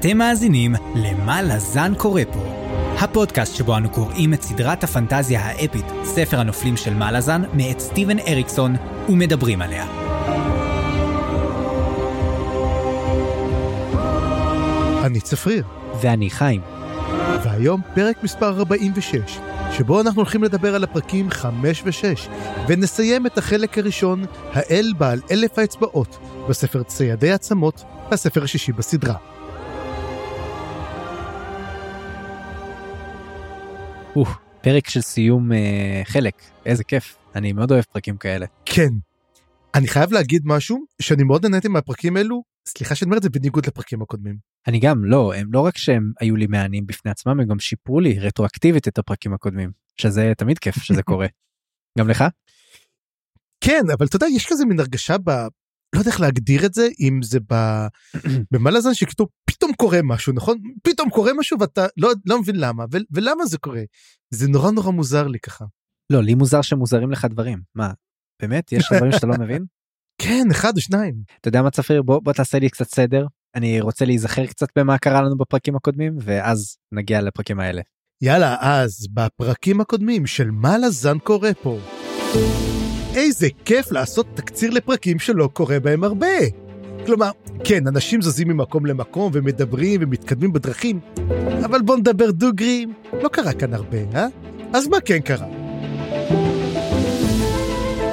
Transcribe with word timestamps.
אתם 0.00 0.18
מאזינים 0.18 0.74
ל"מה 0.94 1.42
לזן 1.42 1.92
קורא 1.94 2.22
פה", 2.32 2.40
הפודקאסט 2.98 3.56
שבו 3.56 3.76
אנו 3.76 3.90
קוראים 3.90 4.34
את 4.34 4.42
סדרת 4.42 4.84
הפנטזיה 4.84 5.40
האפית, 5.40 5.84
ספר 6.04 6.40
הנופלים 6.40 6.76
של 6.76 6.94
מה 6.94 7.12
לזן, 7.12 7.42
מאת 7.52 7.80
סטיבן 7.80 8.18
אריקסון, 8.18 8.76
ומדברים 9.08 9.62
עליה. 9.62 9.86
אני 15.04 15.20
צפריר, 15.20 15.64
ואני 16.00 16.30
חיים. 16.30 16.60
והיום 17.44 17.80
פרק 17.94 18.22
מספר 18.22 18.58
46, 18.58 19.38
שבו 19.72 20.00
אנחנו 20.00 20.20
הולכים 20.20 20.44
לדבר 20.44 20.74
על 20.74 20.84
הפרקים 20.84 21.30
5 21.30 21.82
ו-6, 21.84 22.30
ונסיים 22.68 23.26
את 23.26 23.38
החלק 23.38 23.78
הראשון, 23.78 24.24
האל 24.52 24.92
בעל 24.98 25.20
אלף 25.30 25.58
האצבעות, 25.58 26.18
בספר 26.48 26.82
ציידי 26.82 27.32
עצמות, 27.32 27.84
הספר 28.10 28.44
השישי 28.44 28.72
בסדרה. 28.72 29.35
אוף, 34.16 34.28
פרק 34.62 34.88
של 34.88 35.00
סיום 35.00 35.52
אה, 35.52 36.02
חלק, 36.04 36.34
איזה 36.66 36.84
כיף, 36.84 37.16
אני 37.34 37.52
מאוד 37.52 37.72
אוהב 37.72 37.84
פרקים 37.84 38.16
כאלה. 38.16 38.46
כן. 38.64 38.88
אני 39.74 39.88
חייב 39.88 40.12
להגיד 40.12 40.42
משהו 40.44 40.78
שאני 41.02 41.22
מאוד 41.22 41.46
נהניתי 41.46 41.68
מהפרקים 41.68 42.16
אלו, 42.16 42.42
סליחה 42.68 42.94
שאני 42.94 43.06
אומר 43.06 43.16
את 43.16 43.22
זה 43.22 43.30
בניגוד 43.30 43.66
לפרקים 43.66 44.02
הקודמים. 44.02 44.36
אני 44.66 44.80
גם, 44.80 45.04
לא, 45.04 45.34
הם 45.34 45.52
לא 45.52 45.60
רק 45.60 45.78
שהם 45.78 46.12
היו 46.20 46.36
לי 46.36 46.46
מהנים 46.46 46.86
בפני 46.86 47.10
עצמם, 47.10 47.40
הם 47.40 47.46
גם 47.46 47.58
שיפרו 47.58 48.00
לי 48.00 48.18
רטרואקטיבית 48.18 48.88
את 48.88 48.98
הפרקים 48.98 49.34
הקודמים, 49.34 49.70
שזה 49.96 50.32
תמיד 50.38 50.58
כיף 50.58 50.76
שזה 50.76 51.02
קורה. 51.10 51.26
גם 51.98 52.08
לך? 52.08 52.24
כן, 53.60 53.82
אבל 53.98 54.06
אתה 54.06 54.16
יודע, 54.16 54.26
יש 54.36 54.46
כזה 54.46 54.64
מין 54.64 54.80
הרגשה 54.80 55.16
ב... 55.24 55.30
לא 55.96 56.00
יודע 56.00 56.10
איך 56.10 56.20
להגדיר 56.20 56.66
את 56.66 56.74
זה, 56.74 56.88
אם 57.00 57.20
זה 57.22 57.38
ב... 57.52 57.54
במה 58.52 58.70
לזן 58.70 58.94
שכתוב 58.94 59.28
פתאום 59.50 59.72
קורה 59.72 60.00
משהו, 60.04 60.32
נכון? 60.32 60.58
פתאום 60.82 61.10
קורה 61.10 61.32
משהו 61.38 61.60
ואתה 61.60 61.86
לא, 61.96 62.12
לא 62.26 62.40
מבין 62.40 62.56
למה, 62.56 62.84
ו... 62.92 62.96
ולמה 63.10 63.46
זה 63.46 63.58
קורה? 63.58 63.82
זה 64.30 64.48
נורא 64.48 64.70
נורא 64.70 64.90
מוזר 64.90 65.26
לי 65.26 65.38
ככה. 65.38 65.64
לא, 66.12 66.22
לי 66.22 66.34
מוזר 66.34 66.62
שמוזרים 66.62 67.10
לך 67.10 67.24
דברים. 67.24 67.58
מה, 67.74 67.90
באמת? 68.42 68.72
יש 68.72 68.88
דברים 68.92 69.12
שאתה 69.12 69.26
לא 69.26 69.34
מבין? 69.44 69.64
כן, 70.22 70.48
אחד 70.50 70.76
או 70.76 70.80
שניים. 70.80 71.14
אתה 71.40 71.48
יודע 71.48 71.62
מה 71.62 71.70
צפריר? 71.70 72.02
בוא, 72.02 72.18
בוא 72.18 72.32
תעשה 72.32 72.58
לי 72.58 72.70
קצת 72.70 72.88
סדר. 72.88 73.26
אני 73.54 73.80
רוצה 73.80 74.04
להיזכר 74.04 74.46
קצת 74.46 74.68
במה 74.78 74.98
קרה 74.98 75.22
לנו 75.22 75.36
בפרקים 75.36 75.76
הקודמים, 75.76 76.16
ואז 76.20 76.76
נגיע 76.92 77.20
לפרקים 77.20 77.60
האלה. 77.60 77.82
יאללה, 78.22 78.56
אז 78.60 79.06
בפרקים 79.14 79.80
הקודמים 79.80 80.26
של 80.26 80.50
מה 80.50 80.78
לזן 80.78 81.18
קורה 81.18 81.54
פה. 81.54 81.78
איזה 83.14 83.48
כיף 83.64 83.92
לעשות 83.92 84.26
תקציר 84.34 84.70
לפרקים 84.70 85.18
שלא 85.18 85.48
קורה 85.52 85.80
בהם 85.80 86.04
הרבה. 86.04 86.36
כלומר, 87.06 87.30
כן, 87.64 87.86
אנשים 87.86 88.22
זזים 88.22 88.48
ממקום 88.48 88.86
למקום 88.86 89.30
ומדברים 89.34 90.00
ומתקדמים 90.02 90.52
בדרכים, 90.52 91.00
אבל 91.64 91.82
בוא 91.82 91.96
נדבר 91.96 92.30
דוגרי, 92.30 92.86
לא 93.22 93.28
קרה 93.28 93.52
כאן 93.52 93.74
הרבה, 93.74 93.98
אה? 94.14 94.26
אז 94.72 94.88
מה 94.88 95.00
כן 95.00 95.18
קרה? 95.18 95.46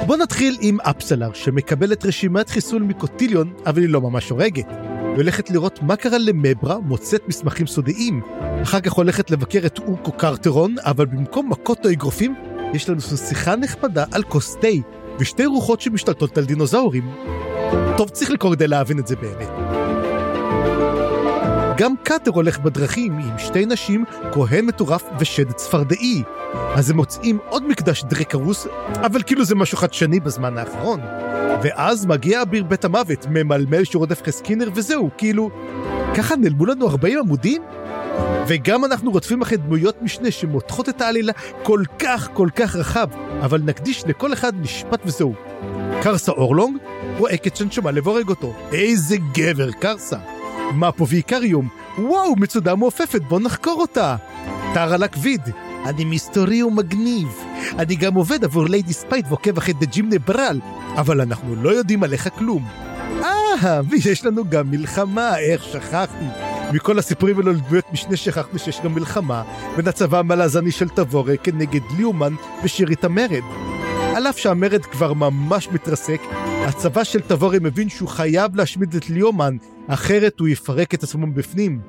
בוא 0.06 0.16
נתחיל 0.16 0.56
עם 0.60 0.80
אפסלר, 0.80 1.32
שמקבלת 1.32 2.06
רשימת 2.06 2.48
חיסול 2.48 2.82
מקוטיליון, 2.82 3.52
אבל 3.66 3.82
היא 3.82 3.88
לא 3.88 4.00
ממש 4.00 4.30
הורגת. 4.30 4.66
היא 4.68 5.16
הולכת 5.16 5.50
לראות 5.50 5.82
מה 5.82 5.96
קרה 5.96 6.18
למברה, 6.18 6.78
מוצאת 6.78 7.28
מסמכים 7.28 7.66
סודיים. 7.66 8.20
אחר 8.62 8.80
כך 8.80 8.92
הולכת 8.92 9.30
לבקר 9.30 9.66
את 9.66 9.78
אורקו 9.78 10.12
קרטרון, 10.12 10.74
אבל 10.78 11.06
במקום 11.06 11.50
מכות 11.50 11.86
או 11.86 11.90
אגרופים, 11.90 12.34
יש 12.74 12.88
לנו 12.88 13.00
שיחה 13.00 13.56
נחמדה 13.56 14.04
על 14.12 14.22
כוס 14.22 14.56
תה, 14.60 14.68
ושתי 15.18 15.46
רוחות 15.46 15.80
שמשתלטות 15.80 16.38
על 16.38 16.44
דינוזאורים. 16.44 17.10
טוב, 17.96 18.08
צריך 18.08 18.30
לקרוא 18.30 18.54
כדי 18.54 18.68
להבין 18.68 18.98
את 18.98 19.06
זה 19.06 19.16
באמת. 19.16 19.48
גם 21.76 21.94
קאטר 22.02 22.30
הולך 22.30 22.58
בדרכים 22.58 23.18
עם 23.18 23.38
שתי 23.38 23.66
נשים, 23.66 24.04
כהן 24.32 24.64
מטורף 24.66 25.04
ושד 25.18 25.52
צפרדעי. 25.52 26.22
אז 26.74 26.90
הם 26.90 26.96
מוצאים 26.96 27.38
עוד 27.48 27.68
מקדש 27.68 28.04
דרקרוס, 28.04 28.66
אבל 28.94 29.22
כאילו 29.22 29.44
זה 29.44 29.54
משהו 29.54 29.78
חדשני 29.78 30.20
בזמן 30.20 30.58
האחרון. 30.58 31.00
ואז 31.62 32.06
מגיע 32.06 32.42
אביר 32.42 32.64
בית 32.64 32.84
המוות, 32.84 33.26
ממלמל 33.30 33.84
שרודף 33.84 34.22
חסקינר, 34.26 34.68
וזהו, 34.74 35.10
כאילו, 35.18 35.50
ככה 36.14 36.36
נעלמו 36.36 36.66
לנו 36.66 36.88
40 36.88 37.18
עמודים? 37.18 37.62
וגם 38.48 38.84
אנחנו 38.84 39.10
רודפים 39.10 39.42
אחרי 39.42 39.56
דמויות 39.56 40.02
משנה 40.02 40.30
שמותחות 40.30 40.88
את 40.88 41.00
העלילה 41.00 41.32
כל 41.62 41.82
כך 41.98 42.28
כל 42.34 42.48
כך 42.56 42.76
רחב, 42.76 43.08
אבל 43.40 43.60
נקדיש 43.64 44.04
לכל 44.06 44.32
אחד 44.32 44.60
משפט 44.60 45.00
וזהו. 45.04 45.34
קרסה 46.02 46.32
אורלונג 46.32 46.76
רואה 47.18 47.34
את 47.34 47.56
שנשמה 47.56 47.90
לבורג 47.90 48.28
אותו. 48.28 48.54
איזה 48.72 49.16
גבר, 49.32 49.72
קרסה. 49.72 50.16
מפו 50.74 51.08
ואיקריום, 51.08 51.68
וואו, 51.98 52.36
מצודה 52.36 52.74
מעופפת, 52.74 53.22
בוא 53.22 53.40
נחקור 53.40 53.80
אותה. 53.80 54.16
טרה 54.74 54.96
לקוויד, 54.96 55.40
אני 55.84 56.04
מסתורי 56.04 56.62
ומגניב. 56.62 57.28
אני 57.78 57.96
גם 57.96 58.14
עובד 58.14 58.44
עבור 58.44 58.64
ליידי 58.68 58.92
ספייט 58.92 59.26
ועוקב 59.28 59.58
אחרי 59.58 59.74
דג'ים 59.74 60.08
נברל, 60.08 60.60
אבל 60.96 61.20
אנחנו 61.20 61.56
לא 61.56 61.70
יודעים 61.70 62.02
עליך 62.02 62.28
כלום. 62.38 62.66
אה, 63.22 63.80
ויש 63.90 64.24
לנו 64.24 64.44
גם 64.48 64.70
מלחמה, 64.70 65.38
איך 65.38 65.64
שכחתי. 65.64 66.53
מכל 66.74 66.98
הסיפורים 66.98 67.38
האלו 67.38 67.52
לדמויות 67.52 67.84
משנה 67.92 68.16
שכחנו 68.16 68.58
שיש 68.58 68.80
גם 68.84 68.94
מלחמה 68.94 69.42
בין 69.76 69.88
הצבא 69.88 70.18
המלזני 70.18 70.70
של 70.70 70.88
תבורה 70.88 71.36
כנגד 71.36 71.80
ליאומן 71.96 72.34
ושירית 72.64 73.04
המרד. 73.04 73.42
על 74.16 74.26
אף 74.26 74.38
שהמרד 74.38 74.84
כבר 74.84 75.12
ממש 75.12 75.68
מתרסק, 75.72 76.20
הצבא 76.66 77.04
של 77.04 77.20
תבורה 77.20 77.58
מבין 77.60 77.88
שהוא 77.88 78.08
חייב 78.08 78.56
להשמיד 78.56 78.94
את 78.94 79.10
ליאומן, 79.10 79.56
אחרת 79.86 80.40
הוא 80.40 80.48
יפרק 80.48 80.94
את 80.94 81.02
עצמו 81.02 81.26
מבפנים. 81.26 81.80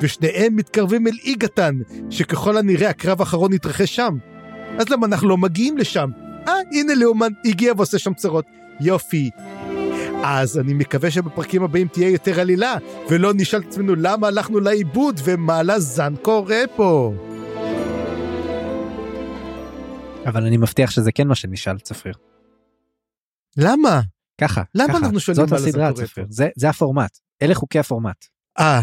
ושניהם 0.00 0.56
מתקרבים 0.56 1.06
אל 1.06 1.16
איגתן, 1.24 1.78
שככל 2.10 2.56
הנראה 2.56 2.90
הקרב 2.90 3.20
האחרון 3.20 3.52
יתרחש 3.52 3.96
שם. 3.96 4.16
אז 4.78 4.88
למה 4.88 5.06
אנחנו 5.06 5.28
לא 5.28 5.36
מגיעים 5.36 5.78
לשם? 5.78 6.10
אה, 6.48 6.52
הנה 6.72 6.94
ליאומן 6.94 7.32
הגיע 7.44 7.72
ועושה 7.76 7.98
שם 7.98 8.14
צרות. 8.14 8.44
יופי. 8.80 9.30
אז 10.24 10.58
אני 10.58 10.74
מקווה 10.74 11.10
שבפרקים 11.10 11.62
הבאים 11.62 11.88
תהיה 11.88 12.08
יותר 12.08 12.40
עלילה, 12.40 12.76
ולא 13.10 13.32
נשאל 13.34 13.60
את 13.60 13.66
עצמנו 13.66 13.94
למה 13.94 14.26
הלכנו 14.26 14.60
לאיבוד 14.60 15.20
ומה 15.24 15.62
לזן 15.62 16.14
קורה 16.22 16.62
פה. 16.76 17.12
אבל 20.26 20.44
אני 20.44 20.56
מבטיח 20.56 20.90
שזה 20.90 21.12
כן 21.12 21.28
מה 21.28 21.34
שנשאל 21.34 21.78
צפריר. 21.78 22.14
למה? 23.56 24.00
ככה, 24.40 24.62
למה 24.74 24.88
ככה. 24.88 24.98
אנחנו 24.98 25.20
שואלים 25.20 25.46
זאת 25.46 25.58
הסדרה 25.58 25.92
צפריר? 25.92 26.26
זה, 26.30 26.48
זה 26.56 26.68
הפורמט, 26.68 27.18
אלה 27.42 27.54
חוקי 27.54 27.78
הפורמט. 27.78 28.24
אה. 28.58 28.80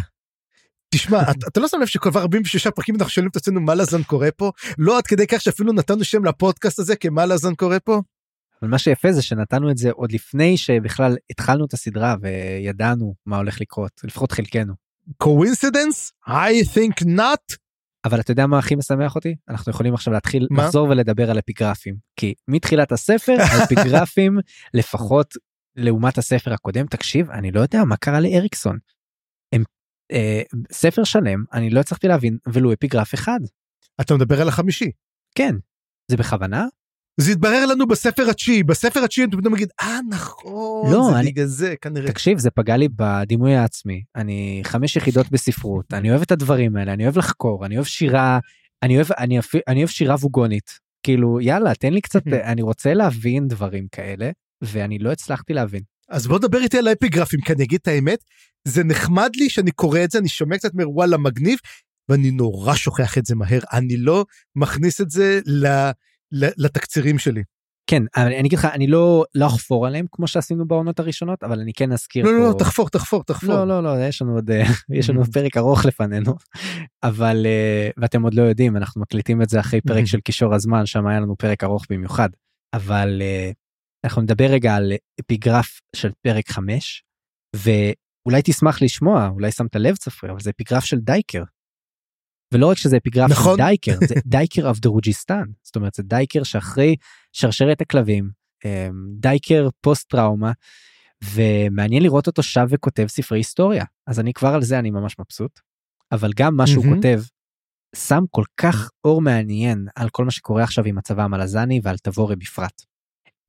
תשמע, 0.90 1.22
אתה, 1.22 1.48
אתה 1.48 1.60
לא 1.60 1.68
שם 1.68 1.80
לב 1.82 1.88
שכבר 1.88 2.20
46 2.20 2.68
פרקים 2.68 2.96
אנחנו 2.96 3.10
שואלים 3.10 3.30
את 3.30 3.36
עצמנו 3.36 3.62
מה 3.62 3.76
לזן 3.76 4.04
קורה 4.04 4.32
פה? 4.32 4.52
לא 4.78 4.98
עד 4.98 5.08
כדי 5.08 5.28
כך 5.28 5.42
שאפילו 5.42 5.74
נתנו 5.74 6.04
שם 6.04 6.26
לפודקאסט 6.26 6.80
הזה 6.80 6.96
כמה 6.96 7.26
לזן 7.26 7.56
קורה 7.56 7.80
פה? 7.80 8.02
אבל 8.66 8.72
מה 8.72 8.78
שיפה 8.78 9.12
זה 9.12 9.22
שנתנו 9.22 9.72
את 9.72 9.78
זה 9.78 9.92
עוד 9.92 10.12
לפני 10.12 10.58
שבכלל 10.58 11.16
התחלנו 11.30 11.66
את 11.66 11.74
הסדרה 11.74 12.16
וידענו 12.22 13.16
מה 13.26 13.38
הולך 13.38 13.62
לקרות, 13.62 13.92
לפחות 14.04 14.32
חלקנו. 14.32 14.74
coincidence? 15.24 16.12
I 16.28 16.66
think 16.76 17.06
not. 17.06 17.56
אבל 18.06 18.20
אתה 18.20 18.32
יודע 18.32 18.48
מה 18.48 18.60
הכי 18.60 18.76
משמח 18.76 19.16
אותי? 19.16 19.36
אנחנו 19.50 19.70
יכולים 19.70 19.94
עכשיו 19.94 20.14
להתחיל 20.14 20.48
מה? 20.52 20.64
לחזור 20.64 20.90
ולדבר 20.90 21.32
על 21.32 21.40
אפיגרפים. 21.40 21.96
כי 22.20 22.34
מתחילת 22.48 22.92
הספר 22.92 23.36
האפיגרפים 23.52 24.38
לפחות 24.74 25.34
לעומת 25.76 26.18
הספר 26.18 26.54
הקודם 26.54 26.86
תקשיב 26.88 27.32
אני 27.32 27.52
לא 27.52 27.60
יודע 27.60 27.84
מה 27.84 27.98
קרה 27.98 28.20
לאריקסון. 28.20 28.78
הם 29.54 29.64
אה, 30.12 30.42
ספר 30.72 31.04
שלם 31.04 31.44
אני 31.54 31.70
לא 31.70 31.80
הצלחתי 31.80 32.08
להבין 32.08 32.38
ולו 32.54 32.74
אפיגרף 32.74 33.14
אחד. 33.14 33.40
אתה 34.02 34.14
מדבר 34.16 34.42
על 34.42 34.48
החמישי. 34.48 34.92
כן. 35.36 35.56
זה 36.12 36.18
בכוונה? 36.18 36.66
זה 37.18 37.32
התברר 37.32 37.66
לנו 37.66 37.88
בספר 37.88 38.30
התשיעי, 38.30 38.64
בספר 38.64 39.04
התשיעי 39.04 39.28
אתה 39.28 39.38
פתאום 39.38 39.54
מגיד, 39.54 39.70
אה 39.82 40.00
נכון, 40.10 40.92
לא, 40.94 41.10
זה 41.12 41.20
אני- 41.20 41.32
בגלל 41.32 41.46
זה 41.46 41.74
כנראה. 41.82 42.08
תקשיב 42.08 42.38
זה 42.38 42.50
פגע 42.52 42.78
לי 42.78 42.88
בדימוי 42.96 43.56
העצמי 43.56 44.04
אני 44.16 44.62
חמש 44.64 44.96
יחידות 44.96 45.32
בספרות 45.32 45.94
אני 45.94 46.10
אוהב 46.10 46.22
את 46.22 46.32
הדברים 46.32 46.76
האלה 46.76 46.94
אני 46.94 47.04
אוהב 47.04 47.18
לחקור 47.18 47.66
אני 47.66 47.76
אוהב 47.76 47.86
שירה 47.86 48.40
אני 48.84 48.96
אוהב 48.96 49.08
אני, 49.18 49.40
אפ- 49.40 49.56
אני 49.68 49.80
אוהב 49.80 49.90
שירה 49.90 50.16
ווגונית 50.16 50.72
כאילו 51.04 51.42
יאללה 51.42 51.76
תן 51.76 51.94
לי 51.94 52.02
קצת 52.02 52.24
אני 52.52 52.62
רוצה 52.62 52.94
להבין 52.94 53.48
דברים 53.48 53.88
כאלה 53.92 54.30
ואני 54.62 55.00
לא 55.00 55.12
הצלחתי 55.12 55.54
להבין. 55.54 55.82
אז 56.10 56.28
בוא 56.28 56.40
דבר 56.40 56.58
איתי 56.60 56.78
על 56.78 56.88
האפיגרפים, 56.88 57.42
כי 57.42 57.54
אני 57.54 57.64
אגיד 57.64 57.80
את 57.82 57.88
האמת, 57.88 58.20
זה 58.68 58.84
נחמד 58.84 59.30
לי 59.36 59.50
שאני 59.50 59.72
קורא 59.72 60.00
את 60.04 60.12
זה, 60.12 60.18
אני 60.20 60.28
שומע 60.28 60.58
קצת 60.58 60.74
אומר 60.74 60.90
וואלה 60.90 61.18
מגניב, 61.18 61.60
ואני 62.10 62.32
נורא 62.32 62.76
שוכח 62.76 63.18
את 63.18 63.26
זה 63.26 63.36
מהר, 63.36 63.60
אני 63.74 63.98
לא 63.98 64.26
מכניס 64.56 65.02
את 65.02 65.10
זה 65.10 65.40
ל, 65.46 65.68
ל, 65.68 65.92
לתקצירים 66.32 67.20
שלי. 67.20 67.44
כן 67.90 68.04
אבל 68.16 68.26
אני 68.26 68.48
אגיד 68.48 68.60
לך 68.60 68.66
אני 68.66 68.88
לא 68.88 69.24
לא 69.36 69.48
אחפור 69.48 69.88
עליהם 69.88 70.06
כמו 70.12 70.28
שעשינו 70.28 70.68
בעונות 70.68 71.00
הראשונות 71.00 71.44
אבל 71.44 71.60
אני 71.60 71.74
כן 71.74 71.92
אזכיר 71.92 72.26
לא, 72.26 72.30
פה. 72.30 72.38
לא, 72.38 72.48
לא, 72.50 72.54
תחפור, 72.60 72.90
תחפור, 72.90 73.24
תחפור. 73.24 73.56
לא 73.56 73.68
לא 73.68 73.84
לא 73.84 74.06
יש 74.08 74.22
לנו 74.22 74.36
עוד 74.36 74.52
אה, 74.52 74.64
יש 75.00 75.10
לנו 75.10 75.26
פרק 75.26 75.58
ארוך 75.58 75.86
לפנינו 75.86 76.36
אבל 77.10 77.46
אה, 77.46 77.90
ואתם 77.98 78.24
עוד 78.24 78.34
לא 78.34 78.42
יודעים 78.42 78.78
אנחנו 78.78 79.02
מקליטים 79.02 79.42
את 79.42 79.50
זה 79.50 79.60
אחרי 79.60 79.82
פרק 79.82 80.06
של 80.06 80.20
קישור 80.20 80.54
הזמן 80.54 80.86
שם 80.86 81.08
היה 81.08 81.20
לנו 81.20 81.36
פרק 81.38 81.64
ארוך 81.64 81.86
במיוחד 81.90 82.30
אבל 82.74 83.22
אה, 83.22 83.52
אנחנו 84.06 84.22
נדבר 84.22 84.46
רגע 84.46 84.76
על 84.76 84.94
אפיגרף 85.20 85.80
של 85.96 86.12
פרק 86.22 86.50
5 86.50 87.04
אולי 88.26 88.42
תשמח 88.44 88.82
לשמוע, 88.82 89.28
אולי 89.28 89.52
שמת 89.52 89.76
לב 89.76 89.96
צפריר, 89.96 90.32
אבל 90.32 90.40
זה 90.40 90.50
אפיגרף 90.50 90.86
של 90.86 90.98
דייקר. 90.98 91.44
ולא 92.56 92.70
רק 92.70 92.78
שזה 92.78 92.98
אפיגרף 92.98 93.32
נכון. 93.32 93.58
של 93.58 93.64
דייקר, 93.64 93.98
זה 94.08 94.16
דייקר 94.36 94.72
of 94.72 94.80
דרוג'יסטן. 94.80 95.44
זאת 95.64 95.76
אומרת, 95.76 95.94
זה 95.94 96.04
דייקר 96.04 96.44
שאחרי 96.44 96.96
שרשרת 97.32 97.82
הכלבים, 97.82 98.30
אמ, 98.66 98.92
דייקר 99.20 99.70
פוסט 99.82 100.10
טראומה, 100.10 100.52
ומעניין 101.24 102.04
לראות 102.04 102.28
אותו 102.28 102.44
שב 102.44 102.68
וכותב 102.70 103.06
ספרי 103.08 103.40
היסטוריה. 103.40 103.86
אז 104.08 104.20
אני 104.20 104.34
כבר 104.34 104.48
על 104.48 104.62
זה 104.62 104.80
אני 104.80 104.92
ממש 104.92 105.16
מבסוט. 105.20 105.60
אבל 106.12 106.32
גם 106.36 106.56
מה 106.56 106.68
שהוא 106.68 106.86
מהמם. 106.86 106.96
כותב, 106.96 107.22
שם 107.96 108.24
כל 108.32 108.44
כך 108.58 108.90
אור 109.04 109.22
מעניין 109.22 109.88
על 109.96 110.10
כל 110.10 110.26
מה 110.26 110.32
שקורה 110.32 110.64
עכשיו 110.64 110.86
עם 110.86 110.98
הצבא 110.98 111.24
המלזני 111.24 111.80
ועל 111.84 111.98
תבורי 111.98 112.36
בפרט. 112.36 112.82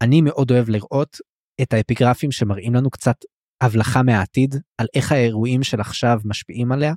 אני 0.02 0.20
מאוד 0.20 0.50
אוהב 0.50 0.68
לראות 0.68 1.16
את 1.62 1.72
האפיגרפים 1.72 2.32
שמראים 2.32 2.74
לנו 2.74 2.90
קצת 2.90 3.16
הבלחה 3.60 4.02
מהעתיד 4.02 4.54
על 4.78 4.86
איך 4.94 5.12
האירועים 5.12 5.62
של 5.62 5.80
עכשיו 5.80 6.20
משפיעים 6.24 6.72
עליה 6.72 6.94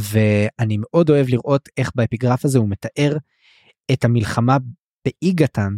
ואני 0.00 0.76
מאוד 0.80 1.10
אוהב 1.10 1.26
לראות 1.28 1.68
איך 1.76 1.90
באפיגרף 1.94 2.44
הזה 2.44 2.58
הוא 2.58 2.68
מתאר 2.68 3.16
את 3.92 4.04
המלחמה 4.04 4.56
באיגתן 5.04 5.72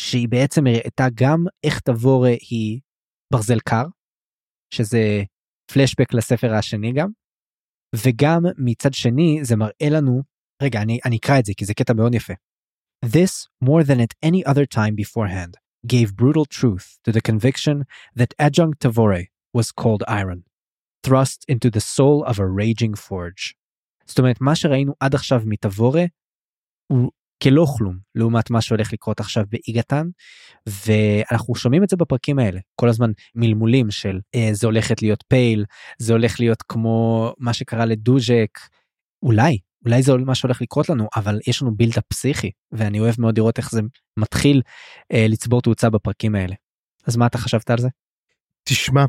שהיא 0.00 0.28
בעצם 0.28 0.66
הראתה 0.66 1.06
גם 1.14 1.44
איך 1.64 1.80
תבורה 1.80 2.34
היא 2.50 2.80
ברזל 3.32 3.60
קר 3.60 3.84
שזה 4.74 5.22
פלשבק 5.72 6.14
לספר 6.14 6.54
השני 6.54 6.92
גם 6.92 7.08
וגם 7.96 8.42
מצד 8.58 8.94
שני 8.94 9.38
זה 9.42 9.56
מראה 9.56 9.90
לנו 9.90 10.22
רגע 10.62 10.82
אני, 10.82 10.98
אני 11.04 11.16
אקרא 11.16 11.38
את 11.38 11.44
זה 11.44 11.52
כי 11.56 11.64
זה 11.64 11.74
קטע 11.74 11.92
מאוד 11.92 12.14
יפה. 12.14 12.32
This 13.06 13.48
more 13.64 13.84
than 13.84 14.00
at 14.00 14.14
any 14.28 14.42
other 14.50 14.66
time 14.66 14.94
beforehand 14.94 15.52
gave 15.86 16.16
brutal 16.16 16.46
truth 16.46 16.98
to 17.04 17.12
the 17.12 17.20
conviction 17.20 17.84
that 18.18 18.34
adjunct 18.38 18.80
Tavore 18.80 19.24
was 19.56 19.70
cold 19.70 20.02
iron, 20.08 20.40
thrust 21.06 21.44
into 21.52 21.70
the 21.70 21.80
soul 21.80 22.30
of 22.30 22.38
a 22.38 22.46
raging 22.60 22.96
forge. 23.08 23.54
זאת 24.06 24.18
אומרת, 24.18 24.40
מה 24.40 24.56
שראינו 24.56 24.92
עד 25.00 25.14
עכשיו 25.14 25.42
מתבורה 25.46 26.04
הוא 26.86 27.10
כלא 27.42 27.66
כלום 27.78 27.98
לעומת 28.14 28.50
מה 28.50 28.60
שהולך 28.60 28.92
לקרות 28.92 29.20
עכשיו 29.20 29.44
באיגתן, 29.48 30.06
ואנחנו 30.66 31.54
שומעים 31.54 31.84
את 31.84 31.88
זה 31.88 31.96
בפרקים 31.96 32.38
האלה, 32.38 32.60
כל 32.76 32.88
הזמן 32.88 33.10
מלמולים 33.34 33.90
של 33.90 34.20
אה, 34.34 34.48
זה 34.52 34.66
הולכת 34.66 35.02
להיות 35.02 35.24
פייל, 35.28 35.64
זה 35.98 36.12
הולך 36.12 36.40
להיות 36.40 36.62
כמו 36.62 37.32
מה 37.38 37.52
שקרה 37.52 37.84
לדוז'ק, 37.84 38.58
אולי, 39.22 39.58
אולי 39.84 40.02
זה 40.02 40.12
מה 40.16 40.34
שהולך 40.34 40.62
לקרות 40.62 40.88
לנו, 40.88 41.08
אבל 41.16 41.38
יש 41.46 41.62
לנו 41.62 41.76
בילדה 41.76 42.00
פסיכי, 42.00 42.50
ואני 42.72 43.00
אוהב 43.00 43.14
מאוד 43.18 43.38
לראות 43.38 43.58
איך 43.58 43.70
זה 43.70 43.80
מתחיל 44.18 44.62
אה, 45.12 45.26
לצבור 45.28 45.62
תאוצה 45.62 45.90
בפרקים 45.90 46.34
האלה. 46.34 46.54
אז 47.06 47.16
מה 47.16 47.26
אתה 47.26 47.38
חשבת 47.38 47.70
על 47.70 47.78
זה? 47.78 47.88
תשמע, 48.68 49.04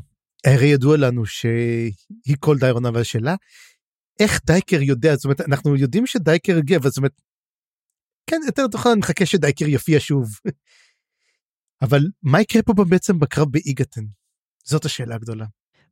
הרי 0.45 0.67
ידוע 0.67 0.97
לנו 0.97 1.25
שהיא 1.25 2.35
כל 2.39 2.57
דיירון 2.57 2.85
אבל 2.85 3.01
השאלה, 3.01 3.35
איך 4.19 4.41
דייקר 4.45 4.81
יודע, 4.81 5.15
זאת 5.15 5.25
אומרת, 5.25 5.41
אנחנו 5.41 5.75
יודעים 5.75 6.07
שדייקר 6.07 6.57
הגיע, 6.57 6.77
אבל 6.77 6.89
זאת 6.89 6.97
אומרת, 6.97 7.21
כן, 8.29 8.39
יותר 8.45 8.65
נכון, 8.73 8.91
אני 8.91 8.99
מחכה 8.99 9.25
שדייקר 9.25 9.65
יופיע 9.65 9.99
שוב. 9.99 10.29
אבל 11.81 12.01
מה 12.23 12.41
יקרה 12.41 12.61
פה 12.61 12.73
בעצם 12.89 13.19
בקרב 13.19 13.51
באיגתן? 13.51 14.01
זאת 14.63 14.85
השאלה 14.85 15.15
הגדולה. 15.15 15.45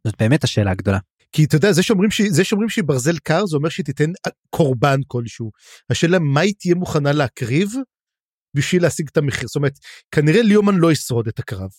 זאת 0.08 0.16
באמת 0.20 0.44
השאלה 0.44 0.72
הגדולה. 0.72 1.00
כי 1.32 1.44
אתה 1.44 1.56
יודע, 1.56 1.72
זה 1.72 1.84
שאומרים, 1.84 2.12
ש... 2.12 2.22
זה 2.22 2.44
שאומרים 2.44 2.70
שהיא 2.70 2.84
ברזל 2.84 3.18
קר, 3.18 3.46
זה 3.46 3.58
אומר 3.58 3.70
שהיא 3.70 3.86
תיתן 3.86 4.12
קורבן 4.50 5.00
כלשהו. 5.08 5.52
השאלה 5.90 6.20
מה 6.20 6.42
היא 6.42 6.54
תהיה 6.60 6.76
מוכנה 6.76 7.12
להקריב 7.12 7.70
בשביל 8.56 8.82
להשיג 8.82 9.08
את 9.12 9.18
המחיר. 9.18 9.48
זאת 9.48 9.56
אומרת, 9.56 9.80
כנראה 10.12 10.42
ליאומן 10.42 10.76
לא 10.76 10.92
ישרוד 10.92 11.28
את 11.28 11.40
הקרב. 11.40 11.70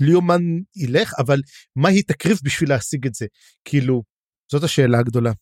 ליאומן 0.00 0.42
ילך, 0.76 1.12
אבל 1.18 1.40
מה 1.76 1.88
היא 1.88 2.02
תקריב 2.06 2.38
בשביל 2.44 2.68
להשיג 2.68 3.06
את 3.06 3.14
זה? 3.14 3.26
כאילו, 3.64 4.02
זאת 4.52 4.62
השאלה 4.62 4.98
הגדולה. 4.98 5.32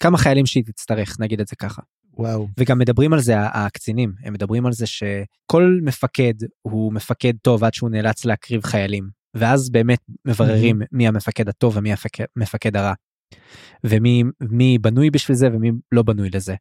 כמה 0.00 0.18
חיילים 0.18 0.46
שהיא 0.46 0.64
תצטרך, 0.64 1.20
נגיד 1.20 1.40
את 1.40 1.48
זה 1.48 1.56
ככה. 1.56 1.82
וואו. 2.18 2.48
וגם 2.58 2.78
מדברים 2.78 3.12
על 3.12 3.20
זה 3.20 3.34
הקצינים, 3.38 4.12
הם 4.24 4.32
מדברים 4.32 4.66
על 4.66 4.72
זה 4.72 4.86
שכל 4.86 5.78
מפקד 5.82 6.34
הוא 6.62 6.92
מפקד 6.92 7.32
טוב 7.42 7.64
עד 7.64 7.74
שהוא 7.74 7.90
נאלץ 7.90 8.24
להקריב 8.24 8.64
חיילים, 8.64 9.08
ואז 9.34 9.70
באמת 9.70 10.00
מבררים 10.24 10.82
מי 10.92 11.08
המפקד 11.08 11.48
הטוב 11.48 11.76
ומי 11.76 11.90
המפקד 12.36 12.76
הרע. 12.76 12.92
ומי 13.84 14.22
מי 14.40 14.78
בנוי 14.78 15.10
בשביל 15.10 15.36
זה 15.36 15.46
ומי 15.46 15.70
לא 15.92 16.02
בנוי 16.02 16.30
לזה. 16.30 16.54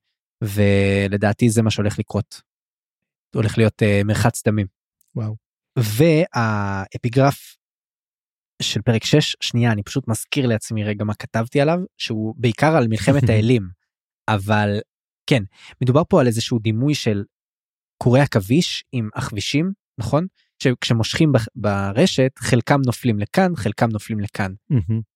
ולדעתי 0.44 1.50
זה 1.50 1.62
מה 1.62 1.72
שהולך 1.72 2.00
לקרות. 2.00 2.42
הולך 3.36 3.58
להיות 3.58 3.82
uh, 3.82 4.04
מרחץ 4.08 4.48
דמים. 4.48 4.68
וואו. 5.16 5.45
והאפיגרף 5.80 7.56
של 8.62 8.82
פרק 8.82 9.04
6, 9.04 9.36
שנייה, 9.42 9.72
אני 9.72 9.84
פשוט 9.84 10.08
מזכיר 10.08 10.48
לעצמי 10.48 10.84
רגע 10.84 11.04
מה 11.04 11.14
כתבתי 11.14 11.62
עליו, 11.62 11.80
שהוא 11.98 12.36
בעיקר 12.38 12.76
על 12.76 12.88
מלחמת 12.88 13.24
האלים, 13.30 13.70
אבל 14.28 14.80
כן, 15.30 15.44
מדובר 15.82 16.02
פה 16.10 16.22
על 16.22 16.28
איזשהו 16.28 16.60
דימוי 16.60 16.96
של 16.96 17.24
קורי 18.04 18.22
עכביש 18.22 18.84
עם 18.92 19.10
עכבישים, 19.14 19.72
נכון? 20.00 20.26
שכשמושכים 20.64 21.32
ברשת, 21.56 22.32
חלקם 22.40 22.80
נופלים 22.86 23.20
לכאן, 23.20 23.56
חלקם 23.56 23.90
נופלים 23.90 24.20
לכאן. 24.20 24.54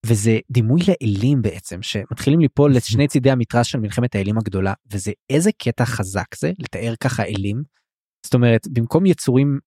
וזה 0.06 0.38
דימוי 0.50 0.80
לאלים 0.88 1.42
בעצם, 1.42 1.82
שמתחילים 1.82 2.40
ליפול 2.40 2.72
לשני 2.76 3.08
צידי 3.08 3.30
המתרס 3.30 3.66
של 3.66 3.80
מלחמת 3.80 4.14
האלים 4.14 4.38
הגדולה, 4.38 4.74
וזה 4.92 5.12
איזה 5.30 5.50
קטע 5.62 5.84
חזק 5.84 6.34
זה, 6.38 6.52
לתאר 6.58 6.94
ככה 7.00 7.24
אלים. 7.24 7.62
זאת 8.26 8.34
אומרת, 8.34 8.68
במקום 8.72 9.06
יצורים 9.06 9.58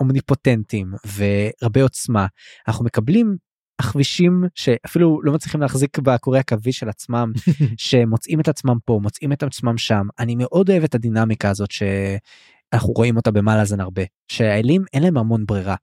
אומניפוטנטים 0.00 0.92
ורבי 1.16 1.80
עוצמה, 1.80 2.26
אנחנו 2.68 2.84
מקבלים 2.84 3.36
עכבישים 3.78 4.44
שאפילו 4.54 5.22
לא 5.22 5.32
מצליחים 5.32 5.60
להחזיק 5.60 5.98
בקורי 5.98 6.38
עכביש 6.38 6.78
של 6.78 6.88
עצמם, 6.88 7.32
שמוצאים 7.76 8.40
את 8.40 8.48
עצמם 8.48 8.76
פה, 8.84 8.98
מוצאים 9.02 9.32
את 9.32 9.42
עצמם 9.42 9.78
שם. 9.78 10.06
אני 10.18 10.34
מאוד 10.36 10.70
אוהב 10.70 10.84
את 10.84 10.94
הדינמיקה 10.94 11.50
הזאת 11.50 11.70
שאנחנו 11.70 12.92
רואים 12.96 13.16
אותה 13.16 13.30
במלאזן 13.30 13.80
הרבה, 13.80 14.02
שהאלים 14.28 14.84
אין 14.92 15.02
להם 15.02 15.16
המון 15.16 15.46
ברירה. 15.46 15.76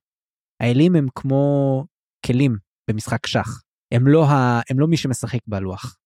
האלים 0.60 0.96
הם 0.96 1.08
כמו 1.16 1.86
כלים 2.26 2.58
במשחק 2.90 3.28
שח, 3.28 3.62
הם 3.94 4.08
לא, 4.08 4.26
ה... 4.26 4.62
הם 4.70 4.80
לא 4.80 4.88
מי 4.88 4.98
שמשחק 4.98 5.40
בלוח, 5.48 5.98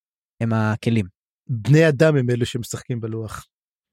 הם 0.41 0.53
הכלים. 0.53 1.05
בני 1.49 1.89
אדם 1.89 2.17
הם 2.17 2.29
אלה 2.29 2.45
שמשחקים 2.45 2.99
בלוח. 2.99 3.45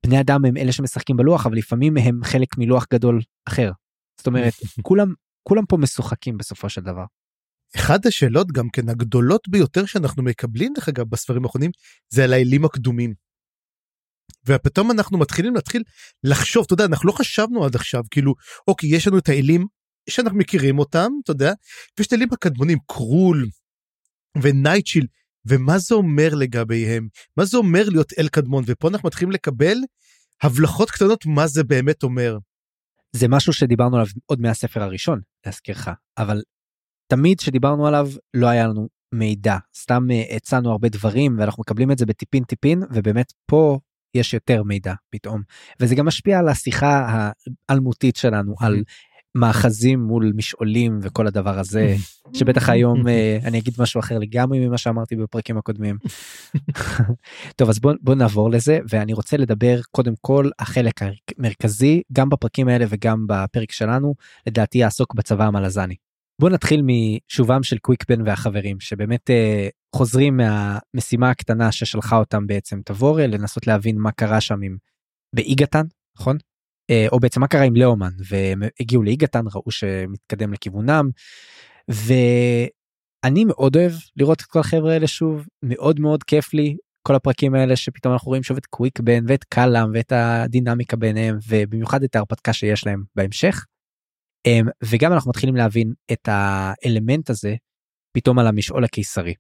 בני 0.07 0.21
אדם 0.21 0.45
הם 0.45 0.57
אלה 0.57 0.73
שמשחקים 0.73 1.17
בלוח, 1.17 1.47
אבל 1.47 1.57
לפעמים 1.57 1.97
הם 1.97 2.21
חלק 2.25 2.59
מלוח 2.59 2.87
גדול 2.93 3.21
אחר. 3.49 3.73
זאת 4.23 4.27
אומרת, 4.27 4.53
כולם, 4.83 5.15
כולם 5.43 5.67
פה 5.67 5.77
משוחקים 5.77 6.37
בסופו 6.37 6.69
של 6.69 6.81
דבר. 6.81 7.05
אחד 7.77 8.07
השאלות 8.07 8.53
גם 8.53 8.69
כן 8.73 8.89
הגדולות 8.89 9.49
ביותר 9.49 9.87
שאנחנו 9.87 10.23
מקבלים 10.23 10.73
דרך 10.75 10.89
אגב 10.89 11.09
בספרים 11.09 11.45
האחרונים 11.45 11.71
זה 12.09 12.25
על 12.25 12.33
האלים 12.33 12.65
הקדומים. 12.65 13.15
ופתאום 14.47 14.91
אנחנו 14.91 15.19
מתחילים 15.19 15.55
להתחיל 15.55 15.83
לחשוב 16.25 16.65
אתה 16.67 16.75
יודע 16.75 16.85
אנחנו 16.85 17.09
לא 17.09 17.13
חשבנו 17.13 17.65
עד 17.65 17.75
עכשיו 17.75 18.03
כאילו 18.11 18.35
אוקיי 18.69 18.97
יש 18.97 19.09
לנו 19.09 19.19
את 19.19 19.29
האלים 19.29 19.67
שאנחנו 20.11 20.39
מכירים 20.39 20.79
אותם 20.79 21.11
אתה 21.25 21.31
יודע 21.31 21.53
ויש 21.99 22.07
את 22.07 22.13
האלים 22.13 22.29
הקדמונים 22.33 22.79
קרול 22.87 23.49
ונייטשיל 24.43 25.07
ומה 25.47 25.79
זה 25.79 25.95
אומר 25.95 26.35
לגביהם 26.35 27.09
מה 27.37 27.45
זה 27.45 27.57
אומר 27.57 27.89
להיות 27.89 28.13
אל 28.19 28.29
קדמון 28.29 28.65
ופה 28.67 28.89
אנחנו 28.89 29.07
מתחילים 29.07 29.33
לקבל 29.33 29.77
הבלחות 30.43 30.91
קטנות 30.91 31.27
מה 31.27 31.47
זה 31.47 31.65
באמת 31.65 32.03
אומר. 32.03 32.39
זה 33.17 33.29
משהו 33.29 33.53
שדיברנו 33.53 33.97
עליו 33.97 34.09
עוד 34.27 34.41
מהספר 34.41 34.83
הראשון 34.83 35.21
להזכירך 35.47 35.89
אבל 36.19 36.43
תמיד 37.13 37.41
שדיברנו 37.41 37.87
עליו 37.87 38.09
לא 38.35 38.47
היה 38.47 38.67
לנו 38.67 38.89
מידע. 39.15 39.57
סתם 39.77 40.07
הצענו 40.37 40.71
הרבה 40.71 40.89
דברים 40.89 41.39
ואנחנו 41.39 41.61
מקבלים 41.61 41.91
את 41.91 41.99
זה 41.99 42.07
בטיפין 42.07 42.45
טיפין 42.45 42.83
ובאמת 42.91 43.33
פה 43.47 43.79
יש 44.15 44.35
יותר 44.35 44.63
מידע 44.63 44.95
פתאום. 45.11 45.43
וזה 45.81 45.95
גם 45.95 46.07
משפיע 46.07 46.39
על 46.39 46.49
השיחה 46.49 47.07
האלמותית 47.69 48.17
שלנו 48.17 48.55
על 48.61 48.83
מאחזים 49.35 50.01
מול 50.01 50.33
משעולים 50.37 50.99
וכל 51.03 51.27
הדבר 51.27 51.59
הזה 51.59 51.95
שבטח 52.37 52.69
היום 52.69 53.07
אני 53.45 53.59
אגיד 53.59 53.75
משהו 53.79 54.01
אחר 54.01 54.19
לגמרי 54.19 54.67
ממה 54.67 54.79
שאמרתי 54.79 55.17
בפרקים 55.17 55.59
הקודמים. 55.59 55.99
טוב 57.57 57.69
אז 57.69 57.79
בוא, 57.79 57.93
בוא 58.01 58.15
נעבור 58.15 58.51
לזה 58.51 58.79
ואני 58.89 59.13
רוצה 59.13 59.37
לדבר 59.37 59.81
קודם 59.91 60.13
כל 60.21 60.51
החלק 60.59 61.01
המרכזי 61.39 62.03
גם 62.13 62.29
בפרקים 62.29 62.69
האלה 62.69 62.85
וגם 62.89 63.27
בפרק 63.27 63.73
שלנו 63.73 64.15
לדעתי 64.47 64.79
יעסוק 64.79 65.15
בצבא 65.15 65.45
המלזני. 65.45 65.95
בוא 66.41 66.51
נתחיל 66.51 66.83
משובם 66.83 67.63
של 67.63 67.79
קוויקבן 67.79 68.23
והחברים 68.27 68.81
שבאמת 68.81 69.31
אה, 69.31 69.69
חוזרים 69.97 70.37
מהמשימה 70.37 71.31
הקטנה 71.31 71.73
ששלחה 71.73 72.17
אותם 72.17 72.47
בעצם 72.47 72.81
תבוריה 72.85 73.27
לנסות 73.27 73.67
להבין 73.67 73.99
מה 73.99 74.13
קרה 74.13 74.41
שם 74.41 74.63
עם 74.63 74.77
באיגתן 75.35 75.85
נכון 76.19 76.37
אה, 76.37 76.52
או 77.13 77.21
בעצם 77.21 77.41
מה 77.41 77.47
קרה 77.47 77.63
עם 77.63 77.77
לאומן 77.77 78.11
והם 78.29 78.63
הגיעו 78.81 79.03
לאיגתן 79.03 79.45
ראו 79.55 79.71
שמתקדם 79.71 80.53
לכיוונם 80.53 81.11
ואני 81.89 83.45
מאוד 83.45 83.77
אוהב 83.77 83.93
לראות 84.17 84.41
את 84.41 84.47
כל 84.47 84.61
החבר'ה 84.61 84.93
האלה 84.93 85.07
שוב 85.07 85.47
מאוד 85.63 86.01
מאוד 86.01 86.23
כיף 86.23 86.55
לי 86.55 86.77
כל 87.03 87.15
הפרקים 87.15 87.55
האלה 87.55 87.77
שפתאום 87.77 88.13
אנחנו 88.13 88.29
רואים 88.29 88.43
שוב 88.43 88.57
את 88.57 88.67
קוויקבן 88.67 89.25
ואת 89.29 89.45
קלאם 89.45 89.91
ואת 89.95 90.13
הדינמיקה 90.13 90.97
ביניהם 90.97 91.39
ובמיוחד 91.49 92.03
את 92.03 92.17
ההרפתקה 92.17 92.53
שיש 92.53 92.87
להם 92.87 93.03
בהמשך. 93.17 93.65
Um, 94.49 94.71
וגם 94.85 95.13
אנחנו 95.13 95.31
מתחילים 95.31 95.57
להבין 95.57 95.93
את 96.13 96.29
האלמנט 96.29 97.31
הזה 97.31 97.55
פתאום 98.17 98.39
על 98.39 98.47
המשעול 98.47 98.85
הקיסרי. 98.85 99.35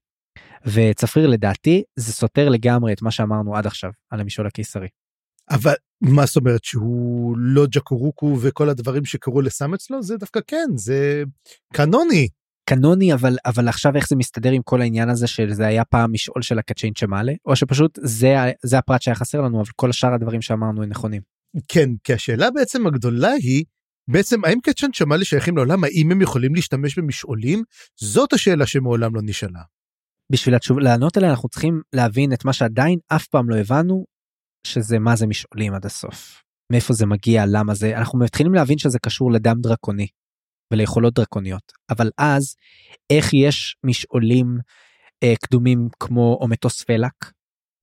וצפריר 0.64 1.26
לדעתי 1.26 1.82
זה 1.96 2.12
סותר 2.12 2.48
לגמרי 2.48 2.92
את 2.92 3.02
מה 3.02 3.10
שאמרנו 3.10 3.56
עד 3.56 3.66
עכשיו 3.66 3.90
על 4.10 4.20
המשעול 4.20 4.46
הקיסרי. 4.46 4.88
אבל 5.52 5.74
מה 6.00 6.26
זאת 6.26 6.36
אומרת 6.36 6.64
שהוא 6.64 7.36
לא 7.38 7.66
ג'קורוקו 7.66 8.38
וכל 8.40 8.68
הדברים 8.68 9.04
שקרו 9.04 9.40
לסם 9.40 9.74
אצלו 9.74 10.02
זה 10.02 10.16
דווקא 10.16 10.40
כן 10.46 10.66
זה 10.76 11.22
קנוני. 11.72 12.28
קנוני 12.68 13.14
אבל 13.14 13.36
אבל 13.46 13.68
עכשיו 13.68 13.96
איך 13.96 14.08
זה 14.08 14.16
מסתדר 14.16 14.50
עם 14.50 14.62
כל 14.62 14.80
העניין 14.80 15.08
הזה 15.08 15.26
שזה 15.26 15.66
היה 15.66 15.84
פעם 15.84 16.12
משעול 16.12 16.42
של 16.42 16.58
הקצ'יין 16.58 16.92
צ'מאלה 16.92 17.32
או 17.46 17.56
שפשוט 17.56 17.98
זה 18.02 18.34
זה 18.62 18.78
הפרט 18.78 19.02
שהיה 19.02 19.14
חסר 19.14 19.40
לנו 19.40 19.60
אבל 19.60 19.70
כל 19.76 19.92
שאר 19.92 20.14
הדברים 20.14 20.42
שאמרנו 20.42 20.82
הם 20.82 20.88
נכונים. 20.88 21.22
כן 21.68 21.90
כי 22.04 22.12
השאלה 22.12 22.50
בעצם 22.50 22.86
הגדולה 22.86 23.32
היא 23.32 23.64
בעצם 24.10 24.44
האם 24.44 24.58
קצ'יין 24.60 24.92
צ'מאלה 24.92 25.24
שייכים 25.24 25.56
לעולם 25.56 25.84
האם 25.84 26.12
הם 26.12 26.20
יכולים 26.20 26.54
להשתמש 26.54 26.98
במשעולים 26.98 27.62
זאת 28.00 28.32
השאלה 28.32 28.66
שמעולם 28.66 29.14
לא 29.14 29.20
נשאלה. 29.24 29.60
בשביל 30.32 30.54
התשוב, 30.54 30.78
לענות 30.78 31.16
עליה 31.16 31.30
אנחנו 31.30 31.48
צריכים 31.48 31.80
להבין 31.92 32.32
את 32.32 32.44
מה 32.44 32.52
שעדיין 32.52 32.98
אף 33.08 33.26
פעם 33.26 33.50
לא 33.50 33.56
הבנו 33.56 34.04
שזה 34.66 34.98
מה 34.98 35.16
זה 35.16 35.26
משעולים 35.26 35.74
עד 35.74 35.86
הסוף. 35.86 36.42
מאיפה 36.72 36.94
זה 36.94 37.06
מגיע 37.06 37.44
למה 37.46 37.74
זה 37.74 37.98
אנחנו 37.98 38.18
מתחילים 38.18 38.54
להבין 38.54 38.78
שזה 38.78 38.98
קשור 38.98 39.32
לדם 39.32 39.56
דרקוני 39.60 40.06
וליכולות 40.72 41.14
דרקוניות 41.14 41.72
אבל 41.90 42.10
אז 42.18 42.54
איך 43.10 43.34
יש 43.34 43.76
משעולים 43.84 44.58
אה, 45.22 45.34
קדומים 45.44 45.88
כמו 46.00 46.38
אומטוספלק 46.40 47.32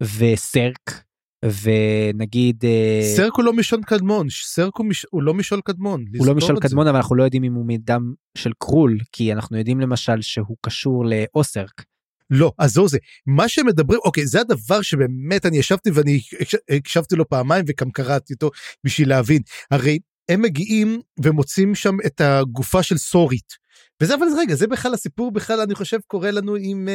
וסרק 0.03 1.03
ונגיד 1.45 2.65
אה, 2.65 3.01
סרק 3.15 3.33
הוא 3.36 3.45
לא 3.45 3.53
משעול 3.53 3.81
קדמון 3.83 4.27
סרק 4.29 4.77
הוא, 4.77 4.86
מש... 4.86 5.05
הוא 5.12 5.24
לא 5.24 5.33
משעול 5.33 5.62
קדמון. 5.62 6.05
הוא 6.17 6.27
לא 6.27 6.36
משעול 6.36 6.57
את 6.57 6.62
זה. 6.62 6.67
קדמון 6.67 6.88
אבל 6.88 6.95
אנחנו 6.95 7.15
לא 7.15 7.24
יודעים 7.24 7.43
אם 7.43 7.53
הוא 7.53 7.65
מדם 7.67 8.13
של 8.38 8.51
קרול 8.59 8.98
כי 9.12 9.33
אנחנו 9.33 9.57
יודעים 9.57 9.79
למשל 9.79 10.21
שהוא 10.21 10.57
קשור 10.62 11.05
לאוסרק. 11.05 11.83
לא 12.29 12.51
אז 12.57 12.71
זהו 12.74 12.88
זה 12.88 12.98
מה 13.27 13.48
שמדברים 13.50 14.00
אוקיי 14.05 14.27
זה 14.27 14.41
הדבר 14.41 14.81
שבאמת 14.81 15.45
אני 15.45 15.57
ישבתי 15.57 15.91
ואני 15.91 16.21
הקש- 16.39 16.75
הקשבתי 16.77 17.15
לו 17.15 17.29
פעמיים 17.29 17.65
וגם 17.67 17.91
קראתי 17.91 18.33
אותו 18.33 18.51
בשביל 18.83 19.09
להבין 19.09 19.41
הרי 19.71 20.00
הם 20.29 20.41
מגיעים 20.41 21.01
ומוצאים 21.24 21.75
שם 21.75 21.95
את 22.05 22.21
הגופה 22.21 22.83
של 22.83 22.98
סורית. 22.98 23.69
וזה 24.01 24.15
אבל 24.15 24.25
רגע 24.38 24.55
זה 24.55 24.67
בכלל 24.67 24.93
הסיפור 24.93 25.31
בכלל 25.31 25.62
אני 25.62 25.75
חושב 25.75 26.00
קורה 26.07 26.31
לנו 26.31 26.55
עם 26.59 26.88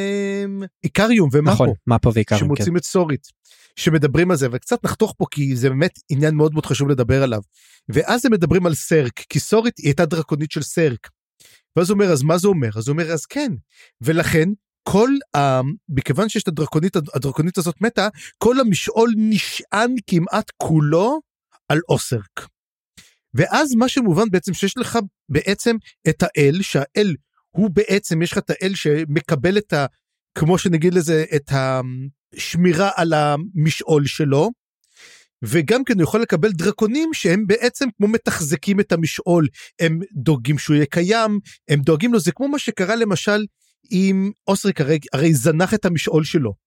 אמ, 0.45 0.63
איקריום 0.83 1.29
ומאפו 1.33 1.53
נכון 1.63 1.69
מפה 1.87 2.11
ועיקר. 2.13 2.35
כן. 2.35 2.45
שמוצאים 2.45 2.77
את 2.77 2.83
סורית 2.83 3.27
שמדברים 3.75 4.31
על 4.31 4.37
זה 4.37 4.47
וקצת 4.51 4.83
נחתוך 4.85 5.13
פה 5.17 5.25
כי 5.31 5.55
זה 5.55 5.69
באמת 5.69 5.99
עניין 6.09 6.35
מאוד 6.35 6.53
מאוד 6.53 6.65
חשוב 6.65 6.89
לדבר 6.89 7.23
עליו. 7.23 7.41
ואז 7.89 8.25
הם 8.25 8.31
מדברים 8.31 8.65
על 8.65 8.75
סרק 8.75 9.13
כי 9.29 9.39
סורית 9.39 9.77
היא 9.77 9.87
הייתה 9.87 10.05
דרקונית 10.05 10.51
של 10.51 10.61
סרק. 10.61 11.09
ואז 11.75 11.89
הוא 11.89 11.95
אומר 11.99 12.11
אז 12.11 12.23
מה 12.23 12.37
זה 12.37 12.47
אומר 12.47 12.69
אז 12.75 12.87
הוא 12.87 12.93
אומר 12.93 13.11
אז 13.11 13.25
כן 13.25 13.51
ולכן 14.01 14.49
כל 14.89 15.09
ה... 15.35 15.61
מכיוון 15.89 16.29
שיש 16.29 16.43
את 16.43 16.47
הדרקונית 16.47 16.95
הדרקונית 16.95 17.57
הזאת 17.57 17.75
מתה 17.81 18.07
כל 18.37 18.59
המשעול 18.59 19.13
נשען 19.17 19.95
כמעט 20.07 20.51
כולו 20.57 21.21
על 21.69 21.79
אוסרק. 21.89 22.47
ואז 23.33 23.75
מה 23.75 23.89
שמובן 23.89 24.29
בעצם 24.31 24.53
שיש 24.53 24.77
לך 24.77 24.99
בעצם 25.29 25.75
את 26.09 26.23
האל 26.23 26.61
שהאל 26.61 27.15
הוא 27.49 27.69
בעצם 27.73 28.21
יש 28.21 28.31
לך 28.31 28.37
את 28.37 28.49
האל 28.49 28.75
שמקבל 28.75 29.57
את 29.57 29.73
ה... 29.73 29.85
כמו 30.37 30.57
שנגיד 30.57 30.93
לזה 30.93 31.25
את 31.35 31.51
השמירה 31.51 32.89
על 32.95 33.13
המשעול 33.13 34.05
שלו. 34.05 34.49
וגם 35.43 35.83
כן 35.83 35.93
הוא 35.93 36.03
יכול 36.03 36.21
לקבל 36.21 36.51
דרקונים 36.51 37.09
שהם 37.13 37.47
בעצם 37.47 37.85
כמו 37.97 38.07
מתחזקים 38.07 38.79
את 38.79 38.91
המשעול 38.91 39.47
הם 39.79 39.99
דואגים 40.13 40.57
שהוא 40.57 40.75
יהיה 40.75 40.85
קיים 40.85 41.39
הם 41.69 41.81
דואגים 41.81 42.13
לו 42.13 42.19
זה 42.19 42.31
כמו 42.31 42.47
מה 42.47 42.59
שקרה 42.59 42.95
למשל 42.95 43.45
עם 43.89 44.31
אוסריק 44.47 44.81
הרי, 44.81 44.99
הרי 45.13 45.33
זנח 45.33 45.73
את 45.73 45.85
המשעול 45.85 46.23
שלו. 46.23 46.65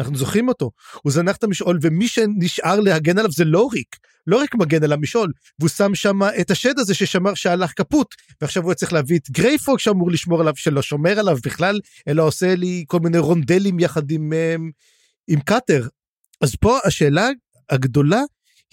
אנחנו 0.00 0.16
זוכרים 0.16 0.48
אותו 0.48 0.70
הוא 1.02 1.12
זנח 1.12 1.36
את 1.36 1.44
המשעול 1.44 1.78
ומי 1.82 2.08
שנשאר 2.08 2.80
להגן 2.80 3.18
עליו 3.18 3.30
זה 3.32 3.44
לוריק 3.44 3.96
לוריק 4.26 4.54
מגן 4.54 4.84
על 4.84 4.92
המשעול 4.92 5.32
והוא 5.58 5.68
שם 5.68 5.94
שם 5.94 6.22
את 6.40 6.50
השד 6.50 6.78
הזה 6.78 6.94
ששמר 6.94 7.34
שהלך 7.34 7.72
כפות 7.76 8.14
ועכשיו 8.40 8.62
הוא 8.62 8.74
צריך 8.74 8.92
להביא 8.92 9.18
את 9.18 9.30
גרייפוג 9.30 9.78
שאמור 9.78 10.10
לשמור 10.10 10.40
עליו 10.40 10.56
שלא 10.56 10.82
שומר 10.82 11.18
עליו 11.18 11.36
בכלל 11.44 11.80
אלא 12.08 12.22
עושה 12.22 12.54
לי 12.54 12.84
כל 12.86 13.00
מיני 13.00 13.18
רונדלים 13.18 13.80
יחד 13.80 14.10
עם 14.10 14.32
עם, 14.54 14.70
עם 15.28 15.40
קאטר. 15.40 15.88
אז 16.40 16.54
פה 16.60 16.78
השאלה 16.84 17.28
הגדולה 17.70 18.20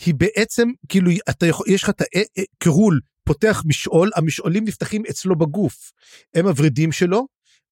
היא 0.05 0.13
בעצם 0.17 0.69
כאילו 0.89 1.11
אתה 1.29 1.45
יכול 1.45 1.65
יש 1.69 1.83
לך 1.83 1.89
את 1.89 2.01
הקרול 2.37 2.99
פותח 3.25 3.63
משעול 3.65 4.09
המשעולים 4.15 4.63
נפתחים 4.63 5.03
אצלו 5.09 5.35
בגוף 5.35 5.91
הם 6.35 6.47
הוורידים 6.47 6.91
שלו 6.91 7.27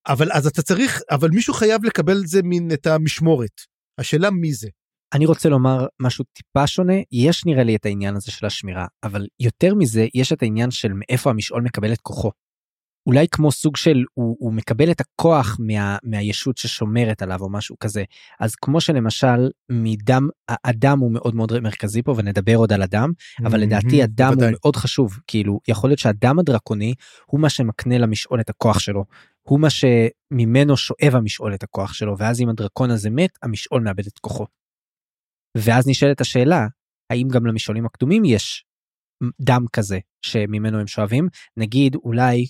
אבל 0.07 0.31
אז 0.31 0.47
אתה 0.47 0.61
צריך 0.61 1.01
אבל 1.11 1.29
מישהו 1.29 1.53
חייב 1.53 1.85
לקבל 1.85 2.17
את 2.17 2.27
זה 2.27 2.39
מן 2.43 2.71
את 2.71 2.87
המשמורת 2.87 3.61
השאלה 3.97 4.31
מי 4.31 4.53
זה. 4.53 4.69
אני 5.13 5.25
רוצה 5.25 5.49
לומר 5.49 5.85
משהו 6.01 6.25
טיפה 6.33 6.67
שונה 6.67 6.93
יש 7.11 7.45
נראה 7.45 7.63
לי 7.63 7.75
את 7.75 7.85
העניין 7.85 8.15
הזה 8.15 8.31
של 8.31 8.45
השמירה 8.45 8.85
אבל 9.03 9.27
יותר 9.39 9.75
מזה 9.75 10.07
יש 10.13 10.33
את 10.33 10.41
העניין 10.41 10.71
של 10.71 10.91
מאיפה 10.93 11.29
המשעול 11.29 11.61
מקבל 11.61 11.93
את 11.93 12.01
כוחו. 12.01 12.31
אולי 13.07 13.27
כמו 13.31 13.51
סוג 13.51 13.77
של 13.77 14.03
הוא, 14.13 14.35
הוא 14.39 14.53
מקבל 14.53 14.91
את 14.91 15.01
הכוח 15.01 15.57
מה, 15.59 15.97
מהישות 16.03 16.57
ששומרת 16.57 17.21
עליו 17.21 17.41
או 17.41 17.49
משהו 17.49 17.75
כזה 17.79 18.03
אז 18.39 18.55
כמו 18.55 18.81
שלמשל 18.81 19.49
מדם 19.71 20.27
הדם 20.49 20.99
הוא 20.99 21.11
מאוד 21.11 21.35
מאוד 21.35 21.59
מרכזי 21.59 22.01
פה 22.01 22.13
ונדבר 22.17 22.55
עוד 22.55 22.73
על 22.73 22.81
הדם 22.81 23.11
אבל 23.45 23.59
לדעתי 23.59 24.03
הדם 24.03 24.27
הוא 24.27 24.35
בוודאי. 24.35 24.51
מאוד 24.61 24.75
חשוב 24.75 25.19
כאילו 25.27 25.59
יכול 25.67 25.89
להיות 25.89 25.99
שהדם 25.99 26.39
הדרקוני 26.39 26.93
הוא 27.25 27.39
מה 27.41 27.49
שמקנה 27.49 27.97
למשעול 27.97 28.41
את 28.41 28.49
הכוח 28.49 28.79
שלו 28.79 29.05
הוא 29.47 29.59
מה 29.59 29.67
שממנו 29.69 30.77
שואב 30.77 31.15
המשעול 31.15 31.53
את 31.53 31.63
הכוח 31.63 31.93
שלו 31.93 32.17
ואז 32.17 32.41
אם 32.41 32.49
הדרקון 32.49 32.91
הזה 32.91 33.09
מת 33.09 33.37
המשעול 33.43 33.81
מאבד 33.81 34.07
את 34.07 34.19
כוחו. 34.19 34.45
ואז 35.57 35.87
נשאלת 35.87 36.21
השאלה 36.21 36.67
האם 37.09 37.27
גם 37.33 37.45
למשעולים 37.45 37.85
הקדומים 37.85 38.25
יש 38.25 38.65
דם 39.41 39.65
כזה 39.73 39.99
שממנו 40.21 40.79
הם 40.79 40.87
שואבים 40.87 41.27
נגיד 41.57 41.95
אולי 41.95 42.45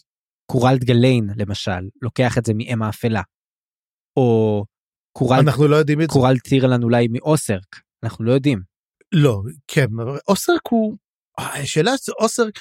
קורלד 0.51 0.83
גליין 0.83 1.29
למשל 1.35 1.89
לוקח 2.01 2.37
את 2.37 2.45
זה 2.45 2.53
מאם 2.53 2.83
האפלה. 2.83 3.21
או 4.17 4.65
קורלד, 5.17 5.39
אנחנו 5.47 5.67
לא 5.67 5.75
יודעים 5.75 6.01
את 6.01 6.09
זה. 6.09 6.13
קורלד 6.13 6.39
טירלן 6.39 6.83
אולי 6.83 7.07
מאוסרק 7.07 7.81
אנחנו 8.03 8.25
לא 8.25 8.31
יודעים. 8.31 8.61
לא 9.11 9.41
כן 9.67 9.85
אוסרק 10.27 10.67
הוא 10.69 10.97
אה, 11.39 11.61
השאלה 11.61 11.91
זה 12.03 12.11
אוסרק 12.19 12.59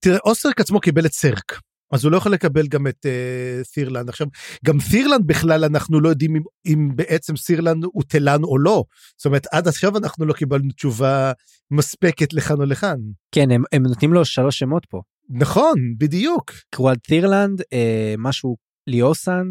תראה 0.00 0.18
אוסרק 0.24 0.60
עצמו 0.60 0.80
קיבל 0.80 1.06
את 1.06 1.12
סרק 1.12 1.60
אז 1.92 2.04
הוא 2.04 2.12
לא 2.12 2.16
יכול 2.16 2.32
לקבל 2.32 2.66
גם 2.66 2.86
את 2.86 3.06
uh, 3.06 3.64
סירלנד 3.64 4.08
עכשיו 4.08 4.26
גם 4.64 4.80
סירלנד 4.80 5.26
בכלל 5.26 5.64
אנחנו 5.64 6.00
לא 6.00 6.08
יודעים 6.08 6.36
אם, 6.36 6.42
אם 6.66 6.88
בעצם 6.96 7.36
סירלנד 7.36 7.84
הוא 7.84 8.02
תלן 8.08 8.44
או 8.44 8.58
לא 8.58 8.84
זאת 9.16 9.26
אומרת 9.26 9.46
עד 9.52 9.68
עכשיו 9.68 9.96
אנחנו 9.96 10.26
לא 10.26 10.32
קיבלנו 10.32 10.72
תשובה 10.72 11.32
מספקת 11.70 12.32
לכאן 12.32 12.56
או 12.60 12.64
לכאן 12.64 12.96
כן 13.34 13.50
הם, 13.50 13.62
הם 13.72 13.82
נותנים 13.82 14.12
לו 14.12 14.24
שלוש 14.24 14.58
שמות 14.58 14.86
פה. 14.88 15.00
נכון 15.30 15.74
בדיוק 15.98 16.52
קורלד 16.74 16.98
טירלנד 16.98 17.62
אה, 17.72 18.14
משהו 18.18 18.56
ליאוסן 18.86 19.46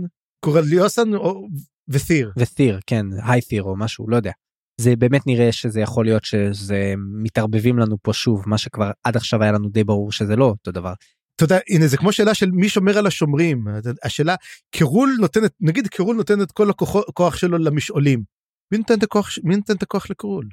קורליוסן 0.45 1.15
או- 1.15 1.47
ותיר 1.87 2.31
ותיר 2.37 2.79
כן 2.87 3.05
היי 3.23 3.41
תיר 3.41 3.63
או 3.63 3.77
משהו 3.77 4.09
לא 4.09 4.15
יודע. 4.15 4.31
זה 4.81 4.95
באמת 4.95 5.27
נראה 5.27 5.51
שזה 5.51 5.81
יכול 5.81 6.05
להיות 6.05 6.23
שזה 6.23 6.93
מתערבבים 7.23 7.79
לנו 7.79 7.97
פה 8.01 8.13
שוב 8.13 8.43
מה 8.45 8.57
שכבר 8.57 8.91
עד 9.03 9.15
עכשיו 9.17 9.43
היה 9.43 9.51
לנו 9.51 9.69
די 9.69 9.83
ברור 9.83 10.11
שזה 10.11 10.35
לא 10.35 10.45
אותו 10.45 10.71
דבר. 10.71 10.93
אתה 11.37 11.45
יודע 11.45 11.59
הנה 11.69 11.87
זה 11.87 11.97
כמו 11.97 12.11
שאלה 12.11 12.33
של 12.33 12.51
מי 12.51 12.69
שומר 12.69 12.97
על 12.97 13.07
השומרים 13.07 13.65
השאלה 14.03 14.35
קרול 14.71 15.17
נותנת 15.19 15.51
נגיד 15.61 15.87
קרול 15.87 16.15
נותן 16.15 16.41
את 16.41 16.51
כל 16.51 16.69
הכוח, 16.69 17.35
שלו 17.35 17.57
למשעולים. 17.57 18.23
מי 18.71 18.77
נותן 18.77 18.93
את 18.93 19.03
הכוח 19.03 19.29
מי 19.43 19.55
נותן 19.55 19.75
את 19.75 19.83
הכוח 19.83 20.09
לקרול? 20.09 20.45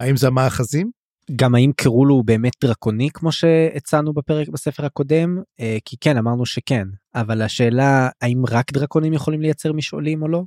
האם 0.00 0.16
זה 0.16 0.26
המאחזים? 0.26 0.90
גם 1.36 1.54
האם 1.54 1.72
קרול 1.76 2.08
הוא 2.08 2.24
באמת 2.24 2.52
דרקוני 2.60 3.08
כמו 3.14 3.32
שהצענו 3.32 4.12
בפרק 4.12 4.48
בספר 4.48 4.84
הקודם 4.84 5.38
אה, 5.60 5.76
כי 5.84 5.96
כן 6.00 6.16
אמרנו 6.16 6.46
שכן 6.46 6.88
אבל 7.14 7.42
השאלה 7.42 8.08
האם 8.20 8.42
רק 8.46 8.72
דרקונים 8.72 9.12
יכולים 9.12 9.40
לייצר 9.40 9.72
משעולים 9.72 10.22
או 10.22 10.28
לא. 10.28 10.42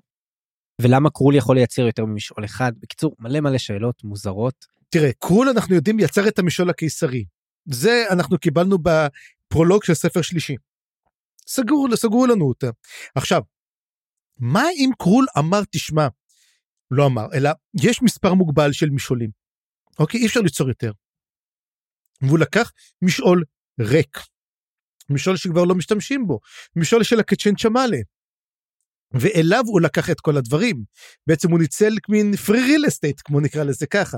ולמה 0.81 1.09
קרול 1.09 1.35
יכול 1.35 1.55
לייצר 1.55 1.81
יותר 1.81 2.05
ממשעול 2.05 2.45
אחד 2.45 2.71
בקיצור 2.79 3.15
מלא 3.19 3.39
מלא 3.39 3.57
שאלות 3.57 4.03
מוזרות 4.03 4.65
תראה 4.89 5.09
קרול 5.19 5.49
אנחנו 5.49 5.75
יודעים 5.75 5.99
יצר 5.99 6.27
את 6.27 6.39
המשעול 6.39 6.69
הקיסרי. 6.69 7.25
זה 7.65 8.03
אנחנו 8.09 8.37
קיבלנו 8.37 8.77
בפרולוג 9.51 9.83
של 9.83 9.93
ספר 9.93 10.21
שלישי. 10.21 10.55
סגרו 11.47 11.87
סגרו 11.95 12.27
לנו 12.27 12.45
אותה. 12.45 12.67
עכשיו 13.15 13.41
מה 14.39 14.63
אם 14.75 14.89
קרול 14.99 15.25
אמר 15.39 15.61
תשמע 15.71 16.07
לא 16.91 17.05
אמר 17.05 17.25
אלא 17.33 17.49
יש 17.83 18.01
מספר 18.03 18.33
מוגבל 18.33 18.71
של 18.71 18.89
משעולים. 18.89 19.29
אוקיי 19.99 20.19
אי 20.21 20.25
אפשר 20.27 20.39
ליצור 20.39 20.69
יותר. 20.69 20.91
והוא 22.21 22.39
לקח 22.39 22.71
משעול 23.01 23.43
ריק. 23.79 24.17
משעול 25.09 25.37
שכבר 25.37 25.63
לא 25.63 25.75
משתמשים 25.75 26.27
בו. 26.27 26.39
משעול 26.75 27.03
של 27.03 27.19
הקצ'ן 27.19 27.55
צ'מאלה. 27.55 27.97
ואליו 29.13 29.63
הוא 29.65 29.81
לקח 29.81 30.09
את 30.09 30.19
כל 30.21 30.37
הדברים. 30.37 30.83
בעצם 31.27 31.51
הוא 31.51 31.59
ניצל 31.59 31.93
מין 32.09 32.35
פרי 32.35 32.61
ריל 32.61 32.85
אסטייט 32.87 33.21
כמו 33.25 33.39
נקרא 33.39 33.63
לזה 33.63 33.87
ככה. 33.87 34.17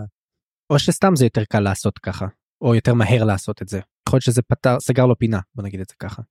או 0.70 0.80
שסתם 0.80 1.16
זה 1.16 1.26
יותר 1.26 1.44
קל 1.46 1.60
לעשות 1.60 2.00
ככה 2.00 2.26
או 2.62 2.76
יותר 2.76 2.94
מהר 2.94 3.24
לעשות 3.24 3.62
את 3.62 3.68
זה 3.68 3.80
יכול 4.10 4.18
להיות 4.18 4.24
שזה 4.24 4.42
פתר 4.42 4.80
סגר 4.80 5.06
לו 5.06 5.18
פינה 5.18 5.40
בוא 5.56 5.64
נגיד 5.64 5.80
את 5.80 5.90
זה 5.90 5.96
ככה. 6.00 6.22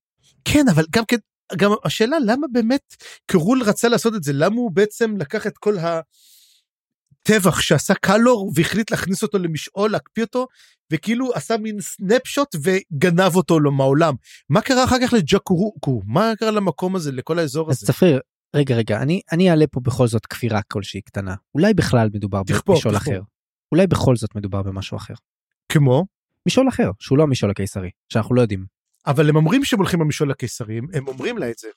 כן 0.45 0.69
אבל 0.69 0.85
גם 0.91 1.05
כן 1.05 1.17
גם 1.57 1.71
השאלה 1.85 2.17
למה 2.27 2.47
באמת 2.53 2.95
קרול 3.27 3.63
רצה 3.63 3.89
לעשות 3.89 4.15
את 4.15 4.23
זה 4.23 4.33
למה 4.33 4.57
הוא 4.57 4.71
בעצם 4.71 5.17
לקח 5.17 5.47
את 5.47 5.59
כל 5.59 5.75
הטבח 5.79 7.61
שעשה 7.61 7.95
קלור 7.95 8.53
והחליט 8.55 8.91
להכניס 8.91 9.23
אותו 9.23 9.39
למשעול 9.39 9.91
להקפיא 9.91 10.23
אותו 10.23 10.47
וכאילו 10.93 11.35
עשה 11.35 11.57
מין 11.57 11.81
סנפשוט 11.81 12.57
וגנב 12.63 13.37
אותו 13.37 13.61
לו 13.61 13.73
מהעולם 13.73 14.15
מה 14.49 14.61
קרה 14.61 14.85
אחר 14.85 14.97
כך 15.03 15.13
לג'קורוקו 15.13 16.03
מה 16.07 16.33
קרה 16.39 16.51
למקום 16.51 16.97
הזה 16.97 17.13
לכל 17.13 17.39
האזור 17.39 17.71
אז 17.71 17.77
הזה. 17.77 17.87
צפריר, 17.87 18.21
רגע 18.57 18.75
רגע, 18.75 19.03
אני 19.03 19.21
אני 19.33 19.51
אעלה 19.51 19.67
פה 19.67 19.81
בכל 19.81 20.07
זאת 20.07 20.27
כפירה 20.27 20.61
כלשהי 20.63 21.01
קטנה. 21.01 21.35
אולי 21.55 21.75
בכלל 21.75 22.09
מדובר 22.15 22.43
תכפור, 22.47 22.75
במשעול 22.75 22.95
תכפור. 22.95 23.15
אחר. 23.15 23.23
אולי 23.73 23.87
בכל 23.87 24.17
זאת 24.17 24.35
מדובר 24.35 24.63
במשהו 24.63 24.97
אחר. 24.97 25.15
כמו 25.69 26.05
משעול 26.49 26.69
אחר, 26.69 26.91
שהוא 26.99 27.19
לא 27.19 27.23
המשעול 27.23 27.51
הקיסרי, 27.51 27.91
שאנחנו 28.09 28.35
לא 28.35 28.41
יודעים. 28.41 28.65
אבל 29.07 29.29
הם 29.29 29.37
אומרים 29.37 29.65
שהם 29.65 29.79
הולכים 29.79 30.01
במשעול 30.01 30.31
הקיסרי 30.31 30.79
הם- 30.93 31.09
אומרים 31.09 31.39
לה 31.39 31.51
את 31.51 31.59
זה. 31.59 31.69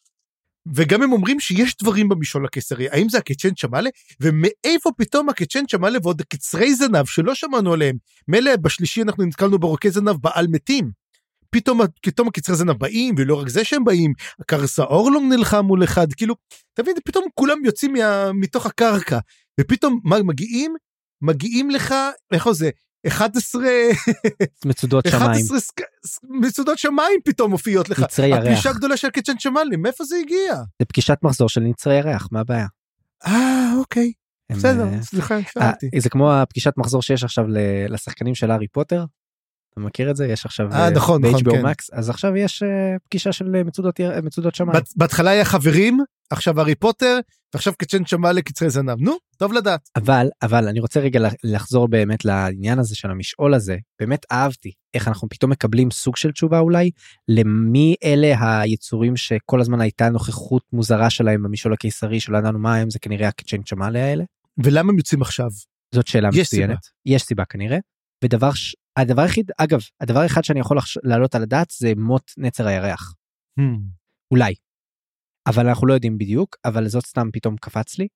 וגם 0.76 1.02
הם 1.02 1.12
אומרים 1.12 1.40
שיש 1.40 1.78
דברים 1.82 2.10
במשעול 2.10 2.46
הקיסרי. 2.46 2.90
האם 2.90 3.10
זה 3.10 3.18
הקצ'ן 3.18 3.54
צ'מאלה? 3.54 3.90
ומאיפה 4.22 4.90
פתאום 4.98 5.30
הקצ'ן 5.30 5.66
צ'מאלה 5.66 6.00
ועוד 6.04 6.22
קצרי 6.22 6.76
זנב 6.76 7.06
שלא 7.06 7.36
שמענו 7.36 7.74
עליהם? 7.74 7.96
מילא 8.28 8.56
בשלישי 8.56 9.02
אנחנו 9.02 9.24
נתקלנו 9.24 9.60
ברוקי 9.60 9.92
זנב 9.92 10.12
בעל 10.22 10.48
מתים. 10.48 10.92
פתאום 11.50 11.82
פתאום 12.02 12.28
הקצרי 12.28 12.56
זנב 12.56 12.72
באים 12.72 13.16
ולא 13.18 13.40
רק 13.42 13.50
זה 13.50 13.64
שהם 13.64 13.84
באים 13.84 14.14
קרסה 14.48 14.84
אורלונג 14.84 15.34
נלחם 15.34 15.66
מול 15.66 15.84
אחד 15.84 16.14
כאילו 16.14 16.36
תבין 16.74 16.96
פתאום 17.06 17.26
כולם 17.34 17.66
יוצאים 17.66 17.94
מה, 17.94 18.32
מתוך 18.34 18.66
הקרקע. 18.66 19.20
ופתאום 19.62 20.00
מה 20.04 20.24
מגיעים? 20.24 20.76
מגיעים 21.22 21.70
לך 21.70 21.96
איך 22.32 22.52
זה 22.52 22.70
11 23.08 23.62
מצודות 24.66 25.08
שמיים, 25.08 25.24
11 25.24 25.60
סק- 25.60 25.82
ס- 26.06 26.20
מצודות 26.30 26.78
שמיים 26.78 27.20
פתאום 27.26 27.52
מופיעות 27.52 27.90
לך. 27.90 28.00
נצרי 28.00 28.28
ירח. 28.28 28.38
הפלישה 28.40 28.70
הגדולה 28.70 28.98
של 28.98 29.10
קיצ'ן 29.10 29.40
שמאלי, 29.40 29.76
מאיפה 29.76 30.04
זה 30.04 30.16
הגיע? 30.24 30.56
זה 30.80 30.86
פגישת 30.88 31.18
מחזור 31.24 31.50
של 31.50 31.62
נצרי 31.62 31.96
ירח, 31.98 32.28
מה 32.32 32.40
הבעיה? 32.40 32.68
אה, 33.26 33.72
אוקיי, 33.78 34.12
בסדר, 34.52 34.88
אה, 34.94 35.04
סליחה, 35.04 35.36
אה, 35.36 35.42
שאלתי. 35.54 35.90
זה 36.00 36.10
כמו 36.10 36.34
הפגישת 36.34 36.74
מחזור 36.78 37.02
שיש 37.02 37.24
עכשיו 37.24 37.46
לשחקנים 37.90 38.36
של 38.36 38.52
הארי 38.52 38.68
פוטר. 38.68 39.06
אתה 39.80 39.84
מכיר 39.84 40.12
את 40.12 40.16
זה? 40.16 40.28
יש 40.28 40.46
עכשיו 40.46 40.74
אה, 40.74 40.90
נכון, 40.90 41.26
נכון, 41.26 41.44
ב-HBO 41.44 41.52
כן. 41.52 41.66
Max, 41.66 41.90
אז 41.92 42.10
עכשיו 42.10 42.38
יש 42.38 42.64
אה, 42.64 42.96
פגישה 43.04 43.32
של 43.32 43.56
אה, 43.56 43.64
מצודות 43.64 44.00
מצודות 44.24 44.56
שמיים. 44.56 44.80
בהתחלה 44.96 45.32
היה 45.32 45.46
חברים, 45.46 46.00
עכשיו 46.30 46.60
הארי 46.60 46.76
פוטר, 46.76 47.20
ועכשיו 47.54 47.74
קיצ'ן 47.78 48.06
שמאלי 48.06 48.42
קצרי 48.42 48.70
זנב. 48.70 49.02
נו, 49.02 49.18
טוב 49.38 49.54
לדעת. 49.54 49.90
אבל 49.96 50.28
אבל 50.42 50.68
אני 50.68 50.80
רוצה 50.80 51.00
רגע 51.00 51.30
לחזור 51.44 51.88
באמת 51.88 52.26
לעניין 52.26 52.80
הזה 52.80 52.96
של 52.96 53.12
המשעול 53.12 53.54
הזה 53.54 53.78
באמת 54.00 54.26
אהבתי 54.32 54.72
איך 54.94 55.08
אנחנו 55.08 55.30
פתאום 55.30 55.52
מקבלים 55.52 55.92
סוג 55.92 56.16
של 56.18 56.32
תשובה 56.32 56.60
אולי 56.60 56.92
למי 57.28 57.96
אלה 58.04 58.62
היצורים 58.62 59.18
שכל 59.18 59.62
הזמן 59.62 59.82
הייתה 59.82 60.10
נוכחות 60.10 60.64
מוזרה 60.74 61.10
שלהם 61.10 61.44
במשעול 61.44 61.74
הקיסרי 61.74 62.20
שלא 62.20 62.38
ידענו 62.38 62.60
מה 62.60 62.76
הם 62.76 62.90
זה 62.90 63.00
כנראה 63.00 63.28
הקצ'ן 63.28 63.62
צ'מאלה 63.62 64.06
האלה 64.06 64.24
ולמה 64.64 64.92
הם 64.92 64.98
יוצאים 64.98 65.22
עכשיו? 65.22 65.50
זאת 65.96 66.08
שאלה 66.08 66.30
יש 66.34 66.54
מצוינת 66.54 66.88
יש 67.06 67.24
סיבה 67.24 67.46
כנראה 67.46 67.78
ודבר 68.24 68.54
ש... 68.54 68.76
הדבר 68.98 69.22
היחיד 69.22 69.52
אגב 69.58 69.80
הדבר 70.02 70.26
אחד 70.26 70.44
שאני 70.44 70.60
יכול. 70.60 70.78
להעלות 71.04 71.36
על 71.36 71.44
הדעת 71.44 71.68
זה 71.80 71.94
מות 71.98 72.32
נצר 72.38 72.68
הירח 72.68 73.14
Hmm. 73.60 73.64
אולי. 74.32 74.54
אבל 75.48 75.68
אנחנו 75.68 75.88
לא 75.88 75.94
יודעים 75.94 76.18
בדיוק 76.18 76.56
אבל 76.66 76.88
זאת 76.88 77.06
סתם 77.06 77.28
פתאום 77.34 77.56
קפץ 77.58 77.98
לי. 78.00 78.08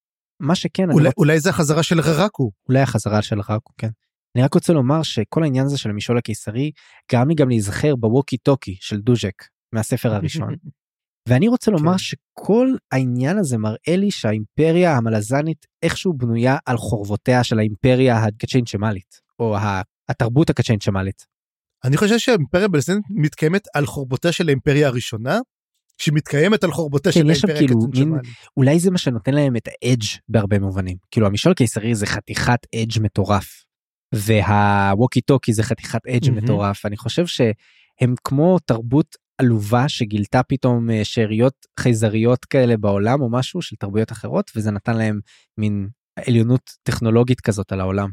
מה 0.42 0.56
שכן 0.56 0.92
אולי- 0.92 1.10
אולי 1.18 1.40
זה 1.40 1.50
החזרה 1.50 1.84
של 1.84 2.00
ררקו. 2.00 2.52
אולי 2.70 2.80
החזרה 2.82 3.22
של 3.22 3.40
רקו 3.40 3.74
כן. 3.78 3.90
אני 4.36 4.44
רק 4.44 4.54
רוצה 4.54 4.74
לומר 4.74 5.04
שכל 5.04 5.44
העניין 5.44 5.66
הזה 5.66 5.78
של 5.78 5.90
המשעול 5.90 6.18
הקיסרי 6.18 6.72
גרם 7.12 7.30
לי 7.30 7.36
גם 7.36 7.50
להיזכר 7.50 7.96
בווקי 7.96 8.38
טוקי 8.38 8.78
של 8.80 9.02
דוז'ק 9.02 9.44
מהספר 9.76 10.14
הראשון 10.14 10.54
ואני 11.30 11.48
רוצה 11.48 11.72
לומר 11.72 11.92
כן. 11.92 11.98
שכל 11.98 12.68
העניין 12.92 13.38
הזה 13.38 13.58
מראה 13.58 13.96
לי 13.98 14.12
שהאימפריה 14.12 14.98
המלזנית 14.98 15.66
איכשהו 15.84 16.14
בנויה 16.14 16.58
על 16.66 16.78
חורבותיה 16.78 17.44
של 17.44 17.60
האימפריה 17.60 18.18
הקצ'ינצ'מלית 18.18 19.20
או 19.40 19.58
התרבות 20.10 20.50
הקצ'ינצ'מלית. 20.50 21.26
אני 21.84 21.98
חושב 21.98 22.18
שהאימפריה 22.18 22.68
בלסטינית 22.68 23.04
מתקיימת 23.10 23.68
על 23.74 23.86
חורבותיה 23.86 24.32
של 24.32 24.48
האימפריה 24.48 24.88
הראשונה, 24.88 25.40
שמתקיימת 26.02 26.64
על 26.64 26.72
חורבותיה 26.72 27.12
כן, 27.12 27.20
של 27.20 27.30
האימפריה 27.30 27.58
כאילו 27.58 27.80
מין-. 27.94 28.20
אולי 28.58 28.80
זה 28.80 28.92
מה 28.92 28.98
שנותן 28.98 29.34
להם 29.34 29.56
את 29.56 29.68
האדג' 29.68 30.04
בהרבה 30.30 30.60
מובנים 30.60 30.98
כאילו 31.12 31.28
המשעול 31.28 31.52
הקיסרי 31.52 31.96
זה 31.96 32.06
חתיכת 32.06 32.60
אדג' 32.76 33.02
מטורף. 33.02 33.64
והווקי 34.16 35.22
טוקי 35.22 35.54
זה 35.54 35.64
חתיכת 35.64 36.08
אדג' 36.08 36.30
מהמם. 36.30 36.44
מטורף 36.44 36.86
אני 36.86 36.98
חושב 36.98 37.26
שהם 37.26 38.14
כמו 38.24 38.60
תרבות 38.60 39.16
עלובה 39.38 39.90
שגילתה 39.90 40.44
פתאום 40.44 40.90
אה, 40.90 41.06
שאריות 41.06 41.54
חייזריות 41.80 42.46
כאלה 42.46 42.78
בעולם 42.78 43.22
או 43.22 43.32
משהו 43.32 43.62
של 43.62 43.76
תרבויות 43.76 44.12
אחרות 44.12 44.52
וזה 44.56 44.72
נתן 44.72 44.98
להם 44.98 45.20
מין 45.58 45.88
עליונות 46.28 46.62
טכנולוגית 46.84 47.42
כזאת 47.42 47.72
על 47.72 47.80
העולם. 47.82 48.10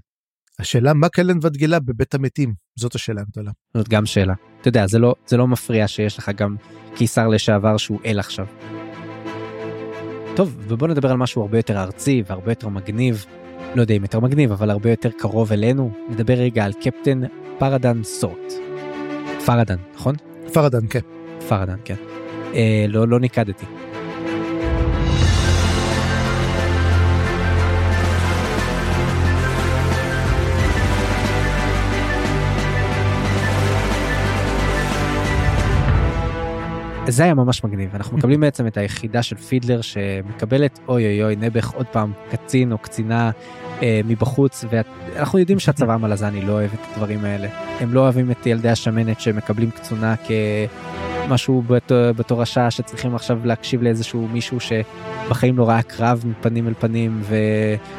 השאלה 0.58 0.94
מה 0.94 1.08
קלן 1.08 1.38
ודגלה 1.42 1.80
בבית 1.80 2.14
המתים, 2.14 2.54
זאת 2.78 2.94
השאלה 2.94 3.20
הגדולה. 3.20 3.50
זאת 3.76 3.88
גם 3.88 4.06
שאלה. 4.06 4.34
אתה 4.60 4.68
יודע 4.68 4.86
זה 4.86 4.98
לא 4.98 5.14
זה 5.26 5.36
לא 5.36 5.46
מפריע 5.46 5.88
שיש 5.88 6.18
לך 6.18 6.30
גם 6.36 6.56
קיסר 6.94 7.28
לשעבר 7.28 7.76
שהוא 7.76 7.98
אל 8.04 8.18
עכשיו. 8.18 8.46
טוב 10.36 10.56
ובוא 10.68 10.88
נדבר 10.88 11.10
על 11.10 11.16
משהו 11.16 11.42
הרבה 11.42 11.58
יותר 11.58 11.82
ארצי 11.82 12.22
והרבה 12.26 12.50
יותר 12.52 12.68
מגניב. 12.68 13.26
לא 13.74 13.80
יודע 13.80 13.94
אם 13.94 14.02
יותר 14.02 14.20
מגניב 14.20 14.52
אבל 14.52 14.70
הרבה 14.70 14.90
יותר 14.90 15.10
קרוב 15.18 15.52
אלינו 15.52 15.92
נדבר 16.08 16.34
רגע 16.34 16.64
על 16.64 16.72
קפטן 16.72 17.20
פרדן 17.58 18.02
סורט. 18.02 18.52
פרדן 19.46 19.76
נכון? 19.94 20.14
פרדן, 20.52 20.86
כן. 20.90 21.00
פרדן 21.48 21.76
כן. 21.84 21.94
אה, 22.54 22.86
לא 22.88 23.08
לא 23.08 23.20
ניקדתי. 23.20 23.66
זה 37.08 37.24
היה 37.24 37.34
ממש 37.34 37.64
מגניב. 37.64 37.90
אנחנו 37.94 38.16
מקבלים 38.16 38.40
בעצם 38.40 38.66
את 38.66 38.76
היחידה 38.76 39.22
של 39.22 39.36
פידלר 39.36 39.80
שמקבלת 39.80 40.78
אוי 40.88 41.04
אוי 41.04 41.22
אוי 41.22 41.36
נעבך 41.36 41.70
עוד 41.70 41.86
פעם 41.86 42.12
קצין 42.30 42.72
או 42.72 42.78
קצינה 42.78 43.30
אה, 43.82 44.00
מבחוץ 44.04 44.64
ואנחנו 44.70 45.38
יודעים 45.38 45.58
שהצבא 45.58 45.94
המלזני 45.94 46.42
לא 46.42 46.52
אוהב 46.52 46.70
את 46.74 46.78
הדברים 46.92 47.24
האלה. 47.24 47.48
הם 47.80 47.94
לא 47.94 48.00
אוהבים 48.00 48.30
את 48.30 48.46
ילדי 48.46 48.68
השמנת 48.68 49.20
שמקבלים 49.20 49.70
קצונה 49.70 50.14
כמשהו 51.26 51.62
בת, 51.66 51.92
בתורשה 51.92 52.70
שצריכים 52.70 53.14
עכשיו 53.14 53.38
להקשיב 53.44 53.82
לאיזשהו 53.82 54.28
מישהו 54.32 54.58
שבחיים 54.60 55.58
לא 55.58 55.68
ראה 55.68 55.82
קרב 55.82 56.24
מפנים 56.26 56.68
אל 56.68 56.74
פנים 56.80 57.22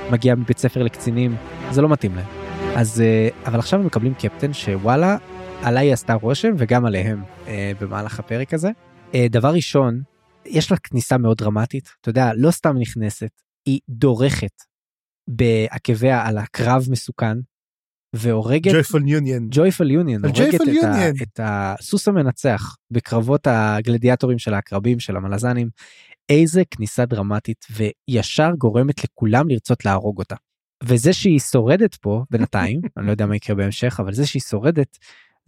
ומגיע 0.10 0.36
מבית 0.36 0.58
ספר 0.58 0.84
לקצינים. 0.84 1.36
זה 1.72 1.82
לא 1.82 1.90
מתאים 1.90 2.16
להם. 2.16 2.28
אז 2.76 3.02
אה, 3.02 3.30
אבל 3.46 3.60
עכשיו 3.60 3.80
הם 3.80 3.86
מקבלים 3.86 4.14
קפטן 4.14 4.54
שוואלה 4.54 5.18
עליי 5.64 5.94
עשתה 5.94 6.14
רושם 6.14 6.54
וגם 6.58 6.86
עליהם 6.86 7.24
אה, 7.48 7.72
במהלך 7.82 8.20
הפרק 8.20 8.54
הזה. 8.54 8.72
אה, 9.18 9.28
דבר 9.30 9.54
ראשון, 9.54 10.02
יש 10.46 10.72
לה 10.72 10.78
כניסה 10.78 11.18
מאוד 11.18 11.38
דרמטית, 11.38 11.90
אתה 12.02 12.10
יודע, 12.10 12.32
לא 12.36 12.52
סתם 12.52 12.78
נכנסת, 12.78 13.42
היא 13.66 13.80
דורכת 13.90 14.64
בעקביה 15.28 16.28
על 16.28 16.38
הקרב 16.38 16.86
מסוכן, 16.90 17.38
והורגת 18.16 18.72
ג'ויפול 18.72 19.08
יוניון. 19.08 19.48
ג'ויפל 19.52 19.92
יוניון, 19.92 20.26
הורגת 20.26 20.62
ה. 20.84 21.24
את 21.24 21.40
הסוס 21.44 22.08
המנצח 22.08 22.76
בקרבות 22.92 23.48
הגלדיאטורים 23.48 24.40
של 24.40 24.54
העקרבים 24.54 25.00
של 25.00 25.16
המלזנים, 25.16 25.70
איזה 26.30 26.62
כניסה 26.72 27.06
דרמטית 27.06 27.66
וישר 27.72 28.50
גורמת 28.58 29.04
לכולם 29.04 29.50
לרצות 29.50 29.86
להרוג 29.86 30.20
אותה. 30.20 30.36
וזה 30.84 31.14
שהיא 31.14 31.40
שורדת 31.40 31.96
פה 31.96 32.24
בינתיים, 32.32 32.82
אני 32.98 33.06
לא 33.06 33.12
יודע 33.12 33.26
מה 33.26 33.36
יקרה 33.36 33.56
בהמשך, 33.56 34.00
אבל 34.00 34.14
זה 34.14 34.26
שהיא 34.26 34.42
שורדת, 34.42 34.98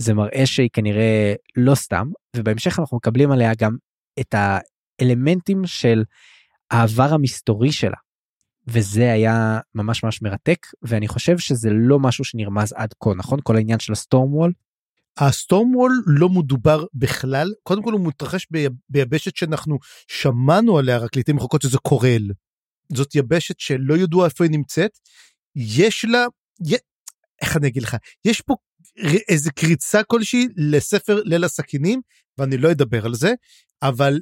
זה 0.01 0.13
מראה 0.13 0.45
שהיא 0.45 0.69
כנראה 0.73 1.33
לא 1.55 1.75
סתם, 1.75 2.07
ובהמשך 2.35 2.79
אנחנו 2.79 2.97
מקבלים 2.97 3.31
עליה 3.31 3.51
גם 3.57 3.75
את 4.19 4.35
האלמנטים 4.38 5.62
של 5.65 6.03
העבר 6.71 7.13
המסתורי 7.13 7.71
שלה. 7.71 7.97
וזה 8.67 9.12
היה 9.12 9.59
ממש 9.75 10.03
ממש 10.03 10.21
מרתק, 10.21 10.67
ואני 10.81 11.07
חושב 11.07 11.38
שזה 11.38 11.69
לא 11.71 11.99
משהו 11.99 12.23
שנרמז 12.23 12.73
עד 12.73 12.93
כה, 13.03 13.09
נכון? 13.17 13.39
כל 13.43 13.55
העניין 13.55 13.79
של 13.79 13.93
הסטורם 13.93 14.33
וול. 14.33 14.53
הסטורם 15.17 15.75
וול 15.75 16.03
לא 16.05 16.29
מדובר 16.29 16.85
בכלל, 16.93 17.53
קודם 17.63 17.83
כל 17.83 17.93
הוא 17.93 18.07
מתרחש 18.07 18.47
ביבשת 18.89 19.35
שאנחנו 19.35 19.77
שמענו 20.07 20.77
עליה 20.77 20.97
רק 20.97 21.15
לעיתים 21.15 21.38
רחוקות 21.38 21.62
שזה 21.62 21.77
קורל. 21.77 22.21
זאת 22.93 23.15
יבשת 23.15 23.59
שלא 23.59 23.97
ידוע 23.97 24.25
איפה 24.25 24.43
היא 24.43 24.51
נמצאת, 24.51 24.91
יש 25.55 26.05
לה, 26.05 26.25
י... 26.67 26.75
איך 27.41 27.57
אני 27.57 27.67
אגיד 27.67 27.83
לך, 27.83 27.97
יש 28.25 28.41
פה 28.41 28.55
איזה 29.30 29.52
קריצה 29.52 30.04
כלשהי 30.04 30.47
לספר 30.58 31.21
ליל 31.25 31.43
הסכינים, 31.43 32.02
ואני 32.38 32.58
לא 32.58 32.71
אדבר 32.71 33.06
על 33.06 33.13
זה, 33.13 33.34
אבל 33.82 34.19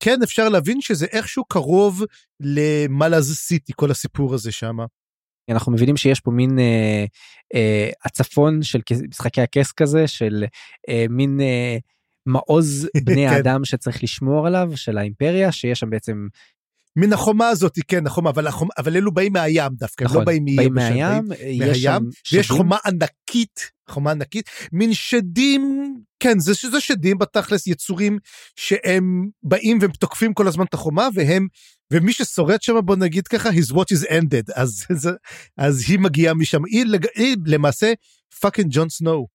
כן 0.00 0.22
אפשר 0.22 0.48
להבין 0.48 0.80
שזה 0.80 1.06
איכשהו 1.06 1.44
קרוב 1.44 2.02
למלאז 2.40 3.34
סיטי, 3.34 3.72
כל 3.76 3.90
הסיפור 3.90 4.34
הזה 4.34 4.52
שם. 4.52 4.76
אנחנו 5.50 5.72
מבינים 5.72 5.96
שיש 5.96 6.20
פה 6.20 6.30
מין 6.30 6.58
אה, 6.58 7.04
אה, 7.54 7.90
הצפון 8.04 8.62
של 8.62 8.80
משחקי 9.08 9.40
הכס 9.40 9.72
כזה, 9.72 10.06
של 10.06 10.44
אה, 10.88 11.06
מין 11.10 11.40
אה, 11.40 11.76
מעוז 12.26 12.88
בני 13.04 13.28
כן. 13.28 13.34
האדם 13.34 13.64
שצריך 13.64 14.02
לשמור 14.02 14.46
עליו 14.46 14.70
של 14.74 14.98
האימפריה 14.98 15.52
שיש 15.52 15.78
שם 15.78 15.90
בעצם 15.90 16.26
מן 16.96 17.12
החומה 17.12 17.48
הזאת, 17.48 17.78
כן, 17.88 18.06
החומה, 18.06 18.30
אבל, 18.30 18.46
החומה, 18.46 18.70
אבל 18.78 18.96
אלו 18.96 19.12
באים 19.12 19.32
מהים 19.32 19.72
דווקא, 19.72 20.04
הם 20.04 20.08
נכון 20.08 20.20
לא 20.20 20.24
באים 20.24 20.44
באים 20.44 20.74
מיבשה, 20.74 20.90
מהים 20.90 21.28
באים 21.28 21.62
יש 21.62 21.82
שם 21.82 21.90
מהים, 21.90 22.08
ויש. 22.32 22.50
חומה 22.50 22.76
ענקית, 22.86 23.70
חומה 23.90 24.10
ענקית, 24.10 24.50
מין 24.72 24.94
שדים, 24.94 25.94
כן, 26.20 26.38
זה, 26.38 26.52
זה 26.70 26.80
שדים 26.80 27.18
בתכלס, 27.18 27.66
יצורים 27.66 28.18
שהם 28.56 29.28
באים 29.42 29.78
והם 29.80 29.90
תוקפים 29.90 30.34
כל 30.34 30.48
הזמן 30.48 30.64
את 30.64 30.74
החומה, 30.74 31.08
והם, 31.14 31.46
ומי 31.92 32.12
ששורד 32.12 32.62
שם, 32.62 32.74
בוא 32.84 32.96
נגיד 32.96 33.28
ככה, 33.28 33.50
his 33.50 33.72
watch 33.72 33.96
is 33.96 34.08
ended, 34.10 34.52
אז, 34.54 34.84
זה, 35.02 35.10
אז 35.58 35.84
היא 35.88 35.98
מגיעה 35.98 36.34
משם, 36.34 36.64
היא, 36.64 36.84
לג- 36.84 37.06
היא 37.14 37.36
למעשה 37.46 37.92
fucking 38.40 38.68
ג'ון 38.70 38.88
סנואו. 38.88 39.26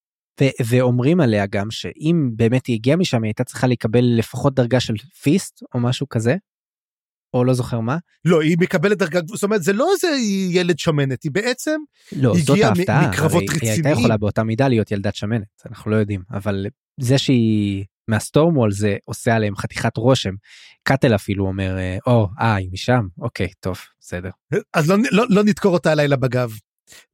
ו- 0.41 0.63
ואומרים 0.65 1.19
עליה 1.19 1.45
גם 1.45 1.71
שאם 1.71 2.30
באמת 2.36 2.65
היא 2.65 2.76
הגיעה 2.76 2.97
משם 2.97 3.24
היא 3.24 3.30
הייתה 3.30 3.43
צריכה 3.43 3.67
לקבל 3.67 4.04
לפחות 4.17 4.54
דרגה 4.56 4.80
של 4.80 4.93
fist 5.23 5.60
או 5.74 5.80
משהו 5.80 6.10
כזה. 6.10 6.36
או 7.34 7.44
לא 7.44 7.54
זוכר 7.54 7.80
מה. 7.80 7.98
לא, 8.26 8.41
היא 8.41 8.58
מקבלת 8.60 8.98
דרגה, 8.98 9.20
זאת 9.28 9.44
אומרת, 9.44 9.63
זה 9.63 9.74
לא 9.74 9.89
איזה 9.94 10.08
ילד 10.50 10.80
שמנת, 10.80 11.24
היא 11.24 11.32
בעצם, 11.32 11.80
לא 12.15 12.34
הגיעה. 12.52 12.74
מקרבות 13.10 13.44
הרי 13.44 13.48
היא 13.52 13.60
הייתה 13.62 13.72
רציניים. 13.72 13.98
יכולה 13.98 14.17
באותה 14.17 14.44
מידה 14.44 14.67
להיות 14.67 14.91
ילדת 14.91 15.15
שמנת 15.15 15.62
אנחנו 15.65 15.91
לא 15.91 15.96
יודעים 15.96 16.22
אבל 16.32 16.65
זה 17.00 17.17
שהיא 17.17 17.86
מהסטורמול 18.08 18.72
זה 18.72 18.98
עושה 19.06 19.36
עליהם 19.36 19.56
חתיכת 19.56 19.98
רושם. 19.98 20.34
קאטל 20.84 21.15
אפילו 21.15 21.48
אומר 21.48 21.78
אה, 21.78 21.98
או 22.08 22.28
אה 22.39 22.56
היא 22.56 22.70
משם 22.72 23.08
אוקיי 23.17 23.48
טוב 23.60 23.78
בסדר. 24.00 24.30
אז 24.74 24.89
לא, 24.89 24.98
לא, 25.12 25.26
לא 25.30 25.44
נדקור 25.44 25.74
אותה 25.74 25.91
הלילה 25.91 26.15
בגב. 26.15 26.52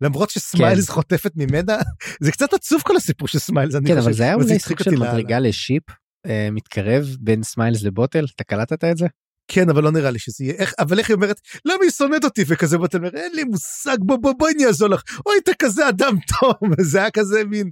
למרות 0.01 0.29
שסמיילס 0.29 0.87
כן. 0.87 0.93
חוטפת 0.93 1.31
ממנה, 1.35 1.77
זה 2.23 2.31
קצת 2.31 2.53
עצוב 2.53 2.81
כל 2.81 2.95
הסיפור 2.95 3.27
של 3.27 3.39
סמיילס, 3.39 3.75
אני 3.75 3.87
כן 3.87 3.95
חושב. 3.95 4.03
אבל 4.03 4.13
זה 4.13 4.23
היה 4.23 4.33
אולי 4.33 4.59
סוג 4.59 4.83
של. 4.83 4.91
מדרגה 4.91 5.39
ל 5.39 5.48
ship 5.48 5.83
אה, 6.25 6.49
מתקרב 6.51 7.05
בין 7.19 7.43
סמיילס 7.43 7.83
לבוטל 7.83 8.25
אתה 8.35 8.43
קלטת 8.43 8.83
את 8.83 8.97
זה? 8.97 9.07
כן, 9.47 9.69
אבל 9.69 9.83
לא 9.83 9.91
נראה 9.91 10.11
לי 10.11 10.19
שזה 10.19 10.43
יהיה, 10.43 10.55
איך, 10.57 10.73
אבל 10.79 10.99
איך 10.99 11.09
היא 11.09 11.15
אומרת, 11.15 11.41
למה 11.65 11.77
היא 11.81 11.91
שונאת 11.91 12.23
אותי? 12.23 12.43
וכזה 12.47 12.77
בוטל 12.77 12.97
אומר, 12.97 13.09
אין 13.15 13.31
לי 13.35 13.43
מושג, 13.43 13.97
בוא 13.99 14.17
בוא 14.17 14.33
בואי 14.39 14.53
אני 14.55 14.65
אעזור 14.65 14.89
לך, 14.89 15.03
אוי, 15.25 15.35
אתה 15.43 15.51
כזה 15.59 15.89
אדם 15.89 16.15
טוב, 16.39 16.53
וזה 16.77 16.99
היה 16.99 17.11
כזה 17.11 17.43
מין, 17.45 17.69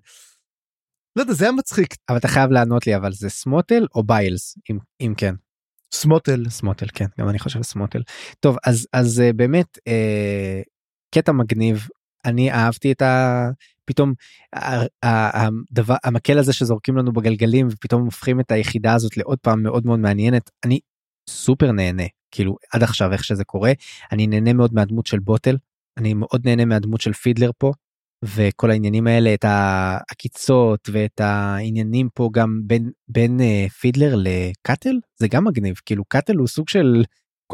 לא 1.16 1.22
יודע, 1.22 1.34
זה 1.34 1.46
היה 1.46 1.52
מצחיק. 1.52 1.96
אבל 2.10 2.18
אתה 2.18 2.28
חייב 2.28 2.52
לענות 2.52 2.88
לי 2.88 2.96
אבל 2.96 3.14
זה 3.14 3.30
סמוטל 3.30 3.88
או 3.96 4.04
ביילס? 4.04 4.58
אם 4.70 4.78
אם 5.02 5.14
כן. 5.18 5.36
סמוטל, 5.94 6.50
סמוטל 6.50 6.86
כן 6.94 7.06
גם 7.20 7.30
אני 7.30 7.40
חושב 7.40 7.62
סמוטל. 7.62 8.02
טוב 8.40 8.58
אז 8.66 8.88
אז 8.94 9.20
אה, 9.20 9.34
באמת 9.34 9.78
אה, 9.88 10.62
קטע 11.16 11.32
מגניב. 11.32 11.88
אני 12.26 12.52
אהבתי 12.52 12.92
את 12.92 13.02
ה... 13.02 13.50
פתאום 13.86 14.14
הדבר 15.04 15.96
המקל 16.04 16.40
הזה 16.40 16.54
שזורקים 16.54 16.98
לנו 16.98 17.14
בגלגלים 17.14 17.68
ופתאום 17.72 18.06
הופכים 18.06 18.40
את 18.40 18.52
היחידה 18.52 18.94
הזאת 18.94 19.18
לעוד 19.18 19.38
פעם 19.42 19.64
מאוד 19.64 19.86
מאוד 19.86 20.00
מעניינת. 20.00 20.50
אני 20.66 20.80
סופר 21.30 21.72
נהנה 21.72 22.04
כאילו 22.32 22.56
עד 22.74 22.84
עכשיו 22.84 23.12
איך 23.14 23.24
שזה 23.24 23.44
קורה. 23.44 23.72
אני 24.12 24.28
נהנה 24.28 24.54
מאוד 24.54 24.74
מהדמות 24.74 25.06
של 25.06 25.20
בוטל 25.20 25.58
אני 25.98 26.14
מאוד 26.14 26.42
נהנה 26.46 26.66
מהדמות 26.66 27.02
של 27.02 27.14
פידלר 27.14 27.52
פה 27.58 27.72
וכל 28.24 28.72
העניינים 28.72 29.08
האלה 29.08 29.34
את 29.34 29.46
העקיצות 29.48 30.90
ואת 30.92 31.20
העניינים 31.20 32.10
פה 32.14 32.30
גם 32.34 32.62
בין 32.64 32.92
בין 33.08 33.42
אה, 33.42 33.66
פידלר 33.80 34.16
לקאטל 34.18 34.96
זה 35.20 35.28
גם 35.28 35.46
מגניב. 35.46 35.76
כאילו 35.86 36.06
קאטל 36.06 36.36
הוא 36.36 36.48
סוג 36.48 36.70
של 36.70 37.04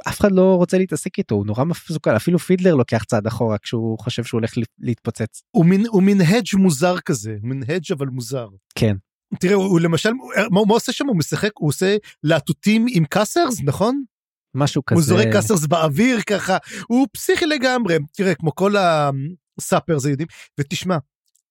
אף 0.07 0.19
אחד 0.21 0.31
לא 0.31 0.55
רוצה 0.55 0.77
להתעסק 0.77 1.17
איתו 1.17 1.35
הוא 1.35 1.45
נורא 1.45 1.63
מסוכן. 1.63 2.15
אפילו 2.15 2.39
פידלר 2.39 2.75
לוקח 2.75 3.03
צעד 3.03 3.27
אחורה 3.27 3.57
כשהוא 3.57 3.99
חושב 3.99 4.23
שהוא 4.23 4.37
הולך 4.39 4.57
לה- 4.57 4.63
להתפוצץ. 4.79 5.41
הוא 5.51 5.65
מין, 5.65 5.85
הוא 5.87 6.03
מין 6.03 6.21
הדג' 6.21 6.57
מוזר 6.57 6.99
כזה, 6.99 7.37
מין 7.43 7.63
הדג' 7.63 7.91
אבל 7.91 8.07
מוזר. 8.07 8.47
כן 8.75 8.95
תראה, 9.39 9.55
הוא, 9.55 9.65
הוא 9.65 9.79
למשל, 9.79 10.09
מה, 10.51 10.59
הוא 10.59 10.75
עושה 10.75 10.91
שם? 10.91 11.07
הוא 11.07 11.17
משחק, 11.17 11.51
הוא 11.53 11.69
עושה 11.69 11.97
להטוטים 12.23 12.85
עם 12.89 13.05
cussers, 13.05 13.61
נכון? 13.63 14.03
משהו 14.55 14.81
הוא 14.89 14.97
כזה 14.97 15.07
זורק 15.07 15.27
cussers 15.33 15.65
באוויר 15.65 16.21
ככה, 16.21 16.57
הוא 16.87 17.07
פסיכי 17.13 17.45
לגמרי. 17.45 17.97
תראה, 18.13 18.35
כמו 18.35 18.55
כל 18.55 18.75
ה 18.77 18.93
sappers 18.93 20.05
הידועים, 20.05 20.27
ותשמע, 20.59 20.97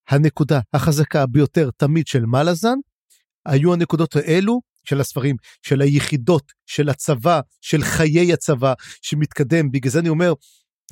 הנקודה 0.09 0.61
החזקה 0.75 1.27
ביותר 1.27 1.71
תמיד 1.77 2.07
של 2.07 2.27
מלאזן, 2.27 2.77
היו 3.47 3.73
הנקודות 3.73 4.17
האלו 4.17 4.61
של 4.85 5.01
הספרים, 5.01 5.37
של 5.63 5.81
היחידות, 5.81 6.53
של 6.67 6.89
הצבא, 6.89 7.41
של 7.61 7.83
חיי 7.83 8.33
הצבא, 8.33 8.73
שמתקדם. 9.03 9.71
בגלל 9.71 9.91
זה 9.91 9.99
אני 9.99 10.09
אומר, 10.09 10.33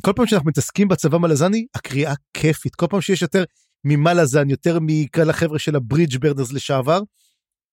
כל 0.03 0.13
פעם 0.17 0.27
שאנחנו 0.27 0.49
מתעסקים 0.49 0.89
בצבא 0.89 1.19
מלאזני, 1.19 1.67
הקריאה 1.75 2.15
כיפית. 2.35 2.75
כל 2.75 2.87
פעם 2.91 3.01
שיש 3.01 3.23
יותר 3.23 3.45
ממלאזן, 3.89 4.51
יותר 4.51 4.79
מכאלה 4.83 5.33
חבר'ה 5.33 5.59
של 5.59 5.77
הברידג' 5.77 6.19
ברדרס 6.19 6.53
לשעבר, 6.53 7.01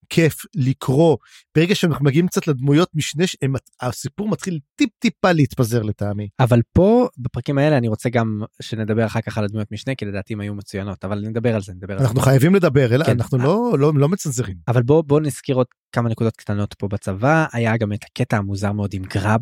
כיף 0.09 0.35
לקרוא. 0.55 1.17
ברגע 1.57 1.75
שאנחנו 1.75 2.05
מגיעים 2.05 2.27
קצת 2.27 2.47
לדמויות 2.47 2.89
משנה, 2.93 3.23
הם, 3.41 3.53
הסיפור 3.81 4.29
מתחיל 4.29 4.59
טיפ 4.75 4.89
טיפה 4.99 5.31
להתפזר 5.31 5.81
לטעמי. 5.81 6.27
אבל 6.39 6.61
פה 6.73 7.07
בפרקים 7.17 7.57
האלה 7.57 7.77
אני 7.77 7.87
רוצה 7.87 8.09
גם 8.09 8.41
שנדבר 8.61 9.05
אחר 9.05 9.21
כך 9.21 9.37
על 9.37 9.43
הדמויות 9.43 9.71
משנה 9.71 9.95
כי 9.95 10.05
לדעתי 10.05 10.33
הם 10.33 10.39
היו 10.39 10.55
מצוינות 10.55 11.05
אבל 11.05 11.19
נדבר 11.19 11.55
על 11.55 11.61
זה 11.61 11.73
נדבר 11.73 11.93
על 11.93 11.99
זה. 11.99 12.05
אנחנו 12.05 12.21
חייבים 12.21 12.55
לדבר, 12.55 12.95
אלא 12.95 13.05
כן. 13.05 13.11
אנחנו 13.11 13.37
לא, 13.37 13.75
לא, 13.79 13.93
לא 13.95 14.09
מצנזרים. 14.09 14.57
אבל 14.67 14.83
בוא 14.83 15.03
בוא 15.07 15.21
נזכיר 15.21 15.55
עוד 15.55 15.67
כמה 15.91 16.09
נקודות 16.09 16.35
קטנות 16.35 16.73
פה 16.73 16.87
בצבא 16.87 17.45
היה 17.53 17.77
גם 17.77 17.93
את 17.93 18.03
הקטע 18.03 18.37
המוזר 18.37 18.71
מאוד 18.71 18.93
עם 18.93 19.03
גרב 19.03 19.41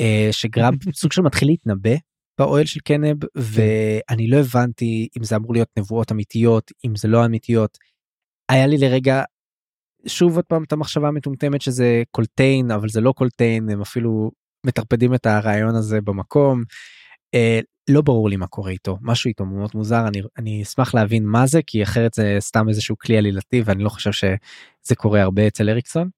אה, 0.00 0.28
שגרב 0.30 0.74
סוג 1.00 1.12
של 1.12 1.22
מתחיל 1.22 1.48
להתנבא 1.48 1.96
באוהל 2.38 2.66
של 2.66 2.80
קנב 2.80 3.16
ואני 3.36 4.28
לא 4.28 4.36
הבנתי 4.36 5.08
אם 5.18 5.24
זה 5.24 5.36
אמור 5.36 5.52
להיות 5.52 5.68
נבואות 5.78 6.12
אמיתיות 6.12 6.70
אם 6.86 6.96
זה 6.96 7.08
לא 7.08 7.24
אמיתיות. 7.24 7.78
היה 8.48 8.66
לי 8.66 8.78
לרגע 8.78 9.22
שוב 10.06 10.36
עוד 10.36 10.44
פעם 10.44 10.62
את 10.62 10.72
המחשבה 10.72 11.08
המטומטמת 11.08 11.62
שזה 11.62 12.02
קולטיין 12.10 12.70
אבל 12.70 12.88
זה 12.88 13.00
לא 13.00 13.12
קולטיין 13.12 13.70
הם 13.70 13.80
אפילו 13.80 14.30
מטרפדים 14.66 15.14
את 15.14 15.26
הרעיון 15.26 15.74
הזה 15.74 16.00
במקום. 16.00 16.62
אה, 17.34 17.60
לא 17.90 18.02
ברור 18.02 18.28
לי 18.28 18.36
מה 18.36 18.46
קורה 18.46 18.70
איתו 18.70 18.98
משהו 19.00 19.28
איתו 19.28 19.46
מאוד 19.46 19.70
מוזר 19.74 20.08
אני 20.08 20.22
אני 20.38 20.62
אשמח 20.62 20.94
להבין 20.94 21.24
מה 21.24 21.46
זה 21.46 21.60
כי 21.66 21.82
אחרת 21.82 22.14
זה 22.14 22.36
סתם 22.40 22.68
איזשהו 22.68 22.98
כלי 22.98 23.18
עלילתי 23.18 23.62
ואני 23.64 23.84
לא 23.84 23.88
חושב 23.88 24.12
שזה 24.12 24.94
קורה 24.96 25.22
הרבה 25.22 25.46
אצל 25.46 25.68
אריקסון. 25.68 26.08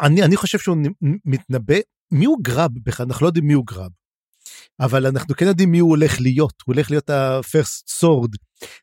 אני, 0.00 0.22
אני 0.22 0.36
חושב 0.36 0.58
שהוא 0.58 0.76
מתנבא, 1.24 1.74
מי 2.12 2.24
הוא 2.24 2.38
גרב 2.42 2.70
בכלל? 2.82 3.06
אנחנו 3.06 3.24
לא 3.24 3.28
יודעים 3.28 3.46
מי 3.46 3.52
הוא 3.52 3.66
גרב. 3.66 3.99
אבל 4.80 5.06
אנחנו 5.06 5.34
כן 5.34 5.46
יודעים 5.46 5.70
מי 5.70 5.78
הוא 5.78 5.90
הולך 5.90 6.20
להיות, 6.20 6.62
הוא 6.66 6.74
הולך 6.74 6.90
להיות 6.90 7.10
ה-first 7.10 8.00
sword. 8.00 8.36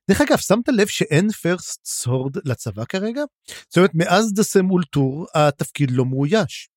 דרך 0.09 0.21
אגב, 0.21 0.37
שמת 0.37 0.67
לב 0.67 0.87
שאין 0.87 1.27
first 1.29 2.03
sword 2.03 2.39
לצבא 2.45 2.85
כרגע? 2.85 3.21
זאת 3.69 3.77
אומרת, 3.77 3.91
מאז 3.93 4.33
דסם 4.33 4.71
אולטור 4.71 5.25
התפקיד 5.33 5.91
לא 5.91 6.05
מאויש. 6.05 6.69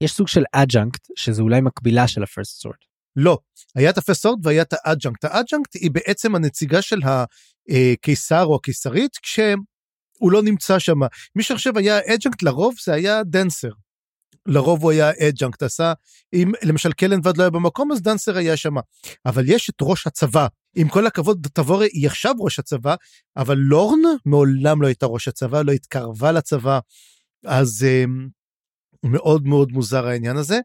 יש 0.00 0.12
סוג 0.12 0.28
של 0.28 0.44
adjunct 0.52 1.08
שזה 1.16 1.42
אולי 1.42 1.60
מקבילה 1.60 2.08
של 2.08 2.22
ה 2.22 2.28
first 2.28 2.60
sword. 2.60 2.76
לא, 3.16 3.38
היה 3.74 3.90
את 3.90 3.98
ה-first 3.98 4.26
sword 4.26 4.40
והיה 4.42 4.62
את 4.62 4.74
ה 4.84 4.88
adjunct. 4.88 5.24
ה 5.24 5.30
adjunct 5.30 5.74
היא 5.74 5.90
בעצם 5.90 6.34
הנציגה 6.34 6.82
של 6.82 7.00
הקיסר 7.04 8.44
או 8.44 8.56
הקיסרית, 8.56 9.16
כשהוא 9.22 10.32
לא 10.32 10.42
נמצא 10.42 10.78
שם. 10.78 10.98
מי 11.36 11.42
שעכשיו 11.42 11.78
היה 11.78 11.98
adjunct 11.98 12.42
לרוב 12.42 12.74
זה 12.84 12.92
היה 12.94 13.22
דנסר. 13.24 13.70
לרוב 14.46 14.82
הוא 14.82 14.90
היה 14.90 15.10
adjunct, 15.28 15.62
עשה, 15.62 15.92
אם 16.32 16.52
למשל 16.62 16.92
קלנבד 16.92 17.36
לא 17.36 17.42
היה 17.42 17.50
במקום 17.50 17.92
אז 17.92 18.02
דנסר 18.02 18.36
היה 18.36 18.56
שם. 18.56 18.74
אבל 19.26 19.48
יש 19.48 19.70
את 19.70 19.74
ראש 19.82 20.06
הצבא. 20.06 20.46
עם 20.76 20.88
כל 20.88 21.06
הכבוד, 21.06 21.46
תבורי 21.52 21.88
היא 21.92 22.06
עכשיו 22.06 22.34
ראש 22.38 22.58
הצבא, 22.58 22.94
אבל 23.36 23.54
לורן 23.58 23.98
מעולם 24.26 24.82
לא 24.82 24.86
הייתה 24.86 25.06
ראש 25.06 25.28
הצבא, 25.28 25.62
לא 25.62 25.72
התקרבה 25.72 26.32
לצבא, 26.32 26.78
אז 27.44 27.86
um, 27.86 28.10
מאוד 29.04 29.46
מאוד 29.46 29.72
מוזר 29.72 30.06
העניין 30.06 30.36
הזה. 30.36 30.60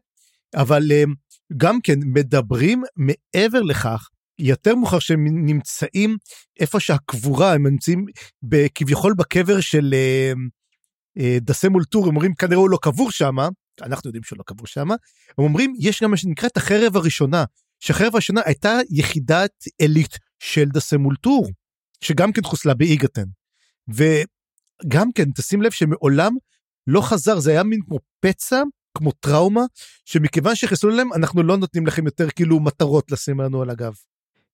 אבל 0.54 0.82
um, 0.82 1.10
גם 1.56 1.80
כן 1.80 1.98
מדברים 2.04 2.82
מעבר 2.96 3.62
לכך, 3.62 4.08
יותר 4.38 4.74
מאוחר 4.74 4.98
שהם 4.98 5.24
נמצאים 5.46 6.16
איפה 6.60 6.80
שהקבורה, 6.80 7.54
הם 7.54 7.66
נמצאים 7.66 8.06
כביכול 8.74 9.14
בקבר 9.14 9.60
של 9.60 9.94
uh, 9.94 10.38
uh, 11.18 11.22
דסה 11.40 11.68
מול 11.68 11.84
טור, 11.84 12.02
הם 12.02 12.08
אומרים 12.08 12.34
כנראה 12.34 12.58
הוא 12.58 12.70
לא 12.70 12.78
קבור 12.82 13.10
שם, 13.10 13.36
אנחנו 13.82 14.08
יודעים 14.08 14.22
שהוא 14.22 14.38
לא 14.38 14.42
קבור 14.46 14.66
שם, 14.66 14.90
הם 14.90 14.98
אומרים 15.38 15.74
יש 15.78 16.02
גם 16.02 16.10
מה 16.10 16.16
שנקרא 16.16 16.48
את 16.48 16.56
החרב 16.56 16.96
הראשונה, 16.96 17.44
שהחרב 17.80 18.12
הראשונה 18.12 18.40
הייתה 18.44 18.78
יחידת 18.90 19.64
עילית 19.78 20.18
של 20.38 20.68
דסה 20.68 20.98
מול 20.98 21.16
טור, 21.16 21.48
שגם 22.00 22.32
כן 22.32 22.42
חוסלה 22.42 22.74
באיגתן. 22.74 23.24
וגם 23.88 25.12
כן, 25.12 25.30
תשים 25.32 25.62
לב 25.62 25.70
שמעולם 25.70 26.32
לא 26.86 27.00
חזר, 27.00 27.38
זה 27.38 27.50
היה 27.50 27.62
מין 27.62 27.80
כמו 27.86 27.98
פצע, 28.20 28.62
כמו 28.98 29.12
טראומה, 29.12 29.62
שמכיוון 30.04 30.54
שחיסלו 30.54 30.90
להם, 30.90 31.12
אנחנו 31.12 31.42
לא 31.42 31.56
נותנים 31.56 31.86
לכם 31.86 32.06
יותר 32.06 32.30
כאילו 32.30 32.60
מטרות 32.60 33.10
לשים 33.10 33.40
לנו 33.40 33.62
על 33.62 33.70
הגב. 33.70 33.94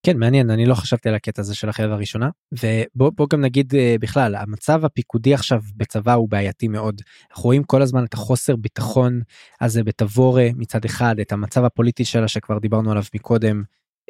כן 0.02 0.18
מעניין 0.18 0.50
אני 0.50 0.66
לא 0.66 0.74
חשבתי 0.74 1.08
על 1.08 1.14
הקטע 1.14 1.40
הזה 1.40 1.54
של 1.54 1.68
החרב 1.68 1.90
הראשונה 1.90 2.28
ובוא 2.52 3.10
בוא 3.16 3.26
גם 3.30 3.40
נגיד 3.40 3.74
אה, 3.74 3.96
בכלל 4.00 4.34
המצב 4.34 4.84
הפיקודי 4.84 5.34
עכשיו 5.34 5.60
בצבא 5.76 6.12
הוא 6.12 6.28
בעייתי 6.28 6.68
מאוד 6.68 7.02
אנחנו 7.30 7.44
רואים 7.44 7.64
כל 7.64 7.82
הזמן 7.82 8.04
את 8.04 8.14
החוסר 8.14 8.56
ביטחון 8.56 9.20
הזה 9.60 9.84
בתבורה 9.84 10.48
מצד 10.56 10.84
אחד 10.84 11.20
את 11.20 11.32
המצב 11.32 11.64
הפוליטי 11.64 12.04
שלה 12.04 12.28
שכבר 12.28 12.58
דיברנו 12.58 12.90
עליו 12.90 13.02
מקודם 13.14 13.62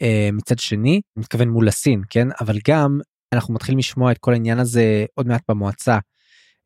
אה, 0.02 0.28
מצד 0.32 0.58
שני 0.58 0.90
אני 0.90 1.00
מתכוון 1.16 1.48
מול 1.48 1.68
הסין 1.68 2.02
כן 2.10 2.28
אבל 2.40 2.58
גם 2.68 3.00
אנחנו 3.32 3.54
מתחילים 3.54 3.78
לשמוע 3.78 4.12
את 4.12 4.18
כל 4.18 4.32
העניין 4.32 4.58
הזה 4.58 5.04
עוד 5.14 5.26
מעט 5.26 5.42
במועצה 5.48 5.98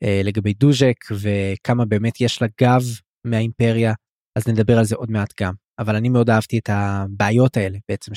אה, 0.02 0.20
לגבי 0.24 0.52
דוז'ק 0.52 0.96
וכמה 1.10 1.84
באמת 1.84 2.20
יש 2.20 2.42
לה 2.42 2.48
גב 2.60 2.82
מהאימפריה, 3.24 3.92
אז 4.36 4.48
נדבר 4.48 4.78
על 4.78 4.84
זה 4.84 4.96
עוד 4.96 5.10
מעט 5.10 5.32
גם. 5.40 5.52
אבל 5.78 5.96
אני 5.96 6.08
מאוד 6.08 6.30
אהבתי 6.30 6.58
את 6.58 6.70
הבעיות 6.72 7.56
האלה 7.56 7.78
בעצם 7.88 8.14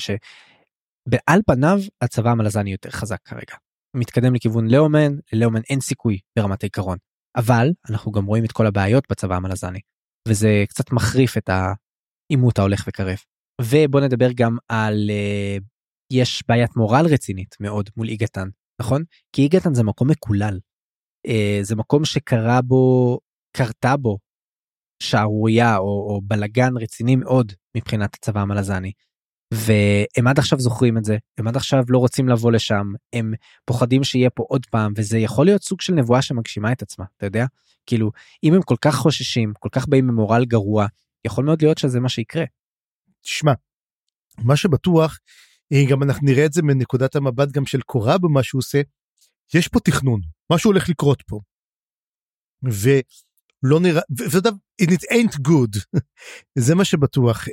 שבעל 1.08 1.40
פניו 1.46 1.78
הצבא 2.02 2.30
המלזני 2.30 2.72
יותר 2.72 2.90
חזק 2.90 3.18
כרגע. 3.24 3.56
מתקדם 3.96 4.34
לכיוון 4.34 4.66
לאומן, 4.70 5.12
ללאומן 5.32 5.60
אין 5.70 5.80
סיכוי 5.80 6.18
ברמת 6.38 6.62
העיקרון. 6.62 6.98
אבל 7.36 7.68
אנחנו 7.90 8.12
גם 8.12 8.24
רואים 8.24 8.44
את 8.44 8.52
כל 8.52 8.66
הבעיות 8.66 9.04
בצבא 9.10 9.36
המלזני, 9.36 9.80
וזה 10.28 10.64
קצת 10.68 10.92
מחריף 10.92 11.36
את 11.36 11.48
העימות 11.48 12.58
ההולך 12.58 12.84
וקרב. 12.88 13.16
ובוא 13.60 14.00
נדבר 14.00 14.28
גם 14.34 14.56
על 14.68 15.10
uh, 15.10 15.62
יש 16.12 16.42
בעיית 16.48 16.76
מורל 16.76 17.06
רצינית 17.12 17.56
מאוד 17.60 17.90
מול 17.96 18.08
איגתן 18.08 18.48
נכון 18.80 19.02
כי 19.32 19.42
איגתן 19.42 19.74
זה 19.74 19.82
מקום 19.82 20.10
מקולל. 20.10 20.58
Uh, 21.26 21.62
זה 21.62 21.76
מקום 21.76 22.04
שקרה 22.04 22.62
בו 22.62 23.18
קרתה 23.56 23.96
בו 23.96 24.18
שערורייה 25.02 25.76
או, 25.76 25.84
או 25.84 26.20
בלגן 26.24 26.76
רציני 26.76 27.16
מאוד 27.16 27.52
מבחינת 27.76 28.14
הצבא 28.14 28.40
המלזני. 28.40 28.92
והם 29.50 30.26
עד 30.26 30.38
עכשיו 30.38 30.60
זוכרים 30.60 30.98
את 30.98 31.04
זה 31.04 31.16
הם 31.38 31.48
עד 31.48 31.56
עכשיו 31.56 31.84
לא 31.88 31.98
רוצים 31.98 32.28
לבוא 32.28 32.52
לשם 32.52 32.92
הם 33.12 33.34
פוחדים 33.64 34.04
שיהיה 34.04 34.30
פה 34.30 34.44
עוד 34.48 34.66
פעם 34.66 34.92
וזה 34.96 35.18
יכול 35.18 35.46
להיות 35.46 35.62
סוג 35.62 35.80
של 35.80 35.94
נבואה 35.94 36.22
שמגשימה 36.22 36.72
את 36.72 36.82
עצמה 36.82 37.04
אתה 37.16 37.26
יודע 37.26 37.46
כאילו 37.86 38.10
אם 38.44 38.54
הם 38.54 38.62
כל 38.62 38.76
כך 38.80 38.94
חוששים 38.94 39.52
כל 39.58 39.68
כך 39.72 39.88
באים 39.88 40.06
ממורל 40.06 40.44
גרוע 40.44 40.86
יכול 41.24 41.44
מאוד 41.44 41.62
להיות 41.62 41.78
שזה 41.78 42.00
מה 42.00 42.08
שיקרה. 42.08 42.44
תשמע 43.20 43.52
מה 44.38 44.56
שבטוח 44.56 45.18
אה, 45.72 45.90
גם 45.90 46.02
אנחנו 46.02 46.26
נראה 46.26 46.46
את 46.46 46.52
זה 46.52 46.62
מנקודת 46.62 47.16
המבט 47.16 47.48
גם 47.50 47.66
של 47.66 47.80
קורה 47.80 48.18
במה 48.18 48.42
שהוא 48.42 48.58
עושה 48.58 48.80
יש 49.54 49.68
פה 49.68 49.80
תכנון 49.80 50.20
משהו 50.52 50.70
הולך 50.70 50.88
לקרות 50.88 51.22
פה. 51.26 51.40
ולא 52.62 53.80
נראה 53.80 54.00
וזה 54.18 54.38
it 54.82 55.14
ain't 55.14 55.38
good 55.48 56.00
זה 56.58 56.74
מה 56.74 56.84
שבטוח. 56.84 57.44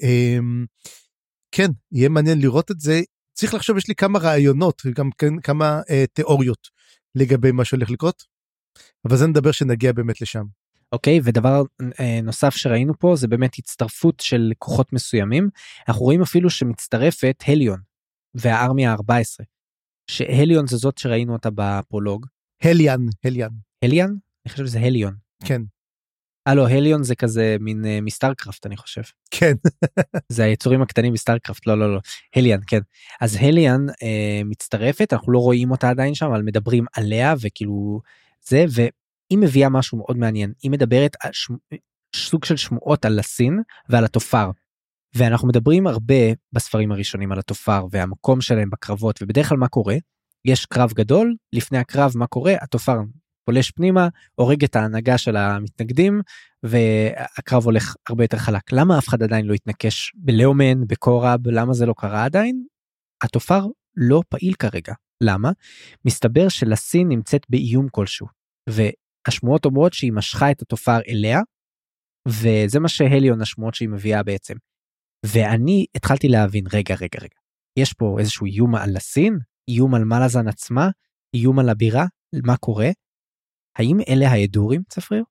כן, 1.52 1.72
יהיה 1.92 2.10
מעניין 2.10 2.40
לראות 2.42 2.72
את 2.72 2.80
זה. 2.80 3.02
צריך 3.34 3.54
לחשוב, 3.54 3.78
יש 3.78 3.88
לי 3.88 3.96
כמה 3.96 4.20
רעיונות 4.20 4.82
וגם 4.86 5.10
כן, 5.18 5.40
כמה 5.40 5.82
אה, 5.90 6.04
תיאוריות 6.14 6.68
לגבי 7.16 7.52
מה 7.52 7.66
שהולך 7.66 7.90
לקרות, 7.90 8.24
אבל 9.06 9.18
זה 9.18 9.28
נדבר 9.28 9.52
שנגיע 9.52 9.94
באמת 9.94 10.22
לשם. 10.22 10.44
אוקיי 10.92 11.18
okay, 11.18 11.22
ודבר 11.24 11.64
אה, 12.00 12.22
נוסף 12.24 12.56
שראינו 12.56 13.00
פה 13.00 13.16
זה 13.16 13.28
באמת 13.28 13.52
הצטרפות 13.58 14.20
של 14.20 14.52
כוחות 14.58 14.94
מסוימים 14.94 15.50
אנחנו 15.88 16.02
רואים 16.02 16.22
אפילו 16.22 16.50
שמצטרפת 16.50 17.44
הליון 17.48 17.80
והארמיה 18.36 18.92
ה-14 18.94 19.46
שהליון 20.08 20.68
זה 20.68 20.78
זאת 20.78 20.98
שראינו 20.98 21.34
אותה 21.34 21.50
בפרולוג. 21.56 22.26
הליאן 22.64 23.00
הליאן. 23.26 23.50
הליאן? 23.84 24.10
אני 24.46 24.52
חושב 24.52 24.66
שזה 24.66 24.80
הליון. 24.80 25.16
כן. 25.46 25.62
אה 26.47 26.56
לא 26.56 26.69
הליון 26.69 27.04
זה 27.04 27.15
כזה 27.15 27.58
מין 27.60 27.84
uh, 27.86 27.88
מסטארקראפט 28.01 28.65
אני 28.65 28.77
חושב. 28.77 29.01
כן. 29.32 29.54
זה 30.30 30.43
היצורים 30.43 30.82
הקטנים 30.82 31.13
מסטארקראפט 31.13 31.67
לא 31.67 31.80
לא 31.80 31.93
לא 31.93 31.99
הליאן 32.36 32.60
כן 32.67 32.80
אז 33.21 33.38
הליאן 33.41 33.89
uh, 33.89 33.93
מצטרפת 34.45 35.13
אנחנו 35.13 35.32
לא 35.32 35.39
רואים 35.39 35.71
אותה 35.71 35.89
עדיין 35.89 36.15
שם 36.15 36.25
אבל 36.25 36.41
מדברים 36.41 36.86
עליה 36.93 37.34
וכאילו 37.41 38.01
זה 38.47 38.65
והיא 38.69 39.39
מביאה 39.39 39.69
משהו 39.69 39.97
מאוד 39.97 40.17
מעניין 40.17 40.54
היא 40.63 40.71
מדברת 40.71 41.15
על 41.23 41.32
ש... 41.34 41.51
סוג 42.15 42.45
של 42.45 42.58
שמועות 42.58 43.06
על 43.06 43.19
הסין 43.19 43.60
ועל 43.89 44.06
התופר. 44.06 44.51
ואנחנו 45.15 45.47
מדברים 45.47 45.88
הרבה 45.88 46.15
בספרים 46.54 46.91
הראשונים 46.91 47.32
על 47.32 47.39
התופר 47.39 47.86
והמקום 47.91 48.41
שלהם 48.41 48.69
בקרבות 48.69 49.21
ובדרך 49.21 49.49
כלל 49.49 49.58
מה 49.58 49.67
קורה 49.67 49.95
יש 50.45 50.65
קרב 50.65 50.93
גדול 50.93 51.36
לפני 51.54 51.77
הקרב 51.77 52.12
מה 52.15 52.27
קורה 52.27 52.54
התופר 52.62 52.97
פולש 53.45 53.71
פנימה, 53.71 54.08
הורג 54.36 54.63
את 54.63 54.75
ההנהגה 54.75 55.17
של 55.17 55.36
המתנגדים, 55.36 56.21
והקרב 56.63 57.65
הולך 57.65 57.95
הרבה 58.10 58.23
יותר 58.23 58.38
חלק. 58.38 58.71
למה 58.71 58.97
אף 58.97 59.08
אחד 59.08 59.23
עדיין 59.23 59.45
לא 59.45 59.54
התנקש 59.54 60.12
בלאומן, 60.15 60.88
בקורב, 60.88 61.47
למה 61.47 61.73
זה 61.73 61.86
לא 61.86 61.93
קרה 61.97 62.25
עדיין? 62.25 62.65
התופר 63.23 63.65
לא 63.97 64.21
פעיל 64.30 64.54
כרגע. 64.54 64.93
למה? 65.23 65.51
מסתבר 66.06 66.49
שלסין 66.49 67.08
נמצאת 67.08 67.41
באיום 67.49 67.88
כלשהו, 67.91 68.27
והשמועות 68.69 69.65
אומרות 69.65 69.93
שהיא 69.93 70.12
משכה 70.13 70.51
את 70.51 70.62
התופר 70.62 70.99
אליה, 71.08 71.39
וזה 72.27 72.80
מה 72.80 72.88
שהליון 72.88 73.41
השמועות 73.41 73.75
שהיא 73.75 73.89
מביאה 73.89 74.23
בעצם. 74.23 74.56
ואני 75.25 75.86
התחלתי 75.95 76.27
להבין, 76.27 76.63
רגע, 76.73 76.95
רגע, 76.95 77.19
רגע, 77.21 77.36
יש 77.80 77.93
פה 77.93 78.15
איזשהו 78.19 78.45
איום 78.45 78.75
על 78.75 78.97
הסין? 78.97 79.38
איום 79.69 79.95
על 79.95 80.04
מלאזן 80.04 80.47
עצמה? 80.47 80.89
איום 81.36 81.60
על 81.60 81.69
הבירה? 81.69 82.06
מה 82.45 82.58
קורה? 82.58 82.89
האם 83.75 83.97
אלה 84.10 84.27
ההדורים, 84.29 84.81
צפריר? 84.89 85.23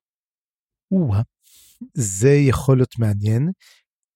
זה 1.93 2.29
יכול 2.29 2.77
להיות 2.77 2.99
מעניין. 2.99 3.49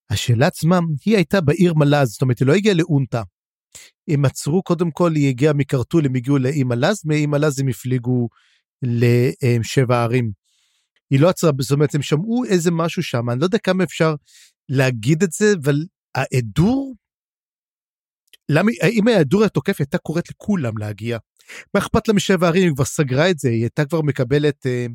השאלה 0.09 0.47
עצמה, 0.47 0.79
היא 1.05 1.15
הייתה 1.15 1.41
בעיר 1.41 1.73
מלאז, 1.73 2.09
זאת 2.09 2.21
אומרת, 2.21 2.39
היא 2.39 2.47
לא 2.47 2.53
הגיעה 2.53 2.75
לאונטה. 2.75 3.23
הם 4.09 4.25
עצרו, 4.25 4.63
קודם 4.63 4.91
כל, 4.91 5.15
היא 5.15 5.29
הגיעה 5.29 5.53
מקרטול, 5.53 6.05
הם 6.05 6.15
הגיעו 6.15 6.38
לאי 6.38 6.63
מלאז, 6.63 7.01
מאי 7.05 7.25
מלאז 7.25 7.59
הם 7.59 7.67
הפליגו 7.67 8.27
לשבע 8.81 10.03
ערים. 10.03 10.31
היא 11.09 11.19
לא 11.19 11.29
עצרה, 11.29 11.51
זאת 11.59 11.71
אומרת, 11.71 11.95
הם 11.95 12.01
שמעו 12.01 12.45
איזה 12.45 12.71
משהו 12.71 13.03
שם, 13.03 13.29
אני 13.29 13.39
לא 13.39 13.45
יודע 13.45 13.57
כמה 13.57 13.83
אפשר 13.83 14.15
להגיד 14.69 15.23
את 15.23 15.31
זה, 15.31 15.45
אבל 15.63 15.75
העדור, 16.15 16.95
למה, 18.49 18.71
אם 18.91 19.07
ההדור 19.07 19.43
התוקף 19.43 19.79
הייתה 19.79 19.97
קוראת 19.97 20.29
לכולם 20.29 20.77
להגיע. 20.77 21.17
מה 21.73 21.79
אכפת 21.79 22.08
לה 22.08 22.13
משבע 22.13 22.47
ערים, 22.47 22.63
היא 22.63 22.75
כבר 22.75 22.86
סגרה 22.86 23.29
את 23.29 23.39
זה, 23.39 23.49
היא 23.49 23.62
הייתה 23.62 23.86
כבר 23.86 24.01
מקבלת, 24.01 24.65
אה, 24.65 24.86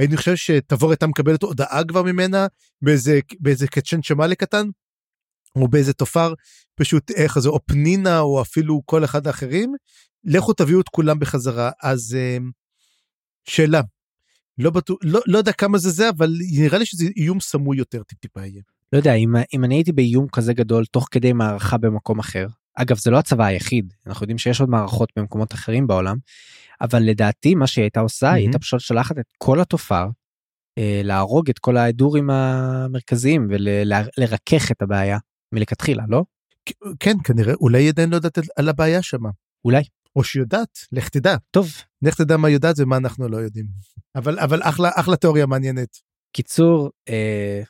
אני 0.00 0.16
חושב 0.16 0.36
שתבור 0.36 0.90
הייתה 0.90 1.06
מקבלת 1.06 1.42
הודעה 1.42 1.84
כבר 1.88 2.02
ממנה 2.02 2.46
באיזה, 2.82 3.20
באיזה 3.40 3.66
קצ'ן 3.66 4.02
שמאלה 4.02 4.34
קטן, 4.34 4.66
או 5.56 5.68
באיזה 5.68 5.92
תופר, 5.92 6.34
פשוט 6.74 7.10
איך 7.10 7.38
זה, 7.38 7.48
או 7.48 7.60
פנינה, 7.66 8.20
או 8.20 8.42
אפילו 8.42 8.82
כל 8.84 9.04
אחד 9.04 9.26
האחרים, 9.26 9.74
לכו 10.24 10.52
תביאו 10.52 10.80
את 10.80 10.88
כולם 10.88 11.18
בחזרה. 11.18 11.70
אז 11.82 12.16
אה, 12.18 12.38
שאלה, 13.44 13.80
לא, 14.58 14.70
בטוח, 14.70 14.98
לא, 15.02 15.20
לא 15.26 15.38
יודע 15.38 15.52
כמה 15.52 15.78
זה 15.78 15.90
זה, 15.90 16.08
אבל 16.08 16.32
נראה 16.58 16.78
לי 16.78 16.86
שזה 16.86 17.04
איום 17.16 17.40
סמוי 17.40 17.78
יותר 17.78 18.02
טיפ-טיפה 18.02 18.46
יהיה. 18.46 18.62
לא 18.92 18.98
יודע, 18.98 19.14
אם, 19.14 19.32
אם 19.54 19.64
אני 19.64 19.74
הייתי 19.74 19.92
באיום 19.92 20.28
כזה 20.28 20.52
גדול 20.54 20.84
תוך 20.86 21.08
כדי 21.10 21.32
מערכה 21.32 21.78
במקום 21.78 22.18
אחר, 22.18 22.46
אגב 22.74 22.96
זה 22.96 23.10
לא 23.10 23.18
הצבא 23.18 23.44
היחיד 23.44 23.94
אנחנו 24.06 24.24
יודעים 24.24 24.38
שיש 24.38 24.60
עוד 24.60 24.70
מערכות 24.70 25.08
במקומות 25.16 25.54
אחרים 25.54 25.86
בעולם 25.86 26.16
אבל 26.80 27.02
לדעתי 27.02 27.54
מה 27.54 27.66
שהיא 27.66 27.82
הייתה 27.82 28.00
עושה 28.00 28.30
mm-hmm. 28.30 28.34
היא 28.34 28.44
הייתה 28.46 28.58
פשוט 28.58 28.80
שלחת 28.80 29.18
את 29.18 29.26
כל 29.38 29.60
התופר 29.60 30.06
אה, 30.78 31.00
להרוג 31.04 31.50
את 31.50 31.58
כל 31.58 31.76
ההדורים 31.76 32.30
המרכזיים 32.30 33.48
ולרכך 33.50 34.70
את 34.70 34.82
הבעיה 34.82 35.18
מלכתחילה 35.52 36.04
לא? 36.08 36.24
כן 37.00 37.16
כנראה 37.24 37.54
אולי 37.54 37.88
עדיין 37.88 38.10
לא 38.10 38.16
יודעת 38.16 38.38
על 38.56 38.68
הבעיה 38.68 39.02
שמה. 39.02 39.30
אולי. 39.64 39.82
או 40.16 40.24
שיודעת 40.24 40.78
לך 40.92 41.08
תדע. 41.08 41.36
טוב. 41.50 41.68
לך 42.02 42.14
תדע 42.14 42.36
מה 42.36 42.50
יודעת 42.50 42.76
ומה 42.78 42.96
אנחנו 42.96 43.28
לא 43.28 43.36
יודעים. 43.36 43.66
אבל 44.16 44.38
אבל 44.38 44.62
אחלה 44.62 44.90
אחלה 44.94 45.16
תיאוריה 45.16 45.46
מעניינת. 45.46 45.98
קיצור 46.32 46.90
אה, 47.08 47.62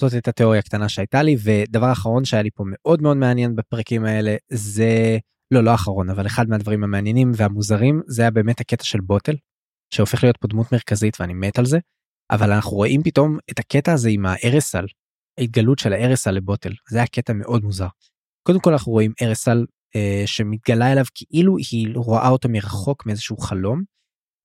זאת 0.00 0.12
הייתה 0.12 0.32
תיאוריה 0.32 0.62
קטנה 0.62 0.88
שהייתה 0.88 1.22
לי 1.22 1.36
ודבר 1.42 1.92
אחרון 1.92 2.24
שהיה 2.24 2.42
לי 2.42 2.50
פה 2.54 2.64
מאוד 2.66 3.02
מאוד 3.02 3.16
מעניין 3.16 3.56
בפרקים 3.56 4.04
האלה 4.04 4.36
זה 4.52 5.18
לא 5.54 5.64
לא 5.64 5.74
אחרון 5.74 6.10
אבל 6.10 6.26
אחד 6.26 6.48
מהדברים 6.48 6.84
המעניינים 6.84 7.32
והמוזרים 7.36 8.02
זה 8.06 8.22
היה 8.22 8.30
באמת 8.30 8.60
הקטע 8.60 8.84
של 8.84 9.00
בוטל 9.00 9.36
שהופך 9.94 10.24
להיות 10.24 10.36
פה 10.36 10.48
דמות 10.48 10.72
מרכזית 10.72 11.20
ואני 11.20 11.34
מת 11.34 11.58
על 11.58 11.66
זה 11.66 11.78
אבל 12.30 12.52
אנחנו 12.52 12.76
רואים 12.76 13.02
פתאום 13.02 13.38
את 13.50 13.58
הקטע 13.58 13.92
הזה 13.92 14.08
עם 14.08 14.26
הארסל 14.26 14.84
ההתגלות 15.38 15.78
של 15.78 15.92
הארסל 15.92 16.30
לבוטל 16.30 16.72
זה 16.90 16.98
היה 16.98 17.06
קטע 17.06 17.32
מאוד 17.32 17.64
מוזר. 17.64 17.88
קודם 18.46 18.60
כל 18.60 18.72
אנחנו 18.72 18.92
רואים 18.92 19.12
ארסל 19.22 19.66
אה, 19.96 20.22
שמתגלה 20.26 20.92
אליו 20.92 21.04
כאילו 21.14 21.56
היא 21.56 21.88
רואה 21.94 22.28
אותו 22.28 22.48
מרחוק 22.48 23.06
מאיזשהו 23.06 23.36
חלום 23.36 23.82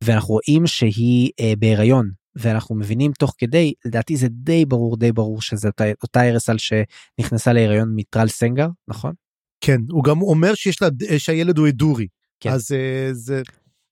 ואנחנו 0.04 0.34
רואים 0.34 0.68
שהיא 0.68 1.32
אה, 1.40 1.54
בהיריון 1.60 2.12
ואנחנו 2.36 2.76
מבינים 2.76 3.12
תוך 3.20 3.36
כדי 3.38 3.74
לדעתי 3.86 4.18
זה 4.18 4.28
די 4.30 4.66
ברור 4.66 4.98
די 4.98 5.12
ברור 5.12 5.42
שזה 5.42 5.68
אותה, 5.68 5.84
אותה 6.04 6.30
ארסל 6.30 6.56
שנכנסה 6.58 7.54
להיריון 7.54 7.94
מטרל 7.96 8.28
סנגר 8.28 8.68
נכון? 8.88 9.14
כן 9.62 9.82
הוא 9.90 10.04
גם 10.04 10.22
אומר 10.22 10.56
שיש 10.56 10.82
לה 10.82 10.88
שהילד 11.18 11.58
הוא 11.58 11.68
אדורי 11.68 12.08
כן. 12.40 12.50
אז 12.50 12.72
uh, 12.72 13.14
זה 13.14 13.42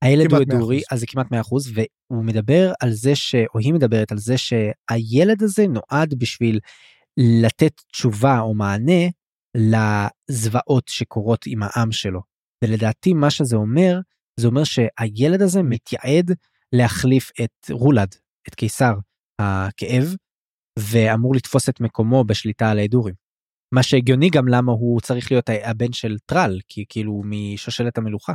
הילד 0.01 0.33
הוא 0.33 0.41
אדורי 0.41 0.81
אז 0.91 0.99
זה 0.99 1.05
כמעט 1.05 1.27
100% 1.27 1.35
והוא 1.73 2.25
מדבר 2.25 2.73
על 2.79 2.91
זה 2.91 3.15
ש... 3.15 3.35
או 3.35 3.59
היא 3.59 3.73
מדברת 3.73 4.11
על 4.11 4.17
זה 4.17 4.35
שהילד 4.37 5.43
הזה 5.43 5.65
נועד 5.67 6.13
בשביל 6.17 6.59
לתת 7.17 7.81
תשובה 7.91 8.39
או 8.39 8.53
מענה 8.53 9.01
לזוועות 9.57 10.87
שקורות 10.87 11.45
עם 11.45 11.59
העם 11.63 11.91
שלו 11.91 12.21
ולדעתי 12.63 13.13
מה 13.13 13.29
שזה 13.29 13.55
אומר 13.55 13.99
זה 14.39 14.47
אומר 14.47 14.63
שהילד 14.63 15.41
הזה 15.41 15.63
מתייעד 15.63 16.31
להחליף 16.73 17.31
את 17.43 17.71
רולד 17.71 18.15
את 18.47 18.55
קיסר 18.55 18.93
הכאב 19.41 20.15
ואמור 20.79 21.35
לתפוס 21.35 21.69
את 21.69 21.81
מקומו 21.81 22.23
בשליטה 22.23 22.71
על 22.71 22.79
ההדורים. 22.79 23.13
מה 23.73 23.83
שהגיוני 23.83 24.29
גם 24.29 24.47
למה 24.47 24.71
הוא 24.71 25.01
צריך 25.01 25.31
להיות 25.31 25.49
הבן 25.63 25.93
של 25.93 26.17
טרל 26.25 26.59
כי 26.67 26.85
כאילו 26.89 27.21
משושלת 27.25 27.97
המלוכה. 27.97 28.33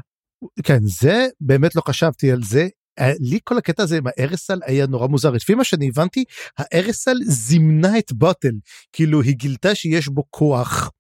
כן 0.63 0.79
זה 0.83 1.27
באמת 1.41 1.77
לא 1.77 1.83
חשבתי 1.89 2.33
על 2.33 2.43
זה 2.43 2.69
אה, 2.99 3.13
לי 3.21 3.39
כל 3.45 3.59
הקטע 3.59 3.83
הזה 3.83 3.99
עם 3.99 4.05
הארסל 4.07 4.59
היה 4.67 4.87
נורא 4.87 5.07
מוזר 5.07 5.31
לפי 5.31 5.55
מה 5.55 5.65
שאני 5.65 5.89
הבנתי 5.89 6.25
הארסל 6.59 7.17
זימנה 7.23 7.99
את 7.99 8.13
בוטל 8.13 8.55
כאילו 8.93 9.21
היא 9.21 9.37
גילתה 9.37 9.75
שיש 9.75 10.09
בו 10.09 10.25
כוח. 10.31 10.91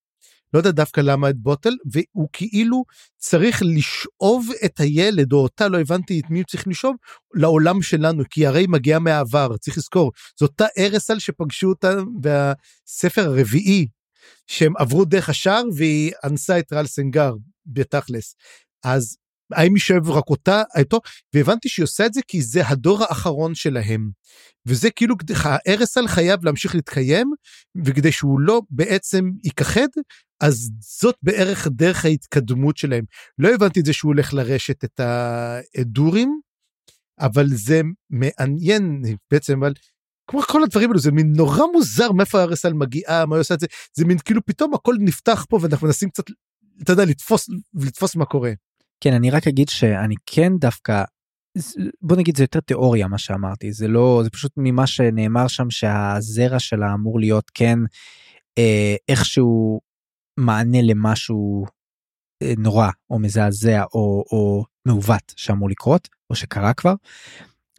לא 0.52 0.58
יודע 0.58 0.70
דווקא 0.70 1.00
למה 1.00 1.30
את 1.30 1.36
בוטל 1.36 1.74
והוא 1.92 2.28
כאילו 2.32 2.84
צריך 3.16 3.62
לשאוב 3.64 4.48
את 4.64 4.80
הילד 4.80 5.32
או 5.32 5.38
אותה 5.38 5.68
לא 5.68 5.80
הבנתי 5.80 6.20
את 6.20 6.30
מי 6.30 6.38
הוא 6.38 6.46
צריך 6.46 6.68
לשאוב 6.68 6.96
לעולם 7.34 7.82
שלנו 7.82 8.22
כי 8.30 8.46
הרי 8.46 8.66
מגיע 8.68 8.98
מהעבר 8.98 9.56
צריך 9.56 9.78
לזכור. 9.78 10.12
זו 10.40 10.46
אותה 10.46 10.66
ארסל 10.78 11.18
שפגשו 11.18 11.68
אותה 11.68 11.94
בספר 12.20 13.22
הרביעי 13.22 13.86
שהם 14.46 14.72
עברו 14.76 15.04
דרך 15.04 15.28
השער 15.28 15.64
והיא 15.76 16.12
אנסה 16.24 16.58
את 16.58 16.72
רל 16.72 16.86
סנגר 16.86 17.34
בתכלס. 17.66 18.34
אז 18.84 19.16
האם 19.52 19.74
היא 19.74 19.80
שואב 19.80 20.10
רק 20.10 20.30
אותה 20.30 20.62
איתו? 20.76 21.00
והבנתי 21.34 21.68
שהיא 21.68 21.84
עושה 21.84 22.06
את 22.06 22.14
זה 22.14 22.20
כי 22.28 22.42
זה 22.42 22.68
הדור 22.68 23.02
האחרון 23.02 23.54
שלהם. 23.54 24.10
וזה 24.66 24.90
כאילו 24.90 25.14
הארסל 25.44 26.08
חייב 26.08 26.44
להמשיך 26.44 26.74
להתקיים 26.74 27.30
וכדי 27.84 28.12
שהוא 28.12 28.40
לא 28.40 28.62
בעצם 28.70 29.30
ייכחד 29.44 29.88
אז 30.40 30.70
זאת 30.80 31.16
בערך 31.22 31.66
דרך 31.70 32.04
ההתקדמות 32.04 32.76
שלהם. 32.76 33.04
לא 33.38 33.48
הבנתי 33.54 33.80
את 33.80 33.84
זה 33.84 33.92
שהוא 33.92 34.08
הולך 34.08 34.34
לרשת 34.34 34.84
את 34.84 35.00
הדורים 35.78 36.40
אבל 37.20 37.46
זה 37.48 37.80
מעניין 38.10 39.02
בעצם 39.30 39.62
אבל 39.62 39.72
כמו 40.30 40.42
כל 40.42 40.62
הדברים 40.62 40.88
האלו 40.88 41.00
זה 41.00 41.12
מין 41.12 41.32
נורא 41.36 41.62
מוזר 41.72 42.12
מאיפה 42.12 42.40
הארסל 42.40 42.72
מגיעה 42.72 43.26
מה 43.26 43.36
היא 43.36 43.40
עושה 43.40 43.54
את 43.54 43.60
זה. 43.60 43.66
זה 43.94 44.04
מין 44.04 44.18
כאילו 44.18 44.40
פתאום 44.46 44.74
הכל 44.74 44.94
נפתח 45.00 45.46
פה 45.48 45.58
ואנחנו 45.62 45.86
מנסים 45.86 46.10
קצת 46.10 46.24
אתה 46.82 46.92
יודע 46.92 47.04
לתפוס 47.04 47.48
לתפוס 47.74 48.16
מה 48.16 48.24
קורה. 48.24 48.52
כן 49.00 49.12
אני 49.12 49.30
רק 49.30 49.46
אגיד 49.46 49.68
שאני 49.68 50.14
כן 50.26 50.52
דווקא 50.58 51.04
בוא 52.02 52.16
נגיד 52.16 52.36
זה 52.36 52.42
יותר 52.42 52.60
תיאוריה 52.60 53.08
מה 53.08 53.18
שאמרתי. 53.18 53.72
זה 53.72 53.88
לא 53.88 54.20
זה 54.24 54.30
פשוט 54.30 54.52
ממה 54.56 54.86
שנאמר 54.86 55.48
שם 55.48 55.70
שהזרע 55.70 56.58
שלה 56.58 56.94
אמור 56.94 57.20
להיות 57.20 57.50
כן 57.54 57.78
אה, 58.58 58.96
איכשהו 59.08 59.80
מענה 60.36 60.82
למשהו 60.82 61.66
אה, 62.42 62.52
נורא 62.58 62.88
או 63.10 63.18
מזעזע 63.18 63.84
או, 63.94 64.24
או 64.32 64.64
מעוות 64.86 65.32
שאמור 65.36 65.70
לקרות 65.70 66.08
או 66.30 66.34
שקרה 66.34 66.74
כבר. 66.74 66.94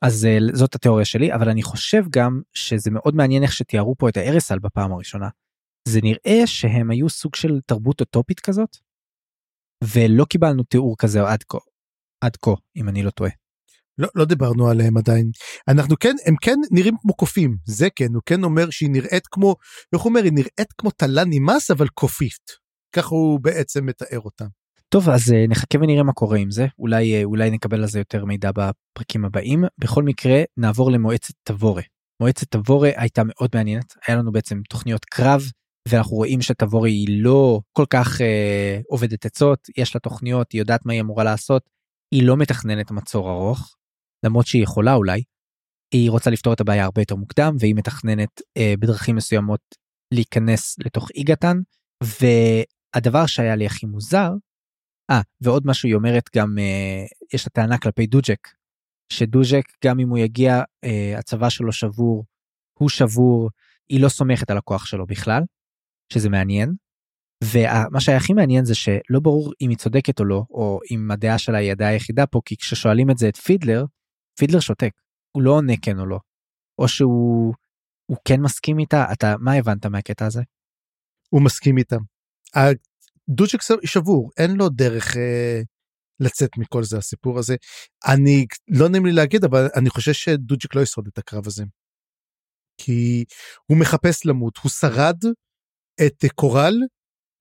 אז 0.02 0.26
אה, 0.26 0.38
זאת 0.54 0.76
התיאוריה 0.76 1.06
שלי 1.06 1.34
אבל 1.34 1.50
אני 1.50 1.64
חושב 1.64 2.04
גם 2.10 2.42
שזה 2.54 2.92
מאוד 2.92 3.16
מעניין 3.16 3.44
איך 3.44 3.52
שתיארו 3.52 3.96
פה 3.98 4.10
את 4.10 4.18
הארסל 4.18 4.60
בפעם 4.60 4.92
הראשונה. 4.92 5.30
זה 5.88 6.00
נראה 6.04 6.48
שהם 6.48 6.92
היו 6.92 7.10
סוג 7.10 7.36
של 7.36 7.60
תרבות 7.66 8.02
אוטופית 8.02 8.40
כזאת 8.40 8.78
ולא 9.84 10.26
קיבלנו 10.26 10.64
תיאור 10.64 10.96
כזה 10.98 11.20
עד 11.22 11.44
כה, 11.44 11.58
עד 12.24 12.36
כה 12.36 12.52
אם 12.76 12.90
אני 12.90 13.04
לא 13.04 13.10
טועה. 13.10 13.32
לא, 13.98 14.08
לא 14.16 14.26
דיברנו 14.26 14.70
עליהם 14.70 14.98
עדיין. 14.98 15.32
אנחנו 15.68 15.96
כן, 16.00 16.16
הם 16.26 16.36
כן 16.42 16.56
נראים 16.72 16.96
כמו 17.02 17.14
קופים, 17.14 17.56
זה 17.66 17.88
כן, 17.96 18.14
הוא 18.14 18.22
כן 18.26 18.44
אומר 18.44 18.70
שהיא 18.70 18.90
נראית 18.90 19.28
כמו, 19.32 19.56
איך 19.94 20.02
הוא 20.02 20.10
אומר, 20.10 20.24
היא 20.24 20.34
נראית 20.34 20.74
כמו 20.78 20.92
טלה 20.92 21.24
נמאס 21.26 21.72
אבל 21.72 21.88
קופית. 21.88 22.68
ככה 22.96 23.10
הוא 23.10 23.40
בעצם 23.40 23.86
מתאר 23.86 24.20
אותה. 24.20 24.46
טוב 24.90 25.10
אז 25.10 25.32
אה, 25.32 25.46
נחכה 25.50 25.78
ונראה 25.82 26.04
מה 26.04 26.14
קורה 26.14 26.38
עם 26.38 26.52
זה 26.52 26.68
אולי 26.80 27.16
אה, 27.16 27.24
אולי 27.24 27.50
נקבל 27.50 27.82
על 27.82 27.88
זה 27.88 28.00
יותר 28.00 28.26
מידע 28.26 28.52
בפרקים 28.52 29.26
הבאים 29.26 29.64
בכל 29.78 30.04
מקרה 30.04 30.44
נעבור 30.58 30.92
למועצת 30.92 31.34
תבורה. 31.44 31.82
מועצת 32.22 32.52
תבורה 32.52 32.90
הייתה 32.96 33.22
מאוד 33.26 33.50
מעניינת 33.54 33.94
היה 34.08 34.18
לנו 34.18 34.32
בעצם 34.32 34.62
תוכניות 34.70 35.06
קרב 35.06 35.42
ואנחנו 35.88 36.16
רואים 36.16 36.42
שתבורי 36.42 36.92
היא 36.92 37.24
לא 37.24 37.60
כל 37.74 37.86
כך 37.90 38.22
אה, 38.22 38.80
עובדת 38.90 39.26
עצות 39.26 39.60
יש 39.78 39.96
לה 39.96 40.00
תוכניות 40.00 40.52
היא 40.52 40.62
יודעת 40.62 40.86
מה 40.86 40.94
היא 40.94 41.02
אמורה 41.02 41.24
לעשות 41.24 41.64
היא 42.12 42.24
לא 42.24 42.38
מתכננת 42.38 42.92
מצור 42.92 43.32
ארוך 43.32 43.76
למרות 44.26 44.48
שהיא 44.48 44.64
יכולה 44.64 44.94
אולי. 44.94 45.24
היא 45.94 46.12
רוצה 46.12 46.30
לפתור 46.30 46.54
את 46.54 46.62
הבעיה 46.62 46.86
הרבה 46.86 47.02
יותר 47.02 47.16
מוקדם 47.16 47.56
והיא 47.60 47.76
מתכננת 47.76 48.42
אה, 48.58 48.74
בדרכים 48.80 49.16
מסוימות 49.16 49.62
להיכנס 50.14 50.76
לתוך 50.80 51.10
איגתן 51.16 51.58
והדבר 52.04 53.26
שהיה 53.26 53.56
לי 53.56 53.66
הכי 53.66 53.86
מוזר. 53.86 54.30
אה 55.12 55.22
ועוד 55.42 55.64
משהו 55.68 55.88
היא 55.88 55.96
אומרת 55.96 56.24
גם 56.36 56.58
אה, 56.60 57.06
יש 57.34 57.46
לה 57.46 57.50
טענה 57.50 57.78
כלפי 57.78 58.08
דוג'ק 58.08 58.48
שדוג'ק 59.14 59.64
גם 59.86 60.00
אם 60.00 60.10
הוא 60.10 60.18
יגיע 60.18 60.62
אה, 60.84 61.20
הצבא 61.20 61.50
שלו 61.50 61.72
שבור 61.72 62.26
הוא 62.80 62.90
שבור 62.90 63.50
היא 63.90 64.02
לא 64.02 64.10
סומכת 64.10 64.50
על 64.50 64.58
הכוח 64.58 64.86
שלו 64.86 65.06
בכלל 65.06 65.44
שזה 66.14 66.30
מעניין. 66.30 66.74
ומה 67.44 68.00
שהיה 68.00 68.18
הכי 68.18 68.34
מעניין 68.34 68.66
זה 68.66 68.76
שלא 68.76 69.20
ברור 69.22 69.54
אם 69.62 69.70
היא 69.70 69.78
צודקת 69.78 70.20
או 70.20 70.26
לא 70.26 70.44
או 70.50 70.80
אם 70.92 71.12
הדעה 71.12 71.38
שלה 71.38 71.58
היא 71.58 71.72
הדעה 71.72 71.90
היחידה 71.90 72.26
פה 72.26 72.42
כי 72.46 72.58
כששואלים 72.58 73.12
את 73.12 73.18
זה 73.18 73.30
את 73.30 73.36
פידלר 73.36 73.86
פידלר 74.38 74.60
שותק 74.60 74.92
הוא 75.32 75.44
לא 75.44 75.52
עונה 75.52 75.74
כן 75.82 76.00
או 76.00 76.06
לא 76.06 76.20
או 76.80 76.88
שהוא 76.88 77.54
הוא 78.06 78.18
כן 78.26 78.42
מסכים 78.42 78.80
איתה 78.80 79.06
אתה 79.14 79.36
מה 79.40 79.54
הבנת 79.54 79.86
מהקטע 79.86 80.26
הזה. 80.26 80.42
הוא 81.30 81.42
מסכים 81.42 81.78
איתה. 81.78 81.96
דוצ'ק 83.30 83.60
שבור 83.86 84.32
אין 84.38 84.52
לו 84.52 84.70
דרך 84.70 85.18
אה, 85.18 85.62
לצאת 86.20 86.50
מכל 86.58 86.84
זה 86.84 86.98
הסיפור 86.98 87.40
הזה 87.40 87.56
אני 88.08 88.46
לא 88.68 88.90
נעים 88.90 89.06
לי 89.06 89.12
להגיד 89.12 89.44
אבל 89.44 89.68
אני 89.76 89.90
חושב 89.90 90.14
שדוצ'ק 90.14 90.76
לא 90.76 90.82
ישרוד 90.82 91.08
את 91.08 91.18
הקרב 91.18 91.48
הזה. 91.48 91.64
כי 92.78 93.26
הוא 93.66 93.78
מחפש 93.78 94.26
למות 94.26 94.58
הוא 94.58 94.70
שרד 94.70 95.18
את 96.06 96.26
קורל 96.36 96.76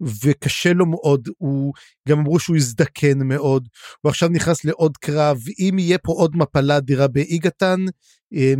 וקשה 0.00 0.72
לו 0.72 0.86
מאוד 0.86 1.28
הוא 1.38 1.72
גם 2.08 2.18
אמרו 2.18 2.38
שהוא 2.38 2.56
הזדקן 2.56 3.18
מאוד 3.22 3.68
הוא 4.00 4.10
עכשיו 4.10 4.28
נכנס 4.28 4.64
לעוד 4.64 4.96
קרב 4.96 5.38
אם 5.58 5.78
יהיה 5.78 5.98
פה 5.98 6.12
עוד 6.12 6.36
מפלה 6.36 6.76
אדירה 6.76 7.08
באיגתן 7.08 7.80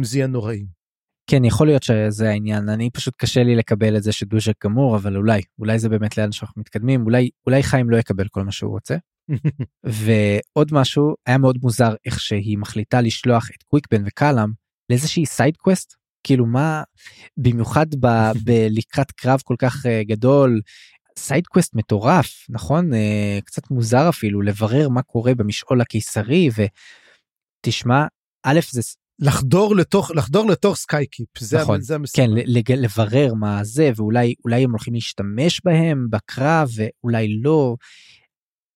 זה 0.02 0.18
יהיה 0.18 0.26
נוראי. 0.26 0.64
כן 1.30 1.44
יכול 1.44 1.66
להיות 1.66 1.82
שזה 1.82 2.28
העניין 2.28 2.68
אני 2.68 2.90
פשוט 2.90 3.14
קשה 3.18 3.42
לי 3.42 3.56
לקבל 3.56 3.96
את 3.96 4.02
זה 4.02 4.12
שדוז'ק 4.12 4.64
גמור 4.64 4.96
אבל 4.96 5.16
אולי 5.16 5.42
אולי 5.58 5.78
זה 5.78 5.88
באמת 5.88 6.16
לאן 6.18 6.32
שאנחנו 6.32 6.60
מתקדמים 6.60 7.04
אולי 7.04 7.30
אולי 7.46 7.62
חיים 7.62 7.90
לא 7.90 7.96
יקבל 7.96 8.28
כל 8.28 8.42
מה 8.42 8.52
שהוא 8.52 8.70
רוצה. 8.70 8.96
ועוד 9.84 10.68
משהו 10.72 11.14
היה 11.26 11.38
מאוד 11.38 11.58
מוזר 11.62 11.94
איך 12.06 12.20
שהיא 12.20 12.58
מחליטה 12.58 13.00
לשלוח 13.00 13.48
את 13.50 13.62
קוויקבן 13.62 14.02
וקאלאם 14.06 14.48
לאיזושהי 14.90 15.26
side 15.26 15.56
quest 15.56 15.94
כאילו 16.26 16.46
מה 16.46 16.82
במיוחד 17.36 17.86
ב, 18.00 18.06
בלקראת 18.44 19.12
קרב 19.12 19.40
כל 19.44 19.54
כך 19.58 19.86
uh, 19.86 19.88
גדול 20.08 20.60
side 21.18 21.46
quest 21.46 21.74
מטורף 21.74 22.46
נכון? 22.48 22.92
uh, 22.92 23.44
קצת 23.44 23.70
מוזר 23.70 24.08
אפילו 24.08 24.42
לברר 24.42 24.88
מה 24.88 25.02
קורה 25.02 25.34
במשעול 25.34 25.80
הקיסרי 25.80 26.48
ותשמע 27.62 28.06
א' 28.46 28.60
זה 28.70 28.82
לחדור 29.18 29.76
לתוך 29.76 30.10
לחדור 30.10 30.50
לתוך 30.50 30.76
סקייקיפ 30.76 31.38
זה 31.38 31.58
נכון. 31.58 31.80
זה 31.80 31.96
כן 32.16 32.30
לג, 32.30 32.72
לברר 32.72 33.34
מה 33.34 33.64
זה 33.64 33.90
ואולי 33.96 34.34
אולי 34.44 34.64
הם 34.64 34.70
הולכים 34.70 34.94
להשתמש 34.94 35.60
בהם 35.64 36.06
בקרב 36.10 36.68
ואולי 36.74 37.40
לא. 37.42 37.76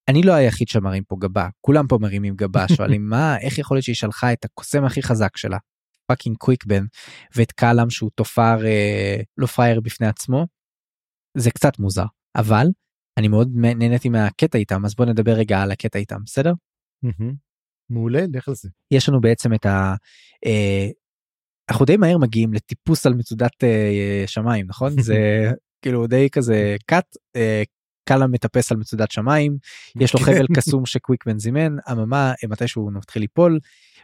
אני 0.09 0.23
לא 0.23 0.33
היחיד 0.33 0.69
שמרים 0.69 1.03
פה 1.05 1.17
גבה 1.21 1.49
כולם 1.61 1.87
פה 1.87 1.99
מרימים 2.01 2.35
גבה 2.37 2.69
שואלים 2.77 3.09
מה? 3.09 3.39
איך 3.39 3.59
יכול 3.59 3.77
להיות 3.77 3.85
שהיא 3.85 3.97
שלחה 3.97 4.33
את 4.33 4.45
הקוסם 4.45 4.85
הכי 4.85 5.03
חזק 5.03 5.37
שלה? 5.37 5.59
fucking 6.07 6.37
קוויקבן 6.37 6.85
ואת 7.37 7.53
קאלאם 7.53 7.91
שהוא 7.91 8.11
תופר 8.15 8.67
אה, 8.67 9.21
לא 9.39 9.47
פרייר 9.47 9.81
בפני 9.81 10.07
עצמו. 10.07 10.47
זה 11.37 11.51
קצת 11.51 11.79
מוזר 11.79 12.05
אבל 12.37 12.67
אני 13.17 13.29
מאוד 13.29 13.49
נהניתי 13.55 14.09
מהקטע 14.09 14.59
איתם 14.59 14.85
אז 14.85 14.95
בוא 14.95 15.07
נדבר 15.07 15.33
רגע 15.33 15.63
על 15.63 15.71
הקטע 15.71 15.99
איתם 15.99 16.19
בסדר? 16.27 16.53
מעולה 17.91 18.25
לך 18.35 18.49
על 18.49 18.55
זה. 18.55 18.69
יש 18.91 19.09
לנו 19.09 19.21
בעצם 19.21 19.55
את 19.55 19.67
ה... 19.67 19.95
אה, 20.47 20.89
אנחנו 21.71 21.85
די 21.85 21.97
מהר 21.97 22.19
מגיעים 22.19 22.53
לטיפוס 22.53 23.07
על 23.07 23.15
מצודת 23.15 23.65
אה, 23.65 24.23
שמיים 24.27 24.67
נכון 24.69 25.01
זה 25.03 25.17
כאילו 25.83 26.07
די 26.07 26.29
כזה 26.33 26.77
קאט 26.87 27.17
אה, 27.37 27.63
קאלה 28.05 28.27
מטפס 28.27 28.73
על 28.73 28.79
מצודת 28.79 29.11
שמיים 29.11 29.57
יש 30.01 30.15
לו 30.15 30.21
כן. 30.21 30.25
חבל 30.25 30.47
קסום 30.57 30.87
שקוויקבן 30.87 31.39
זימן 31.39 31.77
אממה 31.93 32.33
מתישהו 32.49 32.91
מתחיל 32.91 33.23
ליפול 33.23 33.59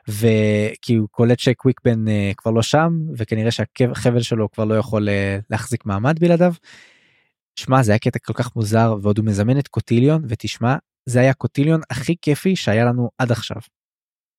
וכי 0.09 0.95
הוא 0.95 1.09
קולט 1.11 1.39
שקוויקבן 1.39 2.09
uh, 2.09 2.35
כבר 2.37 2.51
לא 2.51 2.63
שם 2.63 2.93
וכנראה 3.17 3.51
שהחבל 3.51 4.23
שלו 4.23 4.51
כבר 4.51 4.65
לא 4.65 4.75
יכול 4.75 5.09
uh, 5.09 5.43
להחזיק 5.51 5.87
מעמד 5.87 6.19
בלעדיו. 6.19 6.55
שמע 7.59 7.83
זה 7.83 7.93
היה 7.93 7.99
קטע 7.99 8.19
כל 8.19 8.33
כך 8.33 8.57
מוזר 8.57 8.97
ועוד 9.03 9.19
הוא 9.19 9.27
מזמן 9.27 9.59
את 9.59 9.69
קוטיליון 9.69 10.23
ותשמע 10.29 10.77
זה 11.09 11.21
היה 11.21 11.35
קוטיליון 11.35 11.81
הכי 11.91 12.17
כיפי 12.23 12.57
שהיה 12.57 12.85
לנו 12.85 13.11
עד 13.19 13.33
עכשיו. 13.33 13.63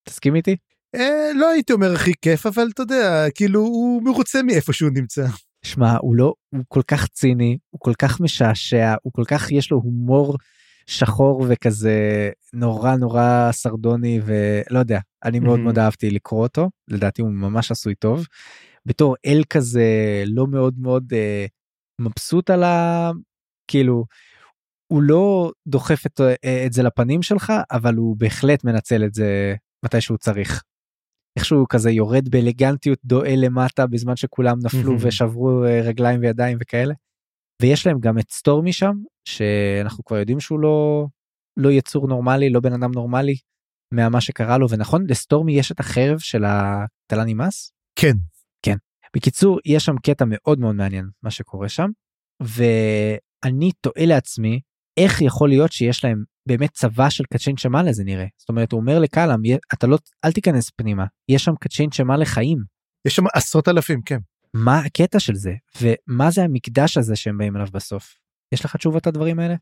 תסכים 0.03 0.35
איתי? 0.35 0.55
אה, 0.95 1.31
לא 1.35 1.49
הייתי 1.49 1.73
אומר 1.73 1.93
הכי 1.93 2.11
כיף 2.21 2.45
אבל 2.45 2.67
אתה 2.73 2.81
יודע 2.81 3.25
כאילו 3.35 3.59
הוא 3.59 4.03
מרוצה 4.03 4.43
מאיפה 4.43 4.73
שהוא 4.73 4.91
נמצא. 4.93 5.25
שמע 5.65 5.97
הוא 6.01 6.15
לא 6.15 6.33
הוא 6.55 6.63
כל 6.67 6.81
כך 6.87 7.07
ציני 7.07 7.57
הוא 7.69 7.79
כל 7.79 7.93
כך 7.99 8.19
משעשע 8.19 8.95
הוא 9.03 9.13
כל 9.13 9.23
כך 9.27 9.51
יש 9.51 9.71
לו 9.71 9.77
הומור 9.77 10.37
שחור 10.85 11.45
וכזה 11.49 12.29
נורא 12.53 12.95
נורא 12.95 13.49
סרדוני 13.51 14.19
ולא 14.25 14.79
יודע 14.79 14.99
אני 15.23 15.39
מאוד 15.39 15.59
מאוד 15.59 15.79
אהבתי 15.79 16.09
לקרוא 16.09 16.41
אותו 16.41 16.69
לדעתי 16.87 17.21
הוא 17.21 17.31
ממש 17.31 17.71
עשוי 17.71 17.95
טוב. 17.95 18.25
בתור 18.85 19.15
אל 19.25 19.43
כזה 19.49 19.83
לא 20.25 20.47
מאוד 20.47 20.73
מאוד 20.79 21.13
אה, 21.13 21.45
מבסוט 22.01 22.49
על 22.49 22.63
ה... 22.63 23.11
כאילו 23.67 24.05
הוא 24.87 25.01
לא 25.01 25.51
דוחף 25.67 26.05
את, 26.05 26.21
אה, 26.21 26.65
את 26.65 26.73
זה 26.73 26.83
לפנים 26.83 27.21
שלך 27.21 27.53
אבל 27.71 27.95
הוא 27.95 28.15
בהחלט 28.17 28.63
מנצל 28.63 29.03
את 29.05 29.13
זה 29.13 29.55
מתי 29.85 30.01
שהוא 30.01 30.17
צריך 30.17 30.63
איכשהו 31.37 31.65
כזה 31.69 31.91
יורד 31.91 32.29
באלגנטיות 32.29 32.99
דואל 33.05 33.39
למטה 33.45 33.87
בזמן 33.87 34.15
שכולם 34.15 34.57
נפלו 34.63 34.93
ושברו 35.01 35.63
אה, 35.65 35.81
רגליים 35.81 36.21
וידיים 36.21 36.57
וכאלה. 36.61 36.93
ויש 37.61 37.87
להם 37.87 37.99
גם 37.99 38.19
את 38.19 38.31
סטורמי 38.31 38.73
שם 38.73 38.93
שאנחנו 39.29 40.03
כבר 40.03 40.17
יודעים 40.17 40.39
שהוא 40.39 40.59
לא 40.59 41.07
לא 41.57 41.71
יצור 41.71 42.07
נורמלי 42.07 42.49
לא 42.49 42.59
בן 42.59 42.73
אדם 42.73 42.91
נורמלי 42.95 43.35
ממה 43.93 44.21
שקרה 44.21 44.57
לו 44.57 44.69
ונכון 44.69 45.05
לסטורמי 45.09 45.59
יש 45.59 45.71
את 45.71 45.79
החרב 45.79 46.19
של 46.19 46.43
הטלה 46.45 47.23
נמאס? 47.25 47.71
כן. 47.99 48.13
כן. 48.65 48.75
בקיצור 49.15 49.59
יש 49.65 49.85
שם 49.85 49.95
קטע 50.03 50.25
מאוד 50.27 50.59
מאוד 50.59 50.75
מעניין 50.75 51.09
מה 51.23 51.31
שקורה 51.31 51.69
שם 51.69 51.89
ואני 52.41 53.71
תוהה 53.81 54.05
לעצמי 54.05 54.59
איך 54.97 55.21
יכול 55.21 55.49
להיות 55.49 55.71
שיש 55.71 56.03
להם 56.03 56.23
באמת 56.47 56.71
צבא 56.71 57.09
של 57.09 57.23
קצ'ין 57.33 57.57
שמאלה 57.57 57.93
זה 57.93 58.03
נראה 58.03 58.25
זאת 58.37 58.49
אומרת 58.49 58.71
הוא 58.71 58.81
אומר 58.81 58.99
לקלאם 58.99 59.39
אתה 59.73 59.87
לא 59.87 59.97
אל 60.25 60.31
תיכנס 60.31 60.69
פנימה 60.69 61.05
יש 61.29 61.43
שם 61.43 61.55
קצ'ין 61.59 61.91
שמאלה 61.91 62.25
חיים. 62.25 62.57
יש 63.07 63.15
שם 63.15 63.23
עשרות 63.33 63.67
אלפים 63.67 64.01
כן. 64.05 64.17
מה 64.53 64.79
הקטע 64.79 65.19
של 65.19 65.35
זה 65.35 65.53
ומה 65.81 66.31
זה 66.31 66.43
המקדש 66.43 66.97
הזה 66.97 67.15
שהם 67.15 67.37
באים 67.37 67.55
אליו 67.55 67.67
בסוף 67.73 68.19
יש 68.53 68.65
לך 68.65 68.75
תשובות 68.75 69.07
לדברים 69.07 69.39
האלה? 69.39 69.55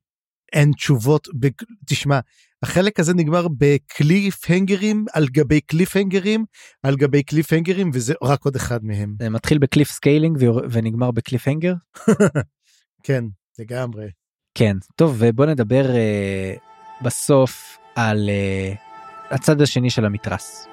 אין 0.54 0.72
תשובות 0.72 1.28
ב... 1.40 1.48
תשמע 1.86 2.20
החלק 2.64 3.00
הזה 3.00 3.14
נגמר 3.14 3.48
ב 3.58 3.73
cliff 3.73 4.50
hanger 4.50 4.92
ים 4.92 5.06
על 5.14 5.28
גבי 5.28 5.62
cliff 5.62 5.96
hanger 5.96 6.33
ים 6.33 6.46
על 6.84 6.96
גבי 6.96 7.24
cliff 7.24 7.54
hanger 7.54 7.82
ים 7.82 7.92
וזה 7.94 8.14
רק 8.24 8.46
עוד 8.46 8.56
אחד 8.56 8.86
מהם. 8.86 9.16
זה 9.20 9.30
מתחיל 9.30 9.58
ב 9.58 9.63
cliff 9.63 9.92
scaling 9.92 10.38
ונגמר 10.70 11.12
ב 11.12 11.18
cliff 11.18 11.48
hanger? 11.48 11.74
כן 13.06 13.24
לגמרי. 13.60 14.08
כן 14.56 14.78
טוב 14.96 15.16
ובוא 15.20 15.46
נדבר 15.46 15.86
uh, 15.86 17.04
בסוף 17.04 17.78
על 17.96 18.30
uh, 18.30 19.34
הצד 19.34 19.62
השני 19.62 19.90
של 19.90 20.06
המתרס. 20.06 20.68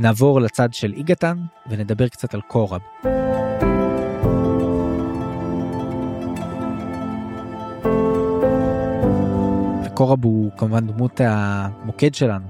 נעבור 0.00 0.40
לצד 0.40 0.68
של 0.72 0.92
איגתן 0.92 1.36
ונדבר 1.70 2.08
קצת 2.08 2.34
על 2.34 2.40
קורב. 2.40 2.80
קורב 9.98 10.24
הוא 10.24 10.50
כמובן 10.56 10.86
דמות 10.86 11.20
המוקד 11.24 12.14
שלנו. 12.14 12.46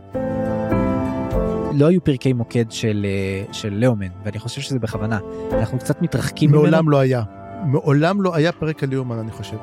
לא 1.74 1.86
היו 1.86 2.04
פרקי 2.04 2.32
מוקד 2.32 2.64
של, 2.70 3.06
אה, 3.08 3.52
של 3.52 3.74
לאומן 3.74 4.06
ואני 4.24 4.38
חושב 4.38 4.60
שזה 4.60 4.78
בכוונה 4.78 5.18
אנחנו 5.52 5.78
קצת 5.78 6.02
מתרחקים 6.02 6.50
מעולם 6.50 6.66
ממנו. 6.66 6.82
מעולם 6.82 6.90
לא 6.90 6.98
היה 6.98 7.22
מעולם 7.66 8.22
לא 8.22 8.34
היה 8.34 8.52
פרק 8.52 8.82
על 8.82 8.88
לאומן 8.92 9.18
אני 9.18 9.30
חושב. 9.30 9.56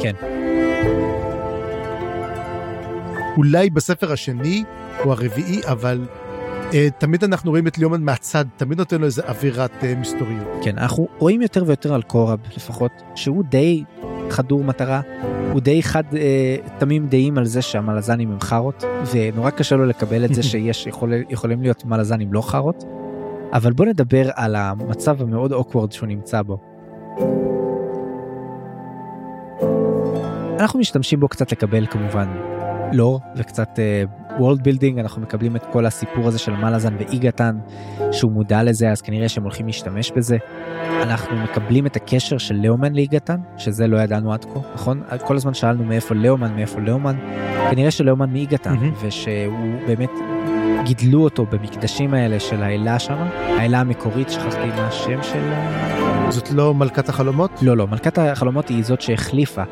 כן. 0.00 0.12
אולי 3.36 3.70
בספר 3.70 4.12
השני 4.12 4.64
או 5.04 5.12
הרביעי 5.12 5.60
אבל 5.66 6.06
אה, 6.74 6.88
תמיד 6.98 7.24
אנחנו 7.24 7.50
רואים 7.50 7.66
את 7.66 7.78
ליאומן 7.78 8.02
מהצד 8.02 8.44
תמיד 8.56 8.78
נותן 8.78 9.00
לו 9.00 9.06
איזה 9.06 9.22
אווירת 9.28 9.84
אה, 9.84 9.94
מסתוריות. 9.94 10.48
כן 10.62 10.78
אנחנו 10.78 11.08
רואים 11.18 11.42
יותר 11.42 11.64
ויותר 11.66 11.94
על 11.94 12.02
קורב 12.02 12.40
לפחות 12.56 12.92
שהוא 13.14 13.44
די 13.44 13.84
חדור 14.30 14.64
מטרה 14.64 15.00
הוא 15.52 15.60
די 15.60 15.82
חד 15.82 16.02
אה, 16.16 16.56
תמים 16.78 17.06
דעים 17.06 17.38
על 17.38 17.44
זה 17.44 17.62
שהמלזנים 17.62 18.32
הם 18.32 18.40
חארות 18.40 18.84
ונורא 19.12 19.50
קשה 19.50 19.76
לו 19.76 19.86
לקבל 19.86 20.24
את 20.24 20.34
זה 20.34 20.42
שיש 20.50 20.86
יכול, 20.86 21.12
יכולים 21.30 21.62
להיות 21.62 21.84
מלזנים 21.84 22.32
לא 22.32 22.40
חארות. 22.40 22.84
אבל 23.52 23.72
בוא 23.72 23.86
נדבר 23.86 24.30
על 24.34 24.56
המצב 24.56 25.22
המאוד 25.22 25.52
אוקוורד 25.52 25.92
שהוא 25.92 26.06
נמצא 26.06 26.42
בו. 26.42 26.58
אנחנו 30.60 30.78
משתמשים 30.78 31.20
בו 31.20 31.28
קצת 31.28 31.52
לקבל 31.52 31.86
כמובן 31.86 32.57
לור 32.92 33.20
וקצת 33.36 33.78
world 34.38 34.60
uh, 34.60 34.62
building 34.62 34.98
אנחנו 34.98 35.22
מקבלים 35.22 35.56
את 35.56 35.66
כל 35.72 35.86
הסיפור 35.86 36.28
הזה 36.28 36.38
של 36.38 36.52
מלאזן 36.52 36.94
ואיגתן 36.98 37.56
שהוא 38.12 38.32
מודע 38.32 38.62
לזה 38.62 38.90
אז 38.90 39.02
כנראה 39.02 39.28
שהם 39.28 39.42
הולכים 39.42 39.66
להשתמש 39.66 40.12
בזה. 40.16 40.36
אנחנו 41.02 41.36
מקבלים 41.36 41.86
את 41.86 41.96
הקשר 41.96 42.38
של 42.38 42.54
לאומן 42.54 42.92
לאיגתן 42.92 43.36
שזה 43.56 43.86
לא 43.86 43.98
ידענו 43.98 44.32
עד 44.32 44.44
כה 44.44 44.60
נכון 44.74 45.02
כל 45.24 45.36
הזמן 45.36 45.54
שאלנו 45.54 45.84
מאיפה 45.84 46.14
לאומן 46.14 46.56
מאיפה 46.56 46.80
לאומן 46.80 47.16
כנראה 47.70 47.90
שלאומן 47.90 48.32
מאיגתן 48.32 48.74
mm-hmm. 48.74 49.06
ושהוא 49.06 49.86
באמת 49.86 50.10
גידלו 50.84 51.24
אותו 51.24 51.46
במקדשים 51.46 52.14
האלה 52.14 52.40
של 52.40 52.62
האלה 52.62 52.98
שם 52.98 53.18
האלה 53.58 53.80
המקורית 53.80 54.30
שכחתי 54.30 54.66
מה 54.66 54.86
השם 54.86 55.22
של 55.22 55.52
זאת 56.28 56.50
לא 56.50 56.74
מלכת 56.74 57.08
החלומות 57.08 57.50
לא 57.62 57.76
לא 57.76 57.86
מלכת 57.86 58.18
החלומות 58.18 58.68
היא 58.68 58.84
זאת 58.84 59.00
שהחליפה 59.00 59.62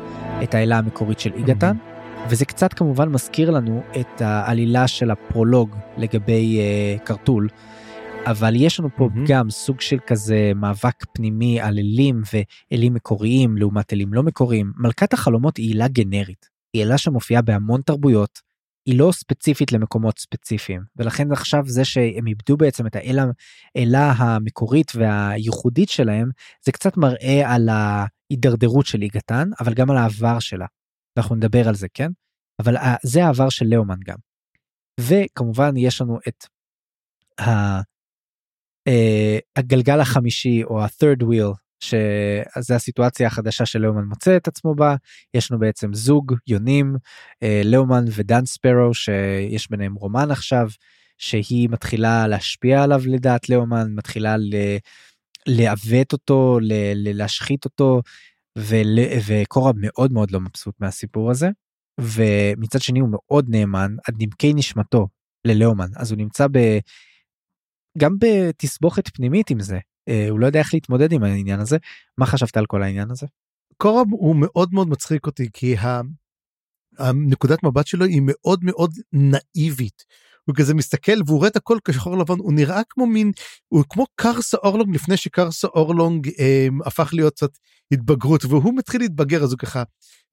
את 0.43 0.55
האלה 0.55 0.77
המקורית 0.77 1.19
של 1.19 1.33
איגתן. 1.33 1.71
Mm-hmm. 1.71 1.96
וזה 2.29 2.45
קצת 2.45 2.73
כמובן 2.73 3.09
מזכיר 3.09 3.51
לנו 3.51 3.83
את 3.99 4.21
העלילה 4.21 4.87
של 4.87 5.11
הפרולוג 5.11 5.75
לגבי 5.97 6.59
uh, 6.59 7.03
קרטול. 7.03 7.47
אבל 8.25 8.55
יש 8.55 8.79
לנו 8.79 8.89
פה 8.97 9.05
mm-hmm. 9.05 9.27
גם 9.27 9.49
סוג 9.49 9.81
של 9.81 9.97
כזה 10.07 10.51
מאבק 10.55 11.05
פנימי 11.13 11.61
על 11.61 11.77
אלים 11.77 12.21
ואלים 12.33 12.93
מקוריים 12.93 13.57
לעומת 13.57 13.93
אלים 13.93 14.13
לא 14.13 14.23
מקוריים. 14.23 14.71
מלכת 14.77 15.13
החלומות 15.13 15.57
היא 15.57 15.67
עילה 15.67 15.87
גנרית. 15.87 16.45
היא 16.73 16.83
עילה 16.83 16.97
שמופיעה 16.97 17.41
בהמון 17.41 17.81
תרבויות. 17.81 18.39
היא 18.85 18.99
לא 18.99 19.11
ספציפית 19.11 19.71
למקומות 19.71 20.19
ספציפיים 20.19 20.81
ולכן 20.95 21.31
עכשיו 21.31 21.63
זה 21.65 21.85
שהם 21.85 22.27
איבדו 22.27 22.57
בעצם 22.57 22.87
את 22.87 22.95
האלה 23.75 24.11
המקורית 24.11 24.91
והייחודית 24.95 25.89
שלהם 25.89 26.29
זה 26.65 26.71
קצת 26.71 26.97
מראה 26.97 27.53
על 27.53 27.69
ההידרדרות 27.69 28.85
של 28.85 28.97
ליגתן 28.97 29.49
אבל 29.59 29.73
גם 29.73 29.91
על 29.91 29.97
העבר 29.97 30.39
שלה. 30.39 30.65
אנחנו 31.17 31.35
נדבר 31.35 31.67
על 31.67 31.75
זה 31.75 31.87
כן? 31.93 32.09
אבל 32.61 32.75
זה 33.03 33.25
העבר 33.25 33.49
של 33.49 33.65
לאומן 33.65 33.99
גם. 34.05 34.17
וכמובן 34.99 35.77
יש 35.77 36.01
לנו 36.01 36.19
את 36.27 36.45
ה, 37.41 37.79
uh, 38.89 39.41
הגלגל 39.55 39.99
החמישי 39.99 40.63
או 40.63 40.81
ה-third 40.81 41.23
wheel 41.23 41.55
שזה 41.79 42.75
הסיטואציה 42.75 43.27
החדשה 43.27 43.65
של 43.65 43.79
לאומן 43.79 44.03
מוצא 44.03 44.37
את 44.37 44.47
עצמו 44.47 44.75
בה. 44.75 44.95
יש 45.33 45.51
לנו 45.51 45.59
בעצם 45.59 45.93
זוג 45.93 46.33
יונים 46.47 46.95
uh, 46.95 47.47
לאומן 47.65 48.05
ודן 48.15 48.45
ספרו 48.45 48.93
שיש 48.93 49.69
ביניהם 49.69 49.93
רומן 49.93 50.31
עכשיו 50.31 50.67
שהיא 51.17 51.69
מתחילה 51.69 52.27
להשפיע 52.27 52.83
עליו 52.83 53.01
לדעת 53.05 53.49
לאומן 53.49 53.87
מתחילה 53.95 54.35
לעוות 55.47 56.13
אותו 56.13 56.59
להשחית 56.95 57.65
אותו 57.65 58.01
ול... 58.57 58.99
וקורב 59.27 59.75
מאוד 59.77 60.11
מאוד 60.11 60.31
לא 60.31 60.39
מבסוט 60.39 60.75
מהסיפור 60.79 61.31
הזה 61.31 61.49
ומצד 62.01 62.81
שני 62.81 62.99
הוא 62.99 63.09
מאוד 63.11 63.45
נאמן 63.49 63.95
עד 64.07 64.15
נמקי 64.19 64.53
נשמתו 64.53 65.07
ללאומן 65.45 65.89
אז 65.95 66.11
הוא 66.11 66.17
נמצא 66.17 66.47
ב... 66.51 66.57
גם 67.97 68.15
בתסבוכת 68.19 69.07
פנימית 69.07 69.49
עם 69.49 69.59
זה 69.59 69.79
אה, 70.09 70.29
הוא 70.29 70.39
לא 70.39 70.45
יודע 70.45 70.59
איך 70.59 70.73
להתמודד 70.73 71.11
עם 71.11 71.23
העניין 71.23 71.59
הזה 71.59 71.77
מה 72.17 72.25
חשבת 72.25 72.57
על 72.57 72.65
כל 72.65 72.83
העניין 72.83 73.11
הזה? 73.11 73.27
קורב 73.77 74.07
הוא 74.11 74.35
מאוד 74.35 74.73
מאוד 74.73 74.87
מצחיק 74.87 75.25
אותי 75.25 75.49
כי 75.53 75.75
הנקודת 76.97 77.63
מבט 77.63 77.87
שלו 77.87 78.05
היא 78.05 78.21
מאוד 78.25 78.59
מאוד 78.63 78.91
נאיבית. 79.13 80.05
הוא 80.47 80.55
כזה 80.55 80.73
מסתכל 80.73 81.21
והוא 81.25 81.37
רואה 81.37 81.47
את 81.47 81.55
הכל 81.55 81.77
כשחור 81.85 82.17
לבן 82.17 82.39
הוא 82.39 82.53
נראה 82.53 82.81
כמו 82.89 83.05
מין 83.05 83.31
הוא 83.67 83.83
כמו 83.89 84.05
קרסה 84.15 84.57
אורלונג 84.57 84.95
לפני 84.95 85.17
שקרסה 85.17 85.67
אורלונג 85.67 86.29
אה, 86.39 86.67
הפך 86.85 87.09
להיות 87.13 87.33
קצת 87.33 87.49
התבגרות 87.91 88.45
והוא 88.45 88.73
מתחיל 88.77 89.01
להתבגר 89.01 89.43
אז 89.43 89.51
הוא 89.51 89.59
ככה 89.59 89.83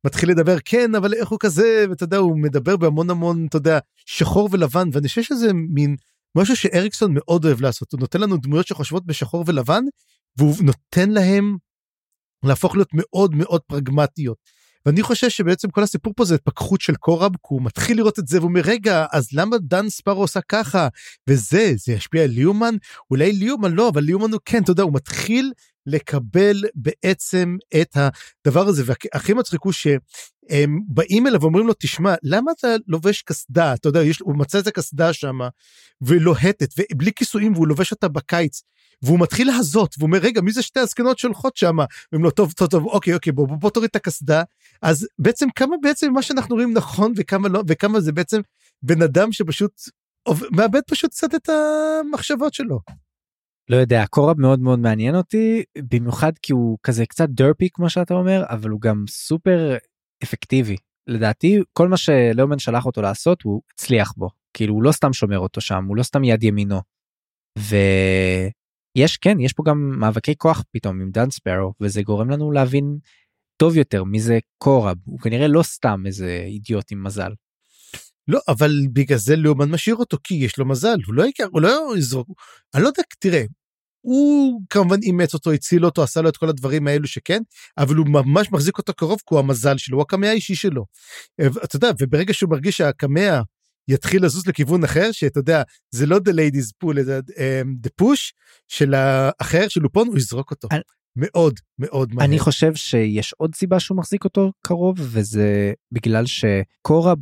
מתחיל 0.07 0.31
לדבר 0.31 0.57
כן 0.65 0.95
אבל 0.95 1.15
איך 1.15 1.29
הוא 1.29 1.39
כזה 1.41 1.87
ואתה 1.91 2.05
יודע 2.05 2.17
הוא 2.17 2.39
מדבר 2.39 2.77
בהמון 2.77 3.11
המון 3.11 3.47
אתה 3.47 3.57
יודע 3.57 3.79
שחור 4.07 4.49
ולבן 4.53 4.89
ואני 4.93 5.09
חושב 5.09 5.23
שזה 5.23 5.53
מין 5.53 5.97
משהו 6.37 6.57
שאריקסון 6.57 7.15
מאוד 7.15 7.45
אוהב 7.45 7.61
לעשות 7.61 7.93
הוא 7.93 8.01
נותן 8.01 8.21
לנו 8.21 8.37
דמויות 8.37 8.67
שחושבות 8.67 9.07
בשחור 9.07 9.45
ולבן 9.47 9.85
והוא 10.39 10.55
נותן 10.61 11.11
להם 11.11 11.57
להפוך 12.45 12.75
להיות 12.75 12.91
מאוד 12.93 13.35
מאוד 13.35 13.61
פרגמטיות. 13.61 14.37
ואני 14.87 15.03
חושב 15.03 15.29
שבעצם 15.29 15.71
כל 15.71 15.83
הסיפור 15.83 16.13
פה 16.17 16.25
זה 16.25 16.35
התפכחות 16.35 16.81
של 16.81 16.95
קורב, 16.95 17.33
כי 17.33 17.41
הוא 17.43 17.63
מתחיל 17.63 17.97
לראות 17.97 18.19
את 18.19 18.29
זה 18.29 18.41
ואומר 18.41 18.61
רגע 18.65 19.07
אז 19.13 19.29
למה 19.33 19.57
דן 19.59 19.89
ספארו 19.89 20.21
עושה 20.21 20.41
ככה? 20.49 20.89
וזה 21.29 21.73
זה 21.77 21.93
ישפיע 21.93 22.23
על 22.23 22.31
ליאומן 22.31 22.75
אולי 23.11 23.33
ליאומן 23.33 23.73
לא 23.73 23.89
אבל 23.89 24.03
ליאומן 24.03 24.33
הוא 24.33 24.41
כן 24.45 24.63
אתה 24.63 24.71
יודע 24.71 24.83
הוא 24.83 24.95
מתחיל 24.95 25.53
לקבל 25.87 26.65
בעצם 26.75 27.57
את 27.81 27.97
הדבר 27.97 28.69
הזה. 28.69 28.83
והכי 28.87 29.33
מצחיק 29.33 29.61
הוא 29.63 29.73
שהם 29.73 30.81
באים 30.89 31.27
אליו 31.27 31.41
ואומרים 31.41 31.67
לו 31.67 31.75
תשמע 31.79 32.15
למה 32.23 32.53
אתה 32.59 32.69
לובש 32.87 33.23
קסדה? 33.23 33.75
אתה 33.75 33.89
יודע 33.89 34.03
יש, 34.03 34.21
הוא 34.21 34.39
מצא 34.39 34.59
את 34.59 34.67
הקסדה 34.67 35.13
שם 35.13 35.39
ולוהטת 36.01 36.69
ובלי 36.79 37.13
כיסויים 37.17 37.53
והוא 37.53 37.67
לובש 37.69 37.93
אותה 37.93 38.09
בקיץ 38.09 38.63
והוא 39.03 39.21
מתחיל 39.21 39.47
להזות 39.47 39.95
והוא 39.99 40.07
אומר 40.07 40.19
רגע 40.19 40.41
מי 40.41 40.53
זה 40.53 40.63
שתי 40.63 40.81
הזקנות 40.81 41.19
שהולכות 41.19 41.57
שם 41.57 41.67
אומרים 41.69 42.25
לו 42.25 42.31
טוב 42.31 42.53
טוב 42.53 42.69
טוב 42.69 42.87
אוקיי 42.87 43.15
אוקיי 43.15 43.33
בוא 43.33 43.49
בוא, 43.49 43.57
בוא 43.57 43.71
תוריד 43.71 43.91
את 43.91 43.97
הקסדה. 43.97 44.43
אז 44.83 45.09
בעצם 45.19 45.47
כמה 45.57 45.77
בעצם 45.83 46.13
מה 46.13 46.23
שאנחנו 46.23 46.55
רואים 46.55 46.73
נכון 46.73 47.13
וכמה 47.17 47.49
לא 47.49 47.63
וכמה 47.69 48.01
זה 48.01 48.13
בעצם 48.13 48.41
בן 48.83 49.03
אדם 49.03 49.33
שפשוט 49.33 49.73
מאבד 50.51 50.81
פשוט 50.91 51.11
קצת 51.11 51.35
את 51.35 51.49
המחשבות 51.49 52.55
שלו. 52.55 52.81
לא 53.69 53.77
יודע 53.77 54.05
קורב 54.11 54.41
מאוד 54.41 54.61
מאוד 54.61 54.79
מעניין 54.79 55.17
אותי 55.17 55.63
במיוחד 55.91 56.33
כי 56.43 56.53
הוא 56.53 56.79
כזה 56.83 57.07
קצת 57.07 57.29
דרפי 57.29 57.69
כמו 57.73 57.91
שאתה 57.91 58.15
אומר 58.15 58.43
אבל 58.49 58.71
הוא 58.71 58.81
גם 58.81 59.05
סופר 59.09 59.77
אפקטיבי. 60.23 60.77
לדעתי 61.07 61.61
כל 61.73 61.89
מה 61.89 61.97
שלאומן 61.97 62.59
שלח 62.59 62.87
אותו 62.87 63.03
לעשות 63.03 63.43
הוא 63.43 63.63
הצליח 63.73 64.13
בו. 64.17 64.31
כאילו 64.55 64.75
הוא 64.75 64.83
לא 64.83 64.93
סתם 64.93 65.13
שומר 65.13 65.39
אותו 65.39 65.61
שם 65.61 65.85
הוא 65.85 65.97
לא 65.97 66.03
סתם 66.03 66.25
יד 66.25 66.43
ימינו 66.43 66.81
ויש 68.97 69.17
כן 69.17 69.41
יש 69.41 69.53
פה 69.53 69.63
גם 69.67 69.91
מאבקי 69.99 70.35
כוח 70.37 70.65
פתאום 70.73 71.01
עם 71.01 71.11
דן 71.11 71.31
ספארו 71.31 71.73
וזה 71.81 72.03
גורם 72.03 72.31
לנו 72.31 72.53
להבין 72.53 72.99
טוב 73.57 73.77
יותר 73.77 74.05
מי 74.05 74.21
זה 74.21 74.39
קורב 74.59 74.97
הוא 75.05 75.21
כנראה 75.21 75.49
לא 75.49 75.63
סתם 75.63 76.03
איזה 76.07 76.43
אידיוט 76.47 76.93
עם 76.93 77.05
מזל. 77.05 77.33
לא 78.29 78.41
אבל 78.49 78.73
בגלל 78.93 79.19
זה 79.19 79.37
לאומן 79.37 79.71
משאיר 79.71 79.97
אותו 79.97 80.17
כי 80.25 80.35
יש 80.35 80.59
לו 80.59 80.67
מזל 80.67 80.97
הוא 81.07 81.15
לא 81.15 81.27
יקר 81.27 81.47
הוא 81.51 81.63
לא 81.63 81.95
יזרוק 81.99 82.29
אני 82.75 82.83
לא 82.83 82.89
יודע 82.89 83.03
תראה 83.19 83.45
הוא 84.01 84.61
כמובן 84.71 85.03
אימץ 85.03 85.35
אותו 85.35 85.53
הציל 85.53 85.85
אותו 85.85 86.03
עשה 86.03 86.21
לו 86.21 86.29
את 86.29 86.37
כל 86.37 86.49
הדברים 86.49 86.87
האלו 86.87 87.07
שכן 87.07 87.43
אבל 87.79 87.95
הוא 87.95 88.07
ממש 88.09 88.53
מחזיק 88.53 88.79
אותו 88.79 88.95
קרוב 88.95 89.19
כי 89.19 89.35
הוא 89.35 89.39
המזל 89.39 89.79
שלו 89.79 89.97
הוא 89.97 90.03
הקמע 90.03 90.29
האישי 90.29 90.55
שלו. 90.55 90.85
אתה 91.65 91.77
יודע 91.77 91.91
וברגע 92.01 92.35
שהוא 92.35 92.51
מרגיש 92.51 92.77
שהקמע 92.77 93.41
יתחיל 93.89 94.25
לזוז 94.25 94.47
לכיוון 94.47 94.85
אחר 94.85 95.13
שאתה 95.13 95.41
יודע 95.41 95.63
זה 95.91 96.07
לא 96.07 96.17
the 96.17 96.33
ladies 96.33 96.71
pool 96.85 97.03
זה 97.03 97.21
um, 97.29 97.87
the 97.87 97.91
push 98.03 98.33
של 98.69 98.95
האחר 98.95 99.69
של 99.69 99.81
לופון 99.81 100.09
הוא 100.09 100.17
יזרוק 100.17 100.51
אותו. 100.51 100.69
אני... 100.71 100.81
מאוד 101.17 101.55
מאוד 101.79 102.15
מהר. 102.15 102.27
אני 102.27 102.39
חושב 102.39 102.75
שיש 102.75 103.33
עוד 103.33 103.55
סיבה 103.55 103.81
שהוא 103.81 103.99
מחזיק 103.99 104.25
אותו 104.25 104.53
קרוב 104.67 104.97
וזה 105.01 105.73
בגלל 105.93 106.25
שקורב 106.27 107.19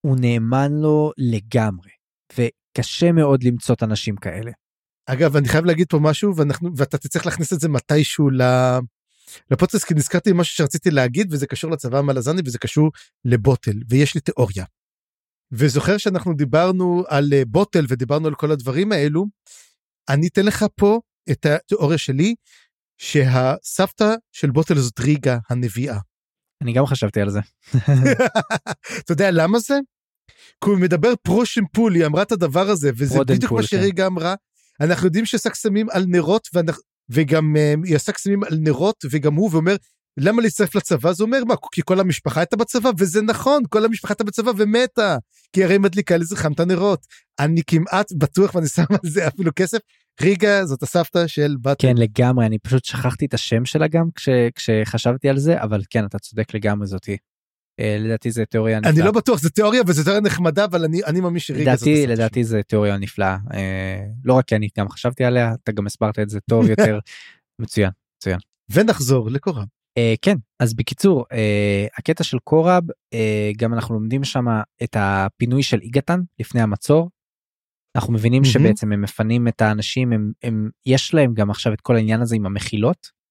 הוא 0.00 0.16
נאמן 0.20 0.72
לו 0.72 1.12
לגמרי 1.18 1.90
וקשה 2.32 3.12
מאוד 3.12 3.42
למצוא 3.42 3.74
את 3.74 3.82
אנשים 3.82 4.16
כאלה. 4.16 4.50
אגב 5.06 5.36
אני 5.36 5.48
חייב 5.48 5.64
להגיד 5.64 5.86
פה 5.90 5.98
משהו 5.98 6.36
ואנחנו 6.36 6.70
ואתה 6.76 6.98
תצטרך 6.98 7.26
להכניס 7.26 7.52
את 7.52 7.60
זה 7.60 7.68
מתישהו 7.68 8.30
ל... 8.30 8.42
לפודקאסט 9.50 9.84
כי 9.84 9.94
נזכרתי 9.94 10.30
משהו 10.34 10.56
שרציתי 10.56 10.90
להגיד 10.90 11.32
וזה 11.32 11.46
קשור 11.46 11.70
לצבא 11.70 11.98
המלזני 11.98 12.42
וזה 12.44 12.58
קשור 12.58 12.90
לבוטל 13.24 13.76
ויש 13.88 14.14
לי 14.14 14.20
תיאוריה. 14.20 14.64
וזוכר 15.52 15.98
שאנחנו 15.98 16.34
דיברנו 16.34 17.04
על 17.08 17.32
אה, 17.32 17.42
בוטל 17.46 17.84
ודיברנו 17.88 18.28
על 18.28 18.34
כל 18.34 18.50
הדברים 18.50 18.92
האלו 18.92 19.26
אני 20.08 20.28
אתן 20.28 20.46
לך 20.46 20.64
פה 20.76 21.00
את 21.30 21.46
התיאוריה 21.46 21.98
שלי 21.98 22.34
שהסבתא 22.98 24.14
של 24.32 24.50
בוטל 24.50 24.78
זאת 24.78 25.00
ריגה 25.00 25.38
הנביאה. 25.50 25.98
אני 26.62 26.72
גם 26.72 26.86
חשבתי 26.86 27.20
על 27.20 27.30
זה. 27.30 27.40
אתה 29.00 29.12
יודע 29.12 29.30
למה 29.30 29.58
זה? 29.58 29.78
כי 30.64 30.70
הוא 30.70 30.78
מדבר 30.78 31.12
פרושן 31.22 31.62
פול 31.72 31.94
היא 31.94 32.06
אמרה 32.06 32.22
את 32.22 32.32
הדבר 32.32 32.68
הזה 32.68 32.90
וזה 32.96 33.18
בדיוק 33.26 33.52
מה 33.52 33.62
שריגה 33.62 34.02
כן. 34.02 34.06
אמרה 34.06 34.34
אנחנו 34.80 35.06
יודעים 35.06 35.26
שעשה 35.26 35.54
קסמים 35.54 35.90
על 35.90 36.04
נרות 36.08 36.48
ואנחנו, 36.52 36.82
וגם 37.08 37.56
uh, 37.56 37.86
היא 37.86 37.96
עשה 37.96 38.12
קסמים 38.12 38.44
על 38.44 38.56
נרות 38.58 39.04
וגם 39.10 39.34
הוא 39.34 39.50
ואומר 39.52 39.76
למה 40.16 40.42
להצטרף 40.42 40.74
לצבא 40.74 41.12
זה 41.12 41.24
אומר 41.24 41.44
מה 41.44 41.54
כי 41.72 41.82
כל 41.84 42.00
המשפחה 42.00 42.40
הייתה 42.40 42.56
בצבא 42.56 42.90
וזה 42.98 43.22
נכון 43.22 43.62
כל 43.68 43.84
המשפחה 43.84 44.12
הייתה 44.12 44.24
בצבא 44.24 44.50
ומתה 44.56 45.16
כי 45.52 45.64
הרי 45.64 45.78
מדליקה 45.78 46.16
לזה 46.16 46.36
חמת 46.36 46.60
הנרות 46.60 47.06
אני 47.38 47.62
כמעט 47.66 48.12
בטוח 48.12 48.54
ואני 48.54 48.68
שם 48.68 48.84
על 48.90 49.10
זה 49.10 49.28
אפילו 49.28 49.50
כסף 49.56 49.78
ריגה 50.22 50.64
זאת 50.64 50.82
הסבתא 50.82 51.26
של 51.26 51.56
בת 51.62 51.80
כן 51.80 51.96
לגמרי 51.96 52.46
אני 52.46 52.58
פשוט 52.58 52.84
שכחתי 52.84 53.26
את 53.26 53.34
השם 53.34 53.64
שלה 53.64 53.88
גם 53.88 54.08
כש, 54.14 54.28
כשחשבתי 54.54 55.28
על 55.28 55.38
זה 55.38 55.62
אבל 55.62 55.80
כן 55.90 56.04
אתה 56.04 56.18
צודק 56.18 56.54
לגמרי 56.54 56.86
זאתי. 56.86 57.16
אה, 57.80 57.96
לדעתי 58.00 58.30
זה 58.30 58.44
תיאוריה 58.44 58.80
נפלאה. 58.80 58.92
אני 58.92 59.02
לא 59.02 59.12
בטוח 59.12 59.40
זה 59.40 59.50
תיאוריה 59.50 59.82
וזה 59.86 60.04
תיאוריה 60.04 60.20
נחמדה 60.20 60.64
אבל 60.64 60.84
אני 60.84 61.04
אני 61.04 61.20
מאמין 61.20 61.40
שריגה 61.40 61.76
זאת 61.76 61.86
לדעתי 61.86 62.06
לדעתי 62.06 62.44
זה 62.44 62.60
תיאוריה 62.62 62.96
נפלאה 62.96 63.36
אה, 63.54 64.04
לא 64.24 64.34
רק 64.34 64.44
כי 64.44 64.56
אני 64.56 64.68
גם 64.78 64.88
חשבתי 64.88 65.24
עליה 65.24 65.54
אתה 65.62 65.72
גם 65.72 65.86
הסברת 65.86 66.18
את 66.18 66.30
זה 66.30 66.40
טוב 66.40 66.70
יותר 66.70 66.98
מצוין 67.62 67.90
מצוין. 68.18 68.38
ונחזור 68.72 69.30
לקורב. 69.30 69.64
אה, 69.98 70.14
כן 70.22 70.36
אז 70.60 70.74
בקיצור 70.74 71.24
אה, 71.32 71.86
הקטע 71.98 72.24
של 72.24 72.38
קורב 72.38 72.82
אה, 73.14 73.50
גם 73.56 73.74
אנחנו 73.74 73.94
לומדים 73.94 74.24
שם 74.24 74.44
את 74.82 74.96
הפינוי 74.98 75.62
של 75.62 75.80
איגתן 75.80 76.20
לפני 76.38 76.60
המצור. 76.60 77.10
אנחנו 77.96 78.12
מבינים. 78.12 78.44
שבעצם 78.44 78.92
הם 78.92 79.02
מפנים 79.02 79.48
את 79.48 79.62
האנשים 79.62 80.12
הם, 80.12 80.32
הם 80.42 80.70
יש 80.86 81.14
להם 81.14 81.34
גם 81.34 81.50
עכשיו 81.50 81.72
את 81.72 81.80
כל 81.80 81.96
העניין 81.96 82.20
הזה 82.20 82.36
עם 82.36 82.46
המחילות. 82.46 83.24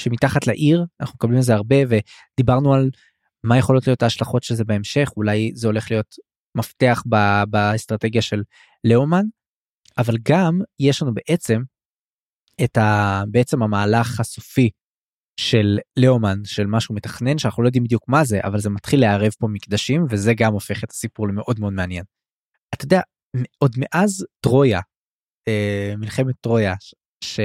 שמתחת 0.00 0.46
לעיר 0.46 0.84
אנחנו 1.00 1.14
מקבלים 1.16 1.38
את 1.38 1.44
זה 1.44 1.54
הרבה 1.54 1.76
ודיברנו 1.88 2.74
על 2.74 2.90
מה 3.44 3.58
יכולות 3.58 3.86
להיות 3.86 4.02
ההשלכות 4.02 4.42
של 4.42 4.54
זה 4.54 4.64
בהמשך 4.64 5.10
אולי 5.16 5.52
זה 5.54 5.66
הולך 5.66 5.90
להיות 5.90 6.14
מפתח 6.56 7.02
באסטרטגיה 7.50 8.22
של 8.22 8.42
לאומן 8.84 9.24
אבל 9.98 10.16
גם 10.28 10.60
יש 10.78 11.02
לנו 11.02 11.14
בעצם 11.14 11.62
את 12.64 12.76
ה... 12.76 13.22
בעצם 13.30 13.62
המהלך 13.62 14.20
הסופי 14.20 14.70
של 15.36 15.78
לאומן 15.96 16.44
של 16.44 16.66
משהו 16.66 16.94
מתכנן 16.94 17.38
שאנחנו 17.38 17.62
לא 17.62 17.68
יודעים 17.68 17.84
בדיוק 17.84 18.08
מה 18.08 18.24
זה 18.24 18.40
אבל 18.44 18.60
זה 18.60 18.70
מתחיל 18.70 19.00
לערב 19.00 19.32
פה 19.38 19.48
מקדשים 19.48 20.06
וזה 20.10 20.34
גם 20.34 20.52
הופך 20.52 20.84
את 20.84 20.90
הסיפור 20.90 21.28
למאוד 21.28 21.60
מאוד 21.60 21.72
מעניין. 21.72 22.04
אתה 22.74 22.84
יודע 22.84 23.00
עוד 23.58 23.74
מאז 23.78 24.26
טרויה 24.40 24.80
אה, 25.48 25.94
מלחמת 25.98 26.34
טרויה 26.40 26.74
ש... 27.24 27.40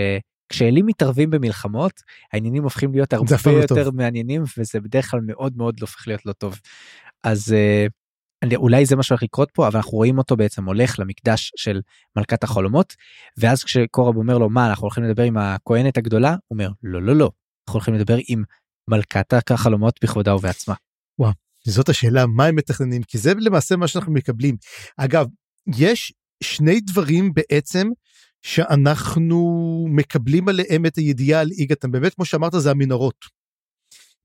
כשאלים 0.52 0.86
מתערבים 0.86 1.30
במלחמות 1.30 2.02
העניינים 2.34 2.64
הופכים 2.64 2.92
להיות 2.92 3.14
הרבה 3.14 3.36
יותר 3.52 3.84
טוב. 3.84 3.96
מעניינים 3.96 4.44
וזה 4.58 4.80
בדרך 4.80 5.12
כלל 5.12 5.20
מאוד 5.24 5.58
מאוד 5.58 5.76
הופך 5.82 6.08
להיות 6.08 6.26
לא 6.26 6.34
טוב. 6.34 6.60
אז 7.24 7.56
uh, 7.56 8.56
אולי 8.56 8.86
זה 8.86 8.96
מה 8.96 9.04
שהולך 9.04 9.24
לקרות 9.24 9.52
פה 9.52 9.68
אבל 9.68 9.78
אנחנו 9.78 9.92
רואים 9.92 10.18
אותו 10.18 10.38
בעצם 10.38 10.66
הולך 10.66 11.00
למקדש 11.00 11.52
של 11.56 11.82
מלכת 12.16 12.44
החלומות 12.44 12.96
ואז 13.38 13.64
כשקורב 13.64 14.18
אומר 14.18 14.38
לו 14.38 14.50
מה 14.50 14.70
אנחנו 14.70 14.84
הולכים 14.84 15.04
לדבר 15.04 15.24
עם 15.24 15.38
הכהנת 15.38 15.98
הגדולה 15.98 16.30
הוא 16.30 16.38
אומר 16.50 16.70
לא 16.84 17.02
לא 17.02 17.16
לא 17.16 17.32
אנחנו 17.70 17.78
הולכים 17.78 17.94
לדבר 17.94 18.18
עם 18.28 18.44
מלכת 18.90 19.52
החלומות 19.52 20.00
בכבודה 20.04 20.36
ובעצמה. 20.36 20.76
וואו 21.20 21.32
זאת 21.68 21.90
השאלה 21.90 22.26
מה 22.26 22.46
הם 22.46 22.56
מתכננים 22.56 23.04
כי 23.04 23.18
זה 23.18 23.34
למעשה 23.38 23.76
מה 23.76 23.88
שאנחנו 23.88 24.14
מקבלים 24.14 24.56
אגב 24.98 25.26
יש 25.78 26.14
שני 26.44 26.80
דברים 26.80 27.34
בעצם 27.34 27.88
שאנחנו 28.42 29.40
מקבלים 29.90 30.50
עליהם 30.50 30.86
את 30.86 30.96
הידיעה 30.96 31.42
על 31.42 31.50
איגתן, 31.52 31.92
באמת 31.92 32.14
כמו 32.14 32.26
שאמרת 32.26 32.52
זה 32.58 32.72
המנהרות. 32.72 33.40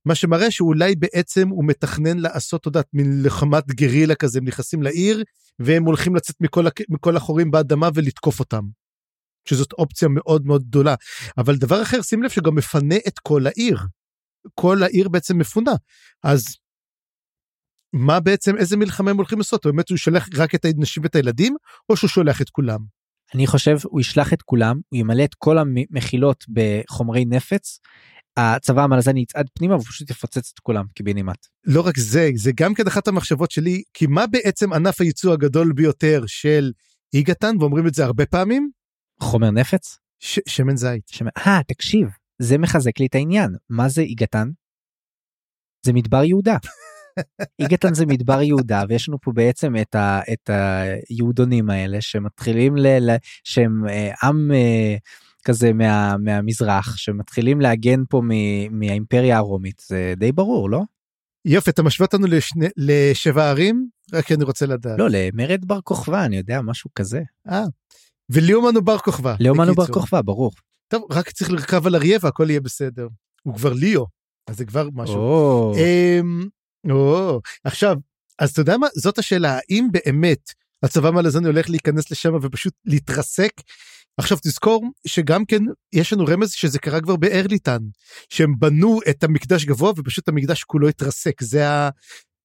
מה 0.05 0.15
שמראה 0.15 0.51
שאולי 0.51 0.97
בעצם 0.97 1.49
הוא 1.49 1.65
מתכנן 1.65 2.19
לעשות, 2.19 2.61
את 2.61 2.67
יודעת, 2.67 2.87
מין 2.93 3.23
לחמת 3.23 3.67
גרילה 3.67 4.15
כזה, 4.15 4.39
הם 4.39 4.45
נכנסים 4.45 4.83
לעיר 4.83 5.25
והם 5.59 5.85
הולכים 5.85 6.17
לצאת 6.17 6.37
מכל, 6.41 6.65
מכל 6.89 7.17
החורים 7.17 7.51
באדמה 7.51 7.89
ולתקוף 7.95 8.41
אותם. 8.41 8.63
שזאת 9.49 9.73
אופציה 9.73 10.09
מאוד 10.09 10.47
מאוד 10.47 10.63
גדולה. 10.63 10.95
אבל 11.39 11.57
דבר 11.57 11.83
אחר, 11.83 12.03
שים 12.03 12.23
לב 12.23 12.31
שגם 12.31 12.55
מפנה 12.55 12.97
את 13.09 13.19
כל 13.19 13.47
העיר. 13.47 13.79
כל 14.55 14.83
העיר 14.83 15.09
בעצם 15.09 15.39
מפונה. 15.39 15.73
אז 16.25 16.45
מה 17.93 18.21
בעצם, 18.21 18.57
איזה 18.57 18.77
מלחמה 18.77 19.11
הם 19.11 19.17
הולכים 19.17 19.39
לעשות? 19.39 19.67
באמת 19.67 19.89
הוא 19.89 19.99
שולח 19.99 20.29
רק 20.37 20.55
את 20.55 20.65
הנשים 20.65 21.03
ואת 21.03 21.15
הילדים, 21.15 21.57
או 21.89 21.97
שהוא 21.97 22.11
שולח 22.11 22.43
את 22.43 22.51
כולם? 22.51 22.79
אני 23.35 23.47
חושב 23.47 23.77
הוא 23.85 24.01
ישלח 24.01 24.33
את 24.33 24.43
כולם 24.43 24.81
הוא 24.89 25.01
ימלא 25.01 25.25
את 25.25 25.35
כל 25.35 25.59
המחילות 25.59 26.45
בחומרי 26.49 27.25
נפץ. 27.25 27.79
הצבא 28.37 28.83
המלזני 28.83 29.21
יצעד 29.21 29.47
פנימה 29.55 29.77
ופשוט 29.77 30.11
יפוצץ 30.11 30.53
את 30.55 30.59
כולם 30.59 30.85
קיבינימט. 30.95 31.47
לא 31.65 31.81
רק 31.81 31.99
זה 31.99 32.31
זה 32.35 32.51
גם 32.55 32.75
כן 32.75 32.87
אחת 32.87 33.09
המחשבות 33.09 33.51
שלי 33.51 33.83
כי 33.95 34.07
מה 34.07 34.27
בעצם 34.27 34.73
ענף 34.73 35.01
הייצוא 35.01 35.33
הגדול 35.33 35.73
ביותר 35.73 36.23
של 36.27 36.73
איגתן 37.15 37.57
ואומרים 37.61 37.87
את 37.87 37.95
זה 37.95 38.05
הרבה 38.05 38.27
פעמים. 38.27 38.71
חומר 39.25 39.51
נפץ? 39.51 39.99
ש- 40.21 40.41
שמן 40.49 40.77
זית. 40.77 41.09
שמן... 41.09 41.31
אה 41.47 41.61
תקשיב 41.67 42.09
זה 42.39 42.59
מחזק 42.59 43.01
לי 43.01 43.07
את 43.07 43.15
העניין 43.15 43.55
מה 43.69 43.89
זה 43.89 44.03
איגתן? 44.03 44.49
זה 45.87 45.93
מדבר 45.93 46.25
יהודה. 46.25 46.57
איגתן 47.61 47.95
זה 47.95 48.07
מדבר 48.07 48.43
יהודה 48.43 48.83
ויש 48.89 49.09
לנו 49.09 49.19
פה 49.21 49.33
בעצם 49.33 49.77
את, 49.77 49.95
ה, 49.95 50.21
את 50.33 50.51
היהודונים 51.09 51.71
האלה 51.71 52.01
שמתחילים 52.01 52.77
ל... 52.77 52.87
ל 52.87 53.17
שהם 53.45 53.89
אה, 53.89 54.13
עם 54.23 54.51
אה, 54.55 54.97
כזה 55.45 55.73
מה, 55.73 56.17
מהמזרח 56.17 56.97
שמתחילים 56.97 57.61
להגן 57.61 58.01
פה 58.09 58.23
מ, 58.25 58.31
מהאימפריה 58.79 59.37
הרומית 59.37 59.83
זה 59.89 60.15
די 60.17 60.33
ברור 60.33 60.71
לא? 60.71 60.83
יופי 61.45 61.71
אתה 61.71 61.83
משווה 61.83 62.07
אותנו 62.07 62.27
לשני, 62.27 62.67
לשבע 62.77 63.51
ערים 63.51 63.89
רק 64.13 64.33
אני 64.33 64.45
רוצה 64.45 64.67
לדעת. 64.67 64.99
לא 64.99 65.09
למרד 65.11 65.65
בר 65.65 65.81
כוכבא 65.81 66.25
אני 66.25 66.37
יודע 66.37 66.61
משהו 66.63 66.91
כזה. 66.95 67.23
אה. 67.49 67.65
וליאומן 68.31 68.75
הוא 68.75 68.83
בר 68.83 68.99
כוכבא. 68.99 69.35
ליאומן 69.41 69.69
הוא 69.69 69.77
בר 69.77 69.87
כוכבא 69.87 70.21
ברור. 70.21 70.53
טוב 70.89 71.07
רק 71.11 71.31
צריך 71.31 71.51
לרכב 71.51 71.87
על 71.87 71.97
אריה 71.97 72.19
והכל 72.23 72.51
יהיה 72.51 72.61
בסדר. 72.61 73.09
הוא 73.43 73.55
כבר 73.55 73.73
ליאו 73.73 74.07
אז 74.47 74.57
זה 74.57 74.65
כבר 74.65 74.89
משהו. 74.93 75.73
Oh. 75.75 75.77
Um, 75.77 76.49
או, 76.91 77.41
עכשיו, 77.65 77.97
אז 78.39 78.51
אתה 78.51 78.61
יודע 78.61 78.77
מה? 78.77 78.87
זאת 78.95 79.19
השאלה, 79.19 79.59
האם 79.59 79.89
באמת 79.93 80.51
הצבא 80.83 81.09
המלזני 81.09 81.47
הולך 81.47 81.71
להיכנס 81.71 82.11
לשם 82.11 82.35
ופשוט 82.43 82.75
להתרסק? 82.85 83.53
עכשיו 84.19 84.39
תזכור 84.43 84.91
שגם 85.07 85.45
כן 85.45 85.63
יש 85.93 86.13
לנו 86.13 86.25
רמז 86.25 86.53
שזה 86.53 86.79
קרה 86.79 87.01
כבר 87.01 87.17
בארליטן, 87.17 87.79
שהם 88.29 88.55
בנו 88.59 89.01
את 89.11 89.25
המקדש 89.25 89.65
גבוה 89.65 89.93
ופשוט 89.97 90.29
המקדש 90.29 90.65
כולו 90.65 90.89
התרסק, 90.89 91.43
זה 91.43 91.65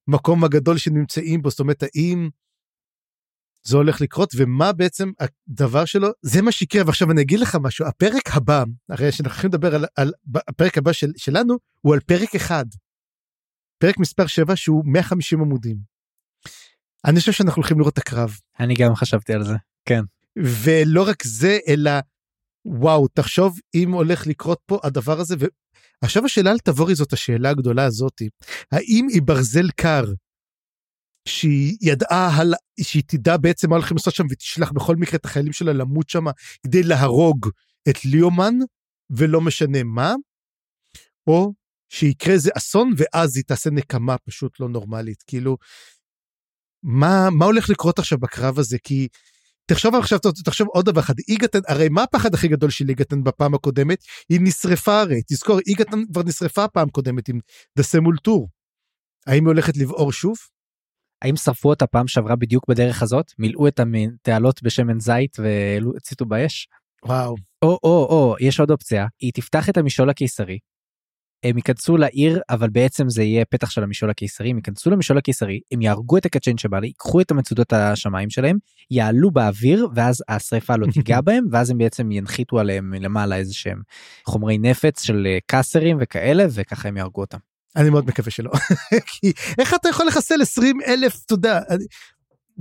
המקום 0.08 0.44
הגדול 0.44 0.78
שנמצאים 0.78 1.42
בו, 1.42 1.50
זאת 1.50 1.60
אומרת 1.60 1.82
האם 1.82 2.28
זה 3.62 3.76
הולך 3.76 4.00
לקרות 4.00 4.32
ומה 4.36 4.72
בעצם 4.72 5.10
הדבר 5.20 5.84
שלו 5.84 6.08
זה 6.22 6.42
מה 6.42 6.52
שיקרה 6.52 6.82
ועכשיו 6.86 7.10
אני 7.10 7.22
אגיד 7.22 7.40
לך 7.40 7.56
משהו 7.62 7.86
הפרק 7.86 8.36
הבא 8.36 8.64
הרי 8.88 9.12
שאנחנו 9.12 9.34
הולכים 9.34 9.50
לדבר 9.50 9.74
על, 9.74 9.84
על 9.96 10.12
הפרק 10.48 10.78
הבא 10.78 10.92
של, 10.92 11.12
שלנו 11.16 11.54
הוא 11.80 11.94
על 11.94 12.00
פרק 12.00 12.34
אחד 12.34 12.64
פרק 13.80 13.98
מספר 13.98 14.26
7 14.26 14.56
שהוא 14.56 14.84
150 14.86 15.40
עמודים. 15.40 15.76
אני 17.04 17.20
חושב 17.20 17.32
שאנחנו 17.32 17.60
הולכים 17.62 17.78
לראות 17.78 17.92
את 17.92 17.98
הקרב. 17.98 18.36
אני 18.60 18.74
גם 18.74 18.94
חשבתי 18.94 19.32
על 19.32 19.44
זה, 19.44 19.54
כן. 19.84 20.00
ולא 20.38 21.08
רק 21.08 21.22
זה, 21.24 21.58
אלא 21.68 21.90
וואו, 22.64 23.08
תחשוב 23.08 23.58
אם 23.74 23.92
הולך 23.92 24.26
לקרות 24.26 24.60
פה 24.66 24.80
הדבר 24.82 25.20
הזה. 25.20 25.36
ועכשיו 26.02 26.24
השאלה 26.24 26.50
על 26.50 26.58
תבורי 26.58 26.94
זאת 26.94 27.12
השאלה 27.12 27.50
הגדולה 27.50 27.84
הזאתי. 27.84 28.28
האם 28.72 29.06
היא 29.10 29.22
ברזל 29.22 29.70
קר 29.70 30.04
שהיא 31.28 31.76
ידעה, 31.80 32.40
על, 32.40 32.54
שהיא 32.80 33.02
תדע 33.06 33.36
בעצם 33.36 33.70
מה 33.70 33.76
הולכים 33.76 33.96
לעשות 33.96 34.14
שם 34.14 34.24
ותשלח 34.30 34.72
בכל 34.72 34.96
מקרה 34.96 35.16
את 35.16 35.24
החיילים 35.24 35.52
שלה 35.52 35.72
למות 35.72 36.08
שם 36.08 36.24
כדי 36.66 36.82
להרוג 36.82 37.48
את 37.88 38.04
ליאומן 38.04 38.54
ולא 39.10 39.40
משנה 39.40 39.82
מה, 39.82 40.14
או 41.26 41.52
שיקרה 41.88 42.34
איזה 42.34 42.50
אסון 42.56 42.92
ואז 42.96 43.36
היא 43.36 43.44
תעשה 43.44 43.70
נקמה 43.70 44.18
פשוט 44.18 44.60
לא 44.60 44.68
נורמלית. 44.68 45.22
כאילו, 45.26 45.56
מה, 46.82 47.28
מה 47.38 47.44
הולך 47.44 47.70
לקרות 47.70 47.98
עכשיו 47.98 48.18
בקרב 48.18 48.58
הזה? 48.58 48.78
כי 48.78 49.08
תחשוב 49.66 49.94
עכשיו, 49.94 50.18
תחשוב 50.44 50.68
עוד 50.68 50.84
דבר 50.84 51.00
אחד, 51.00 51.14
איגתן, 51.28 51.58
הרי 51.68 51.88
מה 51.88 52.02
הפחד 52.02 52.34
הכי 52.34 52.48
גדול 52.48 52.70
של 52.70 52.88
איגתן 52.88 53.24
בפעם 53.24 53.54
הקודמת? 53.54 54.04
היא 54.28 54.40
נשרפה 54.42 55.00
הרי, 55.00 55.22
תזכור, 55.28 55.58
איגתן 55.66 55.98
כבר 56.12 56.22
נשרפה 56.22 56.68
פעם 56.68 56.88
קודמת 56.88 57.28
עם 57.28 57.40
דסה 57.78 58.00
מול 58.00 58.16
טור. 58.16 58.48
האם 59.26 59.44
היא 59.44 59.52
הולכת 59.52 59.76
לבעור 59.76 60.12
שוב? 60.12 60.36
האם 61.22 61.36
שרפו 61.36 61.68
אותה 61.68 61.86
פעם 61.86 62.08
שעברה 62.08 62.36
בדיוק 62.36 62.68
בדרך 62.68 63.02
הזאת? 63.02 63.32
מילאו 63.38 63.68
את 63.68 63.80
התעלות 63.80 64.62
בשמן 64.62 65.00
זית 65.00 65.36
והציתו 65.38 66.26
באש? 66.26 66.68
וואו. 67.04 67.34
או, 67.62 67.78
או, 67.82 68.06
או, 68.10 68.36
יש 68.40 68.60
עוד 68.60 68.70
אופציה, 68.70 69.06
היא 69.20 69.32
תפתח 69.34 69.68
את 69.68 69.76
המשעול 69.76 70.10
הקיסרי, 70.10 70.58
הם 71.44 71.56
ייכנסו 71.56 71.96
לעיר 71.96 72.40
אבל 72.50 72.68
בעצם 72.68 73.08
זה 73.08 73.22
יהיה 73.22 73.44
פתח 73.44 73.70
של 73.70 73.82
המשעול 73.82 74.10
הקיסרי 74.10 74.50
הם 74.50 74.56
ייכנסו 74.56 74.90
למשעול 74.90 75.18
הקיסרי 75.18 75.60
הם 75.72 75.82
יהרגו 75.82 76.16
את 76.16 76.26
הקצ'יין 76.26 76.58
שבאלי 76.58 76.86
ייקחו 76.86 77.20
את 77.20 77.30
המצודות 77.30 77.72
השמיים 77.72 78.30
שלהם 78.30 78.58
יעלו 78.90 79.30
באוויר 79.30 79.88
ואז 79.94 80.22
השריפה 80.28 80.76
לא 80.76 80.86
תיגע 80.92 81.20
בהם 81.26 81.44
ואז 81.50 81.70
הם 81.70 81.78
בעצם 81.78 82.10
ינחיתו 82.10 82.58
עליהם 82.58 82.90
מלמעלה 82.90 83.36
איזה 83.36 83.54
שהם 83.54 83.82
חומרי 84.26 84.58
נפץ 84.58 85.02
של 85.02 85.26
אה, 85.26 85.38
קאסרים 85.46 85.96
וכאלה 86.00 86.44
וככה 86.54 86.88
הם 86.88 86.96
יהרגו 86.96 87.20
אותם. 87.20 87.38
אני 87.76 87.90
מאוד 87.90 88.06
מקווה 88.06 88.30
שלא 88.30 88.50
כי 89.06 89.32
איך 89.58 89.74
אתה 89.74 89.88
יכול 89.88 90.06
לחסל 90.06 90.42
20 90.42 90.78
אלף 90.86 91.24
אתה 91.24 91.34
יודע 91.34 91.60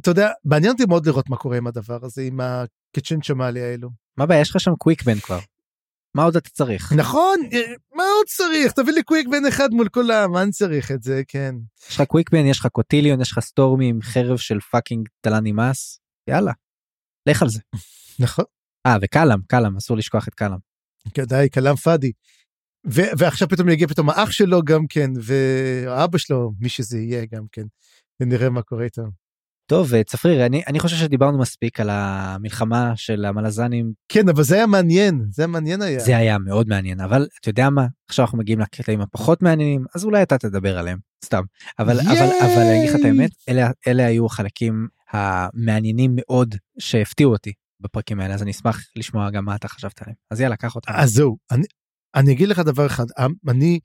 אתה 0.02 0.12
יודע 0.12 0.32
מעניין 0.46 0.72
אותי 0.72 0.86
מאוד 0.86 1.08
לראות 1.08 1.30
מה 1.30 1.38
קורה 1.38 1.58
עם 1.58 1.68
הדבר 1.68 2.00
הזה 2.06 2.22
עם 2.22 2.40
הקצ'יין 2.40 3.22
שמאלי 3.22 3.62
האלו. 3.62 3.90
מה 4.18 4.24
הבעיה 4.24 4.42
יש 4.42 4.50
לך 4.50 4.60
שם 4.60 4.76
קוויקבן 4.76 5.20
כבר. 5.20 5.40
מה 6.16 6.24
עוד 6.24 6.36
אתה 6.36 6.50
צריך? 6.50 6.94
נכון, 6.94 7.40
אה, 7.54 7.60
מה 7.96 8.04
עוד 8.04 8.26
צריך? 8.28 8.72
תביא 8.72 8.94
לי 8.94 9.04
קוויק 9.04 9.28
בן 9.28 9.46
אחד 9.46 9.70
מול 9.72 9.90
כולם, 9.90 10.32
מה 10.32 10.42
אני 10.42 10.52
צריך 10.52 10.92
את 10.92 11.04
זה, 11.04 11.22
כן. 11.28 11.56
יש 11.90 11.96
לך 11.96 12.08
קוויק 12.08 12.30
בן, 12.32 12.46
יש 12.46 12.60
לך 12.60 12.68
קוטיליון, 12.68 13.22
יש 13.22 13.32
לך 13.32 13.40
סטורמי 13.40 13.90
עם 13.90 14.02
חרב 14.02 14.38
של 14.38 14.60
פאקינג 14.60 15.08
טלה 15.22 15.40
נמאס, 15.40 16.00
יאללה, 16.30 16.52
לך 17.26 17.42
על 17.42 17.50
זה. 17.50 17.60
נכון. 18.20 18.46
אה, 18.86 18.98
וקלאם, 19.02 19.40
קלאם, 19.48 19.78
אסור 19.78 19.98
לשכוח 19.98 20.28
את 20.28 20.34
קלאם. 20.34 20.58
כדאי, 21.14 21.50
קלאם 21.50 21.76
פאדי. 21.76 22.12
ועכשיו 22.86 23.48
פתאום 23.50 23.70
יגיע 23.70 23.88
פתאום 23.88 24.10
האח 24.10 24.32
שלו 24.32 24.64
גם 24.64 24.88
כן, 24.90 25.12
ואבא 25.22 26.18
שלו, 26.18 26.52
מי 26.60 26.70
שזה 26.70 27.00
יהיה 27.00 27.26
גם 27.34 27.44
כן, 27.52 27.64
ונראה 28.20 28.50
מה 28.50 28.62
קורה 28.62 28.84
איתו. 28.84 29.04
טוב 29.70 29.94
אה, 29.94 30.04
צפריר 30.04 30.46
אני 30.46 30.64
אני 30.68 30.80
חושב 30.80 30.96
שדיברנו 30.96 31.40
מספיק 31.40 31.80
על 31.80 31.90
המלחמה 31.92 32.94
של 32.96 33.26
המלזנים. 33.26 33.92
כן 34.12 34.30
אבל 34.30 34.44
זה 34.44 34.56
היה 34.56 34.66
מעניין 34.66 35.26
זה 35.30 35.48
מעניין 35.48 35.82
היה. 35.82 36.00
זה 36.00 36.18
היה 36.18 36.38
מאוד 36.38 36.68
מעניין 36.68 37.00
אבל 37.00 37.28
אתה 37.42 37.50
יודע 37.50 37.70
מה? 37.70 37.88
עכשיו 38.10 38.26
אנחנו 38.26 38.38
מגיעים 38.38 38.60
לקטעים 38.60 39.02
הפחות 39.02 39.42
מעניינים 39.42 39.86
אז 39.96 40.04
אולי 40.04 40.24
אתה 40.24 40.38
תדבר 40.38 40.78
עליהם 40.78 40.98
סתם. 41.26 41.44
אבל 41.80 42.00
אבל 42.00 42.30
אבל 42.42 42.62
אני 42.62 42.80
אגיד 42.80 42.90
לך 42.90 42.96
את 42.96 43.06
האמת 43.06 43.32
אלה 43.50 43.72
אלה 43.88 44.06
היו 44.06 44.26
החלקים 44.26 44.88
המעניינים 45.12 46.12
מאוד 46.16 46.56
שהפתיעו 46.80 47.32
אותי 47.32 47.54
בפרקים 47.80 48.20
האלה 48.20 48.34
אז 48.34 48.44
אני 48.44 48.52
אשמח 48.52 48.80
לשמוע 48.96 49.30
גם 49.30 49.46
מה 49.46 49.56
אתה 49.56 49.68
חשבת 49.68 50.02
עליהם. 50.02 50.16
אז 50.32 50.42
יאללה 50.42 50.56
קח 50.56 50.76
אותם. 50.76 50.92
אז 50.96 51.10
זהו 51.10 51.38
אני 51.52 51.64
אני 52.16 52.32
אגיד 52.32 52.50
לך 52.50 52.60
דבר 52.60 52.86
אחד 52.86 53.06
אני 53.48 53.80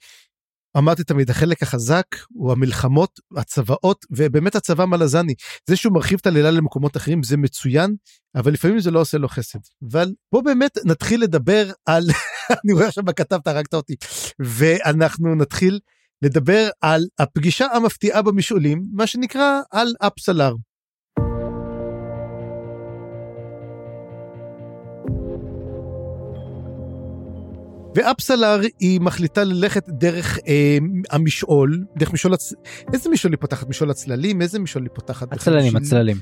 אמרתי 0.77 1.05
תמיד 1.05 1.31
החלק 1.31 1.63
החזק 1.63 2.07
הוא 2.29 2.53
המלחמות 2.53 3.21
הצבאות 3.37 4.05
ובאמת 4.11 4.55
הצבא 4.55 4.85
מלזני 4.85 5.35
זה 5.69 5.77
שהוא 5.77 5.95
מרחיב 5.95 6.19
את 6.21 6.27
הלילה 6.27 6.51
למקומות 6.51 6.97
אחרים 6.97 7.23
זה 7.23 7.37
מצוין 7.37 7.95
אבל 8.35 8.53
לפעמים 8.53 8.81
זה 8.81 8.91
לא 8.91 9.01
עושה 9.01 9.19
לו 9.19 9.29
חסד 9.29 9.59
אבל 9.91 10.13
בוא 10.33 10.43
באמת 10.43 10.79
נתחיל 10.85 11.23
לדבר 11.23 11.71
על 11.87 12.05
אני 12.65 12.73
רואה 12.73 12.89
עכשיו 12.89 13.05
בכתב 13.05 13.39
אתה 13.43 13.51
הרגת 13.51 13.75
אותי 13.75 13.95
ואנחנו 14.39 15.35
נתחיל 15.35 15.81
לדבר 16.23 16.69
על 16.81 17.05
הפגישה 17.19 17.67
המפתיעה 17.67 18.23
במשעולים 18.23 18.85
מה 18.93 19.07
שנקרא 19.07 19.61
על 19.71 19.95
אפסלר. 20.01 20.55
ואפסלר 27.95 28.61
היא 28.81 29.01
מחליטה 29.01 29.45
ללכת 29.45 29.89
דרך 29.89 30.39
אה, 30.49 30.79
המשעול, 31.11 31.85
דרך 31.97 32.13
משעול, 32.13 32.35
הצ... 32.35 32.53
איזה 32.93 33.11
משעול 33.11 33.33
היא 33.33 33.41
פותחת? 33.41 33.69
משעול 33.69 33.91
הצללים? 33.91 34.43
איזה 34.43 34.59
משעול 34.59 34.85
היא 34.85 34.91
פותחת? 34.95 35.33
הצללים, 35.33 35.77
הצללים. 35.77 36.17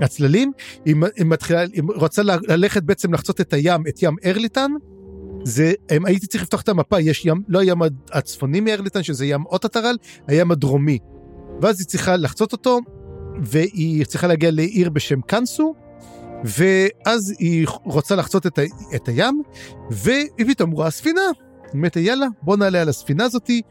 הצללים? 0.00 0.52
היא, 0.84 0.96
היא 1.16 1.26
מתחילה, 1.26 1.60
היא 1.60 1.82
רוצה 1.94 2.22
ללכת 2.22 2.82
בעצם 2.82 3.14
לחצות 3.14 3.40
את 3.40 3.52
הים, 3.52 3.82
את 3.88 4.02
ים 4.02 4.16
ארליטן. 4.24 4.70
זה, 5.44 5.72
הם, 5.90 6.06
הייתי 6.06 6.26
צריך 6.26 6.42
לפתוח 6.42 6.62
את 6.62 6.68
המפה, 6.68 7.00
יש 7.00 7.26
ים, 7.26 7.42
לא 7.48 7.58
הים 7.58 7.78
הצפוני 8.12 8.60
מארליטן, 8.60 9.02
שזה 9.02 9.26
ים 9.26 9.46
אוטטרל, 9.46 9.96
הים 10.26 10.50
הדרומי. 10.50 10.98
ואז 11.62 11.80
היא 11.80 11.86
צריכה 11.86 12.16
לחצות 12.16 12.52
אותו, 12.52 12.80
והיא 13.42 14.04
צריכה 14.04 14.26
להגיע 14.26 14.50
לעיר 14.50 14.90
בשם 14.90 15.20
קאנסו, 15.20 15.74
ואז 16.44 17.34
היא 17.38 17.66
רוצה 17.84 18.16
לחצות 18.16 18.46
את, 18.46 18.58
ה, 18.58 18.62
את 18.94 19.08
הים, 19.08 19.42
והיא 19.90 20.46
פתאום 20.48 20.70
רואה 20.70 20.90
ספינה. 20.90 21.20
היא 21.62 21.72
אומרת, 21.74 21.96
יאללה, 21.96 22.26
בוא 22.42 22.56
נעלה 22.56 22.82
על 22.82 22.88
הספינה 22.88 23.24
הזאתי, 23.24 23.62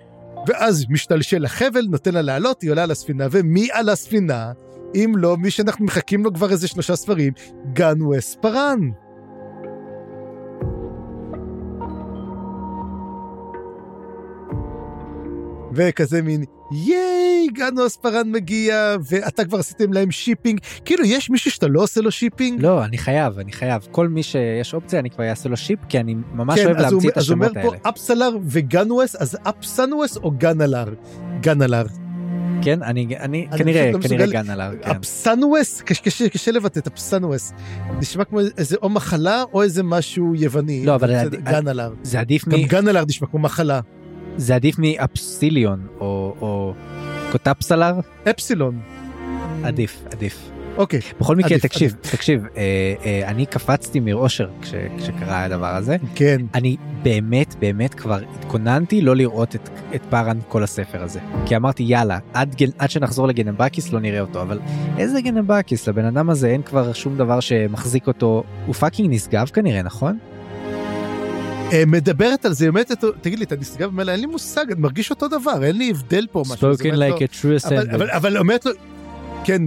ואז 0.48 0.86
משתלשל 0.90 1.46
החבל, 1.46 1.86
נותן 1.90 2.14
לה 2.14 2.22
לעלות, 2.22 2.62
היא 2.62 2.72
עולה 2.72 2.84
על 2.84 2.92
הספינה, 2.92 3.28
ומי 3.32 3.68
על 3.72 3.90
הספינה? 3.90 4.52
אם 4.96 5.14
לא, 5.18 5.38
מי 5.38 5.52
שאנחנו 5.52 5.86
מחכים 5.86 6.24
לו 6.24 6.34
כבר 6.34 6.52
איזה 6.52 6.68
שלושה 6.68 6.96
ספרים, 6.96 7.34
גנואס 7.74 8.02
פארן. 8.02 8.80
וכזה 15.74 16.22
מין 16.22 16.44
ייי 16.72 17.48
גנואס 17.54 17.86
פארן 17.86 18.32
מגיע 18.32 18.96
ואתה 19.10 19.46
כבר 19.46 19.60
עשיתם 19.60 19.94
להם 19.94 20.12
shipping 20.12 20.60
כאילו 20.86 21.06
יש 21.06 21.30
מישהו 21.30 21.52
שאתה 21.52 21.68
לא 21.68 21.84
עושה 21.84 22.02
לו 22.02 22.12
שיפינג 22.12 22.62
לא 22.62 22.86
אני 22.86 22.98
חייב 22.98 23.40
אני 23.40 23.52
חייב 23.52 23.88
כל 23.92 24.08
מי 24.08 24.24
שיש 24.24 24.74
אופציה 24.74 25.00
אני 25.00 25.10
כבר 25.10 25.30
אעשה 25.30 25.50
לו 25.50 25.58
ship 25.58 25.80
כי 25.90 26.00
אני 26.00 26.16
ממש 26.34 26.60
כן, 26.60 26.66
אוהב 26.66 26.78
להמציא 26.78 26.98
הוא, 26.98 27.10
את 27.10 27.18
השמות 27.18 27.48
האלה. 27.48 27.60
אז 27.60 27.66
הוא 27.66 27.72
אומר 27.72 27.80
פה 27.84 27.90
אפסלר 27.90 28.38
וגנואס 28.46 29.16
אז 29.16 29.38
אפסנואס 29.44 30.18
או 30.18 30.32
גנלר 30.32 30.94
גנלר. 31.42 31.86
כן 32.62 32.84
אני 32.84 33.18
אני 33.20 33.48
כנראה 33.58 33.92
לא 33.92 34.00
כנראה 34.02 34.26
גנלר. 34.26 34.72
כן. 34.82 34.92
אפסנואס 34.92 35.82
קשה, 35.82 36.30
קשה 36.30 36.52
לבטא 36.52 36.80
את 36.80 36.88
אפסנואס 36.88 37.54
נשמע 38.00 38.24
כמו 38.24 38.40
איזה 38.58 38.76
או 38.82 38.90
מחלה 38.90 39.44
או 39.54 39.64
איזה 39.64 39.84
משהו 39.84 40.36
יווני. 40.36 40.86
לא 40.86 40.96
אבל 40.96 41.30
גנלר. 41.30 41.94
זה 42.04 42.20
עדיף 42.20 42.48
מ... 42.48 42.52
גם 42.52 42.64
גנלר 42.64 43.04
נשמע 43.08 43.28
כמו 43.28 43.40
מחלה. 43.40 43.80
זה 44.38 44.56
עדיף 44.56 44.76
מאפסיליון 44.80 45.88
או, 46.00 46.36
או 46.42 46.74
קוטאפסלר? 47.32 47.94
אפסילון. 48.30 48.80
עדיף, 49.64 50.04
עדיף. 50.12 50.50
אוקיי. 50.78 51.00
בכל 51.20 51.36
מקרה, 51.36 51.50
עדיף, 51.50 51.62
תקשיב, 51.62 51.96
עדיף. 52.00 52.12
תקשיב, 52.12 52.44
אה, 52.58 52.94
אה, 53.06 53.28
אני 53.28 53.46
קפצתי 53.46 54.00
מאושר 54.00 54.50
כש, 54.62 54.74
כשקרה 54.98 55.44
הדבר 55.44 55.76
הזה. 55.76 55.98
כן. 56.16 56.42
אני 56.54 56.78
באמת, 57.04 57.56
באמת 57.60 57.94
כבר 57.94 58.20
התכוננתי 58.36 59.02
לא 59.02 59.16
לראות 59.16 59.56
את, 59.56 59.70
את 59.96 60.02
פארן 60.10 60.40
כל 60.48 60.64
הספר 60.64 61.04
הזה. 61.04 61.20
כי 61.46 61.56
אמרתי, 61.56 61.84
יאללה, 61.84 62.20
עד, 62.34 62.56
עד 62.78 62.90
שנחזור 62.90 63.28
לגנאבאקיס 63.28 63.94
לא 63.94 64.00
נראה 64.00 64.22
אותו, 64.22 64.42
אבל 64.42 64.60
איזה 64.98 65.22
גנאבאקיס? 65.22 65.88
לבן 65.88 66.06
אדם 66.06 66.30
הזה 66.30 66.48
אין 66.48 66.62
כבר 66.62 66.94
שום 66.94 67.18
דבר 67.18 67.40
שמחזיק 67.40 68.08
אותו. 68.08 68.44
הוא 68.66 68.76
fucking 68.76 69.14
נשגב 69.14 69.48
כנראה, 69.48 69.84
נכון? 69.84 70.18
אה, 71.74 71.84
מדברת 71.88 72.46
על 72.46 72.54
זה, 72.54 72.72
באמת, 72.72 72.92
תגיד 73.22 73.40
לי, 73.40 73.46
אתה 73.46 73.56
נשגב 73.56 73.90
ממנה, 73.90 74.12
אין 74.12 74.20
לי 74.20 74.26
מושג, 74.26 74.72
אני 74.72 74.82
מרגיש 74.82 75.10
אותו 75.10 75.28
דבר, 75.28 75.64
אין 75.64 75.78
לי 75.78 75.90
הבדל 75.90 76.28
פה 76.32 76.44
משהו. 76.50 76.74
spoken 76.74 76.96
like 76.96 77.20
a 77.20 77.42
true 77.42 77.68
ascendant. 77.68 78.16
אבל 78.16 78.38
אומרת 78.38 78.66
לו, 78.66 78.72
כן, 79.44 79.62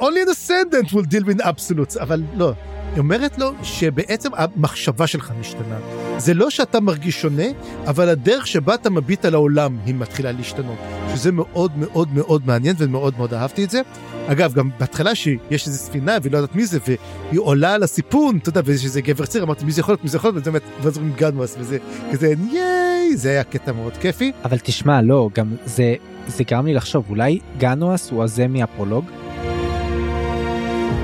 only 0.00 0.20
an 0.26 0.30
ascendant 0.30 0.92
will 0.92 1.06
deal 1.12 1.24
with 1.28 1.40
absolutes, 1.40 2.00
אבל 2.00 2.22
לא. 2.36 2.52
היא 2.92 2.98
אומרת 2.98 3.38
לו 3.38 3.52
שבעצם 3.62 4.30
המחשבה 4.36 5.06
שלך 5.06 5.32
משתנה. 5.40 5.78
זה 6.18 6.34
לא 6.34 6.50
שאתה 6.50 6.80
מרגיש 6.80 7.20
שונה, 7.20 7.46
אבל 7.86 8.08
הדרך 8.08 8.46
שבה 8.46 8.74
אתה 8.74 8.90
מביט 8.90 9.24
על 9.24 9.34
העולם 9.34 9.78
היא 9.86 9.94
מתחילה 9.94 10.32
להשתנות. 10.32 10.78
שזה 11.14 11.32
מאוד 11.32 11.72
מאוד 11.76 12.08
מאוד 12.14 12.46
מעניין 12.46 12.76
ומאוד 12.78 13.14
מאוד 13.18 13.34
אהבתי 13.34 13.64
את 13.64 13.70
זה. 13.70 13.80
אגב, 14.26 14.54
גם 14.54 14.70
בהתחלה 14.78 15.14
שיש 15.14 15.66
איזו 15.66 15.78
ספינה 15.78 16.16
והיא 16.22 16.32
לא 16.32 16.38
יודעת 16.38 16.56
מי 16.56 16.66
זה, 16.66 16.78
והיא 16.86 17.40
עולה 17.40 17.74
על 17.74 17.82
הסיפון, 17.82 18.38
אתה 18.38 18.48
יודע, 18.48 18.60
ויש 18.64 18.84
איזה 18.84 19.00
גבר 19.00 19.26
צעיר, 19.26 19.44
אמרתי 19.44 19.64
מי 19.64 19.72
זה 19.72 19.80
יכול 19.80 19.92
להיות, 19.92 20.04
מי 20.04 20.10
זה 20.10 20.16
יכול 20.16 20.30
להיות, 20.30 20.42
וזה 20.42 20.50
באמת, 20.50 20.62
ואז 20.82 20.96
אומרים 20.96 21.14
גנואס, 21.16 21.56
וזה 21.58 21.78
כזה 22.12 22.34
ייי, 22.52 23.16
זה 23.16 23.30
היה 23.30 23.44
קטע 23.44 23.72
מאוד 23.72 23.92
כיפי. 23.96 24.32
אבל 24.44 24.58
תשמע, 24.58 25.02
לא, 25.02 25.30
גם 25.34 25.56
זה, 25.64 25.94
זה 26.28 26.44
גרם 26.44 26.66
לי 26.66 26.74
לחשוב, 26.74 27.04
אולי 27.08 27.38
גנואס 27.58 28.10
הוא 28.10 28.24
הזה 28.24 28.48
מהפרולוג? 28.48 29.04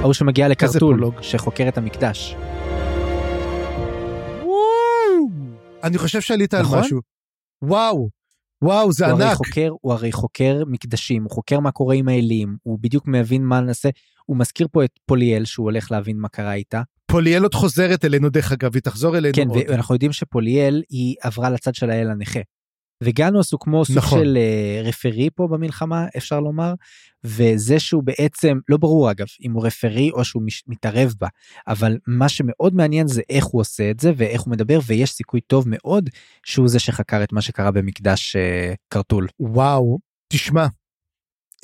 ההוא 0.01 0.13
שמגיע 0.13 0.49
לקרטול? 0.49 1.05
שחוקר 1.21 1.69
את 1.69 1.79
המקדש. 1.79 2.37
אני 5.85 5.99
חושב 5.99 6.21
שעלית 6.21 6.55
על 6.55 6.63
נכון? 6.63 6.79
משהו. 6.79 7.01
וואו, 7.63 8.09
וואו, 8.63 8.93
זה 8.93 9.07
הוא 9.07 9.13
הרי 9.13 9.25
ענק. 9.25 9.37
חוקר, 9.37 9.71
הוא 9.81 9.93
הרי 9.93 10.13
חוקר 10.13 10.63
מקדשים, 10.67 11.23
הוא 11.23 11.31
חוקר 11.31 11.61
מה 11.61 11.71
קורה 11.71 11.95
עם 11.95 12.09
האלים, 12.09 12.57
הוא 12.63 12.79
בדיוק 12.81 13.05
מבין 13.09 13.45
מה 13.45 13.61
נעשה. 13.61 13.89
הוא 14.27 14.37
מזכיר 14.37 14.67
פה 14.73 14.85
את 14.85 14.91
פוליאל 15.07 15.45
שהוא 15.45 15.65
הולך 15.65 15.93
להבין 15.93 16.19
מה 16.19 16.29
קרה 16.29 16.55
איתה. 16.55 16.83
פוליאל 17.07 17.43
עוד 17.43 17.55
חוזרת 17.55 18.05
אלינו 18.05 18.29
דרך 18.29 18.53
אגב, 18.53 18.75
היא 18.75 18.83
תחזור 18.83 19.17
אלינו 19.17 19.35
כן, 19.35 19.49
עוד. 19.49 19.59
ואנחנו 19.69 19.95
יודעים 19.95 20.13
שפוליאל 20.13 20.83
היא 20.91 21.15
עברה 21.23 21.51
לצד 21.51 21.75
של 21.75 21.91
האל 21.91 22.11
הנכה. 22.11 22.41
וגנוס 23.03 23.53
הוא 23.53 23.61
כמו 23.61 23.85
סוג 23.85 23.97
נכון. 23.97 24.21
של 24.21 24.37
אה, 24.37 24.83
רפרי 24.85 25.29
פה 25.35 25.49
במלחמה 25.49 26.07
אפשר 26.17 26.41
לומר 26.41 26.75
וזה 27.25 27.81
שהוא 27.81 28.03
בעצם 28.03 28.59
לא 28.69 28.77
ברור 28.77 29.11
אגב 29.11 29.27
אם 29.45 29.53
הוא 29.53 29.67
רפרי 29.67 30.11
או 30.11 30.25
שהוא 30.25 30.43
מש, 30.43 30.63
מתערב 30.67 31.15
בה 31.19 31.29
אבל 31.69 31.99
מה 32.07 32.29
שמאוד 32.29 32.75
מעניין 32.75 33.09
זה 33.09 33.23
איך 33.29 33.45
הוא 33.45 33.61
עושה 33.61 33.91
את 33.91 34.01
זה 34.01 34.13
ואיך 34.17 34.41
הוא 34.41 34.53
מדבר 34.53 34.79
ויש 34.87 35.11
סיכוי 35.11 35.41
טוב 35.41 35.65
מאוד 35.69 36.11
שהוא 36.45 36.69
זה 36.69 36.79
שחקר 36.79 37.23
את 37.23 37.33
מה 37.33 37.43
שקרה 37.43 37.71
במקדש 37.71 38.37
אה, 38.37 38.75
קרטול. 38.89 39.29
וואו, 39.41 39.99
תשמע, 40.33 40.67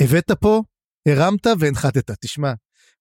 הבאת 0.00 0.30
פה, 0.40 0.62
הרמת 1.08 1.46
והנחתת, 1.58 2.10
תשמע. 2.10 2.52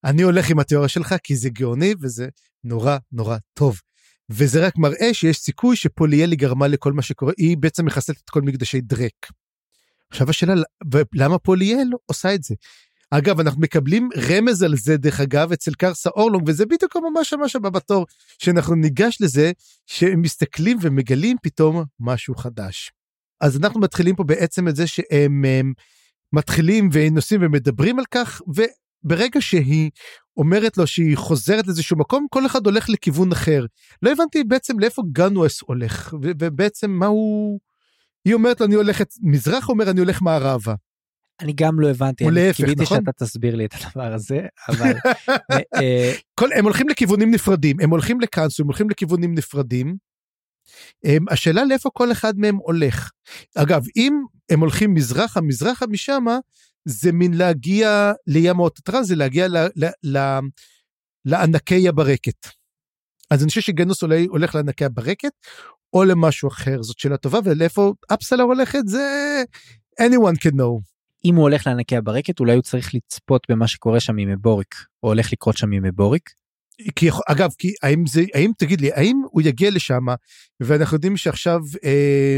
אני 0.04 0.22
הולך 0.22 0.50
עם 0.50 0.58
התיאוריה 0.58 0.88
שלך 0.88 1.14
כי 1.22 1.36
זה 1.36 1.50
גאוני 1.50 1.94
וזה 2.00 2.28
נורא 2.64 2.96
נורא 3.12 3.36
טוב. 3.54 3.80
וזה 4.30 4.66
רק 4.66 4.78
מראה 4.78 5.14
שיש 5.14 5.36
סיכוי 5.38 5.76
שפוליאלי 5.76 6.36
גרמה 6.36 6.68
לכל 6.68 6.92
מה 6.92 7.02
שקורה, 7.02 7.32
היא 7.38 7.56
בעצם 7.56 7.86
מחסלת 7.86 8.16
את 8.24 8.30
כל 8.30 8.42
מקדשי 8.42 8.80
דרק. 8.80 9.26
עכשיו 10.10 10.30
השאלה, 10.30 10.54
למה 11.14 11.38
פוליאל 11.38 11.90
עושה 12.06 12.34
את 12.34 12.42
זה? 12.42 12.54
אגב, 13.10 13.40
אנחנו 13.40 13.60
מקבלים 13.60 14.08
רמז 14.30 14.62
על 14.62 14.76
זה, 14.76 14.96
דרך 14.96 15.20
אגב, 15.20 15.52
אצל 15.52 15.74
קרסה 15.74 16.10
אורלונג, 16.10 16.48
וזה 16.48 16.66
בדיוק 16.66 16.96
ממש 16.96 17.32
ממש 17.32 17.56
הבא 17.56 17.70
בתור, 17.70 18.06
שאנחנו 18.38 18.74
ניגש 18.74 19.18
לזה, 19.20 19.52
שהם 19.86 20.22
מסתכלים 20.22 20.78
ומגלים 20.80 21.36
פתאום 21.42 21.84
משהו 22.00 22.34
חדש. 22.34 22.92
אז 23.40 23.56
אנחנו 23.56 23.80
מתחילים 23.80 24.16
פה 24.16 24.24
בעצם 24.24 24.68
את 24.68 24.76
זה 24.76 24.86
שהם 24.86 25.44
הם, 25.44 25.72
מתחילים 26.32 26.88
ונוסעים 26.92 27.40
ומדברים 27.42 27.98
על 27.98 28.04
כך, 28.10 28.40
וברגע 28.46 29.40
שהיא 29.40 29.90
אומרת 30.36 30.78
לו 30.78 30.86
שהיא 30.86 31.16
חוזרת 31.16 31.66
לאיזשהו 31.66 31.96
מקום, 31.96 32.26
כל 32.30 32.46
אחד 32.46 32.66
הולך 32.66 32.88
לכיוון 32.88 33.32
אחר. 33.32 33.66
לא 34.02 34.10
הבנתי 34.10 34.44
בעצם 34.44 34.78
לאיפה 34.78 35.02
גנואס 35.12 35.60
הולך, 35.60 36.14
ובעצם 36.22 36.90
מה 36.90 37.06
הוא... 37.06 37.60
היא 38.24 38.34
אומרת 38.34 38.60
לו 38.60 38.66
אני 38.66 38.74
הולכת 38.74 39.08
מזרח, 39.22 39.64
הוא 39.64 39.74
אומר 39.74 39.90
אני 39.90 40.00
הולך 40.00 40.22
מערבה. 40.22 40.74
אני 41.40 41.52
גם 41.52 41.80
לא 41.80 41.90
הבנתי, 41.90 42.24
אני 42.24 42.34
להפך, 42.34 42.56
קיוויתי 42.56 42.82
נכון? 42.82 42.98
שאתה 42.98 43.24
תסביר 43.24 43.56
לי 43.56 43.64
את 43.64 43.74
הדבר 43.74 44.14
הזה 44.14 44.40
אבל 44.68 44.92
אה, 45.74 46.12
כל, 46.34 46.48
הם 46.52 46.64
הולכים 46.64 46.88
לכיוונים 46.88 47.30
נפרדים, 47.30 47.80
הם 47.80 47.90
הולכים 47.90 48.20
לקאנסו, 48.20 48.62
הם 48.62 48.66
הולכים 48.66 48.90
לכיוונים 48.90 49.34
נפרדים. 49.34 49.96
הם, 51.04 51.24
השאלה 51.30 51.64
לאיפה 51.64 51.90
כל 51.92 52.12
אחד 52.12 52.38
מהם 52.38 52.56
הולך. 52.56 53.10
אגב, 53.54 53.84
אם 53.96 54.22
הם 54.50 54.60
הולכים 54.60 54.94
מזרחה, 54.94 55.40
מזרחה 55.40 55.86
משמה, 55.86 56.38
זה 56.84 57.12
מין 57.12 57.34
להגיע 57.34 58.12
לים 58.26 58.60
האוטוטרן, 58.60 59.02
זה 59.02 59.16
להגיע 59.16 59.48
ל, 59.48 59.56
ל, 59.56 59.86
ל, 60.02 60.38
לענקי 61.24 61.88
הברקת. 61.88 62.46
אז 63.30 63.42
אני 63.42 63.48
חושב 63.48 63.60
שגנוס 63.60 64.02
אולי 64.02 64.26
הולך 64.26 64.54
לענקי 64.54 64.84
הברקת, 64.84 65.32
או 65.92 66.04
למשהו 66.04 66.48
אחר, 66.48 66.82
זאת 66.82 66.98
שאלה 66.98 67.16
טובה, 67.16 67.38
ולאיפה 67.44 67.92
אפסלר 68.14 68.44
הולכת 68.44 68.82
זה 68.86 69.42
anyone 70.00 70.36
can 70.46 70.52
know. 70.52 70.90
אם 71.24 71.34
הוא 71.34 71.42
הולך 71.42 71.66
לענקי 71.66 71.96
הברקת 71.96 72.40
אולי 72.40 72.54
הוא 72.54 72.62
צריך 72.62 72.94
לצפות 72.94 73.46
במה 73.48 73.68
שקורה 73.68 74.00
שם 74.00 74.18
עם 74.18 74.32
מבוריק 74.32 74.74
או 75.02 75.08
הולך 75.08 75.32
לקרות 75.32 75.56
שם 75.56 75.72
עם 75.72 75.82
מבוריק. 75.82 76.30
כי 76.96 77.08
אגב 77.28 77.50
כי 77.58 77.72
האם 77.82 78.06
זה 78.06 78.24
האם 78.34 78.50
תגיד 78.58 78.80
לי 78.80 78.92
האם 78.92 79.22
הוא 79.30 79.42
יגיע 79.42 79.70
לשם 79.70 80.00
ואנחנו 80.60 80.96
יודעים 80.96 81.16
שעכשיו 81.16 81.60
אה, 81.84 82.36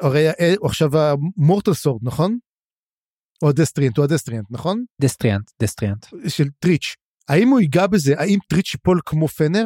הרי 0.00 0.28
אה, 0.28 0.54
עכשיו 0.64 0.90
ה 0.98 1.09
mortal 1.09 1.74
sword 1.74 2.00
נכון? 2.04 2.38
או 3.44 3.48
ה 3.48 3.53
destriant 3.53 3.98
או 3.98 4.04
ה 4.04 4.08
destriant 4.08 4.46
נכון? 4.50 4.84
destriant 5.00 5.50
destriant. 5.62 6.06
של 6.28 6.48
טריץ' 6.58 6.94
האם 7.28 7.48
הוא 7.48 7.60
ייגע 7.60 7.86
בזה 7.86 8.14
האם 8.18 8.38
טריץ' 8.48 8.74
ייפול 8.74 9.00
כמו 9.06 9.28
פנר? 9.28 9.64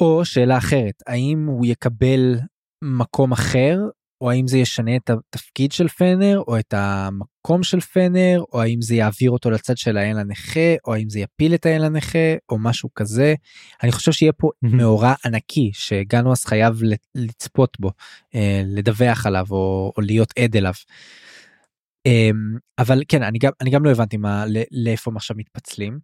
או 0.00 0.24
שאלה 0.24 0.58
אחרת 0.58 0.94
האם 1.06 1.46
הוא 1.46 1.66
יקבל 1.66 2.38
מקום 2.84 3.32
אחר 3.32 3.78
או 4.20 4.30
האם 4.30 4.46
זה 4.46 4.58
ישנה 4.58 4.96
את 4.96 5.10
התפקיד 5.10 5.72
של 5.72 5.88
פנר 5.88 6.42
או 6.48 6.58
את 6.58 6.74
המקום 6.76 7.62
של 7.62 7.80
פנר 7.80 8.42
או 8.52 8.62
האם 8.62 8.82
זה 8.82 8.94
יעביר 8.94 9.30
אותו 9.30 9.50
לצד 9.50 9.76
של 9.76 9.96
האל 9.96 10.18
הנכה 10.18 10.74
או 10.86 10.94
האם 10.94 11.10
זה 11.10 11.20
יפיל 11.20 11.54
את 11.54 11.66
האל 11.66 11.84
הנכה 11.84 12.34
או 12.48 12.58
משהו 12.58 12.88
כזה. 12.94 13.34
אני 13.82 13.92
חושב 13.92 14.12
שיהיה 14.12 14.32
פה. 14.32 14.50
מאורע 14.62 15.14
ענקי 15.24 15.70
שגנואס 15.74 16.44
חייב 16.44 16.80
לצפות 17.14 17.76
בו 17.80 17.90
אה, 18.34 18.62
לדווח 18.66 19.26
עליו 19.26 19.46
או, 19.50 19.92
או 19.96 20.02
להיות 20.02 20.32
עד 20.38 20.56
אליו. 20.56 20.74
אה, 22.06 22.30
אבל 22.78 23.02
כן 23.08 23.22
אני 23.22 23.38
גם 23.38 23.52
אני 23.60 23.70
גם 23.70 23.84
לא 23.84 23.90
הבנתי 23.90 24.16
מה 24.16 24.44
לאיפה 24.70 25.10
הם 25.10 25.16
עכשיו 25.16 25.36
מתפצלים. 25.36 25.98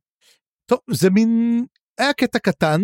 טוב 0.66 0.78
זה 0.90 1.10
מין 1.10 1.64
היה 1.98 2.12
קטע 2.12 2.38
קטן 2.38 2.82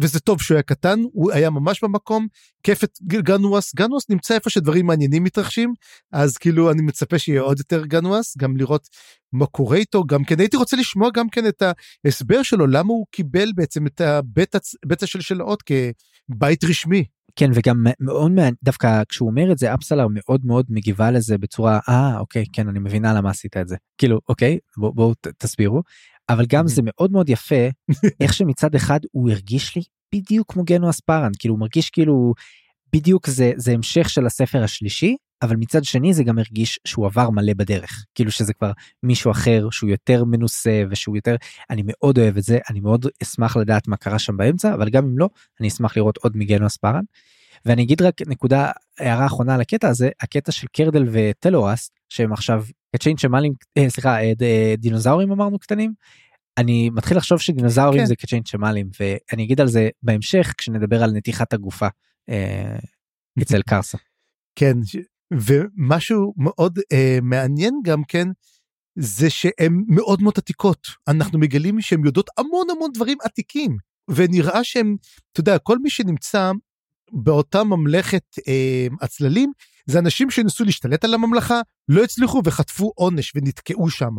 וזה 0.00 0.20
טוב 0.20 0.42
שהוא 0.42 0.54
היה 0.54 0.62
קטן 0.62 0.98
הוא 1.12 1.32
היה 1.32 1.50
ממש 1.50 1.84
במקום 1.84 2.26
כיף 2.62 2.84
את 2.84 2.90
גנואס 3.02 3.74
גנואס 3.74 4.10
נמצא 4.10 4.34
איפה 4.34 4.50
שדברים 4.50 4.86
מעניינים 4.86 5.24
מתרחשים 5.24 5.74
אז 6.12 6.36
כאילו 6.36 6.70
אני 6.72 6.82
מצפה 6.82 7.18
שיהיה 7.18 7.40
עוד 7.40 7.58
יותר 7.58 7.86
גנואס 7.86 8.36
גם 8.36 8.56
לראות 8.56 8.88
מה 9.32 9.46
קורה 9.46 9.76
איתו 9.76 10.04
גם 10.04 10.24
כן 10.24 10.40
הייתי 10.40 10.56
רוצה 10.56 10.76
לשמוע 10.76 11.10
גם 11.14 11.28
כן 11.28 11.46
את 11.48 11.62
ההסבר 12.04 12.42
שלו 12.42 12.66
למה 12.66 12.88
הוא 12.88 13.06
קיבל 13.10 13.52
בעצם 13.54 13.86
את 13.86 14.00
הבית 14.00 14.54
הצ- 14.54 14.78
בית 14.86 15.02
השלשלאות 15.02 15.62
כבית 15.62 16.64
רשמי. 16.64 17.04
כן 17.36 17.50
וגם 17.54 17.86
מאוד 18.00 18.30
מעניין 18.30 18.54
דווקא 18.62 19.02
כשהוא 19.08 19.28
אומר 19.28 19.52
את 19.52 19.58
זה 19.58 19.74
אפסלר 19.74 20.06
מאוד 20.10 20.40
מאוד 20.44 20.66
מגיבה 20.68 21.10
לזה 21.10 21.38
בצורה 21.38 21.78
אה 21.88 22.18
אוקיי 22.18 22.44
כן 22.52 22.68
אני 22.68 22.78
מבינה 22.78 23.14
למה 23.14 23.30
עשית 23.30 23.56
את 23.56 23.68
זה. 23.68 23.76
כאילו 23.98 24.20
אוקיי 24.28 24.58
בואו 24.76 24.92
בוא, 24.92 25.14
תסבירו. 25.38 25.82
אבל 26.28 26.44
גם 26.48 26.68
זה 26.68 26.82
מאוד 26.84 27.12
מאוד 27.12 27.28
יפה 27.28 27.68
איך 28.20 28.32
שמצד 28.32 28.74
אחד 28.74 29.00
הוא 29.12 29.30
הרגיש 29.30 29.76
לי 29.76 29.82
בדיוק 30.14 30.52
כמו 30.52 30.64
גנו 30.64 30.90
אספרן 30.90 31.30
כאילו 31.38 31.54
הוא 31.54 31.60
מרגיש 31.60 31.90
כאילו 31.90 32.34
בדיוק 32.92 33.26
זה 33.26 33.52
זה 33.56 33.72
המשך 33.72 34.08
של 34.08 34.26
הספר 34.26 34.62
השלישי 34.62 35.16
אבל 35.42 35.56
מצד 35.56 35.84
שני 35.84 36.14
זה 36.14 36.24
גם 36.24 36.38
הרגיש 36.38 36.80
שהוא 36.84 37.06
עבר 37.06 37.30
מלא 37.30 37.52
בדרך 37.56 38.04
כאילו 38.14 38.30
שזה 38.30 38.54
כבר 38.54 38.72
מישהו 39.02 39.30
אחר 39.30 39.68
שהוא 39.70 39.90
יותר 39.90 40.24
מנוסה 40.24 40.82
ושהוא 40.90 41.16
יותר 41.16 41.36
אני 41.70 41.82
מאוד 41.86 42.18
אוהב 42.18 42.36
את 42.36 42.42
זה 42.42 42.58
אני 42.70 42.80
מאוד 42.80 43.06
אשמח 43.22 43.56
לדעת 43.56 43.88
מה 43.88 43.96
קרה 43.96 44.18
שם 44.18 44.36
באמצע 44.36 44.74
אבל 44.74 44.88
גם 44.88 45.04
אם 45.04 45.18
לא 45.18 45.28
אני 45.60 45.68
אשמח 45.68 45.96
לראות 45.96 46.16
עוד 46.16 46.36
מגנו 46.36 46.66
אספרן. 46.66 47.02
ואני 47.64 47.82
אגיד 47.82 48.02
רק 48.02 48.22
נקודה 48.26 48.70
הערה 48.98 49.26
אחרונה 49.26 49.54
על 49.54 49.60
הקטע 49.60 49.88
הזה 49.88 50.10
הקטע 50.20 50.52
של 50.52 50.66
קרדל 50.72 51.04
וטלורס 51.12 51.90
שהם 52.08 52.32
עכשיו 52.32 52.64
קצ'יין 52.96 53.16
שמלים 53.16 53.52
אה, 53.78 53.90
סליחה 53.90 54.22
אה, 54.22 54.32
אה, 54.42 54.74
דינוזאורים 54.78 55.32
אמרנו 55.32 55.58
קטנים. 55.58 55.92
אני 56.58 56.90
מתחיל 56.90 57.16
לחשוב 57.16 57.40
שדינוזאורים 57.40 58.00
כן. 58.00 58.06
זה 58.06 58.16
קצ'יין 58.16 58.44
שמלים 58.44 58.88
ואני 59.00 59.44
אגיד 59.44 59.60
על 59.60 59.68
זה 59.68 59.88
בהמשך 60.02 60.54
כשנדבר 60.58 61.02
על 61.02 61.10
נתיחת 61.10 61.52
הגופה 61.52 61.88
אה, 62.28 62.76
אצל 63.42 63.62
קרסה. 63.68 63.98
כן 64.58 64.76
ומשהו 65.32 66.34
מאוד 66.36 66.78
אה, 66.92 67.18
מעניין 67.22 67.80
גם 67.84 68.04
כן 68.04 68.28
זה 68.98 69.30
שהן 69.30 69.84
מאוד 69.88 70.22
מאוד 70.22 70.34
עתיקות. 70.36 70.86
אנחנו 71.08 71.38
מגלים 71.38 71.80
שהן 71.80 72.04
יודעות 72.04 72.30
המון 72.38 72.66
המון 72.70 72.90
דברים 72.94 73.18
עתיקים. 73.22 73.76
ונראה 74.10 74.64
שהם 74.64 74.96
אתה 75.32 75.40
יודע 75.40 75.58
כל 75.58 75.78
מי 75.78 75.90
שנמצא 75.90 76.52
באותה 77.12 77.64
ממלכת 77.64 78.24
אה, 78.48 78.86
הצללים 79.02 79.52
זה 79.86 79.98
אנשים 79.98 80.30
שניסו 80.30 80.64
להשתלט 80.64 81.04
על 81.04 81.14
הממלכה 81.14 81.60
לא 81.88 82.04
הצליחו 82.04 82.42
וחטפו 82.44 82.92
עונש 82.94 83.32
ונתקעו 83.34 83.90
שם 83.90 84.14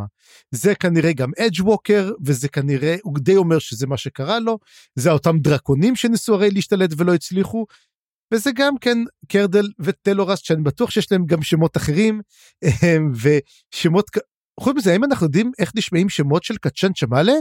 זה 0.52 0.76
כנראה 0.76 1.14
גם 1.14 1.32
אדג' 1.40 1.68
ווקר 1.68 2.12
וזה 2.26 2.50
כנראה 2.50 2.96
הוא 3.04 3.20
די 3.20 3.36
אומר 3.36 3.60
שזה 3.60 3.88
מה 3.88 3.98
שקרה 3.98 4.40
לו. 4.40 4.60
זה 4.96 5.12
אותם 5.12 5.40
דרקונים 5.40 5.96
שניסו 5.96 6.34
הרי 6.34 6.52
להשתלט 6.52 6.90
ולא 6.98 7.14
הצליחו 7.14 7.66
וזה 8.34 8.52
גם 8.56 8.74
כן 8.82 8.98
קרדל 9.28 9.66
וטלורס 9.80 10.40
שאני 10.40 10.64
בטוח 10.64 10.92
שיש 10.92 11.12
להם 11.12 11.26
גם 11.26 11.42
שמות 11.42 11.78
אחרים 11.78 12.22
ושמות 13.22 14.06
חוץ 14.60 14.76
מזה 14.76 14.92
האם 14.92 15.04
אנחנו 15.04 15.26
יודעים 15.26 15.52
איך 15.60 15.72
נשמעים 15.76 16.10
שמות 16.10 16.44
של 16.44 16.58
קצ'ן 16.58 16.94
צ'מאלה? 16.94 17.34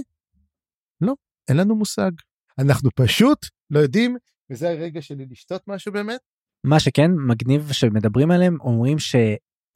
לא 1.00 1.14
אין 1.48 1.56
לנו 1.56 1.76
מושג 1.76 2.10
אנחנו 2.58 2.90
פשוט 2.94 3.38
לא 3.70 3.78
יודעים 3.78 4.16
וזה 4.50 4.70
הרגע 4.70 5.02
שלי 5.02 5.26
לשתות 5.30 5.62
משהו 5.66 5.92
באמת. 5.92 6.20
מה 6.66 6.80
שכן 6.80 7.10
מגניב 7.28 7.72
שמדברים 7.72 8.30
עליהם 8.30 8.60
אומרים 8.60 8.96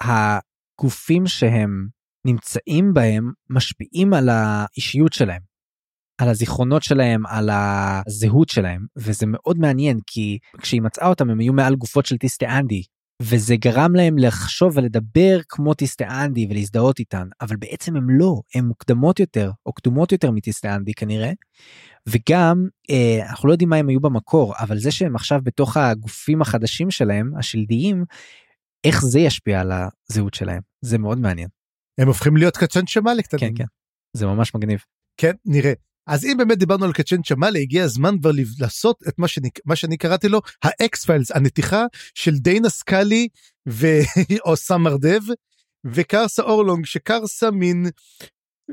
שהגופים 0.02 1.26
שהם 1.26 1.88
נמצאים 2.26 2.94
בהם 2.94 3.32
משפיעים 3.50 4.14
על 4.14 4.28
האישיות 4.28 5.12
שלהם. 5.12 5.49
על 6.20 6.28
הזיכרונות 6.28 6.82
שלהם 6.82 7.26
על 7.26 7.50
הזהות 7.52 8.48
שלהם 8.48 8.86
וזה 8.96 9.26
מאוד 9.28 9.58
מעניין 9.58 9.98
כי 10.06 10.38
כשהיא 10.60 10.82
מצאה 10.82 11.08
אותם 11.08 11.30
הם 11.30 11.40
היו 11.40 11.52
מעל 11.52 11.74
גופות 11.74 12.06
של 12.06 12.18
טיסטה 12.18 12.58
אנדי 12.58 12.82
וזה 13.22 13.56
גרם 13.56 13.94
להם 13.94 14.18
לחשוב 14.18 14.76
ולדבר 14.76 15.40
כמו 15.48 15.74
טיסטאנדי 15.74 16.46
ולהזדהות 16.50 16.98
איתן, 16.98 17.28
אבל 17.40 17.56
בעצם 17.56 17.96
הם 17.96 18.10
לא, 18.10 18.40
הן 18.54 18.64
מוקדמות 18.64 19.20
יותר, 19.20 19.50
או 19.66 19.72
קדומות 19.72 20.12
יותר 20.12 20.30
מטיסטאנדי 20.30 20.94
כנראה, 20.94 21.32
וגם, 22.08 22.68
אה, 22.90 23.26
אנחנו 23.30 23.48
לא 23.48 23.54
יודעים 23.54 23.68
מה 23.68 23.76
הם 23.76 23.88
היו 23.88 24.00
במקור, 24.00 24.54
אבל 24.58 24.78
זה 24.78 24.90
שהם 24.90 25.16
עכשיו 25.16 25.40
בתוך 25.42 25.76
הגופים 25.76 26.42
החדשים 26.42 26.90
שלהם, 26.90 27.32
השלדיים, 27.38 28.04
איך 28.84 29.04
זה 29.04 29.20
ישפיע 29.20 29.60
על 29.60 29.72
הזהות 29.72 30.34
שלהם, 30.34 30.60
זה 30.80 30.98
מאוד 30.98 31.18
מעניין. 31.18 31.48
הם 32.00 32.08
הופכים 32.08 32.36
להיות 32.36 32.56
קצ'ן 32.56 32.86
שמאלי 32.86 33.22
קטנים. 33.22 33.54
כן, 33.54 33.64
כן, 33.64 33.68
זה 34.16 34.26
ממש 34.26 34.54
מגניב. 34.54 34.80
כן, 35.16 35.32
נראה. 35.44 35.72
אז 36.10 36.24
אם 36.24 36.34
באמת 36.38 36.58
דיברנו 36.58 36.84
על 36.84 36.92
קצ'ן 36.92 37.22
צ'מאלה 37.22 37.58
הגיע 37.58 37.84
הזמן 37.84 38.20
כבר 38.20 38.30
לעשות 38.58 39.02
את 39.08 39.18
מה 39.18 39.28
שאני, 39.28 39.50
מה 39.64 39.76
שאני 39.76 39.96
קראתי 39.96 40.28
לו 40.28 40.40
האקס 40.62 41.04
פיילס 41.04 41.30
הנתיחה 41.32 41.84
של 42.14 42.38
דיינה 42.38 42.68
סקאלי 42.68 43.28
ואוסם 43.66 44.80
מרדב 44.84 45.20
וקרסה 45.84 46.42
אורלונג 46.42 46.86
שקרסה 46.86 47.50
מין 47.50 47.86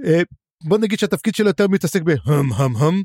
אה, 0.05 0.21
בוא 0.63 0.77
נגיד 0.77 0.99
שהתפקיד 0.99 1.35
שלו 1.35 1.47
יותר 1.47 1.67
מתעסק 1.67 2.01
בהם 2.01 2.17
הם 2.25 2.75
הם 2.75 3.03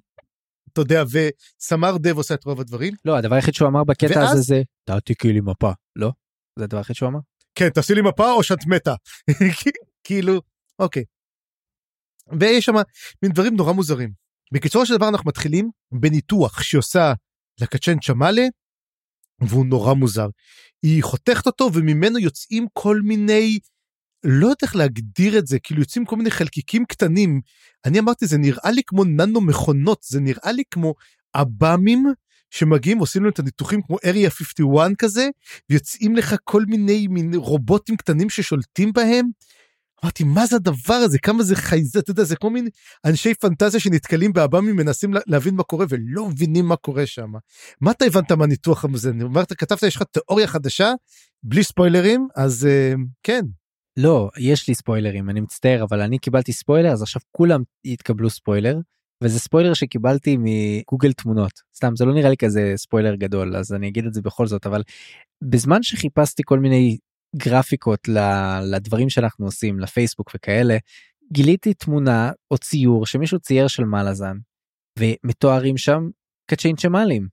אתה 0.72 0.80
יודע 0.80 1.02
וסמר 1.10 1.96
דב 1.96 2.16
עושה 2.16 2.34
את 2.34 2.44
רוב 2.44 2.60
הדברים. 2.60 2.94
לא 3.04 3.16
הדבר 3.16 3.34
היחיד 3.34 3.54
שהוא 3.54 3.68
אמר 3.68 3.84
בקטע 3.84 4.18
ואז... 4.18 4.32
הזה 4.32 4.42
זה 4.42 4.62
תעתיקי 4.84 5.32
לי 5.32 5.40
מפה 5.40 5.72
לא 5.96 6.12
זה 6.58 6.64
הדבר 6.64 6.78
היחיד 6.78 6.96
שהוא 6.96 7.08
אמר. 7.08 7.18
כן 7.54 7.68
תעשי 7.68 7.94
לי 7.94 8.02
מפה 8.02 8.32
או 8.32 8.42
שאת 8.42 8.66
מתה 8.66 8.94
כאילו 10.06 10.40
אוקיי. 10.78 11.04
ויש 12.40 12.64
שם 12.64 12.74
מין 13.22 13.32
דברים 13.32 13.56
נורא 13.56 13.72
מוזרים. 13.72 14.21
בקיצור 14.52 14.84
של 14.84 14.96
דבר 14.96 15.08
אנחנו 15.08 15.28
מתחילים 15.28 15.70
בניתוח 15.92 16.62
שעושה 16.62 17.12
לקצ'ן 17.60 17.98
צ'מאלה 17.98 18.42
והוא 19.40 19.66
נורא 19.66 19.94
מוזר. 19.94 20.26
היא 20.82 21.02
חותכת 21.02 21.46
אותו 21.46 21.70
וממנו 21.74 22.18
יוצאים 22.18 22.66
כל 22.72 23.00
מיני 23.04 23.58
לא 24.24 24.46
יודע 24.46 24.58
איך 24.62 24.76
להגדיר 24.76 25.38
את 25.38 25.46
זה 25.46 25.58
כאילו 25.58 25.80
יוצאים 25.80 26.04
כל 26.04 26.16
מיני 26.16 26.30
חלקיקים 26.30 26.84
קטנים 26.84 27.40
אני 27.84 27.98
אמרתי 27.98 28.26
זה 28.26 28.38
נראה 28.38 28.70
לי 28.70 28.82
כמו 28.86 29.04
ננו 29.04 29.40
מכונות 29.40 30.02
זה 30.02 30.20
נראה 30.20 30.52
לי 30.52 30.62
כמו 30.70 30.94
עב"מים 31.32 32.06
שמגיעים 32.50 32.98
עושים 32.98 33.22
לנו 33.22 33.30
את 33.30 33.38
הניתוחים 33.38 33.82
כמו 33.82 33.96
אריה 34.04 34.30
51 34.30 34.90
כזה 34.98 35.28
ויוצאים 35.70 36.16
לך 36.16 36.36
כל 36.44 36.64
מיני 36.66 37.06
מין 37.06 37.34
רובוטים 37.34 37.96
קטנים 37.96 38.30
ששולטים 38.30 38.92
בהם 38.92 39.26
אמרתי 40.04 40.24
מה 40.24 40.46
זה 40.46 40.56
הדבר 40.56 40.94
הזה 40.94 41.18
כמה 41.18 41.42
זה 41.42 41.56
חייזה 41.56 41.98
אתה 41.98 42.10
יודע 42.10 42.24
זה 42.24 42.36
כמו 42.36 42.50
מין 42.50 42.68
אנשי 43.04 43.34
פנטזיה 43.34 43.80
שנתקלים 43.80 44.32
באב"מים 44.32 44.76
מנסים 44.76 45.10
להבין 45.26 45.54
מה 45.54 45.62
קורה 45.62 45.86
ולא 45.88 46.28
מבינים 46.28 46.66
מה 46.68 46.76
קורה 46.76 47.06
שם. 47.06 47.32
מה 47.80 47.90
אתה 47.90 48.04
הבנת 48.04 48.32
מהניתוח 48.32 48.84
הזה? 48.84 49.10
אני 49.10 49.24
אומרת 49.24 49.52
כתבת 49.52 49.82
יש 49.82 49.96
לך 49.96 50.02
תיאוריה 50.02 50.46
חדשה 50.46 50.92
בלי 51.42 51.62
ספוילרים 51.62 52.28
אז 52.36 52.68
uh, 52.68 53.00
כן. 53.22 53.42
לא 53.96 54.30
יש 54.38 54.68
לי 54.68 54.74
ספוילרים 54.74 55.30
אני 55.30 55.40
מצטער 55.40 55.84
אבל 55.88 56.00
אני 56.00 56.18
קיבלתי 56.18 56.52
ספוילר 56.52 56.92
אז 56.92 57.02
עכשיו 57.02 57.22
כולם 57.30 57.62
יתקבלו 57.84 58.30
ספוילר 58.30 58.78
וזה 59.22 59.38
ספוילר 59.38 59.74
שקיבלתי 59.74 60.36
מגוגל 60.38 61.12
תמונות 61.12 61.52
סתם 61.76 61.96
זה 61.96 62.04
לא 62.04 62.14
נראה 62.14 62.30
לי 62.30 62.36
כזה 62.36 62.72
ספוילר 62.76 63.14
גדול 63.14 63.56
אז 63.56 63.72
אני 63.72 63.88
אגיד 63.88 64.06
את 64.06 64.14
זה 64.14 64.22
בכל 64.22 64.46
זאת 64.46 64.66
אבל 64.66 64.82
בזמן 65.42 65.82
שחיפשתי 65.82 66.42
כל 66.46 66.58
מיני 66.58 66.98
גרפיקות 67.36 68.08
לדברים 68.62 69.10
שאנחנו 69.10 69.44
עושים 69.44 69.80
לפייסבוק 69.80 70.30
וכאלה 70.34 70.76
גיליתי 71.32 71.74
תמונה 71.74 72.30
או 72.50 72.58
ציור 72.58 73.06
שמישהו 73.06 73.38
צייר 73.38 73.68
של 73.68 73.84
מלאזן 73.84 74.36
ומתוארים 74.98 75.76
שם 75.76 76.08
קצ'ין 76.50 76.76
צ'מאלים. 76.76 77.28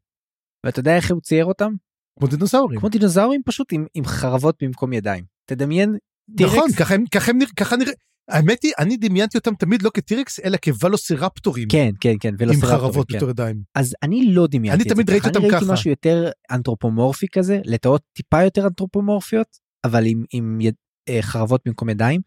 ואתה 0.65 0.79
יודע 0.79 0.95
איך 0.95 1.11
הוא 1.11 1.21
צייר 1.21 1.45
אותם? 1.45 1.71
כמו 2.19 2.27
דינוזאורים. 2.27 2.79
כמו 2.79 2.89
דינוזאורים 2.89 3.41
פשוט 3.45 3.73
עם, 3.73 3.85
עם 3.93 4.05
חרבות 4.05 4.55
במקום 4.63 4.93
ידיים. 4.93 5.23
תדמיין 5.45 5.97
טירקס. 6.37 6.55
נכון 6.55 6.71
ככה 6.79 6.93
הם 6.95 7.03
ככה 7.13 7.31
הם 7.31 7.39
ככה 7.55 7.75
נראה. 7.75 7.93
האמת 8.29 8.63
היא 8.63 8.71
אני 8.79 8.97
דמיינתי 8.97 9.37
אותם 9.37 9.55
תמיד 9.55 9.81
לא 9.81 9.89
כטירקס 9.93 10.39
אלא 10.39 10.57
כוולוסירפטורים. 10.63 11.67
כן 11.71 11.89
כן 12.01 12.13
כן 12.19 12.33
עם 12.53 12.61
חרבות 12.61 13.11
כן. 13.11 13.17
בתור 13.17 13.29
ידיים. 13.29 13.61
אז 13.75 13.95
אני 14.03 14.33
לא 14.33 14.47
דמיינתי 14.47 14.83
אני 14.83 14.93
תמיד 14.93 15.09
ראיתי 15.09 15.27
אותם 15.27 15.39
ככה. 15.39 15.47
אני 15.47 15.55
ראיתי 15.55 15.73
משהו 15.73 15.89
יותר 15.89 16.29
אנתרופומורפי 16.51 17.27
כזה 17.31 17.61
לטעות 17.65 18.01
טיפה 18.13 18.43
יותר 18.43 18.67
אנתרופומורפיות 18.67 19.57
אבל 19.83 20.03
עם, 20.05 20.23
עם 20.33 20.61
יד, 20.61 20.75
אה, 21.09 21.21
חרבות 21.21 21.61
במקום 21.65 21.89
ידיים, 21.89 22.21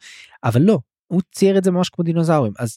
אבל 0.44 0.62
לא, 0.62 0.78
הוא 1.07 1.22
צייר 1.32 1.59
את 1.59 1.64
זה 1.64 1.70
ממש 1.70 1.88
כמו 1.88 2.05
דינוזאורים. 2.05 2.53
אז 2.59 2.76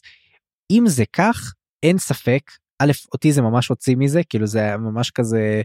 אם 0.70 0.84
זה 0.86 1.04
כך, 1.12 1.54
אין 1.82 1.98
ספק, 1.98 2.50
א', 2.78 2.92
אותי 3.12 3.32
זה 3.32 3.42
ממש 3.42 3.68
הוציא 3.68 3.96
מזה, 3.98 4.20
כאילו 4.28 4.46
זה 4.46 4.76
ממש 4.76 5.10
כזה, 5.10 5.62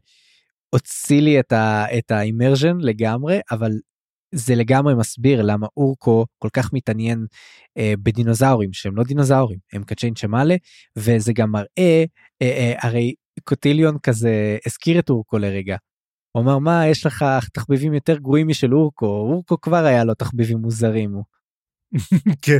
הוציא 0.69 1.21
לי 1.21 1.39
את, 1.39 1.51
ה, 1.51 1.85
את 1.97 2.11
האימרז'ן 2.11 2.77
לגמרי, 2.79 3.39
אבל 3.51 3.71
זה 4.35 4.55
לגמרי 4.55 4.95
מסביר 4.95 5.41
למה 5.41 5.67
אורקו 5.77 6.25
כל 6.39 6.49
כך 6.53 6.73
מתעניין 6.73 7.25
אה, 7.77 7.93
בדינוזאורים 8.03 8.73
שהם 8.73 8.95
לא 8.95 9.03
דינוזאורים 9.03 9.59
הם 9.73 9.83
קצ'יין 9.83 10.13
צ'מאלה 10.13 10.55
וזה 10.95 11.33
גם 11.33 11.51
מראה 11.51 11.65
אה, 11.79 12.03
אה, 12.41 12.73
הרי 12.81 13.13
קוטיליון 13.43 13.97
כזה 14.03 14.57
הזכיר 14.65 14.99
את 14.99 15.09
אורקו 15.09 15.37
לרגע 15.37 15.75
הוא 16.31 16.43
אמר 16.43 16.59
מה 16.59 16.87
יש 16.87 17.05
לך 17.05 17.25
תחביבים 17.53 17.93
יותר 17.93 18.17
גרועים 18.17 18.47
משל 18.47 18.73
אורקו 18.73 19.05
אורקו 19.05 19.61
כבר 19.61 19.85
היה 19.85 20.03
לו 20.03 20.13
תחביבים 20.13 20.57
מוזרים. 20.57 21.15
כן. 22.45 22.59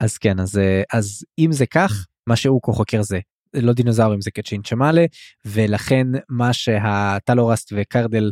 אז 0.00 0.18
כן 0.18 0.40
אז 0.40 0.60
אז 0.92 1.24
אם 1.38 1.52
זה 1.52 1.66
כך 1.66 2.06
מה 2.26 2.36
שאורקו 2.36 2.72
חוקר 2.72 3.02
זה 3.02 3.18
לא 3.54 3.72
דינוזאורים 3.72 4.20
זה 4.20 4.30
קצ'ין 4.30 4.62
צ'מאלה 4.62 5.04
ולכן 5.44 6.06
מה 6.28 6.52
שהטלורסט 6.52 7.72
וקרדל 7.76 8.30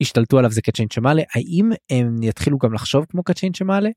השתלטו 0.00 0.38
עליו 0.38 0.50
זה 0.50 0.62
קצ'ין 0.62 0.88
צ'מאלה 0.88 1.22
האם 1.34 1.70
הם 1.90 2.22
יתחילו 2.22 2.58
גם 2.58 2.74
לחשוב 2.74 3.06
כמו 3.08 3.22
קצ'ין 3.22 3.52
צ'מאלה? 3.52 3.90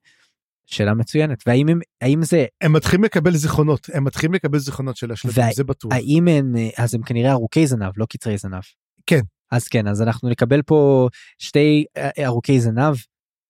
שאלה 0.65 0.93
מצוינת 0.93 1.43
והאם 1.47 1.69
הם 1.69 1.79
האם 2.01 2.23
זה 2.23 2.45
הם 2.61 2.73
מתחילים 2.73 3.03
לקבל 3.03 3.31
זיכרונות 3.31 3.89
הם 3.93 4.03
מתחילים 4.03 4.33
לקבל 4.33 4.57
זיכרונות 4.57 4.97
של 4.97 5.11
השלטים 5.11 5.43
זה 5.53 5.63
בטוח 5.63 5.93
האם 5.93 6.27
הם 6.27 6.53
אז 6.77 6.95
הם 6.95 7.03
כנראה 7.03 7.31
ארוכי 7.31 7.67
זנב 7.67 7.91
לא 7.97 8.05
קצרי 8.05 8.37
זנב. 8.37 8.63
כן 9.05 9.21
אז 9.51 9.67
כן 9.67 9.87
אז 9.87 10.01
אנחנו 10.01 10.29
נקבל 10.29 10.61
פה 10.61 11.07
שתי 11.39 11.85
אה, 11.97 12.25
ארוכי 12.25 12.59
זנב 12.59 12.95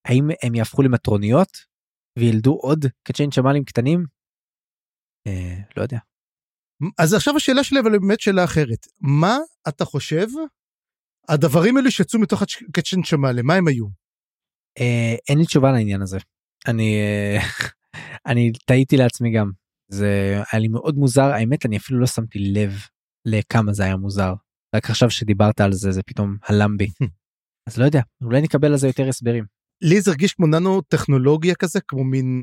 האם 0.06 0.28
הם 0.44 0.56
יהפכו 0.56 0.82
למטרוניות 0.82 1.50
וילדו 2.20 2.54
עוד 2.54 2.86
קצ'יין 3.04 3.32
שמלים 3.32 3.64
קטנים? 3.64 4.06
אה, 5.28 5.56
לא 5.78 5.82
יודע. 5.82 5.98
אז 6.98 7.14
עכשיו 7.14 7.36
השאלה 7.36 7.64
שלי 7.64 7.80
אבל 7.80 8.00
באמת 8.00 8.20
שאלה 8.20 8.44
אחרת 8.44 8.88
מה 9.02 9.38
אתה 9.68 9.86
חושב 9.86 10.28
הדברים 11.30 11.78
האלו 11.78 11.92
שיצאו 11.92 12.20
מתוך 12.20 12.42
הקצ'יין 12.42 13.04
שמאלה 13.04 13.42
מה 13.42 13.54
הם 13.54 13.68
היו? 13.68 13.86
אה, 14.80 15.16
אין 15.30 15.38
לי 15.38 15.46
תשובה 15.46 15.72
לעניין 15.72 16.02
הזה 16.02 16.18
אני 16.68 17.00
אה, 17.00 17.40
אני 18.32 18.52
טעיתי 18.66 18.98
לעצמי 18.98 19.32
גם 19.32 19.52
זה 19.92 20.42
היה 20.52 20.62
לי 20.62 20.68
מאוד 20.68 20.96
מוזר 20.96 21.26
האמת 21.26 21.66
אני 21.66 21.78
אפילו 21.78 22.00
לא 22.00 22.08
שמתי 22.08 22.40
לב 22.40 22.72
לכמה 23.26 23.74
זה 23.74 23.84
היה 23.84 23.96
מוזר 23.96 24.34
רק 24.76 24.90
עכשיו 24.90 25.10
שדיברת 25.10 25.62
על 25.62 25.74
זה 25.74 25.92
זה 25.92 26.04
פתאום 26.04 26.38
הלם 26.44 26.78
בי. 26.78 26.88
אז 27.68 27.78
לא 27.78 27.86
יודע 27.86 28.02
אולי 28.24 28.42
נקבל 28.42 28.72
על 28.72 28.78
זה 28.78 28.88
יותר 28.88 29.10
הסברים. 29.10 29.44
לי 29.82 30.02
זה 30.02 30.12
הרגיש 30.12 30.34
כמו 30.34 30.48
ננו 30.48 30.82
טכנולוגיה 30.82 31.56
כזה 31.56 31.80
כמו 31.88 32.04
מין 32.04 32.42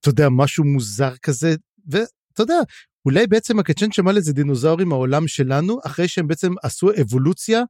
אתה 0.00 0.08
יודע 0.08 0.28
משהו 0.28 0.64
מוזר 0.64 1.16
כזה 1.16 1.54
ואתה 1.86 2.42
יודע 2.42 2.58
אולי 3.04 3.26
בעצם 3.26 3.58
הקצ'ן 3.58 3.92
שמע 3.92 4.12
לזה 4.12 4.32
דינוזאורים 4.32 4.92
העולם 4.92 5.28
שלנו 5.28 5.78
אחרי 5.84 6.08
שהם 6.08 6.26
בעצם 6.28 6.52
עשו 6.62 6.90
אבולוציה 7.00 7.62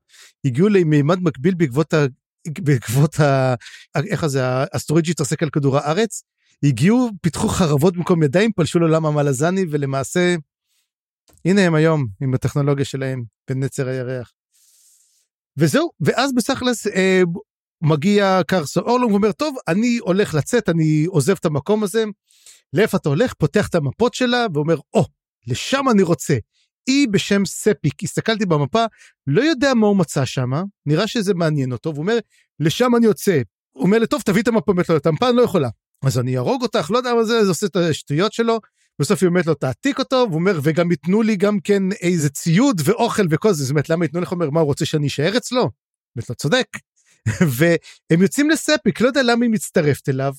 הגיעו 0.44 0.68
למימד 0.68 1.18
מקביל 1.22 1.54
בעקבות 1.54 1.94
ה... 1.94 2.06
בעקבות 2.58 3.20
ה... 3.20 3.54
איך 3.94 4.26
זה 4.26 4.44
האסטרואיד 4.44 5.04
שהתרסק 5.04 5.42
על 5.42 5.50
כדור 5.50 5.78
הארץ 5.78 6.22
הגיעו 6.62 7.10
פיתחו 7.22 7.48
חרבות 7.48 7.96
במקום 7.96 8.22
ידיים 8.22 8.52
פלשו 8.52 8.78
לעולם 8.78 9.06
המלזני 9.06 9.64
ולמעשה 9.70 10.36
הנה 11.44 11.60
הם 11.60 11.74
היום 11.74 12.06
עם 12.22 12.34
הטכנולוגיה 12.34 12.84
שלהם 12.84 13.24
בנצר 13.50 13.88
הירח. 13.88 14.32
וזהו 15.58 15.90
ואז 16.00 16.34
בסכלס 16.34 16.86
אה, 16.86 17.22
מגיע 17.82 18.40
קרסו 18.46 18.80
אורלום 18.80 19.12
ואומר 19.12 19.32
טוב 19.32 19.56
אני 19.68 19.98
הולך 20.00 20.34
לצאת 20.34 20.68
אני 20.68 21.04
עוזב 21.08 21.34
את 21.40 21.44
המקום 21.44 21.82
הזה. 21.82 22.04
לאיפה 22.72 22.96
אתה 22.96 23.08
הולך 23.08 23.34
פותח 23.34 23.68
את 23.68 23.74
המפות 23.74 24.14
שלה 24.14 24.46
ואומר 24.54 24.76
או 24.94 25.00
oh, 25.00 25.04
לשם 25.46 25.84
אני 25.90 26.02
רוצה. 26.02 26.36
אי 26.88 27.06
בשם 27.06 27.44
ספיק 27.44 28.02
הסתכלתי 28.02 28.46
במפה 28.46 28.84
לא 29.26 29.42
יודע 29.42 29.74
מה 29.74 29.86
הוא 29.86 29.96
מצא 29.96 30.24
שם 30.24 30.50
נראה 30.86 31.06
שזה 31.06 31.34
מעניין 31.34 31.72
אותו 31.72 31.90
והוא 31.94 32.02
אומר 32.02 32.18
לשם 32.60 32.96
אני 32.96 33.06
יוצא. 33.06 33.40
הוא 33.72 33.84
אומר 33.84 34.06
טוב 34.06 34.22
תביא 34.22 34.42
את 34.42 34.48
המפה 34.48 34.72
באמת 34.72 34.88
לא, 34.88 34.96
את 34.96 35.06
המפה 35.06 35.30
לא 35.30 35.42
יכולה 35.42 35.68
אז 36.04 36.18
אני 36.18 36.36
אהרוג 36.36 36.62
אותך 36.62 36.90
לא 36.90 36.98
יודע 36.98 37.14
מה 37.14 37.24
זה 37.24 37.44
זה 37.44 37.48
עושה 37.48 37.66
את 37.66 37.76
השטויות 37.76 38.32
שלו 38.32 38.60
בסוף 39.00 39.22
היא 39.22 39.28
אומרת 39.28 39.46
לו 39.46 39.54
תעתיק 39.54 39.98
אותו 39.98 40.16
והוא 40.28 40.38
אומר 40.40 40.60
וגם 40.62 40.90
ייתנו 40.90 41.22
לי 41.22 41.36
גם 41.36 41.60
כן 41.60 41.82
איזה 41.92 42.28
ציוד 42.28 42.80
ואוכל 42.84 43.26
וכל 43.30 43.52
זה 43.52 43.64
זאת 43.64 43.70
אומרת 43.70 43.88
למה 43.88 44.04
ייתנו 44.04 44.20
לך 44.20 44.32
אומר 44.32 44.50
מה 44.50 44.60
הוא 44.60 44.66
רוצה 44.66 44.84
שאני 44.84 45.06
אשאר 45.06 45.36
אצלו. 45.36 45.70
באמת 46.16 46.30
לא 46.30 46.34
צודק. 46.34 46.66
והם 47.58 48.22
יוצאים 48.22 48.50
לספיק 48.50 49.00
לא 49.00 49.06
יודע 49.06 49.22
למה 49.22 49.44
היא 49.44 49.52
מצטרפת 49.52 50.08
אליו. 50.08 50.34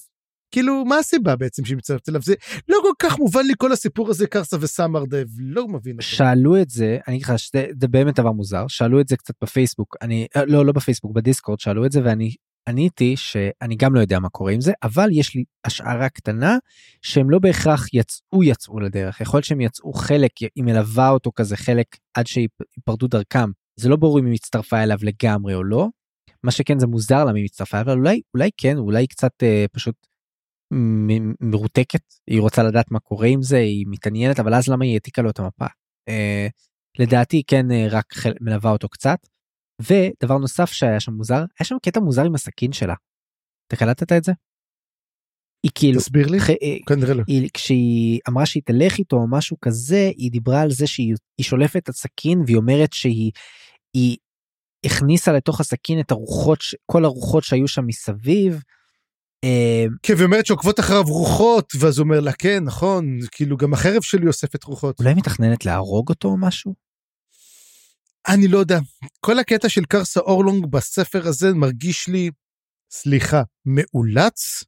כאילו 0.51 0.85
מה 0.85 0.97
הסיבה 0.97 1.35
בעצם 1.35 1.65
שהיא 1.65 1.77
מצטרפת 1.77 2.09
אליו 2.09 2.21
זה 2.21 2.33
לא 2.69 2.77
כל 2.81 2.93
כך 2.99 3.19
מובן 3.19 3.45
לי 3.45 3.53
כל 3.57 3.71
הסיפור 3.71 4.09
הזה 4.09 4.27
קרסה 4.27 4.57
וסמרדב 4.59 5.25
לא 5.37 5.67
מבין. 5.67 6.01
שאלו 6.01 6.61
את 6.61 6.69
זה 6.69 6.97
אני 7.07 7.15
אגיד 7.15 7.25
לך 7.25 7.39
שזה 7.39 7.87
באמת 7.89 8.19
דבר 8.19 8.31
מוזר 8.31 8.67
שאלו 8.67 9.01
את 9.01 9.07
זה 9.07 9.17
קצת 9.17 9.33
בפייסבוק 9.43 9.95
אני 10.01 10.27
לא 10.45 10.65
לא 10.65 10.71
בפייסבוק 10.71 11.11
בדיסקורד 11.15 11.59
שאלו 11.59 11.85
את 11.85 11.91
זה 11.91 12.01
ואני 12.03 12.35
עניתי 12.69 13.17
שאני 13.17 13.75
גם 13.75 13.95
לא 13.95 13.99
יודע 13.99 14.19
מה 14.19 14.29
קורה 14.29 14.51
עם 14.51 14.61
זה, 14.61 14.71
אבל 14.83 15.09
יש 15.11 15.35
לי 15.35 15.43
השערה 15.65 16.09
קטנה 16.09 16.57
שהם 17.01 17.29
לא 17.29 17.39
בהכרח 17.39 17.85
יצאו 17.93 18.43
יצאו 18.43 18.79
לדרך, 18.79 19.21
יכול 19.21 19.37
להיות 19.37 19.45
שהם 19.45 19.61
יצאו 19.61 19.93
חלק, 19.93 20.31
היא 20.55 20.63
מלווה 20.63 21.09
אותו 21.09 21.31
כזה 21.35 21.57
חלק 21.57 21.87
עד 22.13 22.27
שיפרדו 22.27 23.07
דרכם, 23.07 23.49
זה 23.75 23.89
לא 23.89 23.95
ברור 23.95 24.19
אם 24.19 24.25
היא 24.25 24.33
הצטרפה 24.33 24.83
אליו 24.83 24.97
לגמרי 25.01 25.55
או 25.55 25.63
לא, 25.63 25.87
מה 26.43 26.51
שכן 26.51 26.79
זה 26.79 26.87
מוזר 26.87 27.25
לה 27.25 27.33
מי 27.33 27.43
מצטרפה 27.43 27.81
אבל 27.81 27.97
אולי 27.97 28.21
אולי 28.33 28.49
כן 28.57 28.77
אולי 28.77 29.07
קצת 29.07 29.43
אה, 29.43 29.65
פשוט 29.71 29.95
מ- 30.73 31.49
מרותקת 31.49 32.13
היא 32.27 32.41
רוצה 32.41 32.63
לדעת 32.63 32.91
מה 32.91 32.99
קורה 32.99 33.27
עם 33.27 33.41
זה 33.41 33.57
היא 33.57 33.85
מתעניינת 33.89 34.39
אבל 34.39 34.53
אז 34.53 34.67
למה 34.67 34.85
היא 34.85 34.93
העתיקה 34.93 35.21
לו 35.21 35.29
את 35.29 35.39
המפה. 35.39 35.65
אה, 36.09 36.47
לדעתי 36.99 37.43
כן 37.47 37.71
אה, 37.71 37.87
רק 37.89 38.13
חל... 38.13 38.33
מלווה 38.41 38.71
אותו 38.71 38.89
קצת. 38.89 39.19
ודבר 39.81 40.37
נוסף 40.37 40.71
שהיה 40.71 40.99
שם 40.99 41.13
מוזר 41.13 41.39
היה 41.59 41.65
שם 41.65 41.75
קטע 41.81 41.99
מוזר 41.99 42.25
עם 42.25 42.35
הסכין 42.35 42.71
שלה. 42.71 42.93
אתה 43.67 43.75
קלטת 43.75 44.11
את 44.11 44.23
זה? 44.23 44.31
היא 45.63 45.71
כאילו 45.75 45.99
תסביר 45.99 46.27
לי. 46.27 46.37
אה, 46.37 46.77
כנראה 46.85 47.13
לא. 47.13 47.23
היא, 47.27 47.49
כשהיא 47.53 48.19
אמרה 48.29 48.45
שהיא 48.45 48.63
תלך 48.65 48.97
איתו 48.97 49.15
או 49.15 49.27
משהו 49.29 49.57
כזה 49.61 50.11
היא 50.17 50.31
דיברה 50.31 50.61
על 50.61 50.71
זה 50.71 50.87
שהיא 50.87 51.15
היא 51.37 51.45
שולפת 51.45 51.77
את 51.77 51.89
הסכין 51.89 52.41
והיא 52.45 52.57
אומרת 52.57 52.93
שהיא 52.93 53.31
היא 53.93 54.17
הכניסה 54.85 55.31
לתוך 55.31 55.59
הסכין 55.59 55.99
את 55.99 56.11
הרוחות 56.11 56.59
כל 56.85 57.05
הרוחות 57.05 57.43
שהיו 57.43 57.67
שם 57.67 57.87
מסביב. 57.87 58.61
אה, 59.43 59.85
כן, 60.03 60.13
והיא 60.13 60.25
אומרת 60.25 60.45
שעוקבות 60.45 60.79
אחריו 60.79 61.03
רוחות, 61.03 61.73
ואז 61.79 61.97
הוא 61.97 62.03
אומר 62.03 62.19
לה, 62.19 62.31
כן, 62.33 62.63
נכון, 62.63 63.19
כאילו 63.31 63.57
גם 63.57 63.73
החרב 63.73 64.01
שלי 64.01 64.27
אוספת 64.27 64.63
רוחות. 64.63 64.99
אולי 64.99 65.13
מתכננת 65.13 65.65
להרוג 65.65 66.09
אותו 66.09 66.27
או 66.27 66.37
משהו? 66.37 66.88
אני 68.29 68.47
לא 68.47 68.57
יודע. 68.57 68.79
כל 69.19 69.39
הקטע 69.39 69.69
של 69.69 69.85
קרסה 69.85 70.19
אורלונג 70.19 70.65
בספר 70.65 71.27
הזה 71.27 71.53
מרגיש 71.53 72.07
לי, 72.07 72.29
סליחה, 72.91 73.41
מאולץ. 73.65 74.63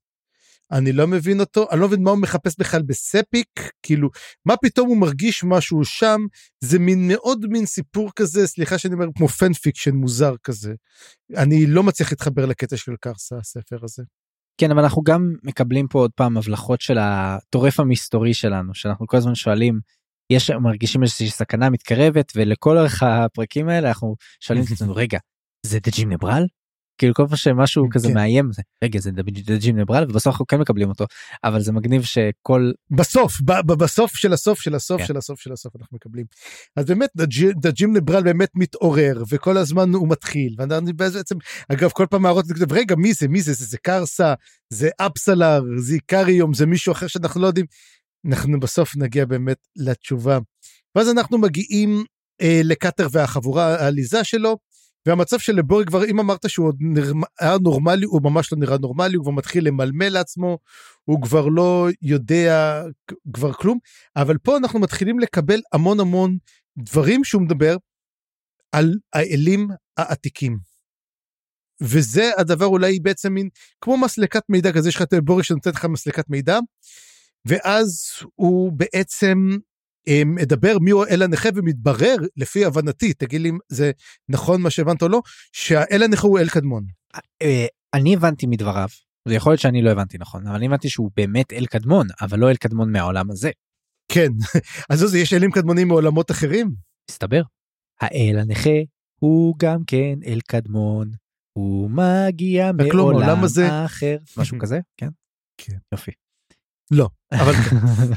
אני 0.72 0.92
לא 0.92 1.08
מבין 1.08 1.40
אותו, 1.40 1.68
אני 1.72 1.80
לא 1.80 1.88
מבין 1.88 2.04
מה 2.04 2.12
הוא 2.12 2.20
מחפש 2.20 2.56
בכלל 2.60 2.82
בספיק, 2.82 3.48
כאילו, 3.84 4.10
מה 4.46 4.58
פתאום 4.58 4.90
הוא 4.90 4.98
מרגיש 4.98 5.44
משהו 5.44 5.86
שם, 5.86 6.22
זה 6.64 6.80
מין 6.80 7.08
מאוד 7.08 7.46
מין 7.50 7.66
סיפור 7.66 8.10
כזה, 8.16 8.48
סליחה 8.48 8.78
שאני 8.78 8.94
אומר, 8.94 9.06
כמו 9.16 9.28
fan 9.28 9.54
fiction 9.54 9.96
מוזר 9.96 10.34
כזה. 10.44 10.74
אני 11.38 11.66
לא 11.66 11.84
מצליח 11.84 12.12
להתחבר 12.12 12.46
לקטע 12.46 12.78
של 12.78 12.92
קרסה, 13.02 13.36
הספר 13.38 13.80
הזה. 13.84 14.04
כן 14.58 14.72
אבל 14.72 14.84
אנחנו 14.84 15.02
גם 15.04 15.36
מקבלים 15.44 15.88
פה 15.88 16.00
עוד 16.00 16.12
פעם 16.16 16.38
הבלחות 16.38 16.82
של 16.82 16.98
הטורף 16.98 17.80
המסתורי 17.80 18.34
שלנו 18.34 18.76
שאנחנו 18.76 19.08
כל 19.08 19.18
הזמן 19.18 19.36
שואלים 19.36 19.80
יש 20.32 20.50
מרגישים 20.52 21.04
איזושהי 21.04 21.30
סכנה 21.30 21.70
מתקרבת 21.70 22.32
ולכל 22.36 22.78
אורך 22.78 23.04
הפרקים 23.04 23.70
האלה 23.70 23.88
אנחנו 23.88 24.16
שואלים 24.40 24.64
את 24.66 24.72
עצמנו 24.76 24.96
רגע 24.96 25.20
זה 25.66 25.80
דג'ים 25.80 26.12
נברל? 26.12 26.46
כאילו 26.98 27.14
כל 27.14 27.28
פעם 27.28 27.36
שמשהו 27.38 27.88
כזה 27.92 28.08
כן. 28.08 28.14
מאיים 28.14 28.52
זה 28.54 28.62
רגע 28.84 29.00
זה 29.00 29.12
דג'ים 29.46 29.80
נברל 29.80 30.04
ובסוף 30.04 30.28
אנחנו 30.28 30.48
כן 30.48 30.60
מקבלים 30.60 30.90
אותו 30.90 31.06
אבל 31.44 31.62
זה 31.62 31.72
מגניב 31.72 32.04
שכל 32.04 32.72
בסוף, 32.98 33.42
ב- 33.42 33.62
ב- 33.66 33.74
בסוף 33.74 34.16
של 34.16 34.34
הסוף 34.34 34.62
של 34.62 34.76
הסוף 34.76 35.02
כן. 35.02 35.08
של 35.08 35.18
הסוף 35.18 35.40
של 35.40 35.54
הסוף 35.54 35.76
אנחנו 35.76 35.96
מקבלים. 35.96 36.26
אז 36.76 36.86
באמת 36.86 37.10
דג'- 37.18 37.52
דג'ים 37.62 37.98
נברל 37.98 38.24
באמת 38.24 38.50
מתעורר 38.56 39.24
וכל 39.30 39.58
הזמן 39.58 39.94
הוא 39.94 40.08
מתחיל. 40.10 40.56
ואני 40.58 40.94
בעצם, 40.94 41.36
אגב 41.72 41.90
כל 41.90 42.06
פעם 42.10 42.26
הערות 42.26 42.46
רגע 42.72 42.96
מי 42.96 43.14
זה 43.14 43.28
מי 43.28 43.42
זה 43.42 43.54
זה, 43.54 43.66
זה 43.66 43.78
קרסה 43.78 44.34
זה 44.70 44.90
אפסלר 44.98 45.62
זה 45.78 45.94
איקריום 45.94 46.54
זה 46.54 46.66
מישהו 46.66 46.92
אחר 46.92 47.08
שאנחנו 47.08 47.42
לא 47.42 47.48
יודעים. 47.48 47.66
אנחנו 48.28 48.60
בסוף 48.60 48.98
נגיע 48.98 49.26
באמת 49.26 49.58
לתשובה. 49.76 50.40
ואז 50.96 51.10
אנחנו 51.10 51.38
מגיעים 51.38 52.04
אה, 52.42 52.62
לקטר 52.64 53.08
והחבורה 53.12 53.76
העליזה 53.76 54.24
שלו. 54.24 54.58
והמצב 55.06 55.40
של 55.40 55.54
לבורי 55.54 55.86
כבר 55.86 56.06
אם 56.06 56.20
אמרת 56.20 56.50
שהוא 56.50 56.68
עוד 56.68 56.76
נרמ... 56.80 57.22
היה 57.40 57.58
נורמלי 57.62 58.06
הוא 58.06 58.22
ממש 58.24 58.54
לא 58.54 58.58
נראה 58.60 58.78
נורמלי 58.78 59.16
הוא 59.16 59.24
כבר 59.24 59.32
מתחיל 59.32 59.68
למלמל 59.68 60.10
לעצמו 60.10 60.58
הוא 61.04 61.22
כבר 61.22 61.48
לא 61.48 61.88
יודע 62.02 62.84
כבר 63.34 63.54
כלום 63.54 63.78
אבל 64.16 64.38
פה 64.38 64.58
אנחנו 64.58 64.80
מתחילים 64.80 65.20
לקבל 65.20 65.60
המון 65.74 66.00
המון 66.00 66.38
דברים 66.78 67.24
שהוא 67.24 67.42
מדבר 67.42 67.78
על 68.72 68.94
האלים 69.14 69.68
העתיקים. 69.98 70.58
וזה 71.82 72.32
הדבר 72.38 72.66
אולי 72.66 73.00
בעצם 73.00 73.34
מין 73.34 73.50
כמו 73.82 73.98
מסלקת 73.98 74.44
מידע 74.50 74.72
כזה 74.72 74.90
יש 74.90 74.96
לך 74.96 75.02
את 75.02 75.14
בורי 75.14 75.44
שנותן 75.44 75.70
לך 75.70 75.86
מסלקת 75.86 76.30
מידע 76.30 76.60
ואז 77.48 78.04
הוא 78.36 78.72
בעצם 78.74 79.38
אה, 80.08 80.22
מדבר 80.26 80.80
מי 80.80 80.92
הוא 80.92 81.06
האל 81.06 81.22
הנכה 81.24 81.50
ומתברר 81.56 82.16
לפי 82.38 82.66
הבנתי 82.66 83.14
תגיד 83.14 83.42
לי 83.42 83.50
אם 83.50 83.58
זה 83.70 83.92
נכון 84.30 84.62
מה 84.62 84.70
שהבנת 84.70 85.02
או 85.02 85.08
לא 85.10 85.22
שהאל 85.52 86.04
הנכה 86.04 86.28
הוא 86.28 86.40
אל 86.40 86.50
קדמון. 86.50 86.84
אה, 87.42 87.66
אני 87.94 88.14
הבנתי 88.16 88.46
מדבריו 88.48 88.88
זה 89.28 89.34
יכול 89.36 89.52
להיות 89.52 89.62
שאני 89.62 89.82
לא 89.82 89.90
הבנתי 89.92 90.18
נכון 90.18 90.48
אבל 90.48 90.56
אני 90.56 90.66
הבנתי 90.66 90.90
שהוא 90.90 91.12
באמת 91.16 91.54
אל 91.54 91.66
קדמון 91.66 92.08
אבל 92.22 92.40
לא 92.40 92.50
אל 92.50 92.56
קדמון 92.56 92.92
מהעולם 92.92 93.32
הזה 93.32 93.52
כן 94.12 94.30
אז 94.90 95.00
זה 95.00 95.18
יש 95.20 95.34
אלים 95.34 95.52
קדמונים 95.52 95.88
מעולמות 95.88 96.32
אחרים 96.32 96.72
מסתבר. 97.12 97.42
האל 98.02 98.38
הנכה 98.40 98.80
הוא 99.22 99.56
גם 99.60 99.80
כן 99.88 100.20
אל 100.26 100.40
קדמון 100.48 101.12
הוא 101.58 101.90
מגיע 101.90 102.72
לא, 102.94 103.04
מעולם 103.04 103.44
הזה- 103.44 103.86
אחר 103.86 104.18
משהו 104.38 104.58
כזה 104.62 104.80
כן 104.98 105.10
כן. 105.58 105.78
יופי. 105.92 106.12
לא 106.92 107.10
אבל 107.32 107.54
כן. 107.54 107.76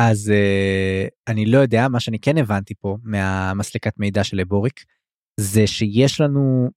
אז 0.00 0.32
uh, 0.32 1.08
אני 1.28 1.46
לא 1.46 1.58
יודע 1.58 1.88
מה 1.88 2.00
שאני 2.00 2.18
כן 2.18 2.38
הבנתי 2.38 2.74
פה 2.74 2.96
מהמסלקת 3.02 3.92
מידע 3.98 4.24
של 4.24 4.36
לבוריק 4.36 4.84
זה 5.40 5.66
שיש 5.66 6.20
לנו 6.20 6.70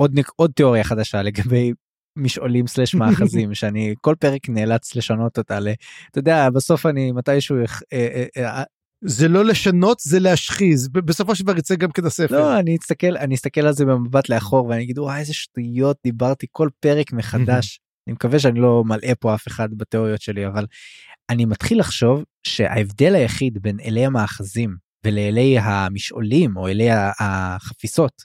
עוד 0.00 0.18
נק- 0.18 0.32
עוד 0.36 0.50
תיאוריה 0.56 0.84
חדשה 0.84 1.22
לגבי 1.22 1.72
משעולים 2.18 2.66
סלש 2.66 2.94
מאחזים 2.94 3.54
שאני 3.58 3.94
כל 4.00 4.14
פרק 4.20 4.48
נאלץ 4.48 4.96
לשנות 4.96 5.38
אותה 5.38 5.60
ל... 5.60 5.68
אתה 6.10 6.18
יודע 6.18 6.50
בסוף 6.50 6.86
אני 6.86 7.12
מתישהו 7.12 7.56
אה, 7.92 8.24
אה, 8.36 8.62
זה 9.04 9.28
לא 9.28 9.44
לשנות 9.44 10.00
זה 10.00 10.18
להשחיז 10.18 10.88
בסופו 10.88 11.34
של 11.34 11.44
דבר 11.44 11.58
יצא 11.58 11.74
גם 11.74 11.92
כן 11.92 12.04
הספר. 12.04 12.38
לא 12.38 12.58
אני 12.58 12.76
אסתכל 12.76 13.16
אני 13.16 13.34
אסתכל 13.34 13.60
על 13.60 13.72
זה 13.72 13.84
במבט 13.84 14.28
לאחור 14.28 14.66
ואני 14.66 14.82
אגיד 14.82 14.98
וואי 14.98 15.20
איזה 15.20 15.34
שטויות 15.34 15.96
דיברתי 16.04 16.46
כל 16.52 16.68
פרק 16.80 17.12
מחדש 17.12 17.80
אני 18.08 18.14
מקווה 18.14 18.38
שאני 18.38 18.60
לא 18.60 18.82
מלאה 18.86 19.14
פה 19.14 19.34
אף 19.34 19.48
אחד 19.48 19.68
בתיאוריות 19.76 20.20
שלי 20.20 20.46
אבל 20.46 20.66
אני 21.30 21.44
מתחיל 21.44 21.80
לחשוב 21.80 22.24
שההבדל 22.46 23.14
היחיד 23.14 23.58
בין 23.62 23.80
אלי 23.80 24.06
המאחזים 24.06 24.76
ולאלי 25.06 25.58
המשעולים 25.58 26.56
או 26.56 26.68
אלי 26.68 26.88
החפיסות 27.20 28.22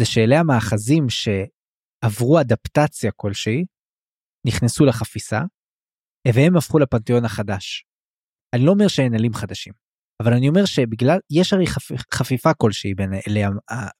זה 0.00 0.06
שאלי 0.06 0.36
המאחזים 0.36 1.06
שעברו 1.08 2.40
אדפטציה 2.40 3.10
כלשהי 3.16 3.64
נכנסו 4.46 4.84
לחפיסה 4.84 5.40
והם 6.34 6.56
הפכו 6.56 6.78
לפנתיאון 6.78 7.24
החדש. 7.24 7.84
אני 8.54 8.64
לא 8.64 8.70
אומר 8.70 8.88
שאין 8.88 9.14
אלים 9.14 9.34
חדשים 9.34 9.83
אבל 10.22 10.32
אני 10.32 10.48
אומר 10.48 10.64
שבגלל 10.64 11.18
יש 11.30 11.52
הרי 11.52 11.66
חפ, 11.66 11.88
חפיפה 12.14 12.54
כלשהי 12.54 12.94
בין 12.94 13.10
אלי, 13.28 13.44
ה- 13.44 13.50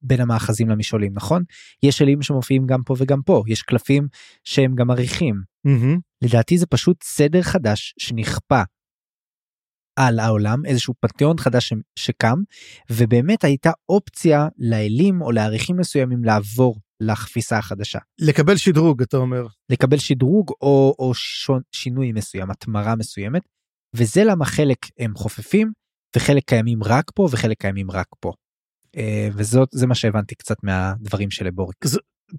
בין 0.02 0.20
המאחזים 0.20 0.68
למשעולים 0.68 1.12
נכון 1.14 1.42
יש 1.82 2.02
אלים 2.02 2.22
שמופיעים 2.22 2.66
גם 2.66 2.82
פה 2.86 2.94
וגם 2.98 3.22
פה 3.22 3.42
יש 3.46 3.62
קלפים 3.62 4.08
שהם 4.44 4.74
גם 4.74 4.90
עריכים 4.90 5.42
מהמם. 5.64 5.98
לדעתי 6.24 6.58
זה 6.58 6.66
פשוט 6.66 7.02
סדר 7.02 7.42
חדש 7.42 7.94
שנכפה 7.98 8.62
על 9.98 10.18
העולם 10.18 10.66
איזשהו 10.66 10.94
פנתיאון 11.00 11.38
חדש 11.38 11.68
ש- 11.68 11.72
שקם 11.98 12.36
ובאמת 12.90 13.44
הייתה 13.44 13.70
אופציה 13.88 14.48
לאלים 14.58 15.22
או 15.22 15.30
לעריכים 15.32 15.76
מסוימים 15.76 16.24
לעבור 16.24 16.80
לחפיסה 17.00 17.58
החדשה 17.58 17.98
לקבל 18.20 18.56
שדרוג 18.56 19.02
אתה 19.02 19.16
אומר. 19.16 19.46
לקבל 19.70 19.98
שדרוג 19.98 20.50
או, 20.62 20.94
או 20.98 21.14
שון, 21.14 21.60
שינוי 21.72 22.12
מסוים 22.12 22.50
התמרה 22.50 22.96
מסוימת 22.96 23.42
וזה 23.96 24.24
למה 24.24 24.44
חלק 24.44 24.78
הם 24.98 25.14
חופפים 25.16 25.72
וחלק 26.16 26.42
קיימים 26.46 26.82
רק 26.84 27.10
פה 27.14 27.28
וחלק 27.30 27.60
קיימים 27.60 27.90
רק 27.90 28.06
פה. 28.20 28.32
אה, 28.96 29.28
וזאת 29.36 29.68
זה 29.72 29.86
מה 29.86 29.94
שהבנתי 29.94 30.34
קצת 30.34 30.56
מהדברים 30.62 31.30
של 31.30 31.46
לבוריק. 31.46 31.76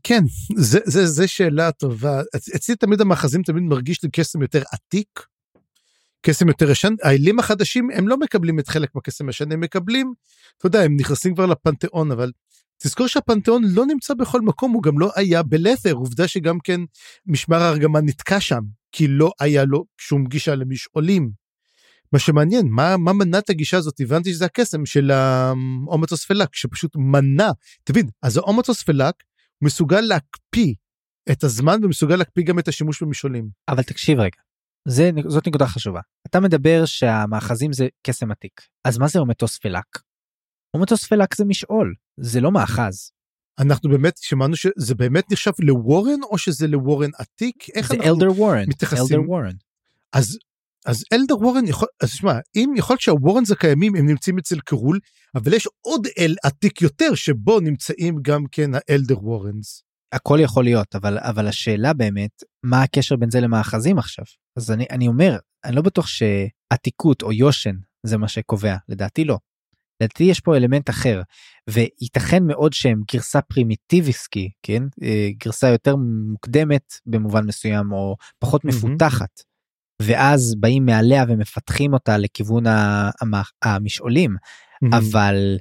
כן 0.03 0.23
זה 0.55 0.79
זה 0.85 1.05
זה 1.05 1.27
שאלה 1.27 1.71
טובה 1.71 2.21
אצ- 2.35 2.55
אצלי 2.55 2.75
תמיד 2.75 3.01
המאחזים 3.01 3.41
תמיד 3.41 3.63
מרגיש 3.63 4.03
לי 4.03 4.09
קסם 4.11 4.41
יותר 4.41 4.63
עתיק. 4.71 5.19
קסם 6.21 6.47
יותר 6.47 6.71
ישן 6.71 6.93
האלים 7.03 7.39
החדשים 7.39 7.89
הם 7.93 8.07
לא 8.07 8.17
מקבלים 8.17 8.59
את 8.59 8.67
חלק 8.67 8.95
מהקסם 8.95 9.27
הישן 9.27 9.51
הם 9.51 9.59
מקבלים 9.59 10.13
אתה 10.57 10.67
יודע 10.67 10.81
הם 10.81 10.95
נכנסים 10.99 11.35
כבר 11.35 11.45
לפנתיאון 11.45 12.11
אבל 12.11 12.31
תזכור 12.77 13.07
שהפנתיאון 13.07 13.63
לא 13.67 13.85
נמצא 13.85 14.13
בכל 14.13 14.41
מקום 14.41 14.71
הוא 14.71 14.83
גם 14.83 14.99
לא 14.99 15.11
היה 15.15 15.43
בלת'ר 15.43 15.93
עובדה 15.93 16.27
שגם 16.27 16.59
כן 16.63 16.81
משמר 17.25 17.61
הארגמן 17.61 18.05
נתקע 18.05 18.39
שם 18.39 18.61
כי 18.91 19.07
לא 19.07 19.31
היה 19.39 19.65
לו 19.65 19.85
שום 19.97 20.25
גישה 20.25 20.55
למשעולים. 20.55 21.44
מה 22.13 22.19
שמעניין 22.19 22.67
מה 22.69 22.97
מה 22.97 23.13
מנע 23.13 23.39
את 23.39 23.49
הגישה 23.49 23.77
הזאת 23.77 23.99
הבנתי 23.99 24.33
שזה 24.33 24.45
הקסם 24.45 24.85
של 24.85 25.11
האומטוספלק 25.11 26.55
שפשוט 26.55 26.95
מנע 26.95 27.51
תבין 27.83 28.09
אז 28.21 28.37
האומטוספלק 28.37 29.15
מסוגל 29.61 30.01
להקפיא 30.01 30.73
את 31.31 31.43
הזמן 31.43 31.83
ומסוגל 31.83 32.15
להקפיא 32.15 32.43
גם 32.43 32.59
את 32.59 32.67
השימוש 32.67 33.03
במשעולים. 33.03 33.49
אבל 33.69 33.83
תקשיב 33.83 34.19
רגע. 34.19 34.37
זה, 34.87 35.09
זאת 35.27 35.47
נקודה 35.47 35.67
חשובה. 35.67 36.01
אתה 36.27 36.39
מדבר 36.39 36.85
שהמאחזים 36.85 37.73
זה 37.73 37.87
קסם 38.07 38.31
עתיק. 38.31 38.61
אז 38.83 38.97
מה 38.97 39.07
זה 39.07 39.19
אומטוס 39.19 39.57
פלק? 39.57 39.99
אומטוס 40.73 41.07
פלק 41.07 41.35
זה 41.35 41.45
משעול, 41.45 41.93
זה 42.19 42.41
לא 42.41 42.51
מאחז. 42.51 43.11
אנחנו 43.59 43.89
באמת 43.89 44.17
שמענו 44.17 44.55
שזה 44.55 44.95
באמת 44.95 45.31
נחשב 45.31 45.51
לוורן 45.59 46.23
או 46.23 46.37
שזה 46.37 46.67
לוורן 46.67 47.09
עתיק? 47.17 47.69
איך 47.75 47.87
זה 47.87 47.95
אלדר 47.95 48.31
וורן, 48.31 48.63
מתייחסים? 48.67 49.19
אלדר 49.19 49.29
וורן. 49.29 49.55
אז 50.13 50.37
אז 50.85 51.03
elder 51.13 51.37
warren 51.37 51.67
יכול 51.67 51.87
אז 52.03 52.09
שמע 52.09 52.33
אם 52.55 52.73
יכול 52.77 52.93
להיות 52.93 53.01
שה 53.01 53.16
warrens 53.16 53.51
הקיימים 53.51 53.95
הם 53.95 54.05
נמצאים 54.05 54.37
אצל 54.37 54.59
קרול 54.59 54.99
אבל 55.35 55.53
יש 55.53 55.67
עוד 55.81 56.07
אל 56.19 56.35
עתיק 56.43 56.81
יותר 56.81 57.15
שבו 57.15 57.59
נמצאים 57.59 58.15
גם 58.21 58.43
כן 58.51 58.71
ה 58.73 58.82
elder 58.82 59.23
warrens. 59.23 59.83
הכל 60.11 60.39
יכול 60.41 60.63
להיות 60.63 60.95
אבל 60.95 61.17
אבל 61.19 61.47
השאלה 61.47 61.93
באמת 61.93 62.43
מה 62.63 62.83
הקשר 62.83 63.15
בין 63.15 63.29
זה 63.31 63.39
למאחזים 63.41 63.97
עכשיו 63.97 64.25
אז 64.57 64.71
אני 64.71 64.85
אני 64.91 65.07
אומר 65.07 65.37
אני 65.65 65.75
לא 65.75 65.81
בטוח 65.81 66.07
שעתיקות 66.07 67.21
או 67.23 67.33
יושן 67.33 67.75
זה 68.03 68.17
מה 68.17 68.27
שקובע 68.27 68.75
לדעתי 68.89 69.25
לא. 69.25 69.37
לדעתי 70.01 70.23
יש 70.23 70.39
פה 70.39 70.57
אלמנט 70.57 70.89
אחר 70.89 71.21
וייתכן 71.69 72.43
מאוד 72.43 72.73
שהם 72.73 73.01
גרסה 73.13 73.41
פרימיטיביסקי 73.41 74.49
כן 74.63 74.83
אה, 75.03 75.29
גרסה 75.43 75.67
יותר 75.67 75.95
מוקדמת 76.29 76.93
במובן 77.05 77.45
מסוים 77.45 77.91
או 77.91 78.15
פחות. 78.39 78.65
מפותחת. 78.65 79.54
ואז 80.01 80.55
באים 80.59 80.85
מעליה 80.85 81.25
ומפתחים 81.27 81.93
אותה 81.93 82.17
לכיוון 82.17 82.63
המשעולים. 83.63 84.35
אבל 84.93 85.57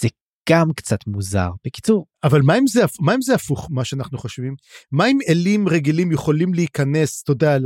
זה 0.00 0.08
גם 0.48 0.72
קצת 0.76 0.98
מוזר. 1.06 1.50
בקיצור 1.64 2.06
אבל 2.24 2.42
מה 2.42 2.58
אם 2.58 2.66
זה 2.66 2.84
מה 3.00 3.14
אם 3.14 3.22
זה 3.22 3.34
הפוך 3.34 3.68
מה 3.70 3.84
שאנחנו 3.84 4.18
חושבים? 4.18 4.54
מה 4.92 5.06
אם 5.06 5.18
אלים 5.28 5.68
רגילים 5.68 6.12
יכולים 6.12 6.54
להיכנס 6.54 7.22
אתה 7.22 7.32
יודע 7.32 7.58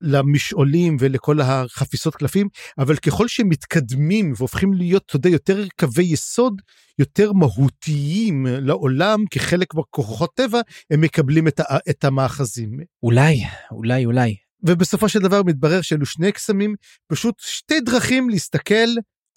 למשעולים 0.00 0.96
ולכל 1.00 1.40
החפיסות 1.40 2.14
קלפים 2.14 2.48
אבל 2.78 2.96
ככל 2.96 3.28
שהם 3.28 3.48
מתקדמים 3.48 4.32
והופכים 4.36 4.74
להיות 4.74 5.02
אתה 5.06 5.16
יודע 5.16 5.28
יותר 5.28 5.64
קווי 5.80 6.04
יסוד 6.04 6.62
יותר 6.98 7.32
מהותיים 7.32 8.46
לעולם 8.46 9.24
כחלק 9.30 9.74
מכוחות 9.74 10.30
טבע 10.34 10.60
הם 10.90 11.00
מקבלים 11.00 11.48
את, 11.48 11.60
את 11.90 12.04
המאחזים. 12.04 12.70
אולי 13.02 13.40
אולי 13.70 14.04
אולי 14.04 14.36
ובסופו 14.62 15.08
של 15.08 15.18
דבר 15.18 15.42
מתברר 15.42 15.80
שאלו 15.80 16.06
שני 16.06 16.32
קסמים 16.32 16.74
פשוט 17.06 17.34
שתי 17.38 17.80
דרכים 17.80 18.30
להסתכל 18.30 18.88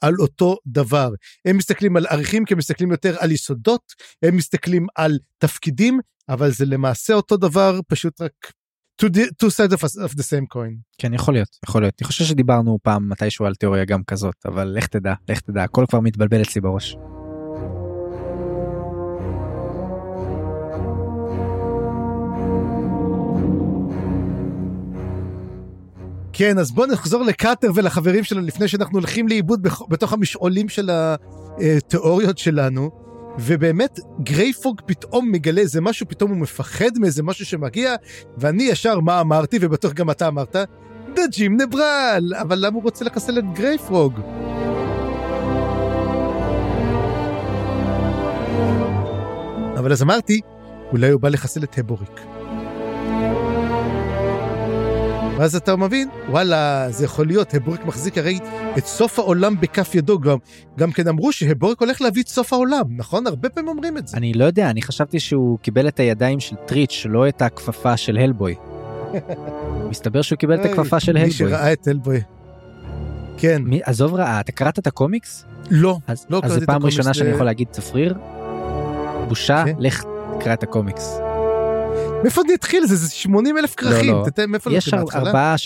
על 0.01 0.15
אותו 0.19 0.57
דבר 0.65 1.09
הם 1.45 1.57
מסתכלים 1.57 1.97
על 1.97 2.05
ערכים 2.05 2.45
כי 2.45 2.53
הם 2.53 2.57
מסתכלים 2.57 2.91
יותר 2.91 3.15
על 3.19 3.31
יסודות 3.31 3.93
הם 4.23 4.35
מסתכלים 4.37 4.87
על 4.95 5.19
תפקידים 5.37 5.99
אבל 6.29 6.51
זה 6.51 6.65
למעשה 6.65 7.13
אותו 7.13 7.37
דבר 7.37 7.79
פשוט 7.87 8.21
רק 8.21 8.51
two, 9.01 9.09
di- 9.09 9.31
two 9.43 9.49
sides 9.49 9.73
of, 9.73 9.81
of 9.81 10.13
the 10.13 10.23
same 10.23 10.47
coin. 10.53 10.77
כן 10.97 11.13
יכול 11.13 11.33
להיות 11.33 11.59
יכול 11.65 11.81
להיות 11.81 11.93
אני 12.01 12.07
חושב 12.07 12.25
שדיברנו 12.25 12.79
פעם 12.83 13.09
מתישהו 13.09 13.45
על 13.45 13.55
תיאוריה 13.55 13.85
גם 13.85 14.03
כזאת 14.03 14.45
אבל 14.45 14.67
לך 14.77 14.87
תדע 14.87 15.13
לך 15.29 15.39
תדע 15.39 15.63
הכל 15.63 15.85
כבר 15.89 15.99
מתבלבל 15.99 16.41
אצלי 16.41 16.61
בראש. 16.61 16.95
כן 26.33 26.59
אז 26.59 26.71
בוא 26.71 26.87
נחזור 26.87 27.23
לקאטר 27.23 27.71
ולחברים 27.75 28.23
שלו 28.23 28.41
לפני 28.41 28.67
שאנחנו 28.67 28.97
הולכים 28.99 29.27
לאיבוד 29.27 29.67
בתוך 29.89 30.13
המשעולים 30.13 30.69
של 30.69 30.89
התיאוריות 30.91 32.37
שלנו. 32.37 33.03
ובאמת 33.39 33.99
גרייפרוג 34.23 34.81
פתאום 34.85 35.31
מגלה 35.31 35.61
איזה 35.61 35.81
משהו 35.81 36.07
פתאום 36.09 36.31
הוא 36.31 36.37
מפחד 36.37 36.89
מאיזה 36.99 37.23
משהו 37.23 37.45
שמגיע 37.45 37.95
ואני 38.37 38.63
ישר 38.63 38.99
מה 38.99 39.21
אמרתי 39.21 39.57
ובטוח 39.61 39.93
גם 39.93 40.09
אתה 40.09 40.27
אמרת 40.27 40.55
דג'ים 41.15 41.61
נברל 41.61 42.33
אבל 42.41 42.65
למה 42.65 42.75
הוא 42.75 42.83
רוצה 42.83 43.05
לחסל 43.05 43.39
את 43.39 43.43
גרייפרוג? 43.53 44.19
אבל 49.77 49.91
אז 49.91 50.03
אמרתי 50.03 50.41
אולי 50.91 51.09
הוא 51.09 51.21
בא 51.21 51.29
לחסל 51.29 51.63
את 51.63 51.77
הבוריק. 51.77 52.32
ואז 55.37 55.55
אתה 55.55 55.75
מבין, 55.75 56.09
וואלה, 56.29 56.87
זה 56.91 57.05
יכול 57.05 57.27
להיות, 57.27 57.53
הבורק 57.53 57.85
מחזיק 57.85 58.17
הרי 58.17 58.39
את 58.77 58.85
סוף 58.85 59.19
העולם 59.19 59.55
בכף 59.61 59.95
ידו 59.95 60.19
גם. 60.19 60.37
גם 60.77 60.91
כן 60.91 61.07
אמרו 61.07 61.31
שהבורק 61.31 61.81
הולך 61.81 62.01
להביא 62.01 62.23
את 62.23 62.27
סוף 62.27 62.53
העולם, 62.53 62.83
נכון? 62.89 63.27
הרבה 63.27 63.49
פעמים 63.49 63.69
אומרים 63.69 63.97
את 63.97 64.07
זה. 64.07 64.17
אני 64.17 64.33
לא 64.33 64.45
יודע 64.45 64.69
אני 64.69 64.81
חשבתי 64.81 65.19
שהוא 65.19 65.59
קיבל 65.59 65.87
את 65.87 65.99
הידיים 65.99 66.39
של 66.39 66.55
טריץ' 66.65 67.05
לא 67.09 67.27
את 67.27 67.41
הכפפה 67.41 67.97
של 67.97 68.17
הלבוי. 68.17 68.55
מסתבר 69.91 70.21
שהוא 70.21 70.37
קיבל 70.37 70.55
את 70.61 70.65
הכפפה 70.65 70.99
של 70.99 71.13
מי 71.13 71.19
הלבוי. 71.19 71.33
שראה 71.37 71.73
את 71.73 71.87
הלבוי. 71.87 72.21
כן, 73.37 73.61
מי, 73.65 73.79
עזוב 73.83 74.15
רעה 74.15 74.39
אתה 74.39 74.51
קראת 74.51 74.79
את 74.79 74.87
הקומיקס? 74.87 75.45
לא. 75.69 75.97
אז, 76.07 76.25
לא 76.29 76.41
אז 76.43 76.51
זו 76.53 76.65
פעם 76.65 76.85
ראשונה 76.85 77.13
שאני 77.13 77.29
ל- 77.29 77.33
יכול 77.33 77.45
להגיד 77.45 77.67
צפריר. 77.71 78.15
בושה 79.27 79.63
כן. 79.65 79.75
לך 79.79 80.03
תקרא 80.39 80.53
את 80.53 80.63
הקומיקס. 80.63 81.19
מאיפה 82.23 82.41
אני 82.41 82.53
אתחיל? 82.55 82.85
זה, 82.85 82.95
זה 82.95 83.09
80 83.11 83.57
אלף 83.57 83.75
כרכים. 83.75 84.13
לא. 84.13 84.23
תתן 84.25 84.49
מאיפה 84.49 84.71
יש? 84.73 84.93
ארבעה 84.93 85.57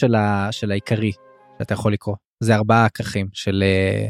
של, 0.52 0.72
העיקרי 0.72 1.12
שאתה 1.60 1.74
יכול 1.74 1.94
לקרוא 1.94 2.16
זה 2.44 2.56
ארבעה 2.56 2.90
כרכים 2.90 3.28
של 3.34 3.64
אה, 3.64 4.08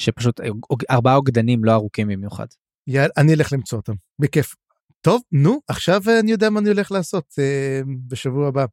שפשוט 0.00 0.40
אוג- 0.70 0.82
ארבעה 0.90 1.14
אוגדנים 1.16 1.64
לא 1.64 1.72
ארוכים 1.72 2.08
במיוחד. 2.08 2.46
יאללה, 2.86 3.08
אני 3.16 3.34
אלך 3.34 3.52
למצוא 3.52 3.78
אותם. 3.78 3.92
בכיף. 4.18 4.54
טוב, 5.00 5.22
נו, 5.32 5.60
עכשיו 5.68 6.00
אה, 6.08 6.20
אני 6.20 6.30
יודע 6.30 6.50
מה 6.50 6.60
אני 6.60 6.68
הולך 6.68 6.92
לעשות 6.92 7.24
אה, 7.38 7.80
בשבוע 8.06 8.48
הבא. 8.48 8.64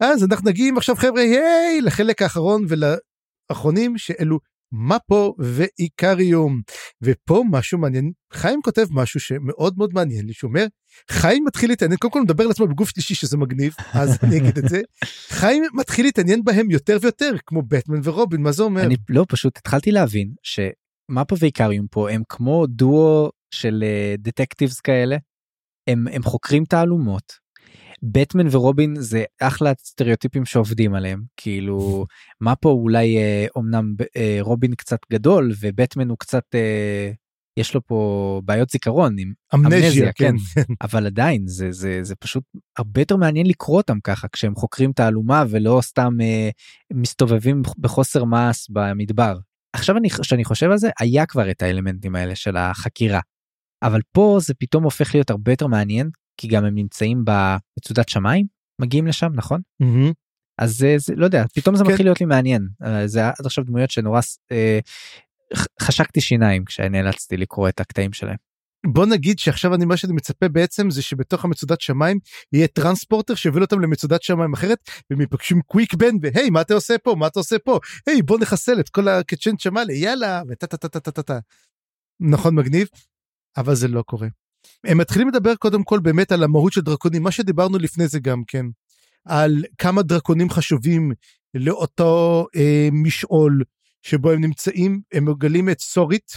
אז 0.00 0.24
אנחנו 0.24 0.50
נגיעים 0.50 0.76
עכשיו 0.76 0.96
חבר'ה, 0.96 1.20
היי, 1.20 1.80
לחלק 1.80 2.22
האחרון 2.22 2.64
ולאחרונים 2.68 3.98
שאלו 3.98 4.38
מפו 4.72 5.34
ואיקריום. 5.38 6.60
ופה 7.02 7.44
משהו 7.50 7.78
מעניין, 7.78 8.12
חיים 8.32 8.60
כותב 8.62 8.86
משהו 8.90 9.20
שמאוד 9.20 9.74
מאוד 9.78 9.90
מעניין 9.94 10.26
לי, 10.26 10.32
שהוא 10.32 10.48
אומר, 10.48 10.66
חיים 11.10 11.44
מתחיל 11.44 11.70
להתעניין, 11.70 11.98
קודם 11.98 12.12
כל 12.12 12.18
הוא 12.18 12.24
מדבר 12.24 12.46
לעצמו 12.46 12.66
בגוף 12.66 12.88
שלישי 12.88 13.14
שזה 13.14 13.36
מגניב, 13.36 13.74
אז 13.92 14.18
אני 14.22 14.36
אגיד 14.38 14.58
את 14.58 14.68
זה. 14.68 14.80
חיים 15.28 15.64
מתחיל 15.74 16.04
להתעניין 16.04 16.44
בהם 16.44 16.70
יותר 16.70 16.98
ויותר, 17.02 17.30
כמו 17.46 17.62
בטמן 17.62 18.00
ורובין, 18.04 18.42
מה 18.42 18.52
זה 18.52 18.62
אומר? 18.62 18.82
אני 18.82 18.96
לא 19.08 19.24
פשוט 19.28 19.58
התחלתי 19.58 19.90
להבין 19.90 20.32
שמאפה 20.42 21.36
ואיקריום 21.38 21.86
פה 21.90 22.10
הם 22.10 22.22
כמו 22.28 22.66
דואו 22.66 23.30
של 23.50 23.84
דטקטיבס 24.18 24.80
כאלה. 24.80 25.16
הם, 25.88 26.08
הם 26.12 26.22
חוקרים 26.22 26.64
תעלומות. 26.64 27.32
בטמן 28.02 28.46
ורובין 28.50 28.94
זה 28.98 29.24
אחלה 29.40 29.72
סטריאוטיפים 29.78 30.44
שעובדים 30.44 30.94
עליהם 30.94 31.22
כאילו 31.36 32.06
מה 32.40 32.56
פה 32.56 32.68
אולי 32.68 33.16
אה, 33.16 33.46
אומנם 33.56 33.94
אה, 34.16 34.38
רובין 34.40 34.74
קצת 34.74 34.98
גדול 35.12 35.52
ובטמן 35.60 36.08
הוא 36.08 36.18
קצת 36.18 36.44
אה, 36.54 37.10
יש 37.58 37.74
לו 37.74 37.86
פה 37.86 38.40
בעיות 38.44 38.70
זיכרון 38.70 39.16
עם 39.18 39.32
אמנזיה, 39.54 39.78
אמנזיה, 39.78 40.12
כן. 40.12 40.34
אבל 40.86 41.06
עדיין 41.06 41.46
זה 41.46 41.72
זה 41.72 41.98
זה 42.02 42.14
פשוט 42.16 42.44
הרבה 42.76 43.00
יותר 43.00 43.16
מעניין 43.16 43.46
לקרוא 43.46 43.76
אותם 43.76 44.00
ככה 44.04 44.28
כשהם 44.28 44.54
חוקרים 44.54 44.92
תעלומה 44.92 45.44
ולא 45.50 45.80
סתם 45.82 46.12
אה, 46.20 46.50
מסתובבים 46.92 47.62
בחוסר 47.78 48.24
מעש 48.24 48.66
במדבר. 48.70 49.38
עכשיו 49.72 49.96
אני 49.96 50.08
שאני 50.22 50.44
חושב 50.44 50.70
על 50.70 50.78
זה 50.78 50.90
היה 50.98 51.26
כבר 51.26 51.50
את 51.50 51.62
האלמנטים 51.62 52.14
האלה 52.14 52.34
של 52.34 52.56
החקירה. 52.56 53.20
אבל 53.82 54.00
פה 54.12 54.38
זה 54.40 54.54
פתאום 54.58 54.84
הופך 54.84 55.14
להיות 55.14 55.30
הרבה 55.30 55.52
יותר 55.52 55.66
מעניין 55.66 56.10
כי 56.38 56.48
גם 56.48 56.64
הם 56.64 56.74
נמצאים 56.74 57.24
במצודת 57.24 58.08
שמיים 58.08 58.46
מגיעים 58.80 59.06
לשם 59.06 59.28
נכון 59.34 59.60
מהמם. 59.80 60.12
אז 60.58 60.78
זה, 60.78 60.94
זה 60.98 61.14
לא 61.16 61.24
יודע 61.24 61.44
פתאום 61.54 61.76
זה 61.76 61.84
כן. 61.84 61.90
מתחיל 61.90 62.06
להיות 62.06 62.20
לי 62.20 62.26
מעניין 62.26 62.68
אה, 62.84 63.06
זה 63.06 63.28
עד 63.28 63.46
עכשיו 63.46 63.64
דמויות 63.64 63.90
שנורא 63.90 64.20
אה, 64.52 64.78
חשקתי 65.82 66.20
שיניים 66.20 66.64
כשנאלצתי 66.64 67.36
לקרוא 67.36 67.68
את 67.68 67.80
הקטעים 67.80 68.12
שלהם. 68.12 68.36
בוא 68.86 69.06
נגיד 69.06 69.38
שעכשיו 69.38 69.74
אני 69.74 69.84
מה 69.84 69.96
שאני 69.96 70.12
מצפה 70.12 70.48
בעצם 70.48 70.90
זה 70.90 71.02
שבתוך 71.02 71.44
המצודת 71.44 71.80
שמיים 71.80 72.18
יהיה 72.52 72.66
טרנספורטר 72.66 73.34
שיוביל 73.34 73.62
אותם 73.62 73.80
למצודת 73.80 74.22
שמיים 74.22 74.52
אחרת 74.52 74.78
והם 75.10 75.20
יפגשו 75.20 75.54
עם 75.54 75.60
קוויק 75.62 75.94
בן 75.94 76.14
והי 76.22 76.50
מה 76.50 76.60
אתה 76.60 76.74
עושה 76.74 76.98
פה 76.98 77.14
מה 77.14 77.26
אתה 77.26 77.40
עושה 77.40 77.56
פה 77.58 77.78
היי 78.06 78.22
בוא 78.22 78.38
נחסל 78.38 78.80
את 78.80 78.88
כל 78.88 79.08
הקצ'ן 79.08 79.58
שמאלה 79.58 79.92
יאללה 79.92 80.42
טה 80.58 80.66
טה 80.66 80.76
טה 80.76 81.00
טה 81.00 81.10
טה 81.10 81.22
טה. 81.22 81.38
נכון 82.20 82.54
מגניב 82.54 82.88
אבל 83.56 83.74
זה 83.74 83.88
לא 83.88 84.02
קורה. 84.02 84.28
הם 84.84 84.98
מתחילים 84.98 85.28
לדבר 85.28 85.54
קודם 85.54 85.84
כל 85.84 86.00
באמת 86.00 86.32
על 86.32 86.42
המהות 86.42 86.72
של 86.72 86.80
דרקונים 86.80 87.22
מה 87.22 87.30
שדיברנו 87.30 87.78
לפני 87.78 88.08
זה 88.08 88.18
גם 88.18 88.42
כן 88.46 88.66
על 89.24 89.64
כמה 89.78 90.02
דרקונים 90.02 90.50
חשובים 90.50 91.12
לאותו 91.54 92.46
אה, 92.56 92.88
משעול 92.92 93.62
שבו 94.02 94.30
הם 94.30 94.40
נמצאים 94.40 95.00
הם 95.12 95.24
מגלים 95.24 95.68
את 95.70 95.80
סורית 95.80 96.32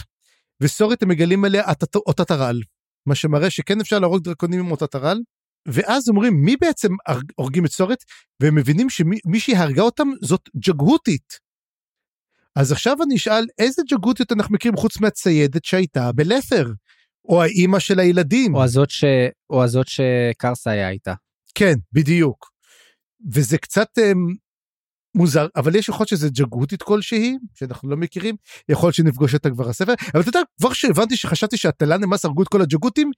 וסורית 0.60 1.02
הם 1.02 1.08
מגלים 1.08 1.44
עליה 1.44 1.72
את- 1.72 1.96
אותת 1.96 2.30
הרעל 2.30 2.60
מה 3.06 3.14
שמראה 3.14 3.50
שכן 3.50 3.80
אפשר 3.80 3.98
להרוג 3.98 4.24
דרקונים 4.24 4.60
עם 4.60 4.70
אותת 4.70 4.94
הרעל 4.94 5.20
ואז 5.68 6.08
אומרים 6.08 6.34
מי 6.44 6.56
בעצם 6.56 6.88
הורגים 7.36 7.64
את 7.64 7.70
סורית 7.70 8.04
והם 8.40 8.54
מבינים 8.54 8.90
שמי 8.90 9.40
שהרגה 9.40 9.82
אותם 9.82 10.08
זאת 10.22 10.48
ג'גהותית. 10.56 11.38
אז 12.56 12.72
עכשיו 12.72 12.96
אני 13.02 13.16
אשאל 13.16 13.46
איזה 13.58 13.82
ג'גהותיות 13.90 14.32
אנחנו 14.32 14.54
מכירים 14.54 14.76
חוץ 14.76 15.00
מהציידת 15.00 15.64
שהייתה 15.64 16.12
בלת'ר 16.12 16.72
או 17.28 17.42
האימא 17.42 17.78
של 17.78 17.98
הילדים 17.98 18.54
או 18.54 18.62
הזאת 18.62 18.90
ש... 18.90 19.04
או 19.50 19.64
הזאת 19.64 19.86
שקרסה 19.88 20.70
היה 20.70 20.90
איתה. 20.90 21.14
כן 21.54 21.74
בדיוק. 21.92 22.52
וזה 23.32 23.58
קצת 23.58 23.88
um, 23.98 24.36
מוזר 25.14 25.46
אבל 25.56 25.74
יש 25.76 25.88
יכול 25.88 26.00
להיות 26.00 26.08
שזה 26.08 26.28
ג'גהותית 26.28 26.82
כלשהי 26.82 27.36
שאנחנו 27.54 27.90
לא 27.90 27.96
מכירים 27.96 28.36
יכול 28.68 28.86
להיות 28.86 28.94
שנפגוש 28.94 29.34
אותה 29.34 29.50
כבר 29.50 29.68
הספר 29.68 29.94
אבל 30.14 30.20
אתה 30.20 30.28
יודע 30.28 30.40
כבר 30.58 30.72
שהבנתי 30.72 31.16
שחשבתי 31.16 31.56
שהתלן 31.56 32.00
נמאס 32.00 32.24
הרגו 32.24 32.42
את 32.42 32.48
כל 32.48 32.62
הג'גהותים 32.62 33.10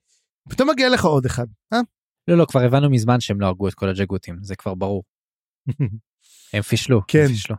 פתאום 0.48 0.70
מגיע 0.70 0.88
לך 0.88 1.04
עוד 1.04 1.26
אחד, 1.26 1.46
אה? 1.72 1.80
לא, 2.28 2.38
לא, 2.38 2.46
כבר 2.48 2.60
הבנו 2.60 2.90
מזמן 2.90 3.20
שהם 3.20 3.40
לא 3.40 3.46
הרגו 3.46 3.68
את 3.68 3.74
כל 3.74 3.88
הג'גותים, 3.88 4.38
זה 4.42 4.56
כבר 4.56 4.74
ברור. 4.74 5.02
הם 6.52 6.62
פישלו, 6.62 7.00
כן. 7.08 7.18
הם 7.22 7.28
פישלו. 7.28 7.56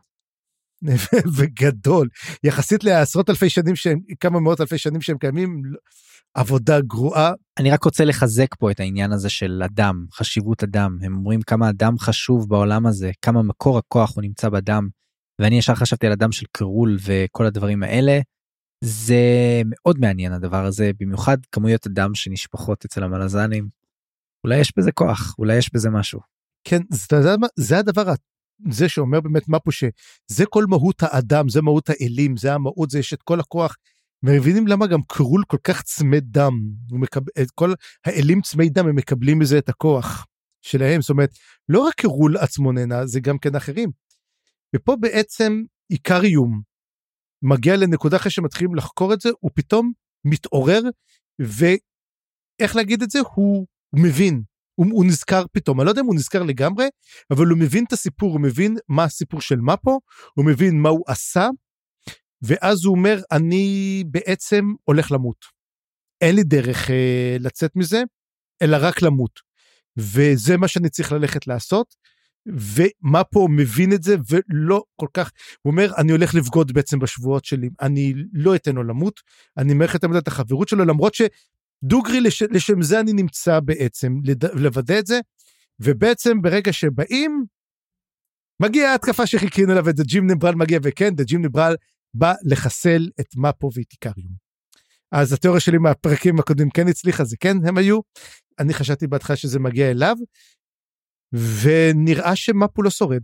וגדול 1.37 2.07
יחסית 2.43 2.83
לעשרות 2.83 3.29
אלפי 3.29 3.49
שנים 3.49 3.75
שהם 3.75 3.99
כמה 4.19 4.39
מאות 4.39 4.61
אלפי 4.61 4.77
שנים 4.77 5.01
שהם 5.01 5.17
קיימים 5.17 5.61
עבודה 6.33 6.81
גרועה 6.81 7.31
אני 7.59 7.71
רק 7.71 7.83
רוצה 7.83 8.05
לחזק 8.05 8.55
פה 8.59 8.71
את 8.71 8.79
העניין 8.79 9.11
הזה 9.11 9.29
של 9.29 9.61
אדם, 9.65 10.05
חשיבות 10.13 10.63
אדם. 10.63 10.97
הם 11.01 11.15
אומרים 11.15 11.41
כמה 11.41 11.69
אדם 11.69 11.99
חשוב 11.99 12.49
בעולם 12.49 12.85
הזה, 12.85 13.11
כמה 13.21 13.43
מקור 13.43 13.77
הכוח 13.77 14.15
הוא 14.15 14.21
נמצא 14.21 14.49
בדם. 14.49 14.87
ואני 15.39 15.57
ישר 15.57 15.75
חשבתי 15.75 16.05
על 16.05 16.11
אדם 16.11 16.31
של 16.31 16.45
קרול 16.51 16.97
וכל 17.05 17.45
הדברים 17.45 17.83
האלה. 17.83 18.19
זה 18.83 19.61
מאוד 19.65 19.99
מעניין 19.99 20.33
הדבר 20.33 20.65
הזה, 20.65 20.91
במיוחד 20.99 21.37
כמויות 21.51 21.87
אדם 21.87 22.15
שנשפכות 22.15 22.85
אצל 22.85 23.03
המלזנים. 23.03 23.67
אולי 24.43 24.59
יש 24.59 24.73
בזה 24.77 24.91
כוח, 24.91 25.35
אולי 25.39 25.57
יש 25.57 25.73
בזה 25.73 25.89
משהו. 25.89 26.19
כן 26.63 26.81
זה? 26.91 27.35
זה 27.55 27.77
הדבר 27.77 28.09
זה 28.71 28.89
שאומר 28.89 29.21
באמת 29.21 29.47
מה 29.47 29.59
פה 29.59 29.71
שזה 29.71 30.45
כל 30.49 30.65
מהות 30.69 31.03
האדם 31.03 31.49
זה 31.49 31.61
מהות 31.61 31.89
האלים 31.89 32.37
זה 32.37 32.53
המהות 32.53 32.89
זה 32.89 32.99
יש 32.99 33.13
את 33.13 33.23
כל 33.23 33.39
הכוח. 33.39 33.75
מבינים 34.23 34.67
למה 34.67 34.87
גם 34.87 34.99
קרול 35.07 35.43
כל 35.47 35.57
כך 35.63 35.81
צמא 35.81 36.17
דם? 36.21 36.53
הוא 36.91 36.99
מקבל 36.99 37.31
את 37.41 37.51
כל 37.51 37.73
האלים 38.05 38.41
צמאי 38.41 38.69
דם 38.69 38.87
הם 38.87 38.95
מקבלים 38.95 39.39
מזה 39.39 39.57
את 39.57 39.69
הכוח 39.69 40.25
שלהם. 40.61 41.01
זאת 41.01 41.09
אומרת 41.09 41.29
לא 41.69 41.79
רק 41.79 41.93
קרול 41.93 42.37
עצמו 42.37 42.71
נהנה 42.71 43.05
זה 43.05 43.19
גם 43.19 43.37
כן 43.37 43.55
אחרים. 43.55 43.89
ופה 44.75 44.95
בעצם 44.99 45.63
איקריום 45.89 46.61
מגיע 47.41 47.75
לנקודה 47.75 48.17
אחרי 48.17 48.31
שמתחילים 48.31 48.75
לחקור 48.75 49.13
את 49.13 49.21
זה 49.21 49.29
הוא 49.39 49.51
פתאום 49.53 49.91
מתעורר 50.25 50.81
ואיך 51.39 52.75
להגיד 52.75 53.01
את 53.01 53.09
זה? 53.09 53.19
הוא 53.35 53.67
מבין 53.95 54.43
הוא, 54.75 54.87
הוא 54.91 55.05
נזכר 55.05 55.45
פתאום. 55.51 55.79
אני 55.79 55.85
לא 55.85 55.91
יודע 55.91 56.01
אם 56.01 56.05
הוא 56.05 56.15
נזכר 56.15 56.43
לגמרי 56.43 56.85
אבל 57.31 57.47
הוא 57.47 57.57
מבין 57.57 57.83
את 57.87 57.93
הסיפור 57.93 58.31
הוא 58.31 58.41
מבין 58.41 58.77
מה 58.87 59.03
הסיפור 59.03 59.41
של 59.41 59.59
מפו 59.59 59.99
הוא 60.33 60.45
מבין 60.45 60.81
מה 60.81 60.89
הוא 60.89 61.03
עשה 61.07 61.49
ואז 62.41 62.85
הוא 62.85 62.95
אומר 62.95 63.21
אני 63.31 64.03
בעצם 64.07 64.65
הולך 64.83 65.11
למות. 65.11 65.45
אין 66.21 66.35
לי 66.35 66.43
דרך 66.43 66.91
אה, 66.91 67.37
לצאת 67.39 67.75
מזה 67.75 68.03
אלא 68.61 68.77
רק 68.79 69.01
למות. 69.01 69.39
וזה 69.97 70.57
מה 70.57 70.67
שאני 70.67 70.89
צריך 70.89 71.11
ללכת 71.11 71.47
לעשות 71.47 71.95
ומפו 72.47 73.47
מבין 73.47 73.93
את 73.93 74.03
זה 74.03 74.15
ולא 74.29 74.83
כל 74.95 75.07
כך 75.13 75.31
הוא 75.61 75.71
אומר 75.71 75.91
אני 75.97 76.11
הולך 76.11 76.35
לבגוד 76.35 76.71
בעצם 76.71 76.99
בשבועות 76.99 77.45
שלי. 77.45 77.69
אני 77.81 78.13
לא 78.33 78.55
אתן 78.55 78.75
לו 78.75 78.83
למות 78.83 79.19
אני 79.57 79.73
מערכת 79.73 80.03
את 80.17 80.27
החברות 80.27 80.67
שלו 80.67 80.85
למרות 80.85 81.13
שדוגרי 81.83 82.21
לש, 82.21 82.43
לשם 82.43 82.81
זה 82.81 82.99
אני 82.99 83.13
נמצא 83.13 83.59
בעצם 83.59 84.13
לד, 84.23 84.45
לוודא 84.45 84.99
את 84.99 85.07
זה 85.07 85.19
ובעצם 85.79 86.41
ברגע 86.41 86.73
שבאים 86.73 87.45
מגיעה 88.61 88.91
ההתקפה 88.91 89.27
שחיכינו 89.27 89.73
לה 89.73 89.81
וזה 89.85 90.03
ג'ים 90.03 90.31
נברל 90.31 90.55
מגיע 90.55 90.79
וכן 90.83 91.13
ג'ים 91.15 91.45
נברל 91.45 91.75
בא 92.13 92.33
לחסל 92.43 93.09
את 93.19 93.35
מפו 93.35 93.69
ואת. 93.75 94.15
אז 95.11 95.33
התיאוריה 95.33 95.61
שלי 95.61 95.77
מהפרקים 95.77 96.39
הקודמים 96.39 96.69
כן 96.69 96.87
הצליחה 96.87 97.23
זה 97.23 97.37
כן 97.39 97.57
הם 97.67 97.77
היו 97.77 97.99
אני 98.59 98.73
חשבתי 98.73 99.07
בהתחלה 99.07 99.35
שזה 99.35 99.59
מגיע 99.59 99.91
אליו 99.91 100.15
ונראה 101.33 102.35
שמפו 102.35 102.81
לא 102.81 102.89
שורד 102.89 103.23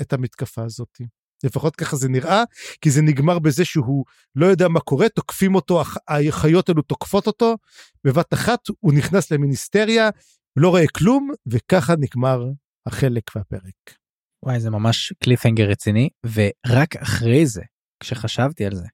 את 0.00 0.12
המתקפה 0.12 0.64
הזאת. 0.64 0.98
לפחות 1.44 1.76
ככה 1.76 1.96
זה 1.96 2.08
נראה, 2.08 2.42
כי 2.80 2.90
זה 2.90 3.02
נגמר 3.02 3.38
בזה 3.38 3.64
שהוא 3.64 4.04
לא 4.36 4.46
יודע 4.46 4.68
מה 4.68 4.80
קורה, 4.80 5.08
תוקפים 5.08 5.54
אותו, 5.54 5.80
הח- 5.80 5.96
החיות 6.08 6.68
האלו 6.68 6.82
תוקפות 6.82 7.26
אותו, 7.26 7.56
בבת 8.04 8.34
אחת 8.34 8.60
הוא 8.80 8.92
נכנס 8.94 9.30
למיניסטריה, 9.30 10.10
לא 10.56 10.68
רואה 10.68 10.84
כלום, 10.96 11.30
וככה 11.46 11.92
נגמר 11.98 12.44
החלק 12.86 13.36
והפרק. 13.36 13.96
וואי 14.44 14.60
זה 14.60 14.70
ממש 14.70 15.12
קליפהנגר 15.24 15.64
רציני 15.70 16.08
ורק 16.26 16.96
אחרי 16.96 17.46
זה 17.46 17.62
כשחשבתי 18.00 18.66
על 18.66 18.74
זה 18.74 18.86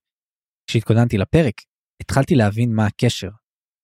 כשהתכוננתי 0.66 1.18
לפרק 1.18 1.54
התחלתי 2.02 2.34
להבין 2.34 2.74
מה 2.74 2.86
הקשר. 2.86 3.30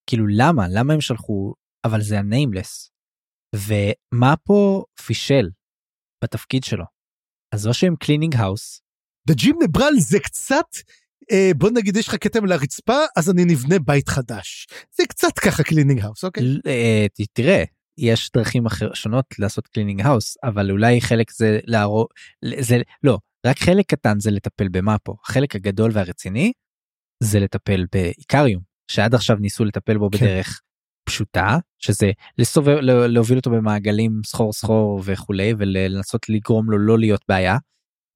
כאילו 0.06 0.26
למה? 0.26 0.66
למה 0.68 0.93
הם 0.94 1.01
שלחו 1.01 1.55
אבל 1.84 2.01
זה 2.02 2.18
הניימלס 2.18 2.90
ומה 3.55 4.34
פה 4.44 4.84
פישל 5.06 5.51
בתפקיד 6.24 6.64
שלו 6.64 6.84
אז 7.56 7.66
או 7.66 7.74
שהם 7.74 7.96
cleaning 7.97 8.36
house 8.36 8.80
בג'ים 9.28 9.56
נברל 9.62 9.92
זה 9.98 10.20
קצת, 10.20 10.64
אה, 11.32 11.50
בוא 11.56 11.70
נגיד 11.70 11.96
יש 11.96 12.08
לך 12.08 12.16
כתם 12.20 12.44
על 12.44 12.52
הרצפה, 12.52 12.98
אז 13.16 13.30
אני 13.30 13.44
נבנה 13.44 13.78
בית 13.78 14.08
חדש. 14.08 14.66
זה 14.96 15.06
קצת 15.08 15.38
ככה 15.38 15.62
cleaning 15.62 16.01
house, 16.01 16.24
אוקיי? 16.24 16.44
אה, 16.66 17.06
תראה 17.32 17.64
יש 17.98 18.30
דרכים 18.36 18.66
אחר 18.66 18.94
שונות 18.94 19.24
לעשות 19.38 19.66
cleaning 19.66 20.01
house 20.01 20.36
אבל 20.44 20.70
אולי 20.70 21.00
חלק 21.00 21.30
זה 21.30 21.58
להרוג 21.64 22.06
זה 22.58 22.78
לא 23.02 23.18
רק 23.46 23.58
חלק 23.58 23.86
קטן 23.86 24.20
זה 24.20 24.30
לטפל 24.30 24.68
במאפו 24.68 25.16
החלק 25.24 25.56
הגדול 25.56 25.90
והרציני 25.94 26.52
זה 27.22 27.40
לטפל 27.40 27.84
באיקריום 27.92 28.62
שעד 28.90 29.14
עכשיו 29.14 29.36
ניסו 29.36 29.64
לטפל 29.64 29.98
בו 29.98 30.08
כן. 30.12 30.18
בדרך 30.18 30.60
פשוטה 31.06 31.58
שזה 31.78 32.10
לסובב 32.38 32.76
לה- 32.80 33.06
להוביל 33.06 33.38
אותו 33.38 33.50
במעגלים 33.50 34.20
סחור 34.26 34.52
סחור 34.52 35.02
וכולי 35.04 35.54
ולנסות 35.58 36.28
לגרום 36.28 36.70
לו 36.70 36.78
לא 36.78 36.98
להיות 36.98 37.20
בעיה. 37.28 37.56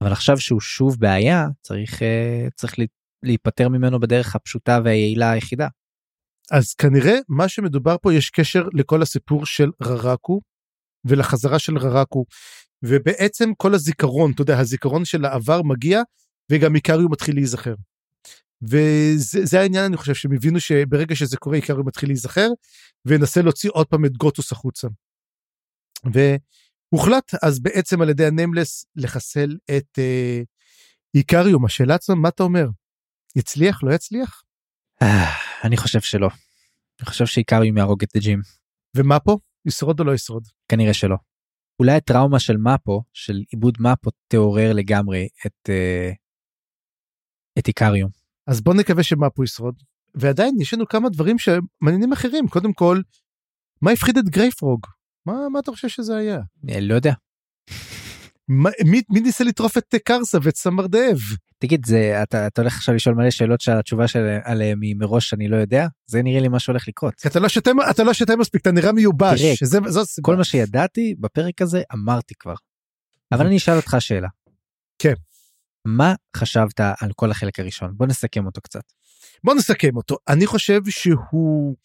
אבל 0.02 0.12
עכשיו 0.12 0.38
שהוא 0.40 0.60
שוב 0.60 0.96
בעיה 1.00 1.46
צריך 1.62 2.02
אה, 2.02 2.48
צריך 2.54 2.74
להיפטר 3.22 3.68
ממנו 3.68 4.00
בדרך 4.00 4.36
הפשוטה 4.36 4.78
והיעילה 4.84 5.30
היחידה. 5.30 5.68
אז 6.50 6.74
כנראה 6.74 7.14
מה 7.28 7.48
שמדובר 7.48 7.96
פה 8.02 8.14
יש 8.14 8.30
קשר 8.30 8.62
לכל 8.72 9.02
הסיפור 9.02 9.46
של 9.46 9.70
ררקו 9.82 10.40
ולחזרה 11.04 11.58
של 11.58 11.78
ררקו 11.78 12.24
ובעצם 12.84 13.50
כל 13.56 13.74
הזיכרון 13.74 14.32
אתה 14.32 14.42
יודע 14.42 14.58
הזיכרון 14.58 15.04
של 15.04 15.24
העבר 15.24 15.62
מגיע 15.62 16.02
וגם 16.52 16.74
איקריו 16.74 17.08
מתחיל 17.08 17.34
להיזכר. 17.34 17.74
וזה 18.62 19.44
זה 19.44 19.60
העניין 19.60 19.84
אני 19.84 19.96
חושב 19.96 20.14
שהם 20.14 20.32
הבינו 20.32 20.60
שברגע 20.60 21.16
שזה 21.16 21.36
קורה 21.36 21.56
איקריו 21.56 21.84
מתחיל 21.84 22.08
להיזכר 22.08 22.48
וינסה 23.04 23.42
להוציא 23.42 23.70
עוד 23.72 23.86
פעם 23.86 24.04
את 24.04 24.16
גוטוס 24.16 24.52
החוצה. 24.52 24.88
והוחלט 26.12 27.32
אז 27.42 27.60
בעצם 27.60 28.02
על 28.02 28.08
ידי 28.08 28.26
הניימלס 28.26 28.84
לחסל 28.96 29.56
את 29.76 29.98
אה, 29.98 30.40
איקריום 31.14 31.64
השאלה 31.64 31.94
עצמה 31.94 32.14
מה 32.14 32.28
אתה 32.28 32.42
אומר 32.42 32.66
יצליח 33.36 33.82
לא 33.82 33.94
יצליח 33.94 34.42
אה, 35.02 35.30
אני 35.64 35.76
חושב 35.76 36.00
שלא. 36.00 36.28
אני 37.00 37.06
חושב 37.06 37.26
שאיקריום 37.26 37.76
יהרוג 37.76 38.02
את 38.02 38.16
הג'ים. 38.16 38.40
ומה 38.96 39.20
פה 39.20 39.38
ישרוד 39.66 40.00
או 40.00 40.04
לא 40.04 40.14
ישרוד. 40.14 40.48
כנראה 40.68 40.94
שלא. 40.94 41.16
אולי 41.78 41.92
הטראומה 41.92 42.40
של 42.40 42.56
מפו 42.56 43.02
של 43.12 43.42
עיבוד 43.52 43.78
מפו 43.80 44.10
תעורר 44.28 44.72
לגמרי 44.72 45.28
את 45.46 45.68
אה, 45.68 46.10
את 47.58 47.68
איקריום. 47.68 48.19
אז 48.50 48.60
בוא 48.60 48.74
נקווה 48.74 49.02
שמאפו 49.02 49.44
ישרוד. 49.44 49.74
ועדיין 50.14 50.54
יש 50.60 50.74
לנו 50.74 50.88
כמה 50.88 51.08
דברים 51.08 51.36
שמעניינים 51.38 52.12
אחרים 52.12 52.48
קודם 52.48 52.72
כל 52.72 53.00
מה 53.82 53.90
הפחיד 53.90 54.18
את 54.18 54.28
גרייפרוג 54.28 54.86
מה 55.26 55.48
מה 55.52 55.58
אתה 55.58 55.70
חושב 55.70 55.88
שזה 55.88 56.16
היה 56.16 56.40
אה, 56.70 56.80
לא 56.80 56.94
יודע. 56.94 57.12
מה, 58.48 58.70
מי, 58.86 59.02
מי 59.10 59.20
ניסה 59.20 59.44
לטרוף 59.44 59.78
את 59.78 59.94
קרסה 60.04 60.38
ואת 60.42 60.56
סמר 60.56 60.94
דב 60.94 61.18
תגיד 61.58 61.86
זה 61.86 62.22
אתה 62.22 62.46
אתה 62.46 62.60
הולך 62.62 62.76
עכשיו 62.76 62.94
לשאול 62.94 63.14
מלא 63.14 63.30
שאלות 63.30 63.60
שהתשובה 63.60 64.08
של 64.08 64.38
עליהם 64.44 64.80
היא 64.80 64.96
מראש 64.98 65.34
אני 65.34 65.48
לא 65.48 65.56
יודע 65.56 65.86
זה 66.06 66.22
נראה 66.22 66.40
לי 66.40 66.48
מה 66.48 66.58
שהולך 66.58 66.88
לקרות. 66.88 67.14
אתה 67.26 67.40
לא 67.40 67.48
שותה 67.48 67.70
אתה 67.90 68.04
לא 68.04 68.12
שותה 68.12 68.36
מספיק 68.36 68.60
אתה 68.60 68.72
נראה 68.72 68.92
מיובש 68.92 69.40
תראה, 69.40 69.56
שזה 69.56 69.78
זו 69.86 70.00
הסיבה. 70.00 70.26
כל 70.26 70.36
מה 70.36 70.44
שידעתי 70.44 71.14
בפרק 71.20 71.62
הזה 71.62 71.82
אמרתי 71.94 72.34
כבר. 72.38 72.54
אבל 73.32 73.46
אני 73.46 73.56
אשאל 73.56 73.76
אותך 73.76 73.96
שאלה. 73.98 74.28
כן. 74.98 75.14
מה 75.84 76.14
חשבת 76.36 76.80
על 76.80 77.12
כל 77.16 77.30
החלק 77.30 77.60
הראשון? 77.60 77.92
בוא 77.96 78.06
נסכם 78.06 78.46
אותו 78.46 78.60
קצת. 78.60 78.82
בוא 79.44 79.54
נסכם 79.54 79.96
אותו. 79.96 80.16
אני 80.28 80.46
חושב 80.46 80.80
שהוא 80.88 81.76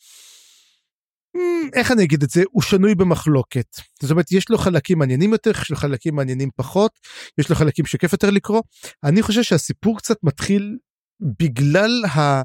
אמ, 1.35 1.69
איך 1.73 1.91
אני 1.91 2.03
אגיד 2.03 2.23
את 2.23 2.29
זה? 2.29 2.43
הוא 2.51 2.61
שנוי 2.61 2.95
במחלוקת. 2.95 3.75
זאת 4.01 4.11
אומרת 4.11 4.31
יש 4.31 4.49
לו 4.49 4.57
חלקים 4.57 4.99
מעניינים 4.99 5.31
יותר 5.31 5.51
יש 5.51 5.71
לו 5.71 5.77
חלקים 5.77 6.15
מעניינים 6.15 6.49
פחות 6.55 6.99
יש 7.37 7.49
לו 7.49 7.55
חלקים 7.55 7.85
שכיף 7.85 8.11
יותר 8.11 8.29
לקרוא. 8.29 8.61
אני 9.03 9.21
חושב 9.21 9.43
שהסיפור 9.43 9.97
קצת 9.97 10.17
מתחיל 10.23 10.77
בגלל 11.39 12.05
ה... 12.05 12.41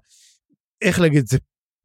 איך 0.83 1.01
להגיד 1.01 1.19
את 1.19 1.27
זה? 1.27 1.39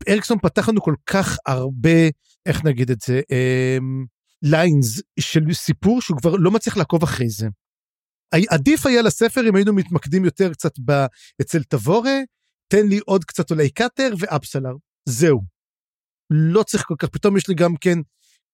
אריקסון 0.09 0.37
פתח 0.41 0.69
לנו 0.69 0.81
כל 0.81 0.95
כך 1.05 1.37
הרבה 1.45 2.09
איך 2.45 2.65
נגיד 2.65 2.91
את 2.91 3.01
זה 3.01 3.21
ליינס 4.41 5.01
של 5.19 5.41
סיפור 5.53 6.01
שהוא 6.01 6.17
כבר 6.17 6.35
לא 6.35 6.51
מצליח 6.51 6.77
לעקוב 6.77 7.03
אחרי 7.03 7.29
זה. 7.29 7.47
עדיף 8.49 8.85
היה 8.85 9.01
לספר 9.01 9.49
אם 9.49 9.55
היינו 9.55 9.73
מתמקדים 9.73 10.25
יותר 10.25 10.53
קצת 10.53 10.73
ב... 10.85 11.05
אצל 11.41 11.63
תבורה 11.63 12.19
תן 12.67 12.87
לי 12.87 12.99
עוד 13.05 13.25
קצת 13.25 13.51
אולי 13.51 13.69
קאטר 13.69 14.13
ואפסלר 14.19 14.73
זהו. 15.09 15.41
לא 16.29 16.63
צריך 16.63 16.83
כל 16.83 16.95
כך 16.99 17.09
פתאום 17.09 17.37
יש 17.37 17.47
לי 17.47 17.55
גם 17.55 17.75
כן 17.81 17.99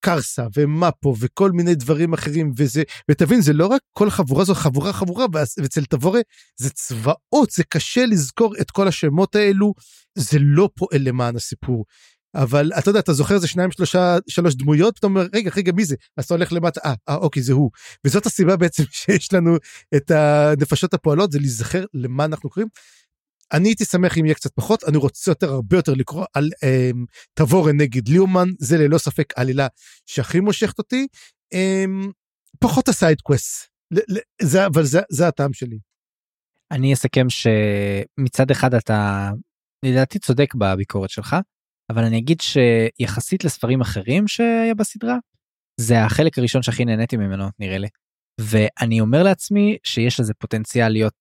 קרסה 0.05 0.47
ומפו 0.55 1.15
וכל 1.19 1.51
מיני 1.51 1.75
דברים 1.75 2.13
אחרים 2.13 2.51
וזה 2.57 2.83
ותבין 3.11 3.41
זה 3.41 3.53
לא 3.53 3.67
רק 3.67 3.81
כל 3.93 4.09
חבורה 4.09 4.45
זו 4.45 4.55
חבורה 4.55 4.93
חבורה 4.93 5.25
ואצל 5.33 5.85
תבורה 5.85 6.19
זה 6.59 6.69
צבאות 6.69 7.51
זה 7.51 7.63
קשה 7.63 8.05
לזכור 8.05 8.55
את 8.61 8.71
כל 8.71 8.87
השמות 8.87 9.35
האלו 9.35 9.73
זה 10.15 10.37
לא 10.41 10.69
פועל 10.75 11.01
למען 11.01 11.35
הסיפור. 11.35 11.85
אבל 12.35 12.71
אתה 12.79 12.89
יודע, 12.89 12.99
אתה 12.99 13.13
זוכר 13.13 13.35
איזה 13.35 13.47
שניים, 13.47 13.71
שלושה, 13.71 14.17
שלוש 14.27 14.55
דמויות, 14.55 14.97
אתה 14.99 15.07
אומר, 15.07 15.27
רגע, 15.33 15.51
רגע, 15.55 15.71
מי 15.71 15.85
זה? 15.85 15.95
אז 16.17 16.25
אתה 16.25 16.33
הולך 16.33 16.53
למטה, 16.53 16.79
אה, 16.85 16.93
אה, 17.09 17.15
אוקיי, 17.15 17.43
זה 17.43 17.53
הוא. 17.53 17.71
וזאת 18.05 18.25
הסיבה 18.25 18.57
בעצם 18.57 18.83
שיש 18.99 19.33
לנו 19.33 19.57
את 19.95 20.11
הנפשות 20.11 20.93
הפועלות, 20.93 21.31
זה 21.31 21.39
להיזכר 21.39 21.85
למה 21.93 22.25
אנחנו 22.25 22.49
קוראים. 22.49 22.67
אני 23.53 23.69
הייתי 23.69 23.85
שמח 23.85 24.17
אם 24.17 24.25
יהיה 24.25 24.35
קצת 24.35 24.51
פחות, 24.55 24.83
אני 24.83 24.97
רוצה 24.97 25.31
יותר, 25.31 25.51
הרבה 25.51 25.77
יותר 25.77 25.93
לקרוא 25.93 26.25
על 26.33 26.49
אה, 26.63 26.91
תבור 27.33 27.81
נגד 27.81 28.07
ליאומן, 28.07 28.47
זה 28.59 28.77
ללא 28.77 28.97
ספק 28.97 29.33
עלילה 29.35 29.67
שהכי 30.05 30.39
מושכת 30.39 30.77
אותי. 30.79 31.07
אה, 31.53 31.85
פחות 32.59 32.87
ה 32.87 32.94
side 32.94 33.21
quest, 33.21 33.67
אבל 34.65 34.85
זה, 34.85 34.99
זה 35.09 35.27
הטעם 35.27 35.53
שלי. 35.53 35.79
אני 36.71 36.93
אסכם 36.93 37.27
שמצד 37.29 38.51
אחד 38.51 38.73
אתה 38.73 39.29
לדעתי 39.85 40.19
צודק 40.19 40.55
בביקורת 40.55 41.09
שלך 41.09 41.35
אבל 41.91 42.03
אני 42.03 42.17
אגיד 42.17 42.37
שיחסית 42.41 43.43
לספרים 43.43 43.81
אחרים 43.81 44.27
שהיה 44.27 44.73
בסדרה 44.75 45.17
זה 45.79 46.03
החלק 46.03 46.37
הראשון 46.37 46.61
שהכי 46.61 46.85
נהניתי 46.85 47.17
ממנו 47.17 47.45
נראה 47.59 47.77
לי. 47.77 47.87
ואני 48.41 49.01
אומר 49.01 49.23
לעצמי 49.23 49.77
שיש 49.83 50.19
לזה 50.19 50.33
פוטנציאל 50.33 50.89
להיות 50.89 51.13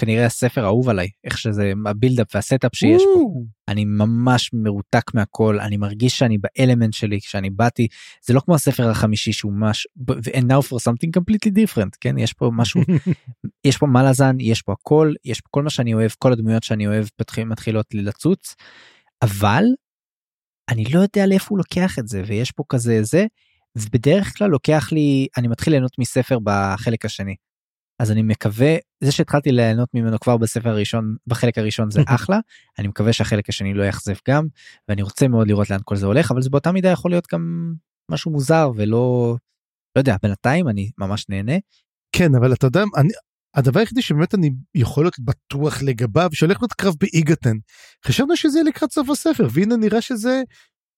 כנראה 0.00 0.26
הספר 0.26 0.64
האהוב 0.64 0.88
עליי 0.88 1.08
איך 1.24 1.38
שזה 1.38 1.72
ה 1.86 1.92
buildup 1.92 2.34
וה 2.34 2.45
setup 2.45 2.74
שיש 2.74 3.02
פה. 3.14 3.30
אני 3.68 3.84
ממש 3.84 4.50
מרותק 4.52 5.14
מהכל 5.14 5.60
אני 5.60 5.76
מרגיש 5.76 6.18
שאני 6.18 6.38
באלמנט 6.38 6.92
שלי 6.92 7.20
כשאני 7.20 7.50
באתי. 7.50 7.86
זה 8.26 8.34
לא 8.34 8.40
כמו 8.40 8.54
הספר 8.54 8.90
החמישי 8.90 9.32
שהוא 9.32 9.52
ממש 9.52 9.86
and 10.10 10.44
now 10.44 10.68
for 10.68 10.76
something 10.76 11.10
completely 11.18 11.52
different 11.52 11.90
כן? 12.00 12.18
יש 12.18 12.32
פה 12.32 12.50
משהו 12.52 12.80
יש 13.68 13.76
פה 13.76 13.86
מלאזן 13.86 14.36
יש 14.40 14.62
פה 14.62 14.72
הכל 14.72 15.12
יש 15.24 15.40
פה 15.40 15.48
כל 15.50 15.62
מה 15.62 15.70
שאני 15.70 15.94
אוהב 15.94 16.10
כל 16.18 16.32
הדמויות 16.32 16.62
שאני 16.62 16.86
אוהב 16.86 17.06
מתחילות 17.46 17.86
לצוץ. 17.94 18.54
אבל 19.22 19.64
אני 20.68 20.84
לא 20.84 21.00
יודע 21.00 21.26
לאיפה 21.26 21.46
הוא 21.50 21.58
לוקח 21.58 21.98
את 21.98 22.08
זה 22.08 22.22
ויש 22.26 22.50
פה 22.50 22.64
כזה 22.68 23.02
זה 23.02 23.26
ובדרך 23.78 24.38
כלל 24.38 24.50
לוקח 24.50 24.88
לי 24.92 25.26
אני 25.36 25.48
מתחיל 25.48 25.72
ליהנות 25.72 25.98
מספר 25.98 26.38
בחלק 26.44 27.04
השני. 27.04 27.34
אז 27.98 28.12
אני 28.12 28.22
מקווה 28.22 28.76
זה 29.04 29.12
שהתחלתי 29.12 29.52
ליהנות 29.52 29.88
ממנו 29.94 30.20
כבר 30.20 30.36
בספר 30.36 30.68
הראשון 30.68 31.16
בחלק 31.26 31.58
הראשון 31.58 31.90
זה 31.90 32.00
אחלה 32.14 32.38
אני 32.78 32.88
מקווה 32.88 33.12
שהחלק 33.12 33.48
השני 33.48 33.74
לא 33.74 33.84
יאכזב 33.84 34.14
גם 34.28 34.46
ואני 34.88 35.02
רוצה 35.02 35.28
מאוד 35.28 35.48
לראות 35.48 35.70
לאן 35.70 35.80
כל 35.84 35.96
זה 35.96 36.06
הולך 36.06 36.30
אבל 36.30 36.42
זה 36.42 36.50
באותה 36.50 36.72
מידה 36.72 36.88
יכול 36.88 37.10
להיות 37.10 37.26
גם 37.32 37.72
משהו 38.10 38.30
מוזר 38.30 38.70
ולא 38.76 39.36
לא 39.96 40.00
יודע 40.00 40.16
בינתיים 40.22 40.68
אני 40.68 40.90
ממש 40.98 41.28
נהנה. 41.28 41.52
כן 42.12 42.34
אבל 42.34 42.52
אתה 42.52 42.66
יודע 42.66 42.82
אני 42.96 43.08
הדבר 43.54 43.80
היחידי 43.80 44.02
שבאמת 44.02 44.34
אני 44.34 44.50
יכול 44.74 45.04
להיות 45.04 45.18
בטוח 45.18 45.82
לגביו 45.82 46.30
שהולך 46.32 46.58
להיות 46.60 46.72
קרב 46.72 46.94
באיגתן 47.00 47.56
חשבנו 48.06 48.36
שזה 48.36 48.58
יהיה 48.58 48.68
לקראת 48.68 48.92
סוף 48.92 49.10
הספר 49.10 49.48
והנה 49.52 49.76
נראה 49.76 50.00
שזה 50.00 50.42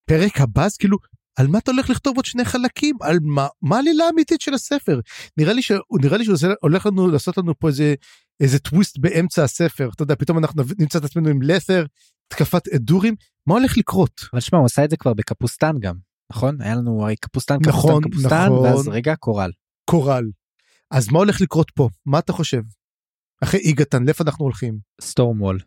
פרק 0.09 0.41
הבא 0.41 0.65
אז 0.65 0.77
כאילו 0.77 0.97
על 1.35 1.47
מה 1.47 1.57
אתה 1.57 1.71
הולך 1.71 1.89
לכתוב 1.89 2.15
עוד 2.15 2.25
שני 2.25 2.45
חלקים 2.45 2.97
על 3.01 3.17
מה 3.21 3.47
מה 3.61 3.75
העלילה 3.75 4.05
האמיתית 4.05 4.41
של 4.41 4.53
הספר 4.53 4.99
נראה 5.37 5.53
לי 5.53 5.61
שהוא 5.61 5.99
נראה 6.01 6.17
לי 6.17 6.25
שהוא 6.25 6.37
הולך 6.61 6.85
לנו 6.85 7.07
לעשות 7.07 7.37
לנו 7.37 7.59
פה 7.59 7.67
איזה 7.67 7.95
איזה 8.39 8.59
טוויסט 8.59 8.97
באמצע 8.97 9.43
הספר 9.43 9.89
אתה 9.95 10.03
יודע 10.03 10.15
פתאום 10.15 10.37
אנחנו 10.37 10.63
נמצא 10.79 10.99
את 10.99 11.03
עצמנו 11.03 11.29
עם 11.29 11.41
לת'ר 11.41 11.85
תקפת 12.27 12.67
אדורים 12.67 13.15
מה 13.47 13.53
הולך 13.53 13.77
לקרות. 13.77 14.21
אבל 14.33 14.39
שמע 14.39 14.59
הוא 14.59 14.65
עשה 14.65 14.85
את 14.85 14.89
זה 14.89 14.97
כבר 14.97 15.13
בקפוסטן 15.13 15.79
גם 15.79 15.95
נכון 16.31 16.61
היה 16.61 16.75
לנו 16.75 17.03
הרי 17.03 17.15
קפוסטן 17.15 17.57
קפוסטן 17.59 17.77
נכון, 17.77 18.03
קפוסטן 18.03 18.45
נכון. 18.45 18.59
ואז 18.59 18.87
רגע 18.87 19.15
קורל. 19.15 19.51
קורל. 19.89 20.23
אז 20.91 21.11
מה 21.11 21.19
הולך 21.19 21.41
לקרות 21.41 21.71
פה 21.75 21.89
מה 22.05 22.19
אתה 22.19 22.33
חושב. 22.33 22.61
אחרי 23.43 23.59
איגתן 23.59 24.03
לאיפה 24.03 24.23
אנחנו 24.23 24.45
הולכים. 24.45 24.79
סטורם 25.01 25.41
וול. 25.41 25.59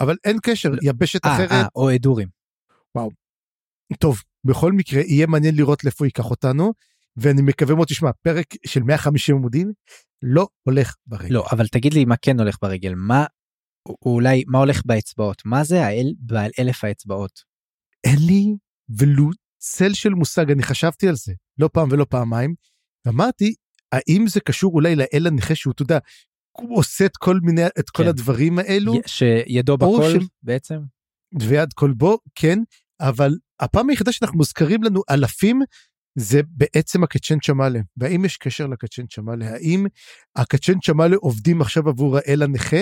אבל 0.00 0.16
אין 0.24 0.36
קשר 0.42 0.70
יבשת 0.82 1.26
아, 1.26 1.28
אה, 1.28 1.34
אחרת. 1.34 1.50
아, 1.50 1.54
אה, 1.54 1.66
או 1.76 1.94
אדורים. 1.94 2.28
וואו. 2.94 3.10
טוב 3.98 4.22
בכל 4.44 4.72
מקרה 4.72 5.00
יהיה 5.00 5.26
מעניין 5.26 5.56
לראות 5.56 5.84
לאיפה 5.84 6.06
ייקח 6.06 6.30
אותנו 6.30 6.72
ואני 7.16 7.42
מקווה 7.42 7.74
מאוד 7.74 7.88
תשמע 7.88 8.10
פרק 8.22 8.46
של 8.66 8.82
150 8.82 9.36
עמודים 9.36 9.72
לא 10.22 10.48
הולך 10.62 10.94
ברגל. 11.06 11.34
לא 11.34 11.44
אבל 11.52 11.66
תגיד 11.68 11.94
לי 11.94 12.04
מה 12.04 12.16
כן 12.16 12.40
הולך 12.40 12.56
ברגל 12.62 12.94
מה 12.96 13.24
אולי 14.04 14.44
מה 14.46 14.58
הולך 14.58 14.82
באצבעות 14.86 15.42
מה 15.44 15.64
זה 15.64 15.86
האל 15.86 16.14
בעל 16.18 16.50
אלף 16.58 16.84
האצבעות. 16.84 17.40
אין 18.04 18.18
לי 18.26 18.56
ולו 18.98 19.30
צל 19.58 19.92
של 19.92 20.10
מושג 20.10 20.50
אני 20.50 20.62
חשבתי 20.62 21.08
על 21.08 21.14
זה 21.16 21.32
לא 21.58 21.70
פעם 21.72 21.88
ולא 21.92 22.06
פעמיים. 22.10 22.54
אמרתי 23.08 23.54
האם 23.92 24.24
זה 24.28 24.40
קשור 24.40 24.74
אולי 24.74 24.96
לאל 24.96 25.26
הנכה 25.26 25.54
שהוא 25.54 25.72
אתה 25.72 25.82
יודע 25.82 25.98
הוא 26.52 26.78
עושה 26.78 27.06
את 27.06 27.16
כל 27.16 27.38
מיני 27.42 27.66
את 27.66 27.90
כל 27.90 28.02
כן. 28.02 28.08
הדברים 28.08 28.58
האלו? 28.58 28.94
שידו 29.06 29.76
בכל 29.76 30.20
ש... 30.20 30.24
בעצם? 30.42 30.78
ויד 31.40 31.72
כל 31.72 31.92
בו 31.92 32.18
כן 32.34 32.58
אבל 33.00 33.34
הפעם 33.60 33.90
היחידה 33.90 34.12
שאנחנו 34.12 34.36
מוזכרים 34.36 34.82
לנו 34.82 35.02
אלפים 35.10 35.62
זה 36.18 36.40
בעצם 36.48 37.04
הקצ'ן 37.04 37.38
צ'מאלה. 37.38 37.80
והאם 37.96 38.24
יש 38.24 38.36
קשר 38.36 38.66
לקצ'ן 38.66 39.06
צ'מאלה? 39.06 39.50
האם 39.50 39.86
הקצ'ן 40.36 40.78
צ'מאלה 40.86 41.16
עובדים 41.16 41.60
עכשיו 41.60 41.88
עבור 41.88 42.16
האל 42.16 42.42
הנכה 42.42 42.80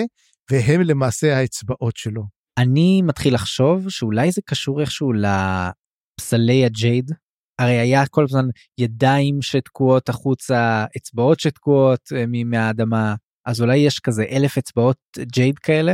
והם 0.51 0.81
למעשה 0.81 1.37
האצבעות 1.37 1.97
שלו. 1.97 2.23
אני 2.57 3.01
מתחיל 3.01 3.33
לחשוב 3.33 3.89
שאולי 3.89 4.31
זה 4.31 4.41
קשור 4.45 4.81
איכשהו 4.81 5.11
לפסלי 5.13 6.65
הג'ייד 6.65 7.11
הרי 7.59 7.77
היה 7.79 8.07
כל 8.07 8.23
הזמן 8.23 8.45
ידיים 8.77 9.41
שתקועות 9.41 10.09
החוצה 10.09 10.85
אצבעות 10.97 11.39
שתקועות 11.39 11.99
אה, 12.15 12.23
מהאדמה 12.45 13.15
אז 13.45 13.61
אולי 13.61 13.77
יש 13.77 13.99
כזה 13.99 14.23
אלף 14.31 14.57
אצבעות 14.57 14.97
ג'ייד 15.21 15.59
כאלה 15.59 15.93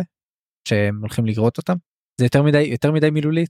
שהם 0.68 1.00
הולכים 1.02 1.26
לגרות 1.26 1.58
אותם 1.58 1.76
זה 2.20 2.26
יותר 2.26 2.44
מדי 2.44 2.62
יותר 2.62 2.92
מדי 2.92 3.10
מילולית 3.10 3.50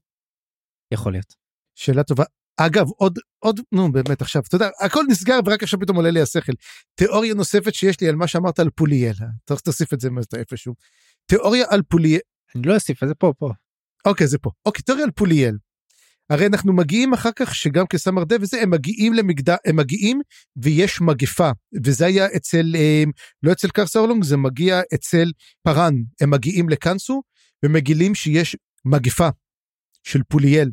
יכול 0.94 1.12
להיות. 1.12 1.34
שאלה 1.78 2.04
טובה. 2.04 2.24
אגב 2.58 2.86
עוד 2.98 3.20
עוד 3.40 3.60
נו 3.72 3.92
באמת 3.92 4.22
עכשיו 4.22 4.42
אתה 4.48 4.56
יודע 4.56 4.70
הכל 4.86 5.04
נסגר 5.10 5.40
ורק 5.46 5.64
עכשיו 5.64 5.80
פתאום 5.80 5.98
עולה 5.98 6.12
לי 6.12 6.22
השכל. 6.22 6.54
תיאוריה 6.96 7.34
נוספת 7.34 7.74
שיש 7.74 8.02
לי 8.02 8.10
על 8.10 8.16
מה 8.16 8.28
שאמרת 8.28 8.60
על 8.60 8.70
פוליאל 8.70 9.14
צריך 9.46 9.62
תוסיף 9.62 9.94
את 9.94 10.00
זה 10.00 10.10
איפשהו. 10.38 10.74
תיאוריה 11.26 11.66
על 11.70 11.82
פוליאל. 11.82 12.20
אני 12.56 12.64
לא 12.64 12.74
אוסיף 12.74 13.06
זה 13.06 13.16
פה 13.16 13.34
פה. 13.38 13.50
אוקיי 14.06 14.28
זה 14.28 14.38
פה. 14.38 14.50
אוקיי 14.66 14.84
תיאוריה 14.84 15.06
על 15.06 15.12
פוליאל. 15.12 15.56
הרי 16.30 16.46
אנחנו 16.46 16.74
מגיעים 16.74 17.14
אחר 17.14 17.30
כך 17.36 17.56
שגם 17.56 17.86
כשסמר 17.88 18.24
דב 18.24 18.36
וזה 18.42 18.62
הם 18.62 18.70
מגיעים 18.70 19.14
למגדל 19.14 19.56
הם 19.66 19.76
מגיעים 19.76 20.22
ויש 20.56 21.02
מגפה 21.02 21.52
וזה 21.84 22.06
היה 22.06 22.28
אצל 22.36 22.76
הם, 22.76 23.12
לא 23.44 23.52
אצל 23.52 23.70
קרסה 23.70 23.89
אורלונג 23.89 24.24
זה 24.24 24.38
מגיע 24.38 24.82
אצל 24.94 25.32
פארן 25.64 25.94
הם 26.22 26.30
מגיעים 26.30 26.70
לקאנסו 26.70 27.22
ומגילים 27.66 28.16
שיש 28.16 28.56
מגפה 28.86 29.30
של 30.04 30.24
פוליאל. 30.24 30.70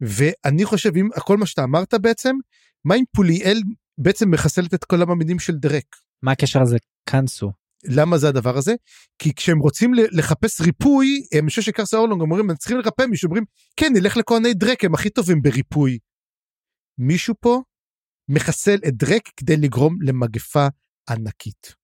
ואני 0.00 0.64
חושב 0.64 0.96
אם 0.96 1.08
כל 1.18 1.36
מה 1.36 1.46
שאתה 1.46 1.64
אמרת 1.64 1.94
בעצם 1.94 2.36
מה 2.84 2.94
אם 2.94 3.04
פוליאל 3.16 3.62
בעצם 3.98 4.30
מחסלת 4.30 4.74
את 4.74 4.84
כל 4.84 5.02
המאמינים 5.02 5.38
של 5.38 5.56
דרק. 5.56 5.96
מה 6.22 6.32
הקשר 6.32 6.62
הזה 6.62 6.76
קאנסו? 7.10 7.59
למה 7.84 8.18
זה 8.18 8.28
הדבר 8.28 8.56
הזה? 8.56 8.74
כי 9.18 9.34
כשהם 9.34 9.58
רוצים 9.58 9.94
לחפש 9.94 10.60
ריפוי, 10.60 11.22
הם 11.32 11.48
חושב 11.48 11.62
שקרסה 11.62 11.96
אורלונג 11.96 12.20
אומרים, 12.20 12.50
הם 12.50 12.56
צריכים 12.56 12.78
לרפא 12.78 13.02
מישהו, 13.02 13.26
אומרים, 13.26 13.44
כן, 13.76 13.92
נלך 13.94 14.16
לכהני 14.16 14.54
דרק, 14.54 14.84
הם 14.84 14.94
הכי 14.94 15.10
טובים 15.10 15.42
בריפוי. 15.42 15.98
מישהו 16.98 17.34
פה 17.40 17.62
מחסל 18.28 18.78
את 18.88 18.96
דרק 18.96 19.22
כדי 19.36 19.56
לגרום 19.56 20.02
למגפה 20.02 20.66
ענקית. 21.10 21.74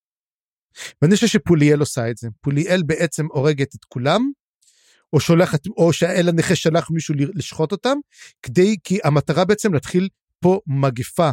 ואני 1.02 1.14
חושב 1.14 1.26
שפוליאל 1.26 1.80
עושה 1.80 2.10
את 2.10 2.16
זה. 2.16 2.28
פוליאל 2.40 2.82
בעצם 2.86 3.26
הורגת 3.26 3.74
את 3.74 3.84
כולם, 3.84 4.30
או 5.12 5.20
שולחת, 5.20 5.66
או 5.66 5.92
שהאל 5.92 6.28
הנכה 6.28 6.56
שלח 6.56 6.90
מישהו 6.90 7.14
לשחוט 7.34 7.72
אותם, 7.72 7.96
כדי, 8.42 8.76
כי 8.84 8.98
המטרה 9.04 9.44
בעצם 9.44 9.74
להתחיל 9.74 10.08
פה 10.40 10.60
מגפה. 10.66 11.30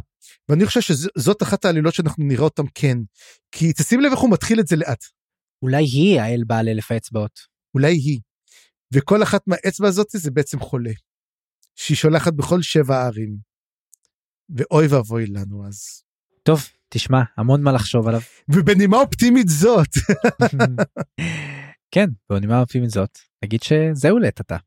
ואני 0.50 0.66
חושב 0.66 0.82
שזאת 0.82 1.44
אחת 1.44 1.66
העלילות 1.66 1.94
שאנחנו 1.94 2.24
נראה 2.24 2.44
אותם 2.44 2.64
כן. 2.76 2.98
כי 3.52 3.74
תשים 3.74 4.00
לב 4.02 4.12
איך 4.12 4.20
הוא 4.20 4.32
מתחיל 4.32 4.60
את 4.60 4.68
זה 4.68 4.76
לאט. 4.76 5.04
אולי 5.62 5.84
היא 5.84 6.22
האל 6.22 6.44
בעל 6.48 6.70
אלף 6.70 6.92
האצבעות. 6.92 7.40
אולי 7.74 7.94
היא. 7.94 8.20
וכל 8.94 9.24
אחת 9.24 9.48
מהאצבע 9.48 9.88
הזאת 9.88 10.08
זה 10.12 10.32
בעצם 10.32 10.60
חולה. 10.60 10.92
שהיא 11.76 11.98
שולחת 11.98 12.34
בכל 12.34 12.62
שבע 12.62 13.06
ערים. 13.06 13.38
ואוי 14.58 14.88
ואבוי 14.88 15.26
לנו 15.26 15.68
אז. 15.68 16.04
טוב, 16.44 16.60
תשמע, 16.90 17.22
המון 17.38 17.64
מה 17.64 17.72
לחשוב 17.72 18.08
עליו. 18.08 18.22
ובנימה 18.50 18.98
אופטימית 18.98 19.48
זאת. 19.48 19.90
כן, 21.94 22.10
בנימה 22.30 22.60
אופטימית 22.62 22.90
זאת, 22.90 23.18
נגיד 23.44 23.60
שזהו 23.64 24.20
לעת 24.20 24.40
עתה. 24.40 24.58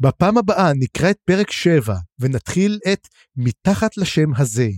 בפעם 0.00 0.38
הבאה 0.38 0.72
נקרא 0.74 1.10
את 1.10 1.18
פרק 1.24 1.50
7 1.50 1.94
ונתחיל 2.18 2.78
את 2.92 3.08
מתחת 3.36 3.96
לשם 3.96 4.34
הזה, 4.36 4.68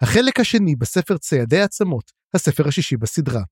החלק 0.00 0.40
השני 0.40 0.76
בספר 0.76 1.18
ציידי 1.18 1.60
עצמות, 1.60 2.12
הספר 2.34 2.68
השישי 2.68 2.96
בסדרה. 2.96 3.42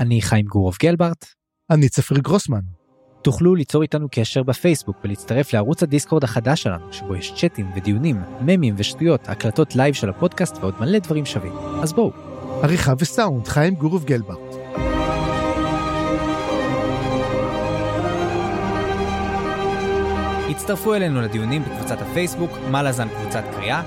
אני 0.00 0.22
חיים 0.22 0.46
גורוב 0.46 0.76
גלברט. 0.82 1.26
אני 1.70 1.88
צפרי 1.88 2.20
גרוסמן. 2.20 2.60
תוכלו 3.22 3.54
ליצור 3.54 3.82
איתנו 3.82 4.08
קשר 4.10 4.42
בפייסבוק 4.42 4.96
ולהצטרף 5.04 5.52
לערוץ 5.52 5.82
הדיסקורד 5.82 6.24
החדש 6.24 6.62
שלנו, 6.62 6.92
שבו 6.92 7.16
יש 7.16 7.32
צ'אטים 7.40 7.70
ודיונים, 7.76 8.16
ממים 8.40 8.74
ושטויות, 8.78 9.28
הקלטות 9.28 9.76
לייב 9.76 9.94
של 9.94 10.10
הפודקאסט 10.10 10.56
ועוד 10.56 10.74
מלא 10.80 10.98
דברים 10.98 11.26
שווים. 11.26 11.52
אז 11.82 11.92
בואו. 11.92 12.12
עריכה 12.62 12.92
וסאונד 12.98 13.48
חיים 13.48 13.74
גורוב 13.74 14.04
גלברט. 14.04 14.65
הצטרפו 20.66 20.94
אלינו 20.94 21.20
לדיונים 21.20 21.62
בקבוצת 21.62 22.02
הפייסבוק, 22.02 22.50
מה 22.70 22.82
לזן 22.82 23.08
קבוצת 23.08 23.44
קריאה. 23.56 23.82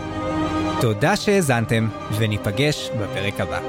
תודה 0.81 1.15
שהאזנתם, 1.15 1.87
וניפגש 2.17 2.89
בפרק 2.89 3.39
הבא. 3.39 3.59